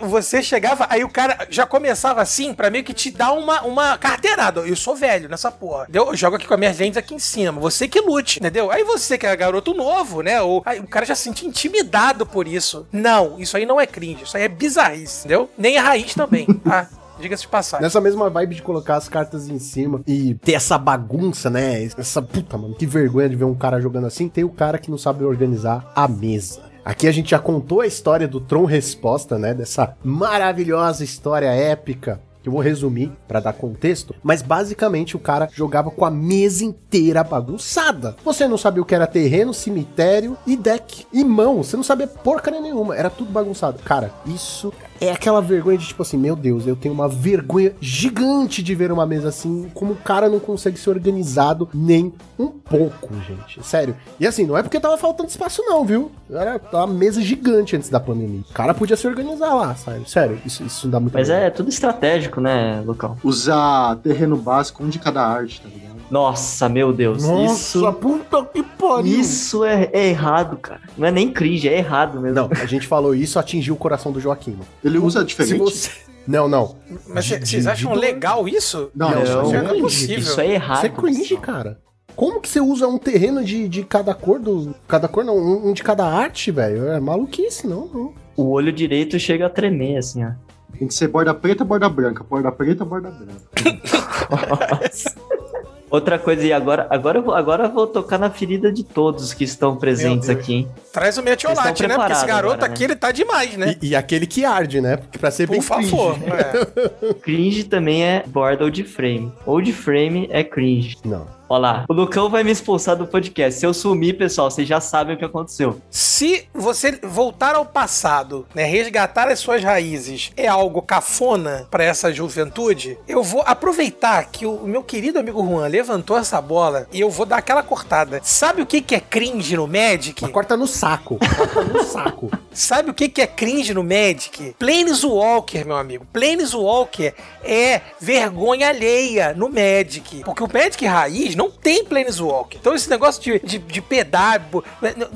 Você 0.02 0.42
chegava, 0.42 0.88
aí 0.90 1.04
o 1.04 1.10
cara 1.10 1.48
já 1.50 1.66
começava 1.66 2.22
assim, 2.22 2.54
pra 2.54 2.70
meio 2.70 2.84
que 2.84 2.94
te 2.94 3.12
dar 3.12 3.34
uma, 3.34 3.62
uma 3.62 3.98
carteirada. 3.98 4.62
Eu 4.62 4.76
sou 4.76 4.96
velho 4.96 5.30
nessa 5.30 5.52
porra. 5.52 5.84
Entendeu? 5.84 6.08
Eu 6.08 6.16
jogo 6.16 6.36
aqui 6.36 6.48
com 6.48 6.54
as 6.54 6.60
minhas 6.60 6.78
lentes 6.78 6.98
aqui 6.98 7.14
em 7.14 7.20
cima. 7.20 7.60
Você 7.60 7.88
que 7.88 8.02
lute, 8.02 8.40
entendeu? 8.40 8.72
Aí 8.72 8.84
você 8.84 9.18
que 9.18 9.26
é 9.26 9.36
garoto 9.36 9.74
novo, 9.74 10.22
né? 10.22 10.42
Ou, 10.42 10.62
aí 10.66 10.80
o 10.80 10.88
cara 10.88 11.06
já 11.06 11.16
se 11.16 11.24
sente 11.24 11.46
intimidado 11.46 12.26
por 12.26 12.48
isso. 12.48 12.86
Não, 12.92 13.40
isso 13.40 13.56
aí 13.56 13.66
não 13.66 13.80
é 13.80 13.88
cringe, 13.88 14.24
isso 14.24 14.36
aí 14.36 14.44
é 14.44 14.48
bizarrice, 14.48 15.20
entendeu? 15.20 15.50
Nem 15.58 15.78
é 15.78 15.80
raiz 15.80 16.14
também, 16.14 16.46
tá? 16.46 16.90
Diga-se 17.24 17.44
de 17.44 17.48
passagem. 17.48 17.82
Nessa 17.82 18.02
mesma 18.02 18.30
vibe 18.30 18.56
de 18.56 18.62
colocar 18.62 18.98
as 18.98 19.08
cartas 19.08 19.48
em 19.48 19.58
cima 19.58 20.02
e 20.06 20.36
ter 20.36 20.56
essa 20.56 20.78
bagunça, 20.78 21.50
né? 21.50 21.82
Essa 21.98 22.22
puta, 22.22 22.58
mano, 22.58 22.76
que 22.76 22.86
vergonha 22.86 23.30
de 23.30 23.36
ver 23.38 23.46
um 23.46 23.56
cara 23.56 23.80
jogando 23.80 24.08
assim. 24.08 24.28
Tem 24.28 24.44
o 24.44 24.50
cara 24.50 24.78
que 24.78 24.92
não 24.92 24.98
sabe 24.98 25.24
organizar 25.24 25.90
a 25.96 26.06
mesa. 26.06 26.64
Aqui 26.84 27.08
a 27.08 27.14
gente 27.14 27.32
já 27.32 27.40
contou 27.40 27.80
a 27.80 27.88
história 27.88 28.28
do 28.28 28.42
Tron 28.42 28.66
Resposta, 28.66 29.40
né? 29.40 29.54
Dessa 29.54 29.96
maravilhosa 30.04 31.02
história 31.02 31.48
épica. 31.48 32.20
Que 32.42 32.50
eu 32.50 32.54
vou 32.54 32.62
resumir 32.62 33.10
pra 33.26 33.40
dar 33.40 33.54
contexto, 33.54 34.14
mas 34.22 34.42
basicamente 34.42 35.16
o 35.16 35.20
cara 35.20 35.48
jogava 35.54 35.90
com 35.90 36.04
a 36.04 36.12
mesa 36.12 36.66
inteira 36.66 37.24
bagunçada. 37.24 38.18
Você 38.22 38.50
não 38.50 38.58
sabia 38.58 38.82
o 38.82 38.86
que 38.86 38.94
era 38.94 39.08
terreno, 39.08 39.54
cemitério 39.54 40.38
e 40.46 40.58
deck. 40.58 41.08
E 41.14 41.24
mão, 41.24 41.64
você 41.64 41.78
não 41.78 41.84
sabia 41.86 42.06
porcaria 42.06 42.60
nenhuma, 42.60 42.98
era 42.98 43.10
tudo 43.10 43.32
bagunçado. 43.32 43.80
Cara, 43.86 44.12
isso 44.26 44.74
é 45.06 45.12
aquela 45.12 45.42
vergonha 45.42 45.78
de 45.78 45.88
tipo 45.88 46.02
assim, 46.02 46.18
meu 46.18 46.36
Deus, 46.36 46.66
eu 46.66 46.76
tenho 46.76 46.94
uma 46.94 47.08
vergonha 47.08 47.74
gigante 47.82 48.62
de 48.64 48.76
ver 48.76 48.92
uma 48.92 49.06
mesa 49.06 49.30
assim, 49.30 49.70
como 49.74 49.94
o 49.94 49.98
cara 49.98 50.30
não 50.30 50.40
consegue 50.40 50.78
ser 50.78 50.90
organizado 50.90 51.70
nem 51.74 52.14
um 52.38 52.48
pouco, 52.48 53.14
gente. 53.28 53.66
Sério. 53.66 53.96
E 54.20 54.26
assim, 54.28 54.46
não 54.46 54.58
é 54.58 54.64
porque 54.64 54.80
tava 54.80 54.98
faltando 54.98 55.30
espaço 55.30 55.62
não, 55.66 55.86
viu? 55.86 56.12
Era 56.30 56.60
uma 56.72 56.88
mesa 56.88 57.22
gigante 57.22 57.76
antes 57.76 57.90
da 57.90 58.00
pandemia. 58.00 58.42
O 58.50 58.54
cara 58.54 58.74
podia 58.74 58.96
se 58.96 59.08
organizar 59.08 59.54
lá, 59.54 59.76
sério. 59.76 60.08
Sério, 60.08 60.42
isso, 60.46 60.64
isso 60.64 60.88
dá 60.88 61.00
muito 61.00 61.14
Mas 61.14 61.30
é 61.30 61.50
tudo 61.50 61.70
estratégico, 61.70 62.42
né, 62.42 62.82
Lucão? 62.86 63.18
Usar 63.24 63.98
terreno 63.98 64.36
básico, 64.38 64.84
um 64.84 64.90
de 64.90 65.00
cada 65.00 65.26
arte, 65.26 65.62
tá 65.62 65.70
ligado? 65.70 65.93
Nossa, 66.14 66.70
meu 66.70 66.94
Deus. 66.94 67.24
Nossa, 67.28 67.80
isso 67.80 67.94
puta 67.94 68.46
que 68.46 68.62
pariu. 68.62 69.20
isso 69.20 69.66
é, 69.66 69.90
é 69.92 70.10
errado, 70.10 70.58
cara. 70.58 70.82
Não 70.96 71.08
é 71.08 71.12
nem 71.12 71.34
cringe, 71.34 71.68
é 71.68 71.76
errado 71.76 72.22
mesmo. 72.22 72.36
Não, 72.36 72.50
a 72.52 72.66
gente 72.68 72.86
falou 72.86 73.16
isso, 73.16 73.40
atingiu 73.40 73.74
o 73.74 73.78
coração 73.78 74.12
do 74.12 74.20
Joaquim. 74.20 74.52
mano. 74.52 74.66
Ele 74.84 75.00
usa 75.00 75.22
Se 75.22 75.26
diferente? 75.26 75.58
você... 75.58 75.90
Não, 76.28 76.48
não. 76.48 76.76
Mas 77.08 77.28
vocês 77.28 77.66
acham 77.66 77.94
de- 77.94 78.00
legal 78.00 78.48
isso? 78.48 78.92
Não, 78.96 79.10
Não, 79.10 79.24
isso 79.24 79.34
não 79.34 79.54
é 79.54 79.58
é 79.58 79.64
cringe. 79.70 79.82
possível. 79.82 80.20
Isso 80.20 80.40
é 80.40 80.52
errado. 80.52 80.78
Isso 80.78 80.86
é 80.86 80.90
cringe, 80.90 81.38
cara. 81.38 81.80
Como 82.16 82.40
que 82.40 82.48
você 82.48 82.62
usa 82.62 82.88
um 82.88 83.00
terreno 83.00 83.44
de, 83.44 83.68
de 83.68 83.84
cada 83.84 84.14
cor 84.14 84.40
do. 84.40 84.76
Cada 84.88 85.08
cor 85.08 85.26
não, 85.26 85.36
um, 85.36 85.70
um 85.70 85.74
de 85.74 85.82
cada 85.82 86.06
arte, 86.06 86.52
velho? 86.52 86.90
É 86.90 87.00
maluquice, 87.00 87.66
não, 87.66 87.88
não. 87.88 88.14
O 88.38 88.52
olho 88.52 88.72
direito 88.72 89.18
chega 89.18 89.48
a 89.48 89.50
tremer, 89.50 89.98
assim, 89.98 90.24
ó. 90.24 90.30
Tem 90.78 90.88
que 90.88 90.94
ser 90.94 91.08
borda 91.08 91.34
preta, 91.34 91.66
borda 91.66 91.90
branca. 91.90 92.24
Borda 92.24 92.52
preta, 92.52 92.86
borda 92.86 93.10
branca. 93.10 93.42
Outra 95.94 96.18
coisa, 96.18 96.44
e 96.44 96.52
agora, 96.52 96.88
agora, 96.90 97.20
eu 97.20 97.24
vou, 97.24 97.36
agora 97.36 97.66
eu 97.66 97.72
vou 97.72 97.86
tocar 97.86 98.18
na 98.18 98.28
ferida 98.28 98.72
de 98.72 98.84
todos 98.84 99.32
que 99.32 99.44
estão 99.44 99.76
presentes 99.76 100.28
aqui, 100.28 100.54
hein? 100.56 100.68
Traz 100.92 101.20
o 101.20 101.22
metiolate, 101.22 101.86
né? 101.86 101.96
Porque 101.96 102.14
esse 102.14 102.26
garoto 102.26 102.56
agora, 102.56 102.68
né? 102.68 102.74
aqui, 102.74 102.84
ele 102.86 102.96
tá 102.96 103.12
demais, 103.12 103.56
né? 103.56 103.76
E, 103.80 103.90
e 103.90 103.96
aquele 103.96 104.26
que 104.26 104.44
arde, 104.44 104.82
né? 104.82 104.98
Porque 104.98 105.20
pra 105.20 105.30
ser 105.30 105.46
Por 105.46 105.52
bem 105.54 105.62
favor. 105.62 106.16
cringe. 106.16 106.32
é. 106.34 107.14
Cringe 107.22 107.64
também 107.66 108.04
é 108.04 108.24
borda 108.26 108.64
old 108.64 108.84
frame. 108.86 109.32
Old 109.46 109.72
frame 109.72 110.28
é 110.32 110.44
cringe. 110.44 110.98
Não. 111.06 111.28
Olha 111.54 111.62
lá, 111.62 111.86
o 111.88 111.94
Lucão 111.94 112.32
vai 112.32 112.44
me 112.44 112.50
expulsar 112.50 112.96
do 112.96 113.06
podcast. 113.06 113.60
Se 113.60 113.64
eu 113.64 113.76
sumir, 113.76 114.18
pessoal, 114.18 114.50
vocês 114.50 114.68
já 114.68 114.82
sabem 114.82 115.14
o 115.14 115.20
que 115.20 115.24
aconteceu. 115.24 115.80
Se 115.88 116.48
você 116.52 117.00
voltar 117.04 117.54
ao 117.54 117.64
passado, 117.64 118.48
né, 118.56 118.64
resgatar 118.64 119.28
as 119.28 119.38
suas 119.38 119.64
raízes, 119.64 120.32
é 120.36 120.48
algo 120.48 120.82
cafona 120.82 121.68
pra 121.70 121.84
essa 121.84 122.12
juventude, 122.12 122.98
eu 123.08 123.22
vou 123.22 123.44
aproveitar 123.46 124.26
que 124.32 124.48
o 124.48 124.66
meu 124.66 124.82
querido 124.82 125.20
amigo 125.20 125.46
Juan 125.46 125.68
levantou 125.68 126.18
essa 126.18 126.42
bola 126.42 126.88
e 126.92 127.00
eu 127.00 127.12
vou 127.12 127.24
dar 127.24 127.38
aquela 127.38 127.62
cortada. 127.62 128.20
Sabe 128.24 128.64
o 128.64 128.66
que 128.66 128.82
que 128.82 128.96
é 128.96 129.00
cringe 129.00 129.56
no 129.56 129.68
Magic? 129.68 130.28
Corta 130.30 130.58
no 130.58 130.66
saco. 130.66 131.20
Corta 131.38 131.62
no 131.62 131.84
saco. 131.84 132.32
Sabe 132.52 132.90
o 132.90 132.94
que 132.94 133.10
que 133.10 133.22
é 133.22 133.28
cringe 133.28 133.74
no 133.74 133.84
Magic? 133.84 134.56
Planeswalker, 134.58 135.66
meu 135.66 135.76
amigo. 135.76 136.06
Planeswalker 136.14 137.14
é 137.44 137.82
vergonha 138.00 138.70
alheia 138.70 139.34
no 139.36 139.50
Magic. 139.50 140.24
Porque 140.24 140.44
o 140.44 140.50
Magic 140.52 140.86
raiz 140.86 141.36
não 141.36 141.43
tem 141.50 141.84
Planeswalker. 141.84 142.60
Então 142.60 142.74
esse 142.74 142.90
negócio 142.90 143.22
de, 143.22 143.40
de, 143.40 143.58
de 143.60 143.82
pedágio... 143.82 144.64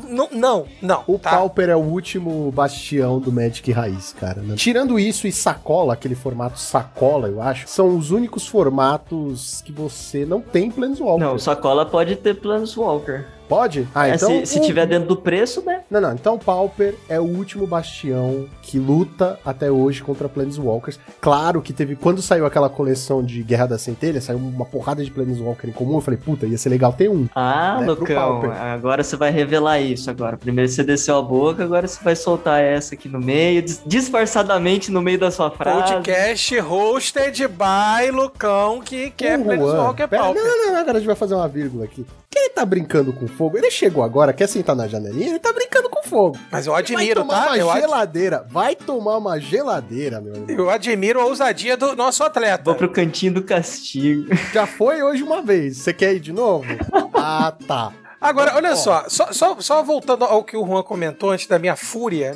Não, 0.09 0.29
não, 0.31 0.65
não. 0.81 1.03
O 1.07 1.17
tá? 1.17 1.31
Pauper 1.31 1.69
é 1.69 1.75
o 1.75 1.79
último 1.79 2.51
bastião 2.51 3.19
do 3.19 3.31
Magic 3.31 3.71
Raiz, 3.71 4.13
cara. 4.13 4.41
né? 4.41 4.55
Tirando 4.55 4.99
isso 4.99 5.27
e 5.27 5.31
sacola, 5.31 5.93
aquele 5.93 6.15
formato 6.15 6.59
sacola, 6.59 7.27
eu 7.27 7.41
acho, 7.41 7.67
são 7.67 7.97
os 7.97 8.11
únicos 8.11 8.47
formatos 8.47 9.61
que 9.65 9.71
você 9.71 10.25
não 10.25 10.41
tem 10.41 10.69
Planeswalker. 10.71 11.25
Não, 11.25 11.37
Sacola 11.39 11.85
pode 11.85 12.15
ter 12.15 12.35
Planeswalker. 12.35 13.25
Pode? 13.47 13.87
Ah, 13.95 14.07
É, 14.09 14.15
então. 14.15 14.29
se, 14.29 14.45
se 14.45 14.59
o- 14.59 14.61
tiver 14.61 14.85
dentro 14.85 15.07
do 15.07 15.15
preço, 15.15 15.63
né? 15.65 15.81
Não, 15.89 16.01
não. 16.01 16.13
Então 16.13 16.35
o 16.35 16.39
Pauper 16.39 16.95
é 17.07 17.19
o 17.19 17.23
último 17.23 17.65
bastião 17.65 18.45
que 18.61 18.77
luta 18.77 19.39
até 19.45 19.71
hoje 19.71 20.03
contra 20.03 20.27
Planeswalkers. 20.27 20.99
Claro 21.21 21.61
que 21.61 21.71
teve. 21.71 21.95
Quando 21.95 22.21
saiu 22.21 22.45
aquela 22.45 22.69
coleção 22.69 23.23
de 23.23 23.41
Guerra 23.43 23.67
da 23.67 23.77
Centelha, 23.77 24.19
saiu 24.19 24.37
uma 24.37 24.65
porrada 24.65 25.03
de 25.03 25.09
Planeswalker 25.11 25.69
em 25.69 25.73
comum. 25.73 25.95
Eu 25.95 26.01
falei, 26.01 26.19
puta, 26.19 26.45
ia 26.45 26.57
ser 26.57 26.69
legal 26.69 26.91
ter 26.93 27.09
um. 27.09 27.27
Ah, 27.35 27.77
Né, 27.79 27.87
Lucão, 27.87 28.41
agora 28.51 29.03
você 29.03 29.15
vai 29.15 29.31
revelar 29.31 29.79
isso 29.79 30.09
agora. 30.09 30.35
Primeiro 30.37 30.69
você 30.69 30.83
desceu 30.83 31.17
a 31.17 31.21
boca, 31.21 31.63
agora 31.63 31.87
você 31.87 32.03
vai 32.03 32.15
soltar 32.15 32.61
essa 32.61 32.95
aqui 32.95 33.07
no 33.07 33.19
meio, 33.19 33.61
dis- 33.61 33.81
disfarçadamente 33.85 34.91
no 34.91 35.01
meio 35.01 35.19
da 35.19 35.31
sua 35.31 35.49
frase. 35.51 35.93
Podcast 35.93 36.59
hosted 36.59 37.47
by 37.47 38.11
Lucão, 38.11 38.81
que 38.81 39.09
quer 39.11 39.39
O 39.39 39.43
Planeswalker 39.45 40.07
Pauper. 40.07 40.43
Não, 40.43 40.57
não, 40.57 40.73
não, 40.73 40.79
agora 40.79 40.97
a 40.97 40.99
gente 40.99 41.07
vai 41.07 41.15
fazer 41.15 41.35
uma 41.35 41.47
vírgula 41.47 41.85
aqui. 41.85 42.05
Que 42.29 42.39
ele 42.39 42.49
tá 42.49 42.65
brincando 42.65 43.13
com 43.13 43.25
fogo? 43.27 43.57
Ele 43.57 43.71
chegou 43.71 44.03
agora, 44.03 44.33
quer 44.33 44.47
sentar 44.47 44.75
na 44.75 44.87
janelinha, 44.87 45.29
ele 45.29 45.39
tá 45.39 45.53
brincando 45.53 45.89
com 45.89 46.03
fogo. 46.03 46.37
Mas 46.51 46.67
eu 46.67 46.73
vai 46.73 46.81
admiro, 46.81 47.21
tomar 47.21 47.45
tá? 47.45 47.47
uma 47.51 47.57
Eu, 47.57 47.71
ad- 47.71 47.79
geladeira. 47.81 48.45
Vai 48.49 48.75
tomar 48.75 49.17
uma 49.17 49.39
geladeira, 49.39 50.19
meu 50.19 50.33
irmão. 50.35 50.49
eu 50.49 50.69
admiro 50.69 51.21
a 51.21 51.25
ousadia 51.25 51.77
do 51.77 51.95
nosso 51.95 52.23
atleta. 52.23 52.63
Vou 52.65 52.75
pro 52.75 52.91
cantinho 52.91 53.35
do 53.35 53.43
castigo. 53.43 54.27
Já 54.53 54.67
foi 54.67 55.01
hoje 55.01 55.23
uma 55.23 55.41
vez. 55.41 55.77
Você 55.77 55.93
quer 55.93 56.13
ir 56.15 56.19
de 56.19 56.33
novo? 56.33 56.65
ah, 57.13 57.53
tá. 57.65 57.93
Agora, 58.19 58.55
olha 58.55 58.75
só, 58.75 59.05
só, 59.07 59.31
só, 59.31 59.55
só 59.61 59.83
voltando 59.83 60.25
ao 60.25 60.43
que 60.43 60.57
o 60.57 60.65
Juan 60.65 60.83
comentou 60.83 61.29
antes 61.31 61.47
da 61.47 61.57
minha 61.59 61.75
fúria. 61.75 62.33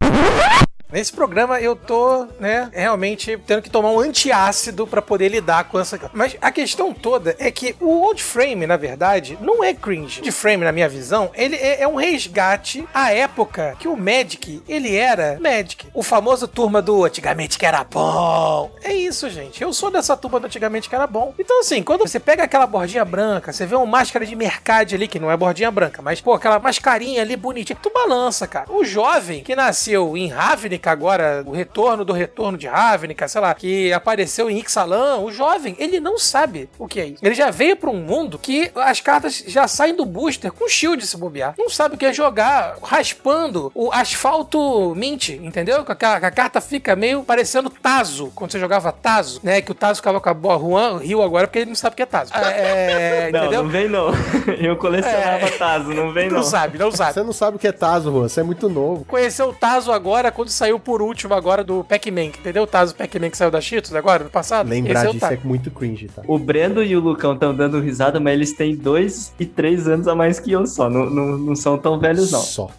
Nesse 0.91 1.13
programa 1.13 1.61
eu 1.61 1.73
tô, 1.73 2.27
né, 2.37 2.69
realmente 2.73 3.39
tendo 3.47 3.61
que 3.61 3.69
tomar 3.69 3.91
um 3.91 3.99
antiácido 3.99 4.85
pra 4.85 5.01
poder 5.01 5.29
lidar 5.29 5.63
com 5.65 5.79
essa. 5.79 5.97
Mas 6.13 6.35
a 6.41 6.51
questão 6.51 6.93
toda 6.93 7.35
é 7.39 7.49
que 7.49 7.75
o 7.79 8.01
Old 8.01 8.21
Frame, 8.21 8.67
na 8.67 8.75
verdade, 8.75 9.37
não 9.39 9.63
é 9.63 9.73
cringe. 9.73 10.19
Old 10.19 10.31
Frame, 10.33 10.65
na 10.65 10.71
minha 10.71 10.89
visão, 10.89 11.31
ele 11.33 11.55
é, 11.55 11.83
é 11.83 11.87
um 11.87 11.95
resgate 11.95 12.85
à 12.93 13.11
época 13.13 13.75
que 13.79 13.87
o 13.87 13.95
Magic, 13.95 14.61
ele 14.67 14.95
era 14.95 15.39
Magic. 15.39 15.87
O 15.93 16.03
famoso 16.03 16.45
turma 16.47 16.81
do 16.81 17.05
antigamente 17.05 17.57
que 17.57 17.65
era 17.65 17.83
bom. 17.85 18.71
É 18.83 18.93
isso, 18.93 19.29
gente. 19.29 19.61
Eu 19.61 19.71
sou 19.71 19.89
dessa 19.89 20.17
turma 20.17 20.39
do 20.39 20.47
antigamente 20.47 20.89
que 20.89 20.95
era 20.95 21.07
bom. 21.07 21.33
Então, 21.39 21.61
assim, 21.61 21.81
quando 21.83 22.01
você 22.01 22.19
pega 22.19 22.43
aquela 22.43 22.67
bordinha 22.67 23.05
branca, 23.05 23.53
você 23.53 23.65
vê 23.65 23.75
uma 23.75 23.85
máscara 23.85 24.25
de 24.25 24.35
mercado 24.35 24.93
ali, 24.93 25.07
que 25.07 25.19
não 25.19 25.31
é 25.31 25.37
bordinha 25.37 25.69
branca, 25.69 26.01
mas, 26.01 26.19
pô, 26.19 26.33
aquela 26.33 26.59
mascarinha 26.59 27.21
ali 27.21 27.35
bonitinha, 27.35 27.77
tu 27.81 27.91
balança, 27.93 28.47
cara. 28.47 28.65
O 28.69 28.83
jovem 28.83 29.43
que 29.43 29.55
nasceu 29.55 30.17
em 30.17 30.27
Ravnica 30.27 30.80
agora, 30.89 31.43
o 31.45 31.51
retorno 31.51 32.03
do 32.05 32.13
retorno 32.13 32.57
de 32.57 32.67
Ravnica, 32.67 33.27
sei 33.27 33.41
lá, 33.41 33.53
que 33.53 33.91
apareceu 33.93 34.49
em 34.49 34.57
Ixalan, 34.59 35.17
o 35.17 35.31
jovem, 35.31 35.75
ele 35.79 35.99
não 35.99 36.17
sabe 36.17 36.69
o 36.79 36.87
que 36.87 36.99
é 36.99 37.05
isso. 37.05 37.25
Ele 37.25 37.35
já 37.35 37.49
veio 37.51 37.75
pra 37.75 37.89
um 37.89 38.01
mundo 38.01 38.37
que 38.39 38.71
as 38.75 38.99
cartas 39.01 39.43
já 39.47 39.67
saem 39.67 39.95
do 39.95 40.05
booster 40.05 40.51
com 40.51 40.67
shield 40.67 41.05
se 41.05 41.17
bobear. 41.17 41.53
Não 41.57 41.69
sabe 41.69 41.95
o 41.95 41.97
que 41.97 42.05
é 42.05 42.13
jogar 42.13 42.77
raspando 42.83 43.71
o 43.75 43.91
asfalto 43.91 44.93
mint, 44.95 45.29
entendeu? 45.29 45.83
Que 45.83 45.91
a, 45.91 45.95
que 45.95 46.05
a 46.05 46.31
carta 46.31 46.61
fica 46.61 46.95
meio 46.95 47.23
parecendo 47.23 47.69
Tazo, 47.69 48.31
quando 48.35 48.51
você 48.51 48.59
jogava 48.59 48.91
Tazo, 48.91 49.39
né? 49.43 49.61
Que 49.61 49.71
o 49.71 49.75
Tazo 49.75 49.97
ficava 49.97 50.19
com 50.21 50.29
a 50.29 50.33
boa. 50.33 50.57
Juan 50.61 50.97
riu 50.99 51.21
agora 51.21 51.47
porque 51.47 51.59
ele 51.59 51.69
não 51.69 51.75
sabe 51.75 51.93
o 51.93 51.97
que 51.97 52.03
é 52.03 52.05
Tazo. 52.05 52.31
É, 52.35 53.29
Não, 53.31 53.39
entendeu? 53.41 53.63
não 53.63 53.69
vem 53.69 53.87
não. 53.89 54.11
Eu 54.59 54.75
colecionava 54.77 55.45
É. 55.47 55.51
Tazo, 55.51 55.93
não 55.93 56.11
vem 56.11 56.29
Não 56.29 56.37
não. 56.37 56.43
sabe, 56.43 56.77
não 56.77 56.91
sabe. 56.91 57.13
Você 57.13 57.23
não 57.23 57.33
sabe 57.33 57.55
o 57.55 57.59
que 57.59 57.67
é 57.67 57.71
Tazo, 57.71 58.11
Juan. 58.11 58.27
Você 58.27 58.39
é 58.41 58.43
muito 58.43 58.67
novo. 58.69 59.05
Conheceu 59.05 59.49
o 59.49 59.53
Tazo 59.53 59.91
agora 59.91 60.31
quando 60.31 60.49
saiu 60.49 60.70
por 60.79 61.01
último 61.01 61.33
agora 61.33 61.63
do 61.63 61.83
Pac-Man, 61.83 62.25
entendeu? 62.25 62.63
O 62.63 62.67
Tazo 62.67 62.95
Pac-Man 62.95 63.29
que 63.29 63.37
saiu 63.37 63.51
da 63.51 63.61
Cheetos 63.61 63.93
agora, 63.93 64.23
no 64.23 64.29
passado. 64.29 64.69
Lembrar 64.69 65.05
é 65.05 65.09
o 65.09 65.13
disso 65.13 65.25
é 65.25 65.39
muito 65.43 65.71
cringe, 65.71 66.07
tá? 66.07 66.21
O 66.27 66.37
Brendo 66.37 66.83
e 66.83 66.95
o 66.95 66.99
Lucão 66.99 67.33
estão 67.33 67.53
dando 67.53 67.79
risada, 67.79 68.19
mas 68.19 68.33
eles 68.33 68.53
têm 68.53 68.75
dois 68.75 69.33
e 69.39 69.45
três 69.45 69.87
anos 69.87 70.07
a 70.07 70.15
mais 70.15 70.39
que 70.39 70.51
eu 70.51 70.65
só. 70.65 70.89
Não, 70.89 71.09
não, 71.09 71.37
não 71.37 71.55
são 71.55 71.77
tão 71.77 71.99
velhos, 71.99 72.31
não. 72.31 72.41
Só. 72.41 72.69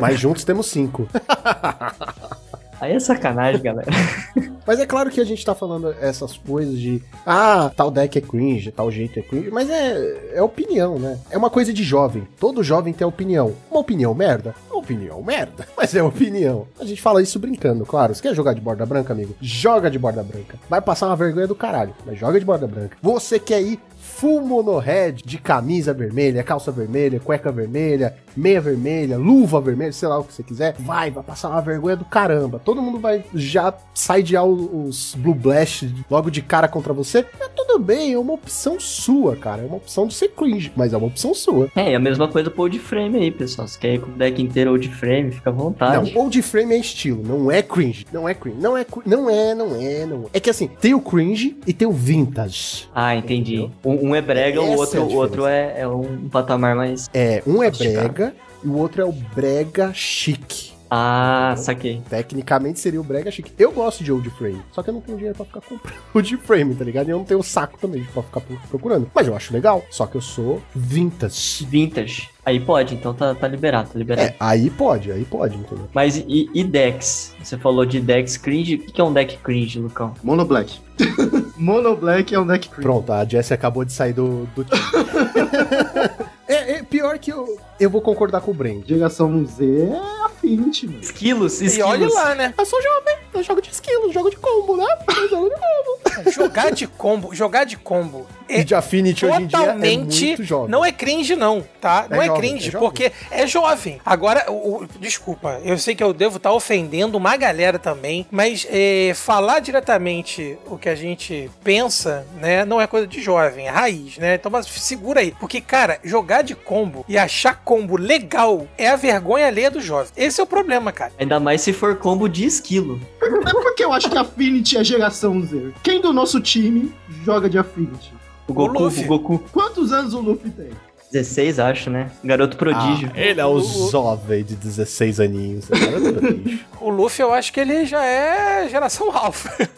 Mas 0.00 0.18
juntos 0.18 0.44
temos 0.44 0.66
cinco. 0.66 1.08
Aí 2.80 2.92
é 2.92 3.00
sacanagem, 3.00 3.60
galera. 3.62 3.90
Mas 4.68 4.78
é 4.78 4.84
claro 4.84 5.10
que 5.10 5.18
a 5.18 5.24
gente 5.24 5.42
tá 5.42 5.54
falando 5.54 5.94
essas 5.98 6.36
coisas 6.36 6.78
de 6.78 7.02
ah, 7.24 7.72
tal 7.74 7.90
deck 7.90 8.18
é 8.18 8.20
cringe, 8.20 8.70
tal 8.70 8.90
jeito 8.90 9.18
é 9.18 9.22
cringe, 9.22 9.50
mas 9.50 9.70
é, 9.70 10.34
é 10.34 10.42
opinião, 10.42 10.98
né? 10.98 11.18
É 11.30 11.38
uma 11.38 11.48
coisa 11.48 11.72
de 11.72 11.82
jovem. 11.82 12.28
Todo 12.38 12.62
jovem 12.62 12.92
tem 12.92 13.06
opinião. 13.06 13.54
Uma 13.70 13.80
opinião 13.80 14.14
merda? 14.14 14.54
Uma 14.70 14.80
opinião 14.80 15.22
merda. 15.22 15.66
Mas 15.74 15.94
é 15.94 16.02
opinião. 16.02 16.66
A 16.78 16.84
gente 16.84 17.00
fala 17.00 17.22
isso 17.22 17.38
brincando, 17.38 17.86
claro. 17.86 18.14
Você 18.14 18.20
quer 18.20 18.34
jogar 18.34 18.52
de 18.52 18.60
borda 18.60 18.84
branca, 18.84 19.14
amigo? 19.14 19.34
Joga 19.40 19.90
de 19.90 19.98
borda 19.98 20.22
branca. 20.22 20.58
Vai 20.68 20.82
passar 20.82 21.06
uma 21.06 21.16
vergonha 21.16 21.46
do 21.46 21.54
caralho, 21.54 21.94
mas 22.04 22.18
joga 22.18 22.38
de 22.38 22.44
borda 22.44 22.66
branca. 22.66 22.96
Você 23.00 23.38
quer 23.38 23.62
ir 23.62 23.80
full 23.98 24.40
mono 24.42 24.78
red 24.78 25.12
de 25.12 25.38
camisa 25.38 25.94
vermelha, 25.94 26.42
calça 26.42 26.70
vermelha, 26.70 27.20
cueca 27.20 27.50
vermelha, 27.50 28.14
meia 28.38 28.60
vermelha, 28.60 29.18
luva 29.18 29.60
vermelha, 29.60 29.92
sei 29.92 30.08
lá 30.08 30.18
o 30.18 30.24
que 30.24 30.32
você 30.32 30.42
quiser, 30.42 30.74
vai, 30.78 31.10
vai 31.10 31.22
passar 31.22 31.48
uma 31.50 31.60
vergonha 31.60 31.96
do 31.96 32.04
caramba. 32.04 32.60
Todo 32.64 32.80
mundo 32.82 32.98
vai 32.98 33.24
já 33.34 33.72
sidear 33.94 34.44
o- 34.46 34.86
os 34.86 35.14
Blue 35.16 35.34
Blast 35.34 35.92
logo 36.10 36.30
de 36.30 36.40
cara 36.42 36.68
contra 36.68 36.92
você. 36.92 37.24
Mas 37.38 37.50
tudo 37.54 37.78
bem, 37.78 38.12
é 38.12 38.18
uma 38.18 38.32
opção 38.32 38.78
sua, 38.78 39.36
cara. 39.36 39.62
É 39.62 39.66
uma 39.66 39.76
opção 39.76 40.06
de 40.06 40.14
ser 40.14 40.28
cringe, 40.28 40.72
mas 40.76 40.92
é 40.92 40.96
uma 40.96 41.06
opção 41.06 41.34
sua. 41.34 41.68
É, 41.76 41.92
e 41.92 41.94
a 41.94 41.98
mesma 41.98 42.28
coisa 42.28 42.50
pro 42.50 42.62
old 42.62 42.78
frame 42.78 43.18
aí, 43.18 43.30
pessoal. 43.30 43.66
Se 43.68 43.78
quer 43.78 43.94
ir 43.94 44.00
com 44.00 44.10
o 44.10 44.14
deck 44.14 44.40
inteiro 44.42 44.70
old 44.72 44.88
frame, 44.88 45.30
fica 45.32 45.50
à 45.50 45.52
vontade. 45.52 46.12
Não, 46.14 46.22
old 46.22 46.40
frame 46.42 46.74
é 46.74 46.78
estilo, 46.78 47.22
não 47.26 47.50
é 47.50 47.62
cringe. 47.62 48.06
Não 48.12 48.28
é 48.28 48.34
cringe. 48.34 48.58
Não 48.60 48.76
é, 48.76 48.86
não 49.04 49.30
é, 49.30 49.54
não 49.54 49.76
é, 49.80 50.06
não 50.06 50.22
é. 50.24 50.26
É 50.34 50.40
que 50.40 50.50
assim, 50.50 50.68
tem 50.80 50.94
o 50.94 51.00
cringe 51.00 51.56
e 51.66 51.72
tem 51.72 51.86
o 51.88 51.92
vintage. 51.92 52.88
Ah, 52.94 53.14
entendi. 53.14 53.68
Um, 53.84 54.08
um 54.10 54.14
é 54.14 54.20
brega, 54.22 54.60
Essa 54.60 54.68
o 54.68 54.72
é 54.72 54.74
a 54.74 54.78
outro, 54.78 54.82
o 54.82 54.86
diferença. 55.06 55.16
outro 55.16 55.46
é, 55.46 55.80
é 55.80 55.88
um 55.88 56.28
patamar 56.28 56.74
mais. 56.76 57.08
É, 57.12 57.42
um 57.46 57.62
é 57.62 57.70
brega 57.70 58.27
e 58.64 58.68
o 58.68 58.76
outro 58.76 59.02
é 59.02 59.04
o 59.04 59.12
brega 59.12 59.92
chique. 59.94 60.76
Ah, 60.90 61.54
saquei. 61.58 62.00
Tecnicamente 62.08 62.80
seria 62.80 62.98
o 62.98 63.04
brega 63.04 63.30
chique. 63.30 63.52
Eu 63.58 63.70
gosto 63.70 64.02
de 64.02 64.10
old 64.10 64.30
frame, 64.30 64.62
só 64.72 64.82
que 64.82 64.88
eu 64.88 64.94
não 64.94 65.02
tenho 65.02 65.18
dinheiro 65.18 65.36
pra 65.36 65.44
ficar 65.44 65.60
comprando 65.60 65.94
old 66.14 66.36
frame, 66.38 66.74
tá 66.74 66.82
ligado? 66.82 67.08
E 67.08 67.10
eu 67.10 67.18
não 67.18 67.26
tenho 67.26 67.42
saco 67.42 67.78
também 67.78 68.04
pra 68.04 68.22
ficar 68.22 68.40
pro- 68.40 68.56
procurando. 68.70 69.10
Mas 69.14 69.26
eu 69.26 69.36
acho 69.36 69.52
legal, 69.52 69.84
só 69.90 70.06
que 70.06 70.14
eu 70.16 70.22
sou 70.22 70.62
vintage. 70.74 71.66
Vintage. 71.66 72.30
Aí 72.42 72.58
pode, 72.58 72.94
então 72.94 73.12
tá, 73.12 73.34
tá 73.34 73.46
liberado, 73.46 73.90
tá 73.90 73.98
liberado. 73.98 74.28
É, 74.30 74.34
aí 74.40 74.70
pode, 74.70 75.12
aí 75.12 75.26
pode, 75.26 75.58
entendeu? 75.58 75.90
Mas 75.92 76.16
e, 76.16 76.48
e 76.54 76.64
decks? 76.64 77.34
Você 77.42 77.58
falou 77.58 77.84
de 77.84 78.00
decks 78.00 78.38
cringe. 78.38 78.76
O 78.76 78.78
que 78.78 78.92
que 78.92 79.00
é 79.02 79.04
um 79.04 79.12
deck 79.12 79.36
cringe, 79.42 79.78
Lucão? 79.78 80.14
Mono 80.22 80.46
Black. 80.46 80.78
Mono 81.54 81.94
Black 81.96 82.34
é 82.34 82.40
um 82.40 82.46
deck 82.46 82.66
cringe. 82.66 82.80
Pronto, 82.82 83.12
a 83.12 83.26
Jessie 83.26 83.52
acabou 83.52 83.84
de 83.84 83.92
sair 83.92 84.14
do, 84.14 84.48
do 84.56 84.64
time. 84.64 84.80
é, 86.48 86.72
é 86.78 86.82
pior 86.82 87.18
que 87.18 87.30
eu, 87.32 87.58
eu 87.78 87.90
vou 87.90 88.00
concordar 88.00 88.40
com 88.40 88.50
o 88.50 88.54
Brand. 88.54 88.82
Geração 88.86 89.44
Z 89.46 89.64
é 89.64 90.24
Affinity, 90.24 90.86
mano. 90.86 91.00
Esquilos, 91.00 91.60
E 91.60 91.66
esquilos. 91.66 91.90
olha 91.90 92.08
lá, 92.08 92.34
né? 92.34 92.54
Eu 92.56 92.64
sou 92.66 92.80
jovem, 92.82 93.16
eu 93.34 93.42
jogo 93.42 93.60
de 93.62 93.70
esquilo, 93.70 94.12
jogo 94.12 94.30
de 94.30 94.36
combo, 94.36 94.76
né? 94.76 94.86
Eu 95.08 95.28
jogo 95.28 95.48
de 95.48 95.54
combo. 95.54 96.30
Jogar 96.32 96.72
de 96.72 96.86
combo, 96.86 97.34
jogar 97.34 97.64
de 97.64 97.76
combo 97.76 98.26
é 98.48 98.60
E 98.60 98.64
de 98.64 98.74
Affinity 98.74 99.24
hoje 99.24 99.42
em 99.42 99.46
dia 99.46 99.58
é 99.58 99.60
totalmente 99.62 100.26
muito 100.26 100.42
jovem. 100.44 100.68
não 100.70 100.84
é 100.84 100.90
cringe 100.90 101.36
não, 101.36 101.64
tá? 101.80 102.06
Não 102.10 102.20
é, 102.20 102.26
jovem, 102.26 102.40
cringe 102.40 102.68
é 102.74 102.78
porque 102.78 103.12
é 103.30 103.46
jovem. 103.46 104.00
Agora, 104.04 104.50
o, 104.50 104.82
o- 104.82 104.86
desculpa, 104.98 105.60
eu 105.64 105.78
sei 105.78 105.94
que 105.94 106.02
eu 106.02 106.12
devo 106.12 106.38
estar 106.38 106.52
ofendendo 106.52 107.16
uma 107.16 107.36
galera 107.36 107.78
também, 107.78 108.26
mas 108.30 108.66
é, 108.68 109.12
falar 109.14 109.60
diretamente 109.60 110.58
o 110.66 110.76
que 110.76 110.88
a 110.88 110.94
gente 110.94 111.48
pensa, 111.62 112.26
né, 112.40 112.64
não 112.64 112.80
é 112.80 112.86
coisa 112.86 113.06
de 113.06 113.20
jovem, 113.20 113.66
é 113.66 113.70
raiz, 113.70 114.18
né? 114.18 114.34
Então, 114.34 114.50
mas 114.50 114.66
segura 114.66 115.20
aí, 115.20 115.32
porque 115.38 115.60
cara, 115.60 116.00
jogar 116.02 116.37
de 116.42 116.54
combo 116.54 117.04
e 117.08 117.18
achar 117.18 117.62
combo 117.64 117.96
legal 117.96 118.66
é 118.76 118.88
a 118.88 118.96
vergonha 118.96 119.46
alheia 119.46 119.70
do 119.70 119.80
jovem. 119.80 120.10
Esse 120.16 120.40
é 120.40 120.44
o 120.44 120.46
problema, 120.46 120.92
cara. 120.92 121.12
Ainda 121.18 121.40
mais 121.40 121.60
se 121.60 121.72
for 121.72 121.96
combo 121.96 122.28
de 122.28 122.44
esquilo. 122.44 123.00
É 123.22 123.52
porque 123.52 123.84
eu 123.84 123.92
acho 123.92 124.10
que 124.10 124.18
Affinity 124.18 124.76
é 124.76 124.84
geração 124.84 125.40
Z. 125.42 125.72
Quem 125.82 126.00
do 126.00 126.12
nosso 126.12 126.40
time 126.40 126.92
joga 127.24 127.48
de 127.48 127.58
Affinity? 127.58 128.12
O 128.46 128.54
Goku, 128.54 128.78
o, 128.78 128.82
Luffy. 128.84 129.04
Goku 129.04 129.38
Quantos 129.52 129.92
anos 129.92 130.14
o 130.14 130.20
Luffy 130.20 130.50
tem? 130.50 130.70
16, 131.12 131.58
acho, 131.58 131.90
né? 131.90 132.10
Garoto 132.22 132.56
prodígio. 132.56 133.10
Ah, 133.14 133.20
ele 133.20 133.40
é 133.40 133.46
o 133.46 133.60
jovem 133.90 134.44
de 134.44 134.54
16 134.54 135.20
aninhos. 135.20 135.66
É 135.70 136.20
bicho. 136.20 136.64
O 136.80 136.90
Luffy, 136.90 137.22
eu 137.22 137.32
acho 137.32 137.52
que 137.52 137.60
ele 137.60 137.86
já 137.86 138.04
é 138.04 138.68
geração 138.68 139.10
alfa. 139.16 139.50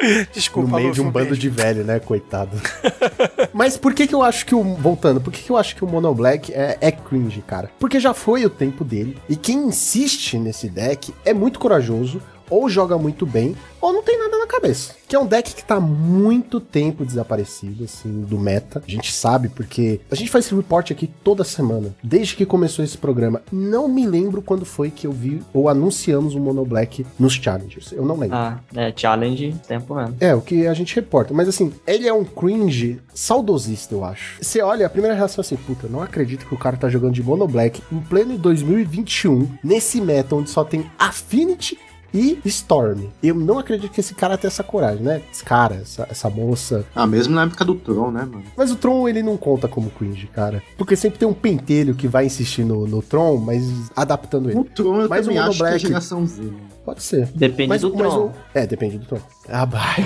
Desculpa, 0.32 0.68
no 0.70 0.76
meio 0.76 0.92
de 0.92 1.00
um 1.00 1.10
bando 1.10 1.36
de 1.36 1.48
velho, 1.48 1.84
né? 1.84 1.98
Coitado. 1.98 2.60
Mas 3.52 3.76
por 3.76 3.94
que 3.94 4.06
que 4.06 4.14
eu 4.14 4.22
acho 4.22 4.46
que 4.46 4.54
o... 4.54 4.62
Voltando, 4.62 5.20
por 5.20 5.32
que 5.32 5.42
que 5.42 5.50
eu 5.50 5.56
acho 5.56 5.74
que 5.74 5.84
o 5.84 5.88
Mono 5.88 6.14
Black 6.14 6.52
é, 6.52 6.78
é 6.80 6.90
cringe, 6.92 7.42
cara? 7.42 7.70
Porque 7.78 7.98
já 7.98 8.14
foi 8.14 8.44
o 8.44 8.50
tempo 8.50 8.84
dele. 8.84 9.18
E 9.28 9.36
quem 9.36 9.58
insiste 9.58 10.38
nesse 10.38 10.68
deck 10.68 11.12
é 11.24 11.34
muito 11.34 11.58
corajoso. 11.58 12.20
Ou 12.50 12.68
joga 12.68 12.98
muito 12.98 13.26
bem, 13.26 13.56
ou 13.80 13.92
não 13.92 14.02
tem 14.02 14.18
nada 14.18 14.38
na 14.38 14.46
cabeça. 14.46 14.94
Que 15.06 15.16
é 15.16 15.18
um 15.18 15.26
deck 15.26 15.54
que 15.54 15.64
tá 15.64 15.76
há 15.76 15.80
muito 15.80 16.60
tempo 16.60 17.04
desaparecido, 17.04 17.84
assim, 17.84 18.22
do 18.22 18.38
meta. 18.38 18.82
A 18.86 18.90
gente 18.90 19.12
sabe 19.12 19.48
porque 19.48 20.00
a 20.10 20.14
gente 20.14 20.30
faz 20.30 20.44
esse 20.44 20.54
report 20.54 20.90
aqui 20.90 21.06
toda 21.06 21.44
semana, 21.44 21.94
desde 22.02 22.36
que 22.36 22.44
começou 22.44 22.84
esse 22.84 22.98
programa. 22.98 23.42
Não 23.50 23.88
me 23.88 24.06
lembro 24.06 24.42
quando 24.42 24.64
foi 24.64 24.90
que 24.90 25.06
eu 25.06 25.12
vi 25.12 25.42
ou 25.52 25.68
anunciamos 25.68 26.34
o 26.34 26.40
Mono 26.40 26.64
Black 26.64 27.06
nos 27.18 27.34
Challengers. 27.34 27.92
Eu 27.92 28.04
não 28.04 28.16
lembro. 28.16 28.36
Ah, 28.36 28.58
é, 28.74 28.92
challenge, 28.94 29.54
tempo 29.66 29.94
mesmo. 29.94 30.16
É, 30.20 30.34
o 30.34 30.40
que 30.40 30.66
a 30.66 30.74
gente 30.74 30.94
reporta. 30.94 31.32
Mas 31.32 31.48
assim, 31.48 31.72
ele 31.86 32.06
é 32.06 32.12
um 32.12 32.24
cringe 32.24 33.00
saudosista, 33.14 33.94
eu 33.94 34.04
acho. 34.04 34.42
Você 34.42 34.60
olha, 34.60 34.86
a 34.86 34.90
primeira 34.90 35.16
reação 35.16 35.42
é 35.42 35.44
assim, 35.44 35.56
puta, 35.56 35.88
não 35.88 36.02
acredito 36.02 36.46
que 36.46 36.54
o 36.54 36.58
cara 36.58 36.76
tá 36.76 36.88
jogando 36.88 37.14
de 37.14 37.22
Mono 37.22 37.46
Black 37.46 37.82
em 37.90 38.00
pleno 38.00 38.36
2021, 38.36 39.48
nesse 39.62 40.00
meta 40.00 40.36
onde 40.36 40.50
só 40.50 40.64
tem 40.64 40.90
Affinity 40.98 41.78
e 42.12 42.38
Storm. 42.46 43.04
Eu 43.22 43.34
não 43.34 43.58
acredito 43.58 43.90
que 43.92 44.00
esse 44.00 44.14
cara 44.14 44.36
tenha 44.38 44.48
essa 44.48 44.62
coragem, 44.62 45.02
né? 45.02 45.20
Esse 45.32 45.44
cara, 45.44 45.76
essa, 45.76 46.06
essa 46.10 46.30
moça. 46.30 46.84
Ah, 46.94 47.06
mesmo 47.06 47.34
na 47.34 47.42
época 47.44 47.64
do 47.64 47.74
Tron, 47.74 48.10
né, 48.10 48.20
mano? 48.22 48.44
Mas 48.56 48.70
o 48.70 48.76
Tron, 48.76 49.08
ele 49.08 49.22
não 49.22 49.36
conta 49.36 49.68
como 49.68 49.90
cringe, 49.90 50.26
cara. 50.28 50.62
Porque 50.76 50.96
sempre 50.96 51.18
tem 51.18 51.28
um 51.28 51.32
pentelho 51.34 51.94
que 51.94 52.08
vai 52.08 52.26
insistir 52.26 52.64
no, 52.64 52.86
no 52.86 53.02
Tron, 53.02 53.36
mas 53.38 53.64
adaptando 53.94 54.50
ele. 54.50 54.58
O 54.58 54.64
Tron 54.64 55.02
eu 55.02 55.08
Mas 55.08 55.26
também 55.26 55.38
o 55.38 55.42
acho 55.42 55.58
que 55.58 55.64
é 55.64 55.68
Black- 55.70 55.86
geração 55.86 56.26
Z. 56.26 56.42
né? 56.42 56.52
Pode 56.84 57.02
ser. 57.02 57.26
Depende 57.34 57.68
Mas, 57.68 57.82
do 57.82 57.94
mas 57.94 58.12
Tron. 58.14 58.26
o- 58.26 58.32
É, 58.54 58.66
depende 58.66 58.96
do 58.96 59.04
Tron. 59.04 59.18
Ah, 59.46 59.66
vai. 59.66 59.96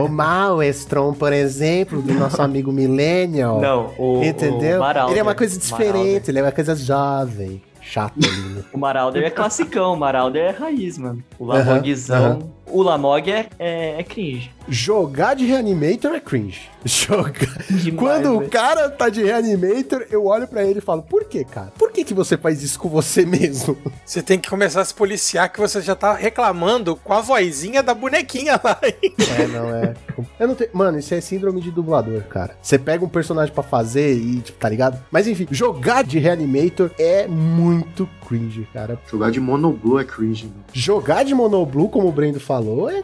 o 0.00 0.08
Maestron, 0.08 1.12
por 1.12 1.32
exemplo, 1.32 2.00
do 2.00 2.14
nosso 2.14 2.40
amigo 2.40 2.70
Millennial. 2.70 3.60
Não, 3.60 3.90
o, 3.98 4.22
Entendeu? 4.22 4.80
o 4.80 5.10
ele 5.10 5.18
é 5.18 5.22
uma 5.22 5.34
coisa 5.34 5.58
diferente, 5.58 6.30
ele 6.30 6.38
é 6.38 6.42
uma 6.42 6.52
coisa 6.52 6.76
jovem. 6.76 7.60
Chato 7.88 8.18
ali, 8.22 8.54
né? 8.54 8.64
O 8.70 8.78
Marauder 8.78 9.24
é 9.24 9.30
classicão, 9.30 9.94
o 9.94 9.96
Marauder 9.96 10.42
é 10.42 10.50
raiz, 10.50 10.98
mano. 10.98 11.24
O 11.38 11.46
aham. 12.14 12.50
O 12.70 12.82
Lamog 12.82 13.30
é, 13.30 13.46
é, 13.58 14.00
é 14.00 14.02
cringe. 14.02 14.50
Jogar 14.68 15.34
de 15.34 15.46
Reanimator 15.46 16.12
é 16.14 16.20
cringe. 16.20 16.68
Jogar. 16.84 17.62
Demais, 17.70 17.94
Quando 17.96 18.34
o 18.34 18.38
velho. 18.40 18.50
cara 18.50 18.90
tá 18.90 19.08
de 19.08 19.22
Reanimator, 19.24 20.06
eu 20.10 20.26
olho 20.26 20.46
pra 20.46 20.62
ele 20.62 20.78
e 20.78 20.82
falo: 20.82 21.02
Por 21.02 21.24
que, 21.24 21.42
cara? 21.44 21.72
Por 21.78 21.90
que, 21.90 22.04
que 22.04 22.12
você 22.14 22.36
faz 22.36 22.62
isso 22.62 22.78
com 22.78 22.88
você 22.88 23.24
mesmo? 23.24 23.76
Você 24.04 24.22
tem 24.22 24.38
que 24.38 24.48
começar 24.48 24.80
a 24.80 24.84
se 24.86 24.94
policiar 24.94 25.52
que 25.52 25.60
você 25.60 25.82
já 25.82 25.94
tá 25.94 26.14
reclamando 26.14 26.96
com 26.96 27.12
a 27.12 27.20
vozinha 27.20 27.82
da 27.82 27.92
bonequinha 27.92 28.58
lá. 28.64 28.78
É, 28.82 29.46
não 29.46 29.74
é. 29.74 29.94
Eu 30.40 30.48
não 30.48 30.54
tenho. 30.54 30.70
Mano, 30.72 30.98
isso 30.98 31.12
é 31.14 31.20
síndrome 31.20 31.60
de 31.60 31.70
dublador, 31.70 32.22
cara. 32.22 32.56
Você 32.62 32.78
pega 32.78 33.04
um 33.04 33.08
personagem 33.08 33.52
pra 33.52 33.62
fazer 33.62 34.14
e, 34.14 34.40
tipo, 34.40 34.58
tá 34.58 34.66
ligado? 34.66 34.98
Mas 35.10 35.26
enfim, 35.28 35.46
jogar 35.50 36.04
de 36.04 36.18
Reanimator 36.18 36.90
é 36.98 37.26
muito 37.28 38.08
cringe, 38.28 38.68
cara. 38.72 38.98
Jogar 39.10 39.30
de 39.30 39.40
Monoblue 39.40 40.00
é 40.00 40.04
cringe, 40.04 40.44
mano. 40.46 40.64
Jogar 40.72 41.24
de 41.24 41.34
Monoblue, 41.34 41.88
como 41.88 42.08
o 42.08 42.12
Brendo 42.12 42.38
falou, 42.38 42.90
é, 42.90 43.02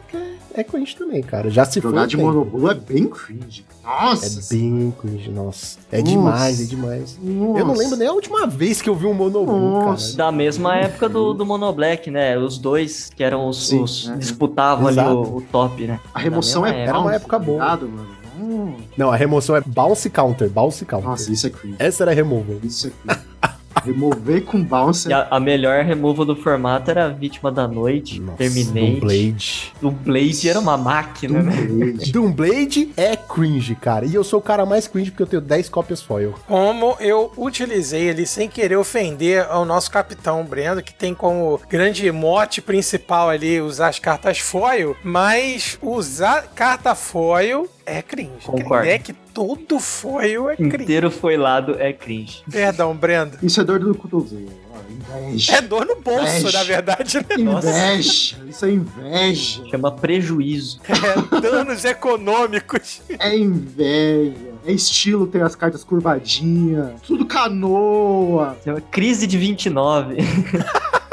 é 0.53 0.63
cringe 0.63 0.95
também, 0.95 1.21
cara. 1.23 1.49
Já 1.49 1.65
se 1.65 1.79
Jogar 1.81 2.01
foi. 2.01 2.07
de. 2.09 2.17
Monoblue 2.17 2.69
é 2.69 2.73
bem 2.75 3.07
cringe. 3.07 3.65
Nossa! 3.83 4.53
É 4.53 4.55
bem 4.55 4.93
cringe, 4.99 5.29
nossa. 5.29 5.77
É 5.91 5.97
Nossa. 5.99 6.11
demais, 6.11 6.61
é 6.61 6.63
demais. 6.65 7.19
Nossa. 7.21 7.59
Eu 7.59 7.65
não 7.65 7.75
lembro 7.75 7.95
nem 7.97 8.07
a 8.07 8.11
última 8.11 8.47
vez 8.47 8.81
que 8.81 8.89
eu 8.89 8.95
vi 8.95 9.05
um 9.05 9.13
Monoblue, 9.13 9.59
Nossa. 9.59 10.05
cara. 10.15 10.17
Da 10.17 10.31
mesma 10.31 10.75
época 10.75 11.09
do, 11.09 11.33
do 11.33 11.45
Mono 11.45 11.71
Black, 11.73 12.09
né? 12.09 12.37
Os 12.37 12.57
dois 12.57 13.09
que 13.15 13.23
eram 13.23 13.47
os, 13.47 13.67
Sim, 13.67 13.81
os 13.81 14.09
é. 14.09 14.15
disputavam 14.17 14.89
Exato. 14.89 15.09
ali 15.09 15.17
o, 15.17 15.37
o 15.37 15.41
top, 15.41 15.85
né? 15.87 15.99
A 16.13 16.19
remoção 16.19 16.65
é 16.65 16.81
Era 16.83 16.99
uma 16.99 17.13
época 17.15 17.39
tá 17.39 17.45
boa. 17.45 17.77
mano? 17.77 18.07
Hum. 18.39 18.75
Não, 18.97 19.11
a 19.11 19.15
remoção 19.15 19.55
é 19.55 19.61
bounce 19.61 20.09
counter, 20.09 20.49
bounce 20.49 20.85
counter. 20.85 21.09
Nossa, 21.09 21.31
isso 21.31 21.47
é 21.47 21.49
cringe. 21.49 21.75
Essa 21.79 22.03
era 22.03 22.11
a 22.11 22.13
removal. 22.13 22.57
Isso 22.63 22.87
é 22.87 22.91
cringe. 22.91 23.25
Remover 23.83 24.43
com 24.43 24.63
bounce 24.63 25.09
E 25.09 25.13
a, 25.13 25.27
a 25.31 25.39
melhor 25.39 25.83
removal 25.83 26.25
do 26.25 26.35
formato 26.35 26.89
era 26.89 27.05
a 27.05 27.09
Vítima 27.09 27.51
da 27.51 27.67
Noite, 27.67 28.19
Nossa, 28.19 28.37
Terminate. 28.37 28.73
Doomblade. 28.73 29.73
O 29.81 29.91
Blade 29.91 30.49
era 30.49 30.59
uma 30.59 30.77
máquina, 30.77 31.41
né? 31.41 31.55
Doomblade. 31.61 32.11
Doomblade 32.11 32.93
é 32.97 33.15
cringe, 33.15 33.75
cara. 33.75 34.05
E 34.05 34.15
eu 34.15 34.23
sou 34.23 34.39
o 34.39 34.41
cara 34.41 34.65
mais 34.65 34.87
cringe 34.87 35.11
porque 35.11 35.23
eu 35.23 35.27
tenho 35.27 35.41
10 35.41 35.69
cópias 35.69 36.01
foil. 36.01 36.33
Como 36.47 36.95
eu 36.99 37.31
utilizei 37.37 38.03
ele 38.09 38.25
sem 38.25 38.49
querer 38.49 38.75
ofender 38.77 39.45
ao 39.49 39.65
nosso 39.65 39.91
capitão 39.91 40.43
Brendo, 40.43 40.81
que 40.81 40.93
tem 40.93 41.13
como 41.13 41.59
grande 41.69 42.11
mote 42.11 42.61
principal 42.61 43.29
ali 43.29 43.61
usar 43.61 43.89
as 43.89 43.99
cartas 43.99 44.39
foil, 44.39 44.95
mas 45.03 45.77
usar 45.81 46.43
carta 46.55 46.95
foil 46.95 47.67
é 47.85 48.01
cringe. 48.01 48.45
Concordo. 48.45 48.87
É 48.87 48.97
que 48.97 49.13
todo 49.13 49.79
foil 49.79 50.49
é 50.49 50.55
cringe. 50.55 50.75
Inteiro 50.83 51.11
foilado 51.11 51.75
é 51.79 51.93
cringe. 51.93 52.43
Perdão, 52.51 52.95
Brendo. 52.95 53.37
Isso 53.43 53.61
é 53.61 53.63
dor 53.63 53.79
do 53.79 53.93
cotovelo. 53.95 54.51
ó, 54.71 54.75
Inveja. 55.21 55.55
É 55.57 55.61
dor 55.61 55.85
no 55.85 55.95
bolso, 56.01 56.37
Inveja. 56.39 56.57
na 56.57 56.63
verdade, 56.63 57.17
né? 57.17 57.37
Nossa. 57.37 57.69
Inveja. 57.69 58.37
Isso 58.47 58.65
é 58.65 58.71
inveja. 58.71 59.63
Chama 59.69 59.91
prejuízo. 59.91 60.79
É 61.35 61.41
danos 61.41 61.85
econômicos. 61.85 63.01
É 63.19 63.35
inveja. 63.37 64.33
É 64.65 64.71
estilo 64.71 65.27
ter 65.27 65.43
as 65.43 65.55
cartas 65.55 65.83
curvadinhas. 65.83 66.99
Tudo 67.05 67.25
canoa. 67.25 68.57
Chama 68.63 68.81
crise 68.81 69.27
de 69.27 69.37
29. 69.37 70.17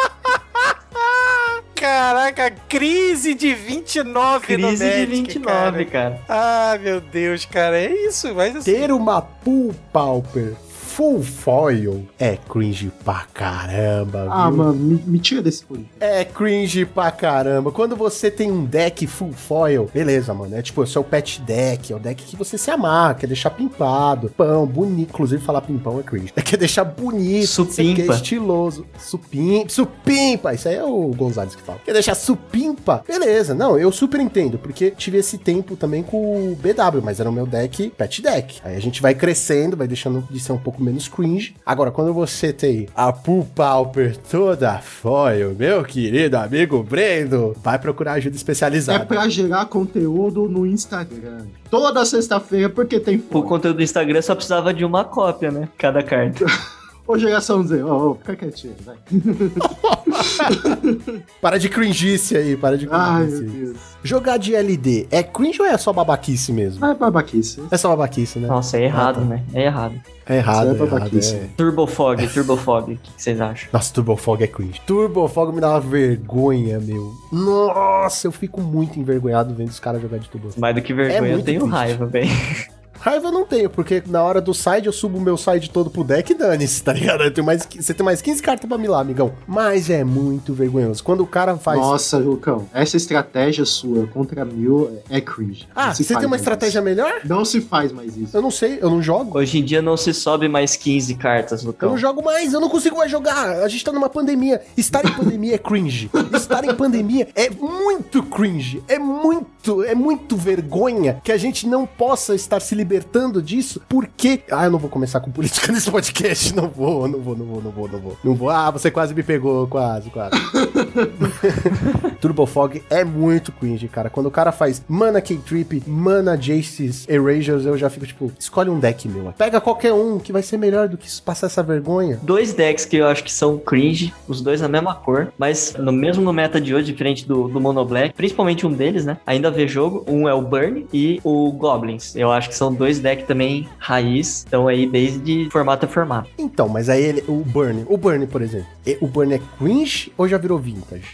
Caraca, 1.83 2.49
crise 2.69 3.35
de 3.35 3.53
29 3.55 4.57
no 4.57 4.69
crise 4.69 4.85
de 4.85 4.91
Magic, 5.01 5.07
29, 5.07 5.85
cara. 5.87 6.11
cara. 6.11 6.21
Ah, 6.29 6.79
meu 6.81 7.01
Deus, 7.01 7.45
cara, 7.45 7.77
é 7.77 7.93
isso, 8.07 8.33
mas 8.37 8.55
assim... 8.55 8.73
Ter 8.73 8.93
uma 8.93 9.21
Pool 9.21 9.75
Pauper 9.93 10.55
full 10.95 11.23
foil 11.23 12.07
é 12.19 12.37
cringe 12.37 12.93
pra 13.05 13.25
caramba, 13.33 14.27
Ah, 14.31 14.49
viu? 14.49 14.59
mano, 14.59 14.75
me, 14.75 15.03
me 15.07 15.19
tira 15.19 15.41
desse 15.41 15.65
podcast. 15.65 15.91
É 16.01 16.25
cringe 16.25 16.85
pra 16.85 17.11
caramba. 17.11 17.73
Quando 17.73 17.97
você 17.97 18.31
tem 18.31 18.51
um 18.53 18.65
deck 18.65 19.07
full 19.07 19.33
foil, 19.33 19.89
beleza, 19.93 20.35
mano. 20.35 20.55
É 20.55 20.61
tipo, 20.61 20.81
é 20.83 20.85
o 20.85 20.87
seu 20.87 21.03
pet 21.03 21.41
deck, 21.41 21.93
é 21.93 21.97
o 21.97 21.99
deck 21.99 22.23
que 22.23 22.37
você 22.37 22.59
se 22.59 22.71
amar, 22.71 23.17
quer 23.17 23.27
deixar 23.27 23.51
pimpado. 23.51 24.29
Pão, 24.37 24.67
bonito. 24.67 25.09
Inclusive, 25.11 25.43
falar 25.43 25.63
pimpão 25.63 25.99
é 25.99 26.03
cringe. 26.03 26.33
É 26.37 26.43
quer 26.43 26.57
deixar 26.59 26.85
bonito, 26.85 27.47
Supimpa. 27.47 28.03
quer 28.03 28.11
estiloso. 28.15 28.87
Supimpa, 28.99 29.69
supimpa. 29.71 30.53
Isso 30.55 30.69
aí 30.69 30.75
é 30.77 30.85
o 30.85 31.09
Gonzalez 31.17 31.55
que 31.55 31.63
fala. 31.63 31.79
Quer 31.85 31.93
deixar 31.95 32.15
supimpa? 32.15 33.03
Beleza. 33.09 33.55
Não, 33.55 33.79
eu 33.79 33.91
super 33.91 34.21
entendo, 34.21 34.59
porque 34.59 34.91
tive 34.91 35.19
esse 35.19 35.39
tempo 35.39 35.75
também 35.77 36.03
com 36.03 36.53
o 36.53 36.57
BW, 36.57 37.01
mas 37.03 37.19
era 37.19 37.31
o 37.31 37.33
meu 37.33 37.47
deck 37.47 37.91
pet 37.97 38.21
deck. 38.21 38.61
Aí 38.63 38.77
a 38.77 38.81
gente 38.81 39.01
vai 39.01 39.15
crescendo, 39.15 39.77
vai 39.77 39.89
deixando 39.89 40.23
de 40.31 40.39
ser 40.39 40.53
um 40.53 40.59
pouco 40.59 40.82
menos 40.83 41.09
cringe. 41.09 41.55
Agora, 41.65 41.91
quando 41.91 42.13
você 42.13 42.53
tem 42.53 42.89
a 42.95 43.13
Pool 43.13 43.47
Pauper 43.55 44.17
toda 44.17 44.79
foil, 44.79 45.55
meu 45.59 45.83
querido 45.85 46.37
amigo 46.37 46.83
Brendo, 46.83 47.55
vai 47.63 47.79
procurar 47.79 48.15
ajuda 48.15 48.35
É 48.35 48.37
especializada. 48.37 49.07
pra 49.07 49.29
gerar 49.29 49.67
conteúdo 49.67 50.49
no 50.49 50.67
Instagram. 50.67 51.47
Toda 51.71 52.05
sexta-feira, 52.05 52.69
porque 52.69 52.99
tem 53.01 53.17
O 53.17 53.23
foto. 53.23 53.47
conteúdo 53.49 53.77
do 53.77 53.83
Instagram 53.83 54.21
só 54.21 54.35
precisava 54.35 54.75
de 54.75 54.85
uma 54.85 55.05
cópia, 55.05 55.51
né? 55.51 55.69
Cada 55.79 56.03
carta. 56.03 56.45
Ô, 57.13 57.19
geração 57.19 57.63
Z, 57.63 57.83
ó, 57.83 58.11
ó, 58.11 58.15
fica 58.15 58.37
quietinho, 58.37 58.75
vai. 58.85 58.97
Para 61.41 61.59
de 61.59 61.69
cringice 61.69 62.37
aí, 62.37 62.57
para 62.57 62.77
de 62.79 62.89
Ai, 62.91 63.23
cringice. 63.27 63.43
meu 63.43 63.53
Deus. 63.67 63.77
Jogar 64.03 64.37
de 64.39 64.55
LD 64.55 65.07
é 65.11 65.23
cringe 65.23 65.61
ou 65.61 65.67
é 65.67 65.77
só 65.79 65.93
babaquice 65.93 66.53
mesmo? 66.53 66.85
Ah, 66.85 66.91
é 66.91 66.95
babaquice. 66.95 67.63
É 67.71 67.77
só 67.77 67.89
babaquice, 67.91 68.39
né? 68.39 68.49
Nossa, 68.49 68.77
é 68.79 68.85
errado, 68.85 69.19
Ah, 69.19 69.21
tá. 69.21 69.27
né? 69.27 69.43
É 69.55 69.65
errado. 69.65 69.95
É 70.25 70.37
errado, 70.37 70.69
é 70.69 70.71
é 70.71 70.75
errado. 70.85 71.19
É. 71.19 71.49
Turbo 71.57 71.87
Fog, 71.87 72.27
Turbo 72.29 72.57
Fog, 72.57 72.93
o 72.93 72.97
que 72.97 73.11
vocês 73.17 73.41
acham? 73.41 73.69
Nossa, 73.73 73.93
Turbo 73.93 74.17
Fog 74.17 74.43
é 74.43 74.47
cringe. 74.47 74.81
Turbo 74.87 75.27
Fog 75.29 75.53
me 75.55 75.61
dá 75.61 75.71
uma 75.71 75.81
vergonha, 75.81 76.79
meu. 76.81 77.13
Nossa, 77.33 78.27
eu 78.29 78.33
fico 78.33 78.61
muito 78.61 78.99
envergonhado 78.99 79.55
vendo 79.55 79.69
os 79.69 79.81
caras 79.81 80.01
jogar 80.01 80.19
de 80.19 80.29
Turbo 80.29 80.49
Fog. 80.51 80.61
Mais 80.61 80.75
do 80.75 80.83
que 80.83 80.95
vergonha, 80.95 81.29
eu 81.31 81.35
muito 81.35 81.45
tenho 81.45 81.61
triste. 81.61 81.75
raiva, 81.75 82.07
velho. 82.07 82.31
Raiva 83.03 83.27
eu 83.27 83.33
não 83.33 83.45
tenho, 83.45 83.69
porque 83.69 84.01
na 84.07 84.23
hora 84.23 84.41
do 84.41 84.55
side 84.55 84.87
eu 84.87 84.93
subo 84.93 85.19
o 85.19 85.21
meu 85.21 85.37
side 85.37 85.69
todo 85.69 85.91
pro 85.91 86.05
deck 86.05 86.31
e 86.31 86.35
dane-se, 86.37 86.85
tá 86.85 86.93
ligado? 86.93 87.25
Eu 87.25 87.35
tenho 87.35 87.45
mais, 87.45 87.67
você 87.69 87.93
tem 87.93 88.05
mais 88.05 88.23
15 88.23 88.41
cartas 88.41 88.69
pra 88.69 88.79
milar, 88.79 89.01
amigão. 89.01 89.33
Mas 89.45 89.91
é 89.91 90.05
muito 90.05 90.55
vergonhoso. 90.55 91.03
Quando 91.03 91.21
o 91.23 91.27
cara 91.27 91.57
faz. 91.57 91.81
Nossa, 91.81 92.17
Lucão, 92.19 92.69
essa 92.73 92.97
estratégia 92.97 93.65
sua 93.65 94.07
contra 94.07 94.45
mil 94.45 95.01
é 95.11 95.21
cringe. 95.21 95.69
ah, 95.75 95.93
você 95.93 96.15
tem 96.15 96.27
uma 96.27 96.37
estratégia 96.37 96.79
isso. 96.79 96.85
melhor? 96.85 97.23
Não 97.25 97.45
se 97.45 97.61
faz 97.61 97.91
mais 97.91 98.17
isso. 98.17 98.37
Eu 98.37 98.41
não 98.41 98.53
sei, 98.53 98.79
eu 98.81 98.89
não 98.89 99.03
jogo. 99.03 99.37
Hoje 99.37 99.59
em 99.59 99.65
dia 99.65 99.83
não 99.83 99.97
se 99.97 100.15
sobe 100.15 100.49
mais 100.49 100.77
15 100.77 101.17
cartas, 101.17 101.63
Eu 101.63 101.69
Lucão. 101.69 101.91
não 101.91 101.99
jogo 101.99 102.23
mais, 102.23 102.53
eu 102.53 102.61
não 102.61 102.69
consigo 102.69 102.97
mais 102.99 103.11
jogar. 103.11 103.63
A 103.65 103.69
gente 103.69 103.85
tá 103.85 103.91
numa 103.91 104.09
pandemia. 104.09 104.63
Estar 104.77 105.05
em 105.05 105.13
pandemia 105.13 105.57
é 105.57 105.59
cringe. 105.59 106.09
Estar 106.33 106.65
em 106.65 106.75
pandemia 106.77 107.27
é 107.35 107.51
muito 107.51 108.23
cringe. 108.23 108.81
É 108.87 108.97
muito, 108.97 109.83
é 109.83 109.95
muito 109.97 110.37
vergonha 110.37 111.21
que 111.25 111.33
a 111.33 111.37
gente 111.37 111.67
não 111.67 111.85
possa 111.85 112.33
estar 112.37 112.61
se 112.61 112.77
libertando 112.93 113.41
disso. 113.41 113.81
Porque. 113.89 114.43
Ah, 114.51 114.67
eu 114.67 114.71
não 114.71 114.79
vou 114.79 114.91
começar 114.91 115.21
com 115.21 115.31
política 115.31 115.71
nesse 115.73 115.91
podcast. 115.91 116.55
Não 116.55 116.69
vou, 116.69 117.09
não 117.09 117.21
vou, 117.21 117.37
não 117.37 117.47
vou, 117.47 117.63
não 117.63 117.71
vou, 117.71 117.89
não 117.89 117.99
vou. 117.99 118.19
Não 118.23 118.35
vou. 118.35 118.51
Ah, 118.51 118.71
você 118.71 118.91
quase 118.91 119.15
me 119.15 119.23
pegou, 119.23 119.67
quase, 119.67 120.11
quase. 120.11 120.37
Turbo 122.21 122.45
Fog 122.47 122.83
é 122.91 123.05
muito 123.05 123.51
cringe, 123.53 123.89
cara. 123.89 124.11
Quando 124.11 124.27
o 124.27 124.31
cara 124.31 124.53
faz 124.53 124.83
Mana 124.87 125.21
K-Trip, 125.21 125.83
Mana 125.87 126.37
Jace's 126.37 127.09
Erasures, 127.09 127.65
eu 127.65 127.77
já 127.77 127.89
fico 127.89 128.07
tipo, 128.07 128.31
escolhe 128.39 128.69
um 128.69 128.79
deck, 128.79 129.09
meu. 129.09 129.33
Pega 129.37 129.61
qualquer 129.61 129.93
um 129.93 130.19
que 130.19 130.33
vai 130.33 130.43
ser 130.43 130.59
melhor 130.59 130.89
do 130.89 130.99
que 130.99 131.09
passar 131.23 131.47
essa 131.47 131.63
vergonha. 131.63 132.19
Dois 132.23 132.53
decks 132.53 132.85
que 132.85 132.97
eu 132.97 133.07
acho 133.07 133.25
que 133.25 133.33
são 133.33 133.59
cringe, 133.59 134.13
os 134.29 134.41
dois 134.41 134.61
na 134.61 134.69
mesma 134.69 134.95
cor, 134.95 135.33
mas 135.39 135.75
no 135.79 135.93
mesmo 135.93 136.23
no 136.23 136.33
meta 136.33 136.61
de 136.61 136.75
hoje, 136.75 136.93
diferente 136.93 137.27
do, 137.27 137.49
do 137.49 137.61
Mono 137.61 137.85
Black, 137.85 138.15
principalmente 138.15 138.67
um 138.67 138.73
deles, 138.73 139.05
né? 139.05 139.19
Ainda 139.27 139.51
vê 139.51 139.67
jogo. 139.67 140.05
Um 140.07 140.29
é 140.29 140.35
o 140.35 140.43
Burn 140.43 140.87
e 140.93 141.21
o 141.25 141.51
Goblins. 141.53 142.15
Eu 142.15 142.31
acho 142.31 142.49
que 142.49 142.55
são 142.55 142.73
dois 142.83 142.99
decks 142.99 143.29
também 143.29 143.69
raiz, 143.79 144.39
estão 144.39 144.67
aí 144.67 144.87
desde 144.89 145.49
formato 145.51 145.87
a 145.87 145.89
formato. 145.89 146.29
Então, 146.37 146.69
mas 146.69 146.89
aí 146.89 147.01
ele, 147.01 147.25
o 147.29 147.45
Burn, 147.45 147.85
o 147.89 147.97
Burn, 147.97 148.27
por 148.27 148.43
exemplo, 148.43 148.67
o 149.01 149.07
Burn 149.07 149.35
é 149.35 149.41
cringe 149.57 150.13
ou 150.19 150.27
já 150.27 150.37
virou 150.37 150.59
vintage? 150.59 151.05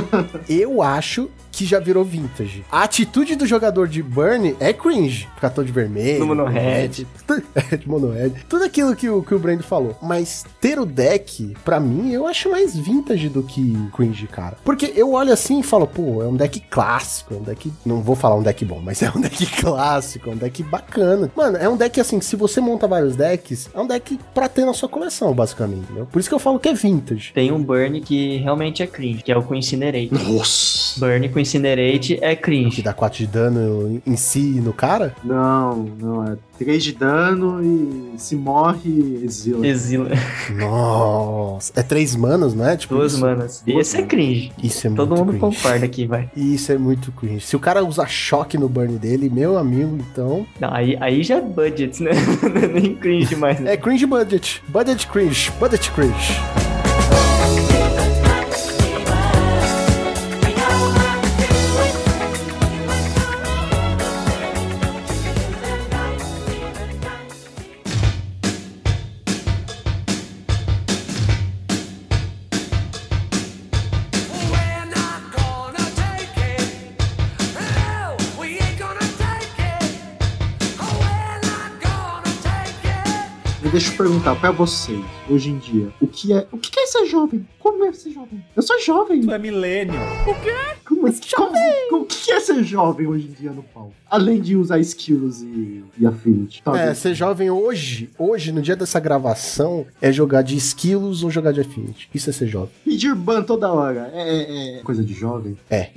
eu 0.46 0.82
acho 0.82 1.30
que 1.54 1.64
já 1.64 1.78
virou 1.78 2.04
vintage. 2.04 2.64
A 2.70 2.82
atitude 2.82 3.36
do 3.36 3.46
jogador 3.46 3.88
de 3.88 4.02
Burn 4.02 4.56
é 4.60 4.72
cringe. 4.72 5.28
Ficar 5.34 5.50
todo 5.50 5.64
de 5.66 5.72
vermelho. 5.72 6.20
No 6.20 6.26
mono 6.26 6.44
red. 6.44 7.06
tudo- 7.26 7.42
É, 7.54 7.76
de 7.76 7.88
mono 7.88 8.10
red. 8.10 8.30
Tudo 8.48 8.64
aquilo 8.64 8.94
que 8.96 9.08
o, 9.08 9.22
que 9.22 9.34
o 9.34 9.38
Brando 9.38 9.62
falou. 9.62 9.96
Mas 10.02 10.44
ter 10.60 10.78
o 10.78 10.84
deck, 10.86 11.54
pra 11.64 11.78
mim, 11.80 12.10
eu 12.12 12.26
acho 12.26 12.50
mais 12.50 12.76
vintage 12.76 13.28
do 13.28 13.42
que 13.42 13.74
cringe, 13.94 14.26
cara. 14.26 14.56
Porque 14.64 14.92
eu 14.96 15.12
olho 15.12 15.32
assim 15.32 15.60
e 15.60 15.62
falo, 15.62 15.86
pô, 15.86 16.22
é 16.22 16.26
um 16.26 16.36
deck 16.36 16.60
clássico, 16.60 17.34
é 17.34 17.36
um 17.36 17.42
deck... 17.42 17.72
Não 17.86 18.02
vou 18.02 18.16
falar 18.16 18.34
um 18.36 18.42
deck 18.42 18.64
bom, 18.64 18.80
mas 18.82 19.02
é 19.02 19.10
um 19.14 19.20
deck 19.22 19.46
clássico, 19.60 20.30
é 20.30 20.32
um 20.32 20.36
deck 20.36 20.62
bacana. 20.62 21.30
Mano, 21.36 21.56
é 21.56 21.68
um 21.68 21.76
deck 21.76 22.00
assim, 22.00 22.18
que 22.18 22.24
se 22.24 22.36
você 22.36 22.60
monta 22.60 22.86
vários 22.86 23.16
decks, 23.16 23.68
é 23.74 23.80
um 23.80 23.86
deck 23.86 24.18
pra 24.34 24.48
ter 24.48 24.64
na 24.64 24.72
sua 24.74 24.88
coleção, 24.88 25.32
basicamente, 25.34 25.82
entendeu? 25.84 26.06
Por 26.10 26.18
isso 26.18 26.28
que 26.28 26.34
eu 26.34 26.38
falo 26.38 26.58
que 26.58 26.68
é 26.68 26.74
vintage. 26.74 27.32
Tem 27.32 27.52
um 27.52 27.62
Burn 27.62 28.00
que 28.00 28.38
realmente 28.38 28.82
é 28.82 28.86
cringe, 28.86 29.22
que 29.22 29.30
é 29.32 29.36
o 29.36 29.42
com 29.42 29.54
Incinerate. 29.54 30.10
Nossa. 30.12 30.83
Burn 30.98 31.28
com 31.28 31.38
Incinerate 31.38 32.18
é 32.20 32.34
Que 32.34 32.42
cringe. 32.42 32.82
dá 32.82 32.92
4 32.92 33.18
de 33.18 33.26
dano 33.26 34.00
em 34.06 34.16
si 34.16 34.40
e 34.56 34.60
no 34.60 34.72
cara. 34.72 35.14
Não, 35.24 35.84
não, 36.00 36.24
é 36.24 36.36
3 36.58 36.82
de 36.84 36.92
dano 36.92 37.62
e 37.62 38.18
se 38.18 38.36
morre, 38.36 39.20
exila. 39.24 39.66
Exila. 39.66 40.10
Nossa. 40.50 41.72
É 41.76 41.82
3 41.82 42.16
manas, 42.16 42.54
não 42.54 42.66
é? 42.68 42.76
Tipo, 42.76 42.94
Duas 42.96 43.12
isso, 43.12 43.20
manas. 43.20 43.62
Esse 43.66 43.96
é 43.98 44.02
cringe. 44.02 44.52
Isso 44.62 44.86
é 44.86 44.90
Todo 44.90 45.08
muito 45.16 45.20
mundo 45.32 45.38
cringe. 45.38 45.56
concorda 45.62 45.84
aqui, 45.86 46.06
vai. 46.06 46.30
Isso 46.36 46.72
é 46.72 46.78
muito 46.78 47.10
cringe. 47.12 47.40
Se 47.46 47.56
o 47.56 47.60
cara 47.60 47.84
usa 47.84 48.06
choque 48.06 48.56
no 48.58 48.68
burn 48.68 48.96
dele, 48.98 49.28
meu 49.30 49.58
amigo, 49.58 49.98
então. 50.10 50.46
Não, 50.60 50.72
aí, 50.72 50.96
aí 51.00 51.22
já 51.22 51.36
é 51.36 51.40
budget, 51.40 52.02
né? 52.02 52.10
É 52.54 52.68
Nem 52.68 52.94
cringe 52.94 53.36
mais. 53.36 53.58
né? 53.60 53.72
É 53.72 53.76
cringe 53.76 54.06
budget. 54.06 54.62
Budget 54.68 55.06
cringe. 55.08 55.50
Budget 55.58 55.90
cringe. 55.90 56.40
Perguntar 84.04 84.36
pra 84.36 84.50
vocês, 84.50 85.02
hoje 85.30 85.48
em 85.48 85.56
dia, 85.56 85.90
o 85.98 86.06
que 86.06 86.30
é, 86.30 86.46
o 86.52 86.58
que 86.58 86.78
é 86.78 86.86
ser 86.86 87.06
jovem? 87.06 87.48
Como 87.58 87.82
é 87.86 87.92
ser 87.94 88.10
jovem? 88.10 88.44
Eu 88.54 88.62
sou 88.62 88.78
jovem. 88.78 89.22
Tu 89.22 89.32
é 89.32 89.38
milênio. 89.38 89.98
Como, 90.26 90.93
como, 91.34 91.52
como, 91.90 92.02
o 92.02 92.06
que 92.06 92.32
é 92.32 92.40
ser 92.40 92.62
jovem 92.62 93.06
hoje 93.06 93.26
em 93.28 93.32
dia 93.32 93.50
no 93.50 93.62
pau? 93.62 93.92
Além 94.10 94.40
de 94.40 94.56
usar 94.56 94.78
skills 94.78 95.42
e, 95.42 95.84
e 95.98 96.06
affinity. 96.06 96.62
Tá, 96.62 96.78
É, 96.78 96.94
ser 96.94 97.14
jovem 97.14 97.50
hoje, 97.50 98.10
hoje, 98.18 98.52
no 98.52 98.62
dia 98.62 98.76
dessa 98.76 99.00
gravação, 99.00 99.86
é 100.00 100.12
jogar 100.12 100.42
de 100.42 100.56
skills 100.56 101.22
ou 101.22 101.30
jogar 101.30 101.52
de 101.52 101.60
affinity. 101.60 102.08
Isso 102.14 102.30
é 102.30 102.32
ser 102.32 102.46
jovem. 102.46 102.70
Pedir 102.84 103.14
ban 103.14 103.42
toda 103.42 103.72
hora. 103.72 104.10
É, 104.12 104.78
é 104.78 104.82
coisa 104.82 105.02
de 105.02 105.14
jovem. 105.14 105.56
É. 105.68 105.90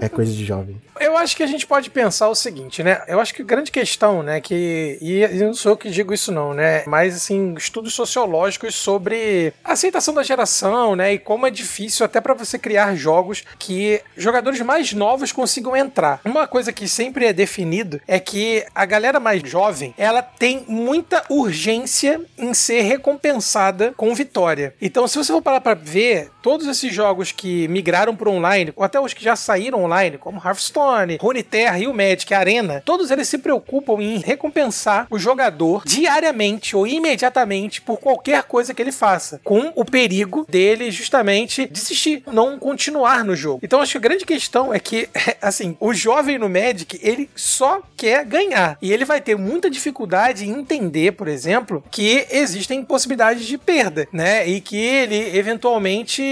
é 0.00 0.08
coisa 0.08 0.32
de 0.32 0.44
jovem. 0.44 0.80
Eu 1.00 1.16
acho 1.16 1.36
que 1.36 1.42
a 1.42 1.46
gente 1.46 1.66
pode 1.66 1.90
pensar 1.90 2.28
o 2.28 2.34
seguinte, 2.34 2.82
né? 2.82 3.02
Eu 3.08 3.20
acho 3.20 3.34
que 3.34 3.42
a 3.42 3.44
grande 3.44 3.70
questão, 3.70 4.22
né, 4.22 4.40
que 4.40 4.98
e 5.00 5.22
e 5.22 5.38
não 5.38 5.54
sou 5.54 5.72
eu 5.72 5.76
que 5.76 5.90
digo 5.90 6.12
isso 6.12 6.30
não, 6.30 6.54
né? 6.54 6.84
Mas 6.86 7.14
assim, 7.16 7.54
estudos 7.56 7.94
sociológicos 7.94 8.74
sobre 8.74 9.52
a 9.64 9.72
aceitação 9.72 10.14
da 10.14 10.22
geração, 10.22 10.94
né, 10.94 11.14
e 11.14 11.18
como 11.18 11.46
é 11.46 11.50
difícil 11.50 12.04
até 12.04 12.20
pra 12.20 12.34
você 12.34 12.58
criar 12.58 12.94
jogos 12.94 13.44
que 13.58 13.81
jogadores 14.16 14.60
mais 14.60 14.92
novos 14.92 15.32
consigam 15.32 15.76
entrar. 15.76 16.20
Uma 16.24 16.46
coisa 16.46 16.72
que 16.72 16.88
sempre 16.88 17.26
é 17.26 17.32
definido 17.32 18.00
é 18.06 18.18
que 18.18 18.64
a 18.74 18.84
galera 18.84 19.20
mais 19.20 19.42
jovem, 19.42 19.94
ela 19.96 20.22
tem 20.22 20.64
muita 20.68 21.24
urgência 21.28 22.20
em 22.38 22.54
ser 22.54 22.82
recompensada 22.82 23.92
com 23.96 24.14
vitória. 24.14 24.74
Então, 24.80 25.06
se 25.06 25.18
você 25.18 25.32
for 25.32 25.42
parar 25.42 25.60
pra 25.60 25.74
ver, 25.74 26.30
todos 26.42 26.66
esses 26.66 26.92
jogos 26.92 27.32
que 27.32 27.68
migraram 27.68 28.14
pro 28.14 28.30
online, 28.30 28.72
ou 28.76 28.84
até 28.84 29.00
os 29.00 29.14
que 29.14 29.24
já 29.24 29.36
saíram 29.36 29.84
online, 29.84 30.18
como 30.18 30.40
Hearthstone, 30.44 31.18
Runeterra 31.20 31.78
e 31.78 31.86
o 31.86 31.94
Magic 31.94 32.32
Arena, 32.34 32.82
todos 32.84 33.10
eles 33.10 33.28
se 33.28 33.38
preocupam 33.38 34.02
em 34.02 34.18
recompensar 34.18 35.06
o 35.10 35.18
jogador 35.18 35.82
diariamente 35.84 36.76
ou 36.76 36.86
imediatamente 36.86 37.80
por 37.80 37.98
qualquer 37.98 38.42
coisa 38.44 38.74
que 38.74 38.82
ele 38.82 38.92
faça, 38.92 39.40
com 39.44 39.72
o 39.74 39.84
perigo 39.84 40.44
dele 40.48 40.90
justamente 40.90 41.66
desistir, 41.66 42.22
não 42.32 42.58
continuar 42.58 43.24
no 43.24 43.36
jogo. 43.36 43.60
Então, 43.72 43.80
acho 43.80 43.92
que 43.92 43.96
a 43.96 44.02
grande 44.02 44.26
questão 44.26 44.74
é 44.74 44.78
que, 44.78 45.08
assim, 45.40 45.78
o 45.80 45.94
jovem 45.94 46.36
no 46.36 46.46
Magic, 46.46 47.00
ele 47.02 47.30
só 47.34 47.80
quer 47.96 48.22
ganhar. 48.22 48.76
E 48.82 48.92
ele 48.92 49.02
vai 49.06 49.18
ter 49.18 49.34
muita 49.34 49.70
dificuldade 49.70 50.44
em 50.44 50.50
entender, 50.50 51.12
por 51.12 51.26
exemplo, 51.26 51.82
que 51.90 52.26
existem 52.30 52.84
possibilidades 52.84 53.46
de 53.46 53.56
perda, 53.56 54.06
né? 54.12 54.46
E 54.46 54.60
que 54.60 54.76
ele, 54.76 55.34
eventualmente, 55.34 56.22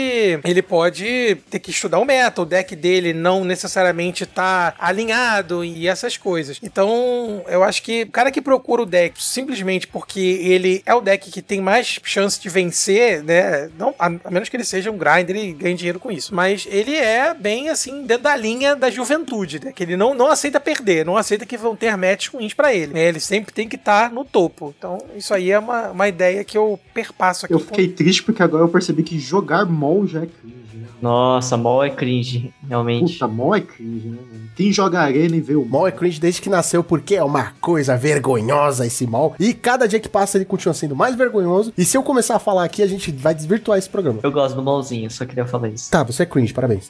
ele 0.45 0.61
pode 0.61 1.39
ter 1.49 1.59
que 1.61 1.71
estudar 1.71 1.99
o 1.99 2.05
meta, 2.05 2.43
o 2.43 2.45
deck 2.45 2.77
dele 2.77 3.15
não 3.15 3.43
necessariamente 3.43 4.27
tá 4.27 4.75
alinhado 4.79 5.65
e 5.65 5.89
essas 5.89 6.19
coisas. 6.19 6.59
Então, 6.63 7.43
eu 7.49 7.65
acho 7.65 7.83
que 7.83 8.03
o 8.03 8.11
cara 8.11 8.31
que 8.31 8.43
procura 8.43 8.83
o 8.83 8.87
deck 8.87 9.15
simplesmente 9.23 9.87
porque 9.87 10.21
ele 10.21 10.83
é 10.85 10.93
o 10.95 11.01
deck 11.01 11.31
que 11.31 11.41
tem 11.41 11.63
mais 11.63 12.01
chance 12.05 12.39
de 12.39 12.51
vencer, 12.51 13.25
né? 13.25 13.71
Não, 13.79 13.95
a, 13.99 14.09
a 14.25 14.31
menos 14.31 14.51
que 14.51 14.57
ele 14.59 14.65
seja 14.65 14.91
um 14.91 14.99
grinder 14.99 15.37
e 15.37 15.55
ganhe 15.55 15.75
dinheiro 15.75 15.99
com 15.99 16.13
isso. 16.13 16.35
Mas 16.35 16.69
ele 16.71 16.95
é 16.95 17.30
bem 17.35 17.69
assim, 17.69 18.05
dentro 18.05 18.25
da 18.25 18.37
linha 18.37 18.75
da 18.77 18.91
juventude, 18.91 19.65
né? 19.65 19.73
Que 19.73 19.83
ele 19.83 19.97
não, 19.97 20.15
não 20.15 20.29
aceita 20.29 20.61
perder, 20.61 21.05
não 21.05 21.17
aceita 21.17 21.47
que 21.47 21.57
vão 21.57 21.75
ter 21.77 21.97
matches 21.97 22.33
ruins 22.33 22.55
pra 22.55 22.75
ele. 22.75 22.95
né? 22.95 23.09
Ele 23.09 23.21
sempre 23.21 23.53
tem 23.53 23.69
que 23.69 23.77
estar 23.77 24.11
no 24.13 24.25
topo. 24.25 24.75
Então, 24.77 24.99
isso 25.17 25.33
aí 25.35 25.51
é 25.51 25.59
uma, 25.59 25.91
uma 25.91 26.09
ideia 26.09 26.45
que 26.45 26.57
eu 26.57 26.79
perpasso 26.95 27.47
aqui. 27.47 27.55
Eu 27.55 27.59
fiquei 27.61 27.89
triste 27.89 28.23
porque 28.23 28.43
agora 28.43 28.65
eu 28.65 28.69
percebi 28.69 29.03
que 29.03 29.19
jogar 29.19 29.65
mol 29.67 30.07
já 30.07 30.23
é 30.23 30.27
cringe, 30.27 30.57
né? 30.57 30.60
Nossa, 31.01 31.57
mol 31.57 31.83
é 31.83 31.91
cringe, 31.91 32.53
realmente. 32.69 33.15
Puta, 33.15 33.29
mol 33.29 33.55
é 33.55 33.61
cringe, 33.61 34.09
né? 34.09 34.19
mano? 34.31 34.41
Quem 34.61 34.71
joga 34.73 35.01
arena 35.01 35.37
e 35.37 35.41
vê 35.41 35.55
o 35.55 35.65
Mol 35.65 35.89
é 35.89 35.91
cringe 35.91 36.21
desde 36.21 36.43
que 36.43 36.51
nasceu, 36.51 36.85
porque 36.85 37.15
é 37.15 37.25
uma 37.25 37.53
coisa 37.63 37.97
vergonhosa 37.97 38.87
esse 38.87 39.07
mal. 39.07 39.35
E 39.41 39.55
cada 39.55 39.89
dia 39.89 39.99
que 39.99 40.09
passa 40.09 40.37
ele 40.37 40.45
continua 40.45 40.75
sendo 40.75 40.95
mais 40.95 41.15
vergonhoso. 41.15 41.73
E 41.79 41.85
se 41.85 41.97
eu 41.97 42.03
começar 42.03 42.37
a 42.37 42.39
falar 42.39 42.65
aqui, 42.65 42.83
a 42.83 42.87
gente 42.87 43.11
vai 43.11 43.35
desvirtuar 43.35 43.79
esse 43.79 43.89
programa. 43.89 44.21
Eu 44.23 44.31
gosto 44.31 44.55
do 44.57 44.63
molzinho, 44.63 45.11
só 45.11 45.25
queria 45.25 45.47
falar 45.47 45.69
isso. 45.69 45.91
Tá, 45.91 46.03
você 46.03 46.25
é 46.25 46.27
cringe, 46.27 46.53
parabéns. 46.53 46.87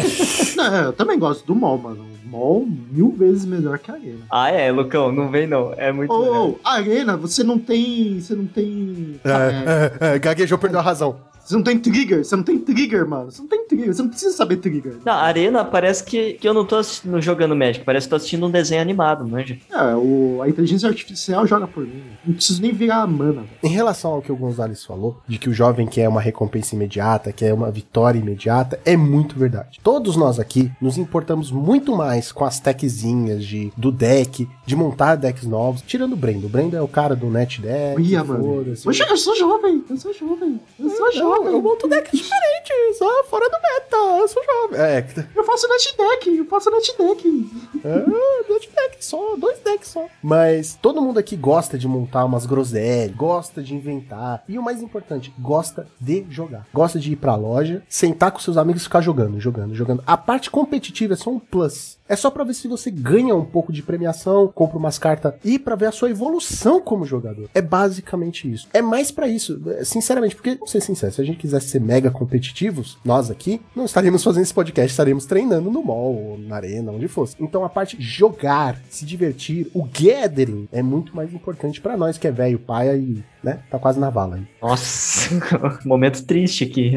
Não, 0.56 0.76
eu 0.76 0.92
também 0.94 1.18
gosto 1.18 1.44
do 1.46 1.54
mol, 1.54 1.76
mano. 1.76 2.06
Mol 2.24 2.66
mil 2.90 3.10
vezes 3.12 3.44
melhor 3.44 3.78
que 3.78 3.90
a 3.90 3.94
arena. 3.94 4.20
Ah, 4.30 4.50
é, 4.50 4.70
Lucão, 4.70 5.10
não 5.10 5.28
vem 5.30 5.46
não. 5.48 5.74
É 5.76 5.92
muito 5.92 6.12
Ô, 6.12 6.20
melhor. 6.20 6.48
ô, 6.48 6.60
arena, 6.64 7.16
você 7.16 7.42
não 7.42 7.58
tem. 7.58 8.20
Você 8.20 8.34
não 8.34 8.46
tem. 8.46 9.20
é, 9.24 9.30
É, 9.30 10.12
é, 10.12 10.14
é, 10.14 10.18
gaguejou, 10.18 10.56
perdeu 10.56 10.78
a 10.78 10.82
razão. 10.82 11.16
Você 11.50 11.56
não 11.56 11.64
tem 11.64 11.78
trigger, 11.80 12.24
você 12.24 12.36
não 12.36 12.44
tem 12.44 12.58
trigger, 12.58 13.08
mano. 13.08 13.30
Você 13.30 13.42
não 13.42 13.48
tem 13.48 13.66
trigger, 13.66 13.92
você 13.92 14.02
não 14.02 14.08
precisa 14.08 14.32
saber 14.36 14.58
trigger. 14.58 14.98
Na 15.04 15.14
arena 15.14 15.64
parece 15.64 16.04
que, 16.04 16.34
que 16.34 16.48
eu 16.48 16.54
não 16.54 16.64
tô 16.64 16.76
assistindo, 16.76 17.20
jogando 17.20 17.56
Magic, 17.56 17.84
parece 17.84 18.06
que 18.06 18.10
tô 18.10 18.16
assistindo 18.16 18.46
um 18.46 18.50
desenho 18.50 18.80
animado, 18.80 19.26
manja. 19.26 19.58
É, 19.72 19.94
o, 19.96 20.40
a 20.42 20.48
inteligência 20.48 20.88
artificial 20.88 21.44
joga 21.48 21.66
por 21.66 21.84
mim. 21.84 22.02
Não 22.24 22.34
preciso 22.34 22.62
nem 22.62 22.72
virar 22.72 23.02
a 23.02 23.06
mana. 23.06 23.42
velho. 23.42 23.48
Em 23.64 23.68
relação 23.68 24.12
ao 24.12 24.22
que 24.22 24.30
o 24.30 24.36
Gonzalez 24.36 24.84
falou, 24.84 25.18
de 25.26 25.38
que 25.38 25.48
o 25.48 25.52
jovem 25.52 25.88
quer 25.88 26.08
uma 26.08 26.20
recompensa 26.20 26.76
imediata, 26.76 27.32
quer 27.32 27.52
uma 27.52 27.68
vitória 27.70 28.20
imediata, 28.20 28.78
é 28.84 28.96
muito 28.96 29.36
verdade. 29.36 29.80
Todos 29.82 30.16
nós 30.16 30.38
aqui 30.38 30.70
nos 30.80 30.98
importamos 30.98 31.50
muito 31.50 31.96
mais 31.96 32.30
com 32.30 32.44
as 32.44 32.60
techzinhas 32.60 33.44
de, 33.44 33.72
do 33.76 33.90
deck, 33.90 34.48
de 34.64 34.76
montar 34.76 35.16
decks 35.16 35.46
novos, 35.46 35.82
tirando 35.82 36.12
o 36.12 36.16
Brendo. 36.16 36.46
O 36.46 36.48
Brendo 36.48 36.76
é 36.76 36.80
o 36.82 36.86
cara 36.88 37.16
do 37.16 37.26
net 37.28 37.60
deck. 37.60 38.00
Ia, 38.00 38.22
mano. 38.22 38.44
foda-se. 38.44 38.84
Poxa, 38.84 39.04
eu 39.08 39.16
sou 39.16 39.34
jovem, 39.36 39.82
eu 39.90 39.96
sou 39.96 40.14
jovem, 40.14 40.60
eu 40.78 40.90
sou 40.90 41.12
Não, 41.44 41.50
eu 41.52 41.62
monto 41.62 41.88
deck 41.88 42.10
diferente, 42.16 42.94
só 42.98 43.24
fora 43.24 43.48
do 43.48 43.56
meta, 43.56 43.96
eu 44.20 44.28
sou 44.28 44.42
jovem. 44.44 44.80
É, 44.80 45.06
Eu 45.34 45.44
faço 45.44 45.68
net 45.68 45.96
deck, 45.96 46.36
eu 46.36 46.44
faço 46.46 46.70
net 46.70 46.96
deck. 46.96 47.50
é 47.84 48.40
de 48.60 48.68
deck 48.68 49.04
só, 49.04 49.36
dois 49.36 49.58
decks 49.60 49.88
só. 49.88 50.06
Mas 50.22 50.78
todo 50.80 51.00
mundo 51.00 51.18
aqui 51.18 51.36
gosta 51.36 51.78
de 51.78 51.88
montar 51.88 52.24
umas 52.24 52.44
groselhas, 52.44 53.14
gosta 53.16 53.62
de 53.62 53.74
inventar. 53.74 54.44
E 54.48 54.58
o 54.58 54.62
mais 54.62 54.82
importante, 54.82 55.32
gosta 55.38 55.86
de 56.00 56.26
jogar. 56.30 56.66
Gosta 56.72 56.98
de 56.98 57.12
ir 57.12 57.16
pra 57.16 57.34
loja, 57.36 57.82
sentar 57.88 58.30
com 58.32 58.38
seus 58.38 58.56
amigos 58.56 58.82
e 58.82 58.84
ficar 58.84 59.00
jogando, 59.00 59.40
jogando, 59.40 59.74
jogando. 59.74 60.02
A 60.06 60.16
parte 60.16 60.50
competitiva 60.50 61.14
é 61.14 61.16
só 61.16 61.30
um 61.30 61.38
plus. 61.38 61.98
É 62.10 62.16
só 62.16 62.28
pra 62.28 62.42
ver 62.42 62.54
se 62.54 62.66
você 62.66 62.90
ganha 62.90 63.36
um 63.36 63.44
pouco 63.44 63.72
de 63.72 63.84
premiação, 63.84 64.48
compra 64.48 64.76
umas 64.76 64.98
cartas 64.98 65.32
e 65.44 65.60
pra 65.60 65.76
ver 65.76 65.86
a 65.86 65.92
sua 65.92 66.10
evolução 66.10 66.80
como 66.80 67.06
jogador. 67.06 67.48
É 67.54 67.62
basicamente 67.62 68.52
isso. 68.52 68.66
É 68.74 68.82
mais 68.82 69.12
pra 69.12 69.28
isso, 69.28 69.62
é, 69.78 69.84
sinceramente, 69.84 70.34
porque, 70.34 70.56
vamos 70.56 70.72
ser 70.72 70.80
sinceros, 70.80 71.14
se 71.14 71.22
a 71.22 71.24
gente 71.24 71.38
quisesse 71.38 71.68
ser 71.68 71.80
mega 71.80 72.10
competitivos, 72.10 72.98
nós 73.04 73.30
aqui, 73.30 73.60
não 73.76 73.84
estaríamos 73.84 74.24
fazendo 74.24 74.42
esse 74.42 74.52
podcast, 74.52 74.90
estaríamos 74.90 75.24
treinando 75.24 75.70
no 75.70 75.84
mall, 75.84 76.36
na 76.36 76.56
arena, 76.56 76.90
onde 76.90 77.06
fosse. 77.06 77.36
Então 77.38 77.64
a 77.64 77.68
parte 77.68 77.96
jogar, 78.00 78.76
se 78.90 79.06
divertir, 79.06 79.70
o 79.72 79.84
gathering 79.84 80.68
é 80.72 80.82
muito 80.82 81.14
mais 81.14 81.32
importante 81.32 81.80
pra 81.80 81.96
nós 81.96 82.18
que 82.18 82.26
é 82.26 82.32
velho, 82.32 82.58
paia 82.58 82.96
e, 82.96 83.22
né, 83.42 83.60
tá 83.70 83.78
quase 83.78 83.98
na 83.98 84.10
vala 84.10 84.36
aí. 84.36 84.46
Nossa, 84.60 85.30
momento 85.84 86.24
triste 86.24 86.64
aqui. 86.64 86.92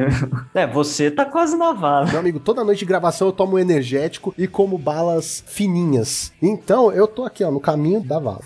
É, 0.53 0.67
você 0.67 1.09
tá 1.09 1.25
quase 1.25 1.55
na 1.57 1.73
vala. 1.73 2.07
Meu 2.07 2.19
amigo, 2.19 2.39
toda 2.39 2.63
noite 2.63 2.79
de 2.79 2.85
gravação 2.85 3.27
eu 3.27 3.31
tomo 3.31 3.57
energético 3.57 4.33
e 4.37 4.47
como 4.47 4.77
balas 4.77 5.43
fininhas. 5.47 6.31
Então 6.41 6.91
eu 6.91 7.07
tô 7.07 7.23
aqui, 7.23 7.43
ó, 7.43 7.51
no 7.51 7.59
caminho 7.59 8.01
da 8.01 8.19
vala. 8.19 8.41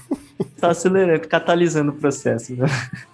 Tá 0.59 0.69
acelerando, 0.69 1.27
catalisando 1.27 1.91
o 1.91 1.95
processo. 1.95 2.55
Né? 2.55 2.67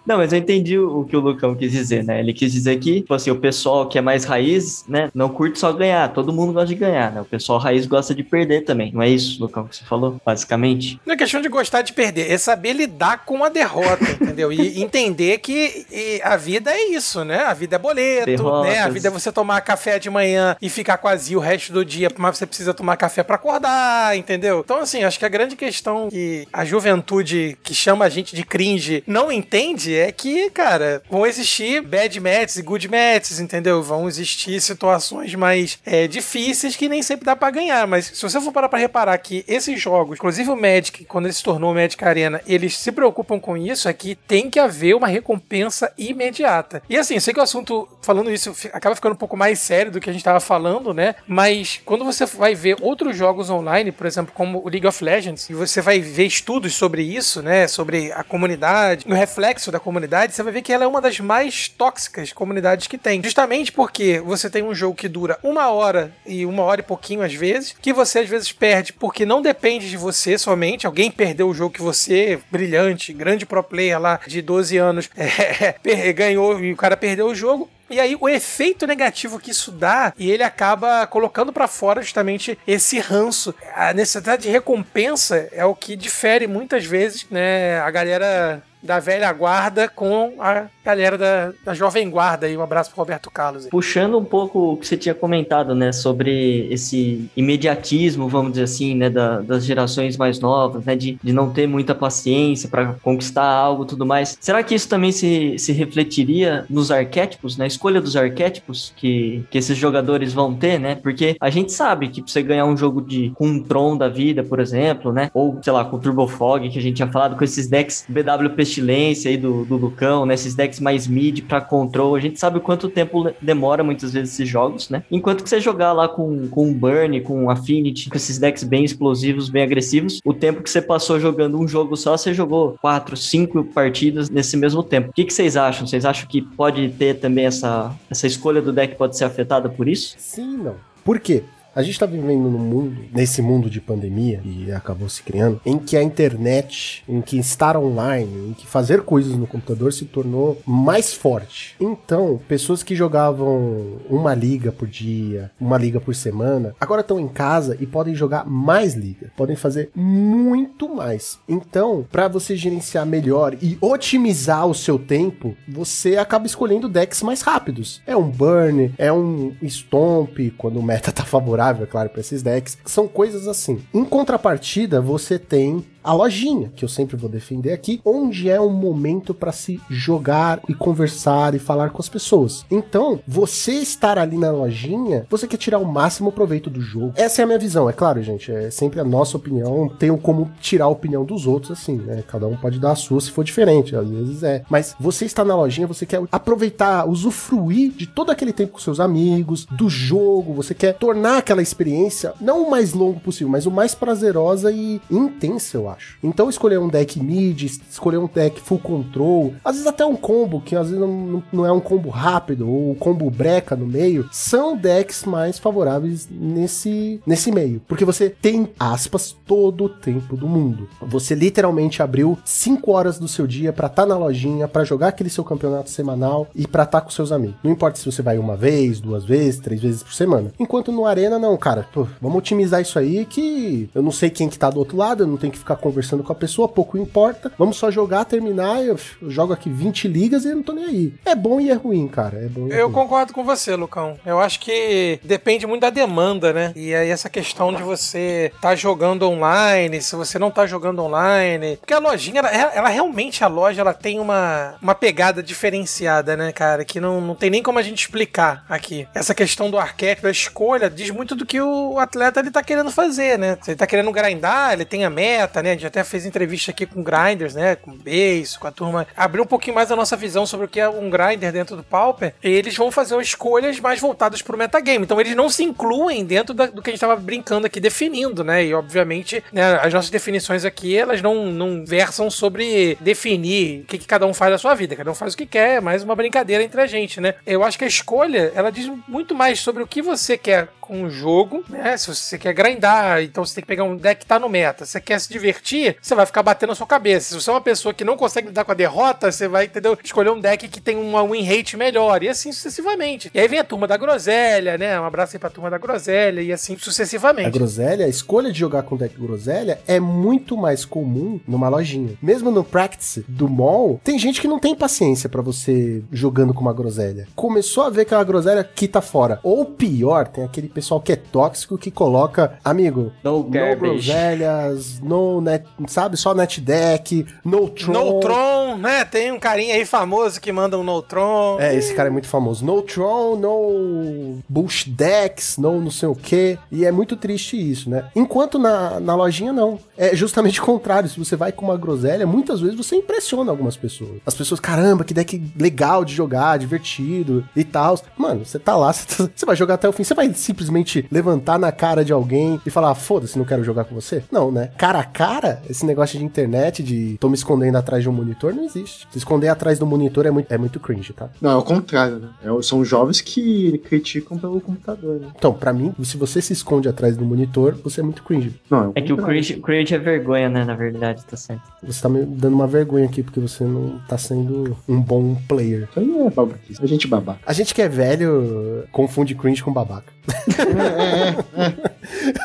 Não, 0.06 0.18
mas 0.18 0.34
eu 0.34 0.40
entendi 0.40 0.78
o 0.78 1.06
que 1.06 1.16
o 1.16 1.20
Lucão 1.20 1.56
quis 1.56 1.72
dizer, 1.72 2.04
né? 2.04 2.20
Ele 2.20 2.34
quis 2.34 2.52
dizer 2.52 2.78
que, 2.78 3.02
tipo 3.02 3.14
assim, 3.14 3.32
o 3.32 3.36
pessoal 3.36 3.88
que 3.88 3.98
é 3.98 4.02
mais 4.02 4.26
raiz, 4.26 4.84
né, 4.88 5.10
não 5.14 5.30
curte 5.30 5.60
só 5.60 5.72
ganhar, 5.72 6.12
todo 6.14 6.34
mundo 6.34 6.52
gosta 6.52 6.68
de 6.68 6.76
ganhar, 6.76 7.12
né? 7.12 7.22
O 7.22 7.26
pessoal 7.26 7.58
raiz 7.58 7.86
gosta 7.86 8.14
de 8.14 8.24
perder 8.24 8.62
também. 8.62 8.92
Não 8.92 9.02
é 9.02 9.10
isso, 9.10 9.42
Lucão, 9.42 9.66
que 9.66 9.76
você 9.76 9.84
falou, 9.86 10.20
basicamente? 10.26 11.00
Não 11.06 11.14
é 11.14 11.18
questão 11.18 11.42
de 11.42 11.48
gostar 11.48 11.82
de 11.82 11.94
perder, 11.94 12.30
é 12.30 12.38
saber 12.38 12.74
lidar 12.74 13.26
com 13.26 13.44
a 13.44 13.50
derrota, 13.50 14.04
entendeu? 14.22 14.52
E 14.52 14.82
entender 14.84 15.38
que 15.40 15.86
e 15.92 16.22
a 16.24 16.36
vida 16.36 16.72
é 16.72 16.90
isso, 16.90 17.24
né? 17.24 17.44
A 17.44 17.54
vida 17.54 17.76
é 17.76 17.80
boleto, 17.80 18.26
Derrotas. 18.26 18.72
né? 18.72 18.80
A 18.80 18.90
vida 18.90 19.08
é 19.08 19.12
você 19.12 19.32
tomar 19.32 19.62
café 19.62 20.00
de 20.00 20.10
manhã 20.10 20.56
e 20.62 20.70
ficar 20.70 20.98
quase 20.98 21.36
o 21.36 21.40
resto 21.40 21.72
do 21.72 21.86
dia, 21.86 22.10
mas 22.18 22.38
você 22.38 22.46
precisa 22.46 22.74
tomar 22.74 22.98
café 22.98 23.24
pra 23.24 23.36
acordar, 23.36 24.18
entendeu? 24.18 24.62
Então, 24.64 24.80
assim, 24.80 25.04
acho 25.04 25.18
que 25.18 25.26
a 25.26 25.30
grande 25.30 25.56
questão 25.56 26.10
que 26.10 26.48
a 26.52 26.66
juventude 26.66 27.58
que 27.64 27.74
chama 27.74 28.06
a 28.06 28.10
gente 28.10 28.36
de 28.36 28.44
cringe 28.44 29.04
não 29.08 29.32
entende 29.32 29.93
é 29.96 30.12
que, 30.12 30.50
cara, 30.50 31.02
vão 31.10 31.26
existir 31.26 31.82
bad 31.82 32.20
matches 32.20 32.58
e 32.58 32.62
good 32.62 32.88
matches, 32.88 33.40
entendeu? 33.40 33.82
Vão 33.82 34.08
existir 34.08 34.60
situações 34.62 35.34
mais 35.36 35.80
é, 35.86 36.08
difíceis 36.08 36.76
que 36.76 36.90
nem 36.90 37.02
sempre 37.02 37.26
dá 37.26 37.36
pra 37.36 37.52
ganhar, 37.52 37.88
mas 37.88 38.06
se 38.06 38.22
você 38.22 38.40
for 38.40 38.52
parar 38.52 38.70
pra 38.70 38.80
reparar 38.80 39.18
que 39.18 39.44
esses 39.48 39.80
jogos, 39.82 40.18
inclusive 40.18 40.50
o 40.50 40.56
Magic, 40.56 41.06
quando 41.06 41.26
ele 41.26 41.34
se 41.34 41.44
tornou 41.44 41.72
o 41.72 41.76
Magic 41.76 42.04
Arena, 42.04 42.42
eles 42.48 42.78
se 42.78 42.92
preocupam 42.92 43.40
com 43.40 43.58
isso, 43.58 43.88
é 43.88 43.94
que 43.94 44.16
tem 44.16 44.50
que 44.50 44.60
haver 44.60 44.96
uma 44.96 45.08
recompensa 45.08 45.92
imediata. 45.98 46.82
E 46.90 46.98
assim, 46.98 47.20
sei 47.20 47.34
que 47.34 47.40
o 47.40 47.44
assunto, 47.44 47.88
falando 48.04 48.32
isso, 48.32 48.56
acaba 48.72 48.96
ficando 48.96 49.14
um 49.14 49.18
pouco 49.18 49.36
mais 49.38 49.60
sério 49.60 49.92
do 49.92 50.00
que 50.00 50.10
a 50.10 50.14
gente 50.14 50.24
tava 50.24 50.40
falando, 50.40 50.94
né? 50.94 51.16
Mas 51.28 51.82
quando 51.86 52.04
você 52.06 52.26
vai 52.26 52.54
ver 52.54 52.78
outros 52.82 53.16
jogos 53.18 53.50
online, 53.50 53.92
por 53.92 54.06
exemplo, 54.06 54.32
como 54.36 54.60
o 54.64 54.70
League 54.70 54.86
of 54.86 55.04
Legends, 55.04 55.50
e 55.50 55.54
você 55.54 55.82
vai 55.82 56.00
ver 56.00 56.26
estudos 56.26 56.76
sobre 56.76 57.02
isso, 57.02 57.42
né? 57.42 57.68
Sobre 57.68 58.12
a 58.12 58.24
comunidade, 58.24 59.06
o 59.08 59.14
reflexo 59.14 59.72
da 59.72 59.80
comunidade, 59.80 60.34
você 60.34 60.44
vai 60.44 60.54
ver 60.54 60.62
que 60.62 60.72
ela 60.74 60.84
é 60.84 60.88
uma 60.88 61.02
das 61.02 61.20
mais 61.20 61.68
tóxicas 61.68 62.32
comunidades 62.34 62.88
que 62.88 62.98
tem. 62.98 63.24
Justamente 63.24 63.72
porque 63.72 64.20
você 64.20 64.50
tem 64.50 64.64
um 64.64 64.76
jogo 64.76 64.96
que 64.96 65.08
dura 65.08 65.38
uma 65.44 65.70
hora 65.72 66.12
e 66.26 66.46
uma 66.46 66.64
hora 66.64 66.82
e 66.82 66.84
pouquinho 66.84 67.22
às 67.22 67.34
vezes, 67.34 67.76
que 67.82 67.94
você 67.94 68.20
às 68.20 68.30
vezes 68.30 68.52
perde 68.52 68.94
porque 68.94 69.26
não 69.26 69.42
depende 69.42 69.90
de 69.90 69.98
você 69.98 70.38
somente. 70.38 70.86
Alguém 70.86 71.10
perdeu 71.10 71.48
o 71.50 71.54
jogo 71.54 71.74
que 71.74 71.82
você, 71.82 72.40
brilhante, 72.52 73.14
grande 73.14 73.46
pro 73.46 73.64
player 73.64 74.00
lá 74.00 74.20
de 74.28 74.42
12 74.42 74.78
anos, 74.78 75.10
é, 75.18 75.72
per- 75.74 76.14
ganhou 76.14 76.60
e 76.60 76.74
o 76.74 76.78
cara 76.78 76.98
perdeu 76.98 77.28
o 77.28 77.36
jogo. 77.36 77.70
E 77.90 78.00
aí 78.00 78.18
o 78.20 78.28
efeito 78.30 78.88
negativo 78.88 79.40
que 79.40 79.52
isso 79.52 79.72
dá, 79.72 80.14
e 80.18 80.32
ele 80.32 80.44
acaba 80.44 81.06
colocando 81.06 81.54
pra 81.54 81.68
fora 81.68 82.02
justamente 82.02 82.58
esse 82.66 83.00
ranço. 83.00 83.54
A 83.76 83.94
necessidade 83.94 84.44
de 84.44 84.50
recompensa 84.50 85.48
é 85.52 85.66
o 85.66 85.76
que 85.76 85.96
difere 85.96 86.48
muitas 86.48 86.86
vezes, 86.86 87.26
né, 87.30 87.80
a 87.80 87.92
galera 87.92 88.64
da 88.84 89.00
velha 89.00 89.32
guarda 89.32 89.88
com 89.88 90.34
a 90.40 90.66
galera 90.84 91.18
da, 91.18 91.54
da 91.64 91.74
jovem 91.74 92.10
guarda 92.10 92.46
aí. 92.46 92.58
Um 92.58 92.62
abraço 92.62 92.90
pro 92.92 93.00
Roberto 93.00 93.32
Carlos. 93.32 93.64
aí. 93.66 93.70
Puxando 93.72 94.18
um 94.18 94.26
pouco 94.26 94.74
o 94.74 94.78
que 94.78 94.86
você 94.86 94.98
tinha 94.98 95.16
comentado, 95.16 95.74
né, 95.74 95.92
sobre 95.94 96.68
esse 96.70 97.30
imediatismo, 97.38 98.28
vamos 98.28 98.52
dizer 98.54 98.64
assim, 98.64 98.96
né, 98.96 99.10
da- 99.10 99.40
das 99.42 99.64
gerações 99.66 100.18
mais 100.18 100.40
novas, 100.40 100.84
né, 100.84 100.96
de, 100.96 101.18
de 101.24 101.32
não 101.32 101.50
ter 101.52 101.68
muita 101.68 101.96
paciência 101.96 102.68
para 102.68 102.96
conquistar 103.02 103.46
algo 103.46 103.84
e 103.84 103.88
tudo 103.88 104.06
mais. 104.06 104.38
Será 104.42 104.62
que 104.62 104.76
isso 104.76 104.90
também 104.90 105.12
se, 105.12 105.58
se 105.58 105.72
refletiria 105.72 106.66
nos 106.70 106.92
arquétipos, 106.92 107.56
na 107.58 107.66
escolha 107.66 108.02
dos 108.02 108.16
arquétipos 108.18 108.92
que, 108.98 109.44
que 109.50 109.58
esses 109.58 109.78
jogadores 109.78 110.34
vão 110.34 110.54
ter, 110.54 110.80
né? 110.80 110.96
Porque 110.96 111.36
a 111.40 111.50
gente 111.50 111.72
sabe 111.72 112.10
que 112.10 112.22
pra 112.22 112.32
você 112.32 112.42
ganhar 112.44 112.66
um 112.66 112.76
jogo 112.76 113.02
de 113.02 113.32
com 113.36 113.48
um 113.48 113.64
Tron 113.64 113.96
da 113.98 114.10
vida, 114.10 114.44
por 114.44 114.60
exemplo, 114.60 115.12
né, 115.14 115.30
ou 115.34 115.60
sei 115.64 115.72
lá, 115.72 115.86
com 115.86 115.96
o 115.96 116.00
Turbo 116.00 116.28
Fog, 116.28 116.70
que 116.70 116.78
a 116.78 116.82
gente 116.82 116.96
tinha 116.96 117.08
falado, 117.08 117.38
com 117.38 117.44
esses 117.44 117.68
decks 117.68 118.06
BW 118.10 118.50
Pestilência 118.74 119.30
aí 119.30 119.38
do, 119.38 119.64
do 119.66 119.78
Lucão, 119.78 120.26
né, 120.26 120.34
esses 120.34 120.56
decks 120.56 120.80
mais 120.80 121.06
mid 121.06 121.42
para 121.42 121.62
control, 121.62 122.16
a 122.16 122.20
gente 122.20 122.40
sabe 122.40 122.58
o 122.58 122.62
quanto 122.62 122.90
tempo 122.90 123.32
demora 123.40 123.84
muitas 123.84 124.12
vezes 124.14 124.34
esses 124.34 124.50
jogos, 124.50 124.90
né? 124.90 125.04
Enquanto 125.12 125.44
que 125.44 125.50
você 125.50 125.60
jogar 125.60 125.94
lá 125.94 126.08
com, 126.08 126.48
com 126.48 126.74
Burn, 126.74 127.22
com 127.22 127.50
Affinity, 127.50 128.10
com 128.10 128.18
esses 128.18 128.40
decks 128.40 128.64
bem 128.64 128.84
explosivos, 128.84 129.50
bem 129.50 129.62
agressivos, 129.62 130.20
o 130.26 130.34
tempo 130.34 130.64
que 130.64 130.70
você 130.70 130.82
passou 130.82 131.20
jogando 131.20 131.60
um 131.60 131.68
jogo 131.68 131.96
só, 131.96 132.18
você 132.18 132.34
jogou 132.34 132.76
quatro, 132.82 133.16
cinco 133.16 133.64
partidas 133.64 134.30
nesse 134.30 134.58
mesmo 134.58 134.82
tempo. 134.82 135.10
O 135.10 135.14
que, 135.14 135.26
que 135.26 135.34
vocês 135.34 135.56
acham? 135.56 135.86
Vocês 135.86 136.04
acham 136.04 136.28
que 136.28 136.42
pode 136.42 136.90
ter 136.90 137.20
também 137.20 137.46
essa, 137.46 137.94
essa 138.10 138.26
escolha 138.26 138.62
do 138.62 138.74
deck 138.74 138.96
pode 138.96 139.16
ser 139.16 139.26
afetada 139.26 139.70
por 139.70 139.88
isso? 139.88 140.16
Sim, 140.18 140.58
não. 140.58 140.76
Por 141.04 141.20
quê? 141.20 141.44
A 141.76 141.82
gente 141.82 142.00
tá 142.00 142.06
vivendo 142.06 142.50
num 142.50 142.60
mundo, 142.60 143.06
nesse 143.12 143.42
mundo 143.42 143.68
de 143.68 143.82
pandemia, 143.82 144.40
e 144.46 144.72
acabou 144.72 145.10
se 145.10 145.24
criando, 145.24 145.60
em 145.66 145.80
que 145.80 145.98
a 145.98 146.04
internet, 146.04 147.04
em 147.10 147.20
que 147.20 147.38
estar 147.40 147.76
online, 147.76 148.50
em 148.50 148.54
que 148.54 148.68
fazer 148.68 149.02
coisas 149.02 149.36
no 149.36 149.48
computador 149.48 149.92
se 149.92 150.06
tornou 150.06 150.62
mais 150.68 151.14
forte. 151.14 151.76
Então, 151.80 152.40
pessoas 152.48 152.84
que 152.84 152.96
jogavam 152.96 153.98
uma 154.08 154.36
liga 154.36 154.72
por 154.72 154.88
dia, 154.88 155.50
uma 155.60 155.78
liga 155.78 156.00
por 156.00 156.14
semana, 156.14 156.76
agora 156.80 157.02
estão 157.02 157.20
em 157.20 157.28
casa 157.28 157.76
e 157.80 157.88
podem 157.88 158.14
jogar 158.14 158.46
mais 158.46 158.94
liga. 158.94 159.32
Podem 159.36 159.56
fazer 159.56 159.90
muito 159.96 160.88
mais. 160.88 161.40
Então, 161.50 162.06
para 162.12 162.28
você 162.28 162.56
gerenciar 162.56 163.06
melhor 163.06 163.58
e 163.60 163.80
otimizar 163.82 164.68
o 164.68 164.76
seu 164.76 165.00
tempo, 165.00 165.56
você 165.68 166.18
acaba 166.18 166.46
escolhendo 166.46 166.88
decks 166.88 167.24
mais 167.24 167.42
rápidos. 167.42 168.00
É 168.06 168.16
um 168.16 168.30
burn, 168.30 168.94
é 168.96 169.12
um 169.12 169.56
stomp, 169.64 170.52
quando 170.56 170.80
o 170.80 170.84
meta 170.84 171.12
tá 171.12 171.26
favorável, 171.26 171.63
é 171.72 171.86
claro, 171.86 172.10
para 172.10 172.22
esses 172.22 172.44
decks. 172.44 172.78
São 172.86 173.08
coisas 173.08 173.48
assim. 173.48 173.82
Em 173.94 174.04
contrapartida, 174.04 175.00
você 175.00 175.40
tem 175.40 175.86
a 176.04 176.14
lojinha, 176.14 176.72
que 176.76 176.84
eu 176.84 176.90
sempre 176.90 177.16
vou 177.16 177.30
defender 177.30 177.74
aqui, 177.74 178.02
onde 178.04 178.50
é 178.50 178.60
um 178.60 178.70
momento 178.70 179.34
para 179.34 179.52
se 179.52 179.80
jogar 179.90 180.60
e 180.68 180.74
conversar 180.74 181.56
e 181.56 181.60
falar 181.60 181.90
com 181.92 182.02
as 182.02 182.10
pessoas. 182.10 182.66
Então, 182.70 183.20
você 183.28 183.74
estar 183.74 184.18
ali 184.18 184.38
na 184.38 184.52
lojinha, 184.52 185.26
você 185.30 185.48
quer 185.48 185.58
tirar 185.58 185.80
o 185.80 185.86
máximo 185.86 186.32
proveito 186.32 186.70
do 186.70 186.82
jogo. 186.82 187.14
Essa 187.16 187.42
é 187.42 187.44
a 187.44 187.46
minha 187.46 187.60
visão, 187.60 187.90
é 187.90 187.94
claro, 187.94 188.22
gente, 188.22 188.52
é 188.52 188.70
sempre 188.70 189.00
a 189.00 189.04
nossa 189.04 189.38
opinião, 189.38 189.90
tenho 190.00 190.18
como 190.18 190.52
tirar 190.60 190.86
a 190.86 190.90
opinião 190.90 191.24
dos 191.24 191.48
outros 191.48 191.72
assim, 191.72 191.96
né? 191.98 192.24
Cada 192.28 192.48
um 192.48 192.56
pode 192.56 192.80
dar 192.80 192.92
a 192.92 192.96
sua 192.96 193.22
se 193.22 193.32
for 193.32 193.44
diferente, 193.44 193.96
às 193.96 194.08
vezes 194.08 194.44
é. 194.44 194.64
Mas 194.70 194.96
você 195.00 195.26
está 195.26 195.46
na 195.46 195.56
lojinha, 195.56 195.88
você 195.88 196.06
quer 196.06 196.22
aproveitar, 196.32 197.08
usufruir 197.08 197.92
de 197.92 198.08
todo 198.08 198.32
aquele 198.32 198.54
tempo 198.54 198.74
com 198.74 198.80
seus 198.80 199.00
amigos, 199.00 199.66
do 199.66 199.90
jogo, 199.90 200.54
você 200.54 200.74
quer 200.74 200.94
tornar 200.94 201.38
aquela 201.38 201.62
experiência 201.62 202.34
não 202.40 202.64
o 202.64 202.72
mais 202.72 202.94
longo 202.94 203.20
possível, 203.20 203.50
mas 203.50 203.66
o 203.66 203.72
mais 203.72 203.96
prazerosa 203.96 204.72
e 204.72 205.02
intensa, 205.10 205.78
eu 205.78 205.90
acho. 205.90 205.93
Então 206.24 206.50
escolher 206.50 206.80
um 206.80 206.88
deck 206.88 207.20
mid, 207.20 207.64
escolher 207.90 208.18
um 208.18 208.28
deck 208.28 208.60
full 208.62 208.80
control, 208.80 209.54
às 209.64 209.76
vezes 209.76 209.88
até 209.88 210.06
um 210.06 210.16
combo, 210.16 210.62
que 210.62 210.76
às 210.76 210.90
vezes 210.90 211.00
não, 211.00 211.44
não 211.52 211.66
é 211.66 211.72
um 211.72 211.80
combo 211.80 212.10
rápido, 212.10 212.70
ou 212.70 212.92
um 212.92 212.96
combo 212.96 213.30
breca 213.30 213.76
no 213.76 213.86
meio, 213.86 214.28
são 214.32 214.78
decks 214.78 215.24
mais 215.26 215.60
favoráveis 215.60 216.28
nesse, 216.30 217.22
nesse 217.26 217.52
meio. 217.52 217.82
Porque 217.88 218.06
você 218.06 218.30
tem, 218.30 218.70
aspas, 218.80 219.36
todo 219.46 219.86
o 219.86 219.90
tempo 219.90 220.36
do 220.36 220.48
mundo. 220.48 220.88
Você 221.02 221.36
literalmente 221.36 222.02
abriu 222.02 222.38
5 222.44 222.92
horas 222.92 223.20
do 223.20 223.28
seu 223.28 223.48
dia 223.48 223.74
pra 223.74 223.88
estar 223.88 224.06
na 224.06 224.18
lojinha, 224.18 224.68
pra 224.68 224.84
jogar 224.84 225.10
aquele 225.10 225.30
seu 225.30 225.44
campeonato 225.44 225.90
semanal 225.90 226.48
e 226.56 226.68
pra 226.68 226.84
estar 226.84 227.02
com 227.02 227.10
seus 227.10 227.32
amigos. 227.32 227.58
Não 227.64 227.72
importa 227.72 228.00
se 228.00 228.06
você 228.06 228.22
vai 228.22 228.38
uma 228.38 228.56
vez, 228.56 229.00
duas 229.00 229.26
vezes, 229.26 229.60
três 229.60 229.82
vezes 229.82 230.04
por 230.04 230.14
semana. 230.14 230.52
Enquanto 230.60 230.92
no 230.92 231.06
Arena, 231.06 231.40
não, 231.40 231.56
cara, 231.58 231.88
pô, 231.94 232.08
vamos 232.22 232.38
otimizar 232.38 232.82
isso 232.82 232.98
aí 232.98 233.26
que 233.26 233.90
eu 233.94 234.02
não 234.02 234.12
sei 234.12 234.30
quem 234.30 234.50
que 234.50 234.60
tá 234.60 234.70
do 234.70 234.80
outro 234.80 234.98
lado, 234.98 235.24
eu 235.24 235.28
não 235.28 235.38
tenho 235.38 235.54
que 235.54 235.60
ficar 235.60 235.76
conversando 235.84 236.24
com 236.24 236.32
a 236.32 236.36
pessoa, 236.36 236.66
pouco 236.70 236.98
importa. 236.98 237.52
Vamos 237.60 237.76
só 237.76 237.92
jogar, 237.92 238.24
terminar, 238.24 238.82
eu, 238.82 238.98
jogo 239.28 239.52
aqui 239.52 239.70
20 239.70 240.08
ligas 240.08 240.46
e 240.46 240.50
eu 240.50 240.56
não 240.56 240.64
tô 240.64 240.72
nem 240.72 240.86
aí. 240.86 241.14
É 241.26 241.36
bom 241.36 241.60
e 241.60 241.70
é 241.70 241.74
ruim, 241.74 242.08
cara. 242.08 242.38
É 242.38 242.48
bom 242.48 242.70
e 242.70 242.72
é 242.72 242.80
Eu 242.80 242.86
ruim. 242.86 242.94
concordo 242.94 243.34
com 243.34 243.44
você, 243.44 243.76
Lucão. 243.76 244.18
Eu 244.26 244.40
acho 244.40 244.62
que 244.62 245.20
depende 245.24 245.68
muito 245.68 245.82
da 245.82 245.90
demanda, 245.90 246.54
né? 246.54 246.72
E 246.74 246.96
aí 246.96 247.10
essa 247.10 247.30
questão 247.30 247.74
de 247.74 247.84
você 247.84 248.54
tá 248.62 248.74
jogando 248.76 249.24
online, 249.30 250.02
se 250.02 250.16
você 250.16 250.40
não 250.40 250.50
tá 250.50 250.66
jogando 250.66 251.04
online. 251.04 251.76
Porque 251.78 251.94
a 251.94 252.00
lojinha, 252.00 252.40
ela, 252.40 252.50
ela 252.50 252.90
realmente, 252.90 253.44
a 253.44 253.48
loja, 253.48 253.82
ela 253.82 253.94
tem 253.94 254.22
uma, 254.22 254.76
uma 254.82 254.96
pegada 254.96 255.44
diferenciada, 255.44 256.38
né, 256.38 256.54
cara? 256.54 256.86
Que 256.86 257.02
não, 257.02 257.20
não 257.20 257.36
tem 257.36 257.50
nem 257.50 257.62
como 257.62 257.78
a 257.78 257.82
gente 257.82 258.00
explicar 258.00 258.66
aqui. 258.70 259.06
Essa 259.14 259.36
questão 259.36 259.70
do 259.70 259.78
arquétipo, 259.78 260.28
a 260.28 260.32
escolha, 260.32 260.90
diz 260.90 261.10
muito 261.10 261.36
do 261.36 261.46
que 261.46 261.60
o 261.60 262.00
atleta 262.00 262.40
ele 262.40 262.52
tá 262.52 262.64
querendo 262.64 262.90
fazer, 262.90 263.38
né? 263.38 263.58
Se 263.62 263.72
ele 263.72 263.78
tá 263.78 263.86
querendo 263.86 264.12
grindar, 264.12 264.72
ele 264.72 264.86
tem 264.86 265.04
a 265.04 265.10
meta, 265.10 265.62
né? 265.62 265.73
A 265.74 265.76
gente 265.76 265.88
até 265.88 266.04
fez 266.04 266.26
entrevista 266.26 266.72
aqui 266.72 266.86
com 266.86 267.04
grinders, 267.04 267.54
né? 267.56 267.76
Com 267.76 267.92
Base, 267.98 268.58
com 268.60 268.68
a 268.68 268.72
turma. 268.72 269.08
Abriu 269.16 269.44
um 269.44 269.48
pouquinho 269.48 269.76
mais 269.76 269.92
a 269.92 269.96
nossa 269.96 270.16
visão 270.16 270.46
sobre 270.46 270.66
o 270.66 270.70
que 270.70 270.80
é 270.80 270.88
um 270.88 271.10
grinder 271.10 271.52
dentro 271.52 271.76
do 271.76 271.84
Pauper. 271.84 272.34
E 272.44 272.50
eles 272.50 272.76
vão 272.76 272.92
fazer 272.92 273.20
escolhas 273.22 273.80
mais 273.80 274.00
voltadas 274.00 274.42
pro 274.42 274.58
metagame. 274.58 275.04
Então 275.06 275.20
eles 275.20 275.36
não 275.36 275.50
se 275.50 275.64
incluem 275.64 276.24
dentro 276.26 276.54
da- 276.54 276.68
do 276.68 276.82
que 276.82 276.90
a 276.90 276.94
gente 276.94 277.00
tava 277.02 277.16
brincando 277.16 277.68
aqui, 277.68 277.80
definindo, 277.80 278.44
né? 278.44 278.64
E 278.66 278.74
obviamente, 278.74 279.44
né, 279.52 279.80
as 279.82 279.94
nossas 279.94 280.10
definições 280.10 280.66
aqui, 280.66 280.96
elas 280.98 281.22
não, 281.22 281.46
não 281.48 281.84
versam 281.86 282.30
sobre 282.30 282.98
definir 283.02 283.82
o 283.82 283.86
que, 283.86 283.98
que 283.98 284.06
cada 284.06 284.26
um 284.26 284.34
faz 284.34 284.52
da 284.52 284.58
sua 284.58 284.74
vida. 284.76 284.96
Cada 284.96 285.12
um 285.12 285.16
faz 285.16 285.34
o 285.34 285.38
que 285.38 285.46
quer, 285.46 285.78
é 285.78 285.82
mais 285.82 286.04
uma 286.04 286.16
brincadeira 286.16 286.64
entre 286.64 286.80
a 286.82 286.86
gente, 286.88 287.20
né? 287.22 287.36
Eu 287.46 287.64
acho 287.64 287.78
que 287.78 287.84
a 287.84 287.88
escolha, 287.88 288.52
ela 288.56 288.72
diz 288.72 288.92
muito 289.08 289.34
mais 289.34 289.60
sobre 289.60 289.82
o 289.84 289.88
que 289.88 290.02
você 290.02 290.38
quer 290.38 290.68
com 290.82 291.04
o 291.04 291.10
jogo, 291.10 291.64
né? 291.70 291.96
Se 291.98 292.14
você 292.14 292.38
quer 292.38 292.54
grindar, 292.54 293.22
então 293.24 293.46
você 293.46 293.56
tem 293.56 293.62
que 293.62 293.68
pegar 293.68 293.86
um 293.86 293.96
deck 293.96 294.20
que 294.22 294.26
tá 294.26 294.38
no 294.38 294.50
meta. 294.50 294.86
Se 294.86 294.92
você 294.92 295.02
quer 295.02 295.20
se 295.20 295.30
divertir, 295.32 295.63
você 296.02 296.16
vai 296.16 296.26
ficar 296.26 296.44
batendo 296.44 296.70
na 296.70 296.76
sua 296.76 296.86
cabeça. 296.88 297.30
Se 297.30 297.42
você 297.42 297.50
é 297.50 297.54
uma 297.54 297.62
pessoa 297.62 297.94
que 297.94 298.04
não 298.04 298.18
consegue 298.18 298.48
lidar 298.48 298.64
com 298.66 298.72
a 298.72 298.76
derrota, 298.76 299.32
você 299.32 299.48
vai, 299.48 299.66
entendeu? 299.66 299.98
Escolher 300.04 300.30
um 300.32 300.40
deck 300.40 300.68
que 300.68 300.82
tem 300.82 300.96
uma 300.98 301.24
win 301.24 301.42
rate 301.44 301.78
melhor, 301.78 302.22
e 302.24 302.30
assim 302.30 302.52
sucessivamente. 302.52 303.32
E 303.34 303.40
aí 303.40 303.48
vem 303.48 303.60
a 303.60 303.64
turma 303.64 303.88
da 303.88 303.98
groselha, 303.98 304.78
né? 304.78 305.00
Um 305.00 305.06
abraço 305.06 305.36
aí 305.36 305.40
pra 305.40 305.50
turma 305.50 305.70
da 305.70 305.78
groselha, 305.78 306.42
e 306.42 306.52
assim 306.52 306.74
A 306.76 306.80
sucessivamente. 306.80 307.50
groselha, 307.52 308.06
a 308.06 308.10
escolha 308.10 308.52
de 308.52 308.60
jogar 308.60 308.84
com 308.84 308.98
deck 308.98 309.16
groselha 309.20 309.80
é 309.88 310.00
muito 310.00 310.58
mais 310.58 310.84
comum 310.86 311.40
numa 311.48 311.70
lojinha. 311.70 312.14
Mesmo 312.22 312.52
no 312.52 312.64
practice 312.64 313.24
do 313.28 313.48
mall, 313.48 314.00
tem 314.04 314.18
gente 314.20 314.42
que 314.42 314.48
não 314.48 314.60
tem 314.60 314.76
paciência 314.76 315.30
pra 315.30 315.42
você 315.42 316.04
jogando 316.12 316.54
com 316.54 316.62
uma 316.62 316.74
groselha. 316.74 317.28
Começou 317.36 317.84
a 317.84 317.90
ver 317.90 318.02
aquela 318.02 318.24
groselha 318.24 318.64
que 318.64 318.88
tá 318.88 319.02
fora. 319.02 319.40
Ou 319.44 319.66
pior, 319.66 320.28
tem 320.28 320.44
aquele 320.44 320.68
pessoal 320.68 321.00
que 321.02 321.12
é 321.12 321.16
tóxico 321.16 321.78
que 321.78 321.92
coloca, 321.92 322.58
amigo, 322.64 323.12
No 323.24 323.40
no 323.40 323.44
garbage. 323.46 324.08
groselhas, 324.08 325.00
no 325.02 325.42
net, 325.44 325.66
sabe, 325.88 326.18
só 326.18 326.34
net 326.34 326.60
deck, 326.60 327.26
no 327.46 327.70
tron. 327.70 327.92
Neutron, 327.94 328.78
né? 328.78 329.06
Tem 329.06 329.32
um 329.32 329.40
carinha 329.40 329.76
aí 329.76 329.86
famoso 329.86 330.40
que 330.42 330.52
manda 330.52 330.78
um 330.80 330.84
Neutron. 330.84 331.58
É, 331.60 331.76
esse 331.76 331.94
cara 331.94 332.10
é 332.10 332.12
muito 332.12 332.28
famoso. 332.28 332.66
No 332.66 332.82
Tron, 332.82 333.36
no 333.36 334.40
Bush 334.48 334.86
Decks, 334.88 335.58
no 335.58 335.80
não 335.82 335.92
sei 335.92 336.08
o 336.10 336.16
que. 336.16 336.58
E 336.72 336.86
é 336.86 336.92
muito 336.92 337.16
triste 337.16 337.58
isso, 337.58 337.90
né? 337.90 338.06
Enquanto 338.16 338.58
na, 338.58 339.00
na 339.00 339.16
lojinha, 339.16 339.52
não. 339.54 339.80
É 339.98 340.16
justamente 340.16 340.60
o 340.62 340.64
contrário. 340.66 341.10
Se 341.10 341.20
você 341.20 341.36
vai 341.36 341.52
com 341.52 341.66
uma 341.66 341.78
groselha, 341.78 342.26
muitas 342.26 342.62
vezes 342.62 342.76
você 342.78 342.96
impressiona 342.96 343.52
algumas 343.52 343.76
pessoas. 343.78 344.22
As 344.26 344.34
pessoas, 344.34 344.60
caramba, 344.60 345.04
que 345.04 345.14
deck 345.14 345.42
legal 345.60 346.04
de 346.06 346.14
jogar, 346.14 346.58
divertido 346.58 347.46
e 347.56 347.64
tal. 347.64 348.00
Mano, 348.18 348.46
você 348.46 348.58
tá 348.60 348.76
lá, 348.76 348.92
você, 348.94 349.06
tá- 349.06 349.30
você 349.36 349.46
vai 349.46 349.56
jogar 349.56 349.76
até 349.76 349.88
o 349.88 349.92
fim. 349.94 350.04
Você 350.04 350.14
vai 350.14 350.34
simplesmente 350.34 351.06
levantar 351.12 351.58
na 351.60 351.72
cara 351.72 352.04
de 352.06 352.14
alguém 352.14 352.60
e 352.66 352.70
falar, 352.70 352.92
ah, 352.92 352.96
foda-se, 352.96 353.38
não 353.38 353.46
quero 353.46 353.64
jogar 353.64 353.86
com 353.86 353.96
você? 353.96 354.24
Não, 354.32 354.52
né? 354.52 354.72
Cara 354.78 355.00
a 355.00 355.04
cara, 355.04 355.33
esse 355.70 355.86
negócio 355.86 356.18
de 356.20 356.26
internet, 356.26 356.84
de 356.84 357.18
tô 357.20 357.30
me 357.30 357.36
escondendo 357.36 357.78
atrás 357.78 358.04
de 358.04 358.10
um 358.10 358.14
monitor, 358.14 358.54
não 358.54 358.64
existe. 358.66 359.08
Se 359.12 359.18
esconder 359.18 359.48
atrás 359.48 359.80
do 359.80 359.86
monitor 359.86 360.26
é 360.26 360.32
muito, 360.32 360.52
é 360.52 360.58
muito 360.58 360.80
cringe, 360.80 361.14
tá? 361.14 361.30
Não, 361.42 361.52
é 361.52 361.56
o 361.56 361.62
contrário, 361.64 362.18
né? 362.18 362.30
É, 362.44 362.62
são 362.62 362.84
jovens 362.84 363.22
que 363.22 363.78
criticam 363.80 364.38
pelo 364.38 364.60
computador, 364.62 365.20
né? 365.20 365.28
Então, 365.36 365.54
pra 365.54 365.74
mim, 365.74 365.94
se 366.04 366.18
você 366.18 366.42
se 366.42 366.54
esconde 366.54 366.88
atrás 366.88 367.18
do 367.18 367.26
monitor, 367.26 367.76
você 367.84 368.02
é 368.02 368.04
muito 368.04 368.24
cringe. 368.24 368.54
Não, 368.70 368.92
É 368.96 369.02
que 369.02 369.12
o 369.14 369.18
cringe, 369.18 369.56
cringe 369.56 369.94
é 369.94 369.98
vergonha, 369.98 370.50
né? 370.50 370.64
Na 370.64 370.76
verdade, 370.76 371.24
tá 371.26 371.38
certo. 371.38 371.64
Você 371.82 372.02
tá 372.02 372.10
me 372.10 372.26
dando 372.26 372.54
uma 372.54 372.68
vergonha 372.68 373.06
aqui, 373.06 373.24
porque 373.24 373.40
você 373.40 373.64
não 373.64 374.00
tá 374.08 374.18
sendo 374.18 374.78
um 374.88 375.02
bom 375.02 375.36
player. 375.48 375.88
Isso 375.90 376.00
aí 376.00 376.18
é 376.28 376.30
babaquice. 376.30 376.82
A 376.82 376.86
gente 376.86 377.08
babaca. 377.08 377.40
A 377.46 377.54
gente 377.54 377.74
que 377.74 377.82
é 377.82 377.90
velho 377.90 378.86
confunde 378.92 379.36
cringe 379.36 379.64
com 379.64 379.72
babaca. 379.72 380.12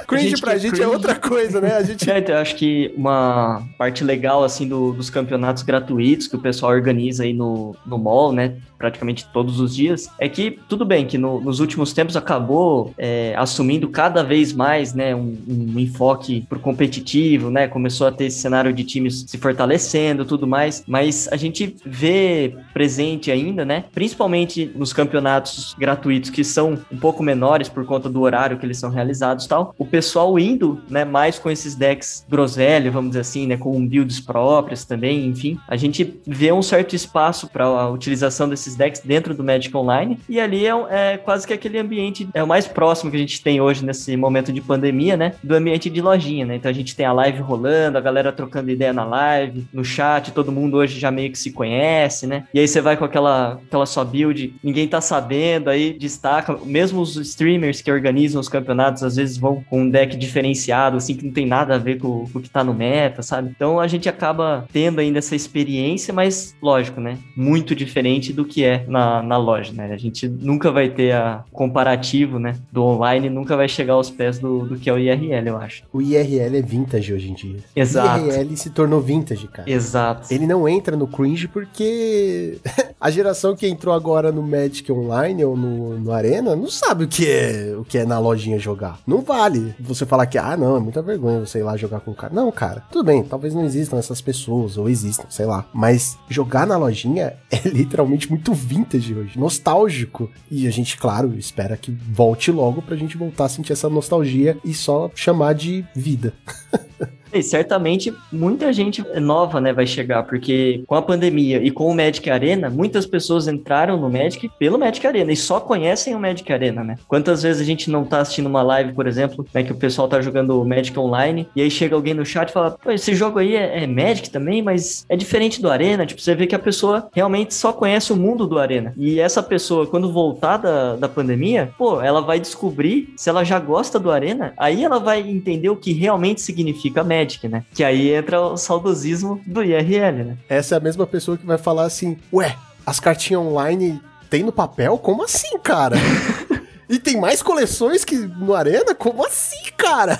Cringe 0.07 0.31
gente 0.31 0.41
pra 0.41 0.55
é 0.55 0.59
gente 0.59 0.75
é 0.75 0.77
cringe. 0.79 0.91
outra 0.91 1.15
coisa, 1.15 1.61
né? 1.61 1.75
A 1.77 1.83
gente. 1.83 2.09
É, 2.11 2.19
então, 2.19 2.35
eu 2.35 2.41
acho 2.41 2.57
que 2.57 2.93
uma 2.97 3.63
parte 3.77 4.03
legal, 4.05 4.43
assim, 4.45 4.67
do- 4.69 4.93
dos 4.93 5.11
campeonatos 5.11 5.63
gratuitos 5.63 6.27
que 6.27 6.37
o 6.37 6.39
pessoal 6.39 6.73
organiza 6.73 7.25
aí 7.25 7.33
no, 7.33 7.75
no 7.87 7.99
mall, 7.99 8.33
né? 8.33 8.55
Praticamente 8.79 9.27
todos 9.33 9.59
os 9.61 9.75
dias, 9.75 10.09
é 10.21 10.29
que 10.29 10.57
tudo 10.69 10.85
bem 10.85 11.05
que 11.05 11.19
no- 11.19 11.41
nos 11.41 11.59
últimos 11.61 11.93
tempos 11.93 12.17
acabou 12.17 12.95
é, 12.97 13.35
assumindo 13.37 13.89
cada 13.89 14.23
vez 14.23 14.53
mais, 14.53 14.95
né? 14.95 15.15
Um, 15.15 15.37
um 15.49 15.79
enfoque 15.79 16.47
pro 16.49 16.61
competitivo, 16.61 17.51
né? 17.51 17.67
Começou 17.67 18.07
a 18.07 18.13
ter 18.13 18.27
esse 18.27 18.39
cenário 18.39 18.73
de 18.73 18.85
times 18.85 19.25
se 19.27 19.37
fortalecendo 19.39 20.25
tudo 20.25 20.47
mais, 20.47 20.85
mas 20.87 21.29
a 21.33 21.37
gente 21.37 21.75
vê 21.85 22.55
presente 22.73 23.31
ainda, 23.31 23.65
né? 23.65 23.85
Principalmente 23.93 24.71
nos 24.77 24.93
campeonatos 24.93 25.75
gratuitos 25.79 26.31
que 26.31 26.45
são 26.45 26.79
um 26.93 26.97
pouco 26.97 27.23
menores 27.23 27.68
por 27.69 27.85
conta 27.85 28.09
do 28.09 28.21
horário 28.21 28.59
que 28.59 28.67
eles 28.67 28.79
são 28.79 28.91
realizados 28.91 29.45
e 29.45 29.49
tal, 29.49 29.75
o 29.79 29.87
pessoal 29.87 30.39
indo, 30.39 30.81
né, 30.89 31.05
mais 31.05 31.39
com 31.39 31.51
esses 31.51 31.75
decks 31.75 32.25
groselha, 32.29 32.91
vamos 32.91 33.11
dizer 33.11 33.21
assim, 33.21 33.47
né, 33.47 33.57
com 33.57 33.87
builds 33.87 34.21
próprias 34.21 34.85
também, 34.85 35.27
enfim, 35.27 35.59
a 35.69 35.77
gente 35.77 36.21
vê 36.27 36.53
um 36.53 36.63
certo 36.63 36.95
espaço 36.95 37.49
para 37.49 37.65
a 37.65 37.91
utilização 37.91 38.49
desses 38.49 38.75
decks 38.77 39.01
dentro 39.05 39.35
do 39.35 39.45
Magic 39.45 39.75
Online 39.77 40.19
e 40.29 40.41
ali 40.41 40.67
é, 40.67 40.73
é 40.91 41.17
quase 41.17 41.47
que 41.47 41.53
aquele 41.53 41.79
ambiente, 41.79 42.29
é 42.35 42.43
o 42.43 42.47
mais 42.47 42.67
próximo 42.67 43.11
que 43.11 43.17
a 43.17 43.21
gente 43.21 43.43
tem 43.43 43.61
hoje 43.61 43.85
nesse 43.85 44.17
momento 44.17 44.53
de 44.53 44.61
pandemia, 44.61 45.17
né, 45.17 45.35
do 45.43 45.55
ambiente 45.55 45.91
de 45.91 46.01
lojinha, 46.01 46.47
né, 46.47 46.57
então 46.57 46.71
a 46.71 46.75
gente 46.75 46.95
tem 46.95 47.07
a 47.07 47.13
live 47.13 47.41
rolando, 47.41 47.99
a 47.99 48.01
galera 48.01 48.33
trocando 48.33 48.71
ideia 48.71 48.93
na 48.93 49.05
live, 49.05 49.67
no 49.73 49.85
chat, 49.85 50.33
todo 50.33 50.53
mundo 50.53 50.77
hoje 50.77 50.99
já 50.99 51.11
meio 51.11 51.31
que 51.31 51.39
se 51.39 51.53
conhece, 51.53 52.27
né, 52.27 52.45
e 52.53 52.61
aí 52.61 52.69
você 52.69 52.81
vai 52.81 52.97
com 52.97 53.05
aquela, 53.05 53.61
aquela 53.67 53.87
sua 53.87 54.05
build, 54.05 54.55
ninguém 54.63 54.89
tá 54.89 55.01
sabendo, 55.01 55.71
aí 55.71 55.93
destaca, 55.93 56.59
mesmo 56.65 57.01
os 57.01 57.17
streamers 57.17 57.58
que 57.83 57.91
organizam 57.91 58.41
os 58.41 58.49
campeonatos, 58.49 59.03
às 59.03 59.17
vezes 59.17 59.37
vão 59.37 59.63
com 59.69 59.83
um 59.83 59.91
deck 59.91 60.17
diferenciado, 60.17 60.97
assim, 60.97 61.15
que 61.15 61.25
não 61.25 61.33
tem 61.33 61.47
nada 61.47 61.75
a 61.75 61.79
ver 61.79 61.99
com, 61.99 62.27
com 62.27 62.39
o 62.39 62.43
que 62.43 62.51
tá 62.51 62.65
no 62.65 62.75
meta, 62.75 63.23
sabe? 63.23 63.51
Então 63.55 63.81
a 63.81 63.87
gente 63.87 64.09
acaba 64.09 64.67
tendo 64.73 65.01
ainda 65.01 65.19
essa 65.19 65.35
experiência, 65.35 66.13
mas 66.13 66.55
lógico, 66.61 67.01
né? 67.01 67.19
Muito 67.37 67.75
diferente 67.75 68.33
do 68.33 68.45
que 68.45 68.65
é 68.65 68.85
na, 68.89 69.23
na 69.23 69.37
loja, 69.37 69.73
né? 69.73 69.93
A 69.93 69.97
gente 69.97 70.29
nunca 70.29 70.71
vai 70.71 70.89
ter 70.89 71.13
a 71.13 71.45
comparativo, 71.53 72.39
né? 72.39 72.57
Do 72.71 72.85
online, 72.85 73.29
nunca 73.29 73.57
vai 73.57 73.69
chegar 73.69 73.95
aos 73.95 74.11
pés 74.11 74.39
do, 74.39 74.67
do 74.67 74.77
que 74.77 74.89
é 74.89 74.93
o 74.93 74.99
IRL, 74.99 75.49
eu 75.49 75.57
acho. 75.57 75.83
O 75.93 76.01
IRL 76.01 76.57
é 76.57 76.63
vintage 76.63 77.13
hoje 77.13 77.31
em 77.31 77.35
dia. 77.35 77.59
Exato. 77.75 78.25
O 78.25 78.29
IRL 78.29 78.57
se 78.57 78.71
tornou 78.71 79.01
vintage, 79.01 79.49
cara. 79.49 79.71
Exato. 79.71 80.33
Ele 80.33 80.47
não 80.47 80.69
entra 80.69 80.97
no 80.97 81.07
cringe 81.07 81.49
porque 81.49 82.59
a 83.01 83.11
geração 83.11 83.57
que 83.57 83.67
entrou 83.67 83.95
agora 83.95 84.31
no 84.33 84.43
Magic 84.43 84.91
Online 84.91 85.45
ou 85.45 85.57
no, 85.57 85.99
no 85.99 86.13
Arena 86.13 86.55
não 86.55 86.69
sabe 86.69 87.05
o 87.05 87.09
que 87.09 87.27
é 87.27 87.48
o 87.79 87.85
que 87.85 87.99
é 87.99 88.05
na 88.05 88.19
lojinha 88.19 88.59
jogar. 88.59 88.99
Não 89.07 89.21
vale 89.21 89.75
você 89.81 90.07
falar 90.07 90.27
que, 90.27 90.39
ah, 90.39 90.57
não, 90.57 90.77
é 90.77 90.81
muita 90.81 91.03
vergonha 91.03 91.41
você 91.41 91.59
ir 91.59 91.63
lá 91.63 91.77
jogar 91.77 92.01
com 92.01 92.11
o 92.11 92.15
cara. 92.15 92.33
Não, 92.33 92.51
cara, 92.51 92.83
tudo 92.91 93.05
bem, 93.05 93.23
talvez 93.23 93.55
não 93.55 93.65
existam 93.65 93.99
essas 93.99 94.21
pessoas, 94.21 94.77
ou 94.77 94.89
existam, 94.89 95.27
sei 95.31 95.47
lá. 95.47 95.67
Mas 95.73 96.19
jogar 96.29 96.67
na 96.67 96.77
lojinha 96.77 97.35
é 97.51 97.69
literalmente 97.69 98.31
muito 98.31 98.53
vintage 98.55 99.15
hoje, 99.15 99.39
nostálgico. 99.39 100.31
E 100.51 100.67
a 100.67 100.71
gente, 100.71 100.97
claro, 100.97 101.35
espera 101.39 101.77
que 101.77 101.91
volte 101.91 102.51
logo 102.51 102.83
pra 102.83 102.97
gente 102.97 103.17
voltar 103.17 103.47
a 103.47 103.49
sentir 103.49 103.73
essa 103.73 103.89
nostalgia 103.89 104.57
e 104.65 104.75
só 104.75 105.11
chamar 105.15 105.55
de 105.55 105.85
vida. 105.95 106.33
E 107.33 107.43
certamente 107.43 108.15
muita 108.33 108.73
gente 108.73 109.05
nova, 109.21 109.61
né, 109.61 109.73
vai 109.73 109.87
chegar, 109.87 110.23
porque 110.25 110.83
com 110.87 110.95
a 110.95 111.03
pandemia 111.03 111.63
e 111.63 111.71
com 111.71 111.87
o 111.87 111.95
Magic 111.95 112.29
Arena, 112.31 112.71
muitas 112.71 113.07
pessoas 113.07 113.49
entraram 113.49 113.97
no 113.97 114.11
Magic 114.11 114.51
pelo 114.59 114.79
Magic 114.79 115.07
Arena 115.07 115.33
e 115.33 115.37
só 115.37 115.61
conhecem 115.61 116.15
o 116.15 116.21
Magic 116.21 116.51
Arena, 116.53 116.83
né? 116.83 116.97
Quantas 117.07 117.43
vezes 117.43 117.63
a 117.63 117.65
gente 117.65 117.91
não 117.91 118.05
tá 118.05 118.21
assistindo 118.21 118.47
uma 118.47 118.63
live, 118.63 118.93
por 118.93 119.07
exemplo, 119.07 119.47
né, 119.53 119.63
que 119.63 119.73
o 119.73 119.77
pessoal 119.77 120.09
tá 120.09 120.21
jogando 120.21 120.65
Magic 120.65 120.99
Online 120.99 121.49
e 121.55 121.63
aí 121.63 121.71
chega 121.71 121.95
alguém 121.95 122.15
no 122.15 122.25
chat 122.25 122.49
e 122.49 122.53
fala, 122.53 122.71
pô, 122.71 122.91
esse 122.91 123.15
jogo 123.15 123.39
aí 123.39 123.55
é, 123.55 123.85
é 123.85 123.87
Magic 123.87 124.31
também, 124.31 124.63
mas 124.63 125.05
é 125.09 125.17
diferente 125.17 125.61
do 125.61 125.71
Arena, 125.71 126.07
tipo, 126.07 126.21
você 126.21 126.35
vê 126.35 126.47
que 126.47 126.55
a 126.55 126.59
pessoa 126.59 127.09
realmente 127.13 127.55
só 127.55 127.73
conhece 127.73 128.13
o 128.13 128.17
mundo 128.17 128.47
do 128.47 128.59
Arena. 128.59 128.93
E 128.97 129.21
essa 129.21 129.43
pessoa, 129.43 129.87
quando 129.87 130.13
voltar 130.13 130.57
da, 130.57 130.97
da 130.97 131.09
pandemia, 131.09 131.71
pô, 131.79 132.01
ela 132.01 132.21
vai 132.21 132.41
descobrir 132.41 133.13
se 133.17 133.29
ela 133.29 133.45
já 133.45 133.59
gosta 133.59 133.99
do 133.99 134.11
Arena, 134.11 134.53
aí 134.57 134.85
ela 134.85 134.99
vai 134.99 135.21
entender 135.21 135.69
o 135.69 135.77
que 135.77 135.93
realmente 135.93 136.41
significa 136.41 137.05
Magic, 137.05 137.18
né? 137.49 137.65
Que 137.75 137.85
aí 137.85 138.13
entra 138.13 138.41
o 138.41 138.57
saudosismo 138.57 139.41
do 139.47 139.63
IRL, 139.63 140.25
né? 140.25 140.37
Essa 140.49 140.75
é 140.75 140.79
a 140.79 140.81
mesma 140.81 141.07
pessoa 141.07 141.37
que 141.37 141.47
vai 141.47 141.59
falar 141.59 141.85
assim: 141.85 142.17
Ué, 142.33 142.57
as 142.87 143.01
cartinhas 143.01 143.43
online 143.43 144.01
tem 144.31 144.43
no 144.43 144.53
papel? 144.53 144.99
Como 144.99 145.23
assim, 145.23 145.59
cara? 145.59 145.97
e 146.89 146.99
tem 146.99 147.21
mais 147.21 147.43
coleções 147.43 148.05
que 148.05 148.17
no 148.17 148.55
Arena? 148.55 148.95
Como 148.95 149.25
assim, 149.25 149.71
cara? 149.77 150.19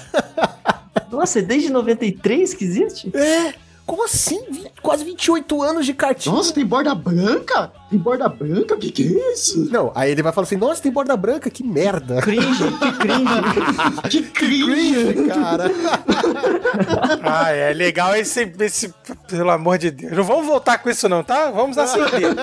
Nossa, 1.11 1.39
é 1.39 1.43
desde 1.43 1.71
93 1.71 2.55
que 2.55 2.65
existe? 2.65 3.11
É? 3.17 3.55
Como 3.89 4.05
assim? 4.05 4.39
Vi- 4.51 4.69
Quase 4.83 5.03
28 5.03 5.63
anos 5.63 5.85
de 5.87 5.95
cartinha. 5.95 6.35
Nossa, 6.35 6.53
tem 6.53 6.65
borda 6.65 6.95
branca? 6.95 7.73
Tem 7.91 7.99
borda 7.99 8.29
branca? 8.29 8.75
O 8.75 8.79
que, 8.79 8.91
que 8.93 9.03
é 9.03 9.33
isso? 9.33 9.69
Não, 9.73 9.91
aí 9.95 10.11
ele 10.13 10.23
vai 10.23 10.31
falar 10.33 10.47
assim: 10.47 10.57
Nossa, 10.57 10.81
tem 10.83 10.93
borda 10.93 11.17
branca, 11.17 11.49
que 11.51 11.65
merda. 11.65 12.21
Cringe, 12.21 12.65
que 12.79 12.93
cringe. 12.99 14.09
Que 14.11 14.23
cringe! 14.23 14.65
Cringe, 15.15 15.29
cara. 15.29 15.71
Ah, 17.23 17.51
é 17.51 17.73
legal 17.73 18.15
esse, 18.15 18.53
esse. 18.61 18.93
Pelo 19.29 19.51
amor 19.51 19.79
de 19.79 19.91
Deus. 19.91 20.13
Não 20.17 20.23
vamos 20.25 20.47
voltar 20.47 20.79
com 20.79 20.91
isso, 20.91 21.09
não, 21.09 21.23
tá? 21.25 21.51
Vamos 21.51 21.77
acender. 21.79 22.35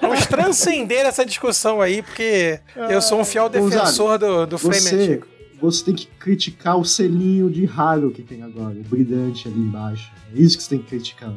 Vamos 0.00 0.26
transcender 0.26 1.04
essa 1.06 1.24
discussão 1.24 1.80
aí, 1.80 2.02
porque 2.02 2.60
eu 2.90 3.00
sou 3.00 3.20
um 3.20 3.24
fiel 3.24 3.48
defensor 3.48 4.18
do, 4.18 4.46
do 4.46 4.58
frame 4.58 4.80
Você, 4.80 4.94
antigo. 4.94 5.26
Você 5.60 5.84
tem 5.84 5.94
que 5.94 6.06
criticar 6.18 6.78
o 6.78 6.84
selinho 6.84 7.50
de 7.50 7.64
raro 7.64 8.10
que 8.10 8.22
tem 8.22 8.42
agora, 8.42 8.74
o 8.74 8.82
brilhante 8.82 9.48
ali 9.48 9.58
embaixo. 9.58 10.10
É 10.34 10.38
isso 10.38 10.56
que 10.56 10.62
você 10.62 10.70
tem 10.70 10.78
que 10.78 10.86
criticar. 10.88 11.32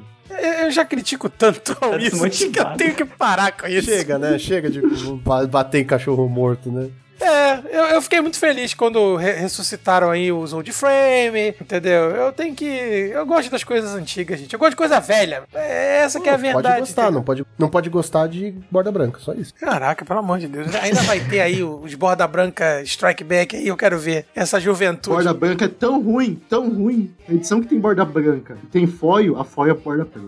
Eu 0.61 0.69
já 0.72 0.84
critico 0.84 1.30
tanto 1.30 1.73
Tá 1.76 1.95
isso 1.98 2.52
que 2.52 2.60
eu 2.60 2.65
tenho 2.76 2.94
que 2.95 3.06
parar 3.06 3.52
com 3.53 3.65
isso. 3.68 3.89
Chega, 3.89 4.19
né? 4.19 4.38
Chega 4.38 4.69
de 4.69 4.81
ba- 5.23 5.48
bater 5.48 5.80
em 5.80 5.85
cachorro 5.85 6.27
morto, 6.27 6.69
né? 6.72 6.89
É, 7.19 7.60
eu, 7.72 7.84
eu 7.95 8.02
fiquei 8.02 8.22
muito 8.22 8.38
feliz 8.38 8.73
quando 8.73 9.15
re- 9.15 9.34
ressuscitaram 9.34 10.11
aí 10.11 10.31
os 10.31 10.53
old 10.53 10.72
frame, 10.72 11.49
entendeu? 11.60 12.11
Eu 12.11 12.31
tenho 12.31 12.53
que. 12.56 12.65
Eu 12.65 13.26
gosto 13.26 13.49
das 13.49 13.64
coisas 13.64 13.95
antigas, 13.95 14.39
gente. 14.39 14.53
Eu 14.53 14.60
gosto 14.60 14.72
de 14.72 14.76
coisa 14.77 14.99
velha. 14.99 15.44
É 15.53 16.02
essa 16.03 16.19
que 16.19 16.30
é 16.30 16.34
a 16.34 16.38
verdade. 16.38 16.68
Pode 16.68 16.80
gostar, 16.80 17.11
não 17.11 17.23
pode, 17.23 17.45
não 17.57 17.69
pode 17.69 17.89
gostar 17.89 18.27
de 18.27 18.53
borda 18.69 18.91
branca, 18.91 19.19
só 19.19 19.34
isso. 19.34 19.53
Caraca, 19.56 20.06
pelo 20.06 20.19
amor 20.19 20.38
de 20.39 20.48
Deus. 20.48 20.73
Ainda 20.76 21.02
vai 21.02 21.19
ter 21.19 21.41
aí 21.41 21.64
os 21.64 21.94
borda 21.95 22.27
branca 22.27 22.81
strike 22.84 23.23
back 23.23 23.56
aí, 23.56 23.68
eu 23.68 23.76
quero 23.77 23.98
ver. 23.98 24.26
Essa 24.35 24.60
juventude. 24.60 25.15
Borda 25.15 25.34
branca 25.34 25.65
é 25.65 25.69
tão 25.69 26.02
ruim, 26.02 26.35
tão 26.48 26.69
ruim. 26.69 27.14
A 27.27 27.34
edição 27.34 27.60
que 27.61 27.68
tem 27.68 27.80
borda 27.80 28.06
branca 28.06 28.57
e 28.64 28.68
tem 28.68 28.85
foil, 28.85 29.39
a 29.39 29.44
foil 29.44 29.72
é 29.72 29.73
borda 29.73 30.06
preta. 30.06 30.27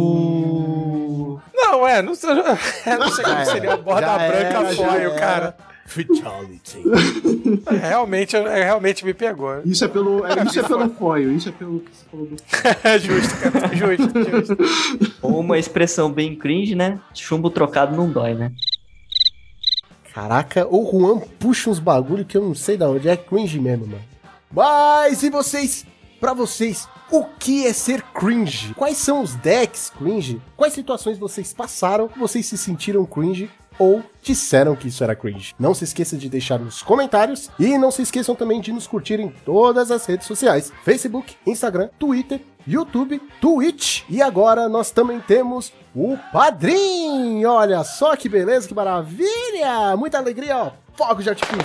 No... 0.00 1.40
Não, 1.54 1.86
é, 1.86 2.02
não 2.02 2.14
sei, 2.14 2.30
é, 2.86 2.96
não 2.98 3.08
sei 3.10 3.24
como 3.24 3.44
seria 3.46 3.72
a 3.74 3.76
borda 3.76 4.06
Já 4.06 4.18
branca 4.18 4.34
era, 4.58 4.72
já 4.74 4.84
foil, 4.84 5.10
era. 5.12 5.54
Fatality. 5.90 6.82
É, 7.66 7.88
Realmente, 7.88 8.36
é, 8.36 8.62
realmente 8.62 9.04
me 9.04 9.12
pegou. 9.12 9.60
Isso 9.64 9.84
é 9.84 9.88
pelo, 9.88 10.24
é, 10.24 10.44
isso 10.44 10.60
é 10.60 10.62
pelo 10.62 10.88
foil, 10.90 11.32
isso 11.32 11.48
é 11.48 11.52
pelo 11.52 11.80
que 11.80 11.90
você 11.90 12.04
falou 12.08 12.26
do 12.26 12.36
É 12.84 12.98
justo, 13.00 13.34
cara. 13.40 13.74
Justo, 13.74 14.30
justo. 14.30 15.16
Ou 15.20 15.40
uma 15.40 15.58
expressão 15.58 16.10
bem 16.12 16.36
cringe, 16.36 16.76
né? 16.76 17.00
Chumbo 17.12 17.50
trocado 17.50 17.96
não 17.96 18.08
dói, 18.08 18.34
né? 18.34 18.52
Caraca, 20.14 20.66
o 20.70 20.88
Juan 20.90 21.20
puxa 21.38 21.70
uns 21.70 21.78
bagulho 21.80 22.24
que 22.24 22.36
eu 22.36 22.42
não 22.42 22.54
sei 22.54 22.76
da 22.76 22.88
onde. 22.88 23.08
É 23.08 23.16
cringe 23.16 23.58
mesmo, 23.58 23.86
mano. 23.86 24.02
Mas 24.52 25.22
e 25.22 25.30
vocês? 25.30 25.84
Pra 26.20 26.34
vocês, 26.34 26.86
o 27.10 27.24
que 27.24 27.66
é 27.66 27.72
ser 27.72 28.02
cringe? 28.02 28.74
Quais 28.74 28.98
são 28.98 29.22
os 29.22 29.34
decks 29.34 29.90
cringe? 29.90 30.40
Quais 30.56 30.74
situações 30.74 31.18
vocês 31.18 31.52
passaram 31.52 32.08
que 32.08 32.18
vocês 32.18 32.44
se 32.46 32.58
sentiram 32.58 33.06
cringe 33.06 33.50
ou 33.80 34.02
disseram 34.22 34.76
que 34.76 34.88
isso 34.88 35.02
era 35.02 35.16
cringe? 35.16 35.54
Não 35.58 35.72
se 35.72 35.84
esqueça 35.84 36.14
de 36.16 36.28
deixar 36.28 36.58
nos 36.58 36.82
comentários 36.82 37.50
e 37.58 37.78
não 37.78 37.90
se 37.90 38.02
esqueçam 38.02 38.34
também 38.34 38.60
de 38.60 38.72
nos 38.72 38.86
curtir 38.86 39.18
em 39.18 39.30
todas 39.30 39.90
as 39.90 40.04
redes 40.04 40.26
sociais: 40.26 40.70
Facebook, 40.84 41.34
Instagram, 41.46 41.88
Twitter, 41.98 42.42
YouTube, 42.66 43.20
Twitch. 43.40 44.02
E 44.08 44.20
agora 44.20 44.68
nós 44.68 44.90
também 44.90 45.18
temos 45.18 45.72
o 45.96 46.18
Padrim! 46.30 47.42
Olha 47.46 47.82
só 47.82 48.14
que 48.14 48.28
beleza, 48.28 48.68
que 48.68 48.74
maravilha! 48.74 49.96
Muita 49.96 50.18
alegria, 50.18 50.56
ó! 50.58 50.72
Fogo 51.00 51.22
de 51.22 51.30
artifício! 51.30 51.62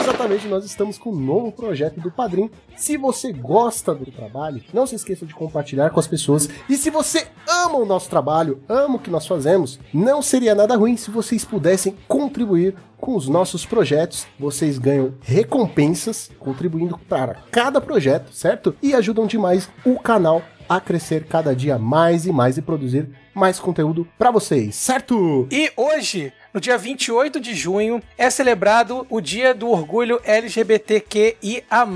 Exatamente, 0.00 0.48
nós 0.48 0.64
estamos 0.64 0.98
com 0.98 1.10
um 1.10 1.20
novo 1.20 1.52
projeto 1.52 2.00
do 2.00 2.10
Padrim. 2.10 2.50
Se 2.76 2.96
você 2.96 3.32
gosta 3.32 3.94
do 3.94 4.10
trabalho, 4.10 4.60
não 4.74 4.88
se 4.88 4.96
esqueça 4.96 5.24
de 5.24 5.32
compartilhar 5.32 5.90
com 5.90 6.00
as 6.00 6.08
pessoas. 6.08 6.48
E 6.68 6.76
se 6.76 6.90
você 6.90 7.28
ama 7.48 7.76
o 7.76 7.86
nosso 7.86 8.10
trabalho, 8.10 8.60
ama 8.68 8.96
o 8.96 8.98
que 8.98 9.08
nós 9.08 9.24
fazemos, 9.24 9.78
não 9.94 10.20
seria 10.20 10.52
nada 10.52 10.74
ruim 10.74 10.96
se 10.96 11.12
vocês 11.12 11.44
pudessem 11.44 11.96
contribuir 12.08 12.74
com 12.98 13.14
os 13.14 13.28
nossos 13.28 13.64
projetos. 13.64 14.26
Vocês 14.36 14.78
ganham 14.78 15.14
recompensas 15.20 16.28
contribuindo 16.40 16.98
para 17.08 17.44
cada 17.52 17.80
projeto, 17.80 18.34
certo? 18.34 18.74
E 18.82 18.94
ajudam 18.94 19.28
demais 19.28 19.70
o 19.86 19.96
canal 19.96 20.42
a 20.68 20.80
crescer 20.80 21.24
cada 21.24 21.54
dia 21.54 21.78
mais 21.78 22.26
e 22.26 22.32
mais 22.32 22.56
e 22.58 22.62
produzir 22.62 23.08
mais 23.34 23.58
conteúdo 23.58 24.06
para 24.18 24.30
vocês, 24.30 24.74
certo? 24.74 25.46
E 25.50 25.70
hoje, 25.76 26.32
no 26.52 26.60
dia 26.60 26.76
28 26.76 27.40
de 27.40 27.54
junho, 27.54 28.02
é 28.16 28.28
celebrado 28.30 29.06
o 29.08 29.20
Dia 29.20 29.54
do 29.54 29.68
Orgulho 29.68 30.20
LGBTQIA+. 30.24 31.86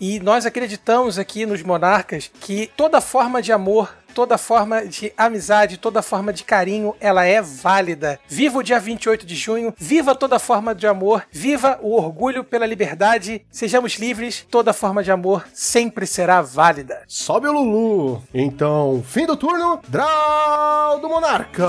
E 0.00 0.20
nós 0.20 0.46
acreditamos 0.46 1.18
aqui 1.18 1.46
nos 1.46 1.62
Monarcas 1.62 2.30
que 2.40 2.70
toda 2.76 3.00
forma 3.00 3.42
de 3.42 3.52
amor 3.52 3.96
toda 4.18 4.36
forma 4.36 4.84
de 4.84 5.12
amizade, 5.16 5.76
toda 5.76 6.02
forma 6.02 6.32
de 6.32 6.42
carinho, 6.42 6.92
ela 6.98 7.24
é 7.24 7.40
válida. 7.40 8.18
Viva 8.26 8.58
o 8.58 8.62
dia 8.64 8.80
28 8.80 9.24
de 9.24 9.36
junho, 9.36 9.72
viva 9.78 10.12
toda 10.12 10.40
forma 10.40 10.74
de 10.74 10.88
amor, 10.88 11.24
viva 11.30 11.78
o 11.80 11.94
orgulho 11.94 12.42
pela 12.42 12.66
liberdade, 12.66 13.46
sejamos 13.48 13.94
livres, 13.94 14.44
toda 14.50 14.72
forma 14.72 15.04
de 15.04 15.12
amor 15.12 15.46
sempre 15.54 16.04
será 16.04 16.42
válida. 16.42 17.04
Sobe 17.06 17.46
o 17.46 17.52
Lulu. 17.52 18.20
Então, 18.34 19.04
fim 19.06 19.24
do 19.24 19.36
turno, 19.36 19.80
Draw 19.86 20.98
do 20.98 21.08
Monarca. 21.08 21.68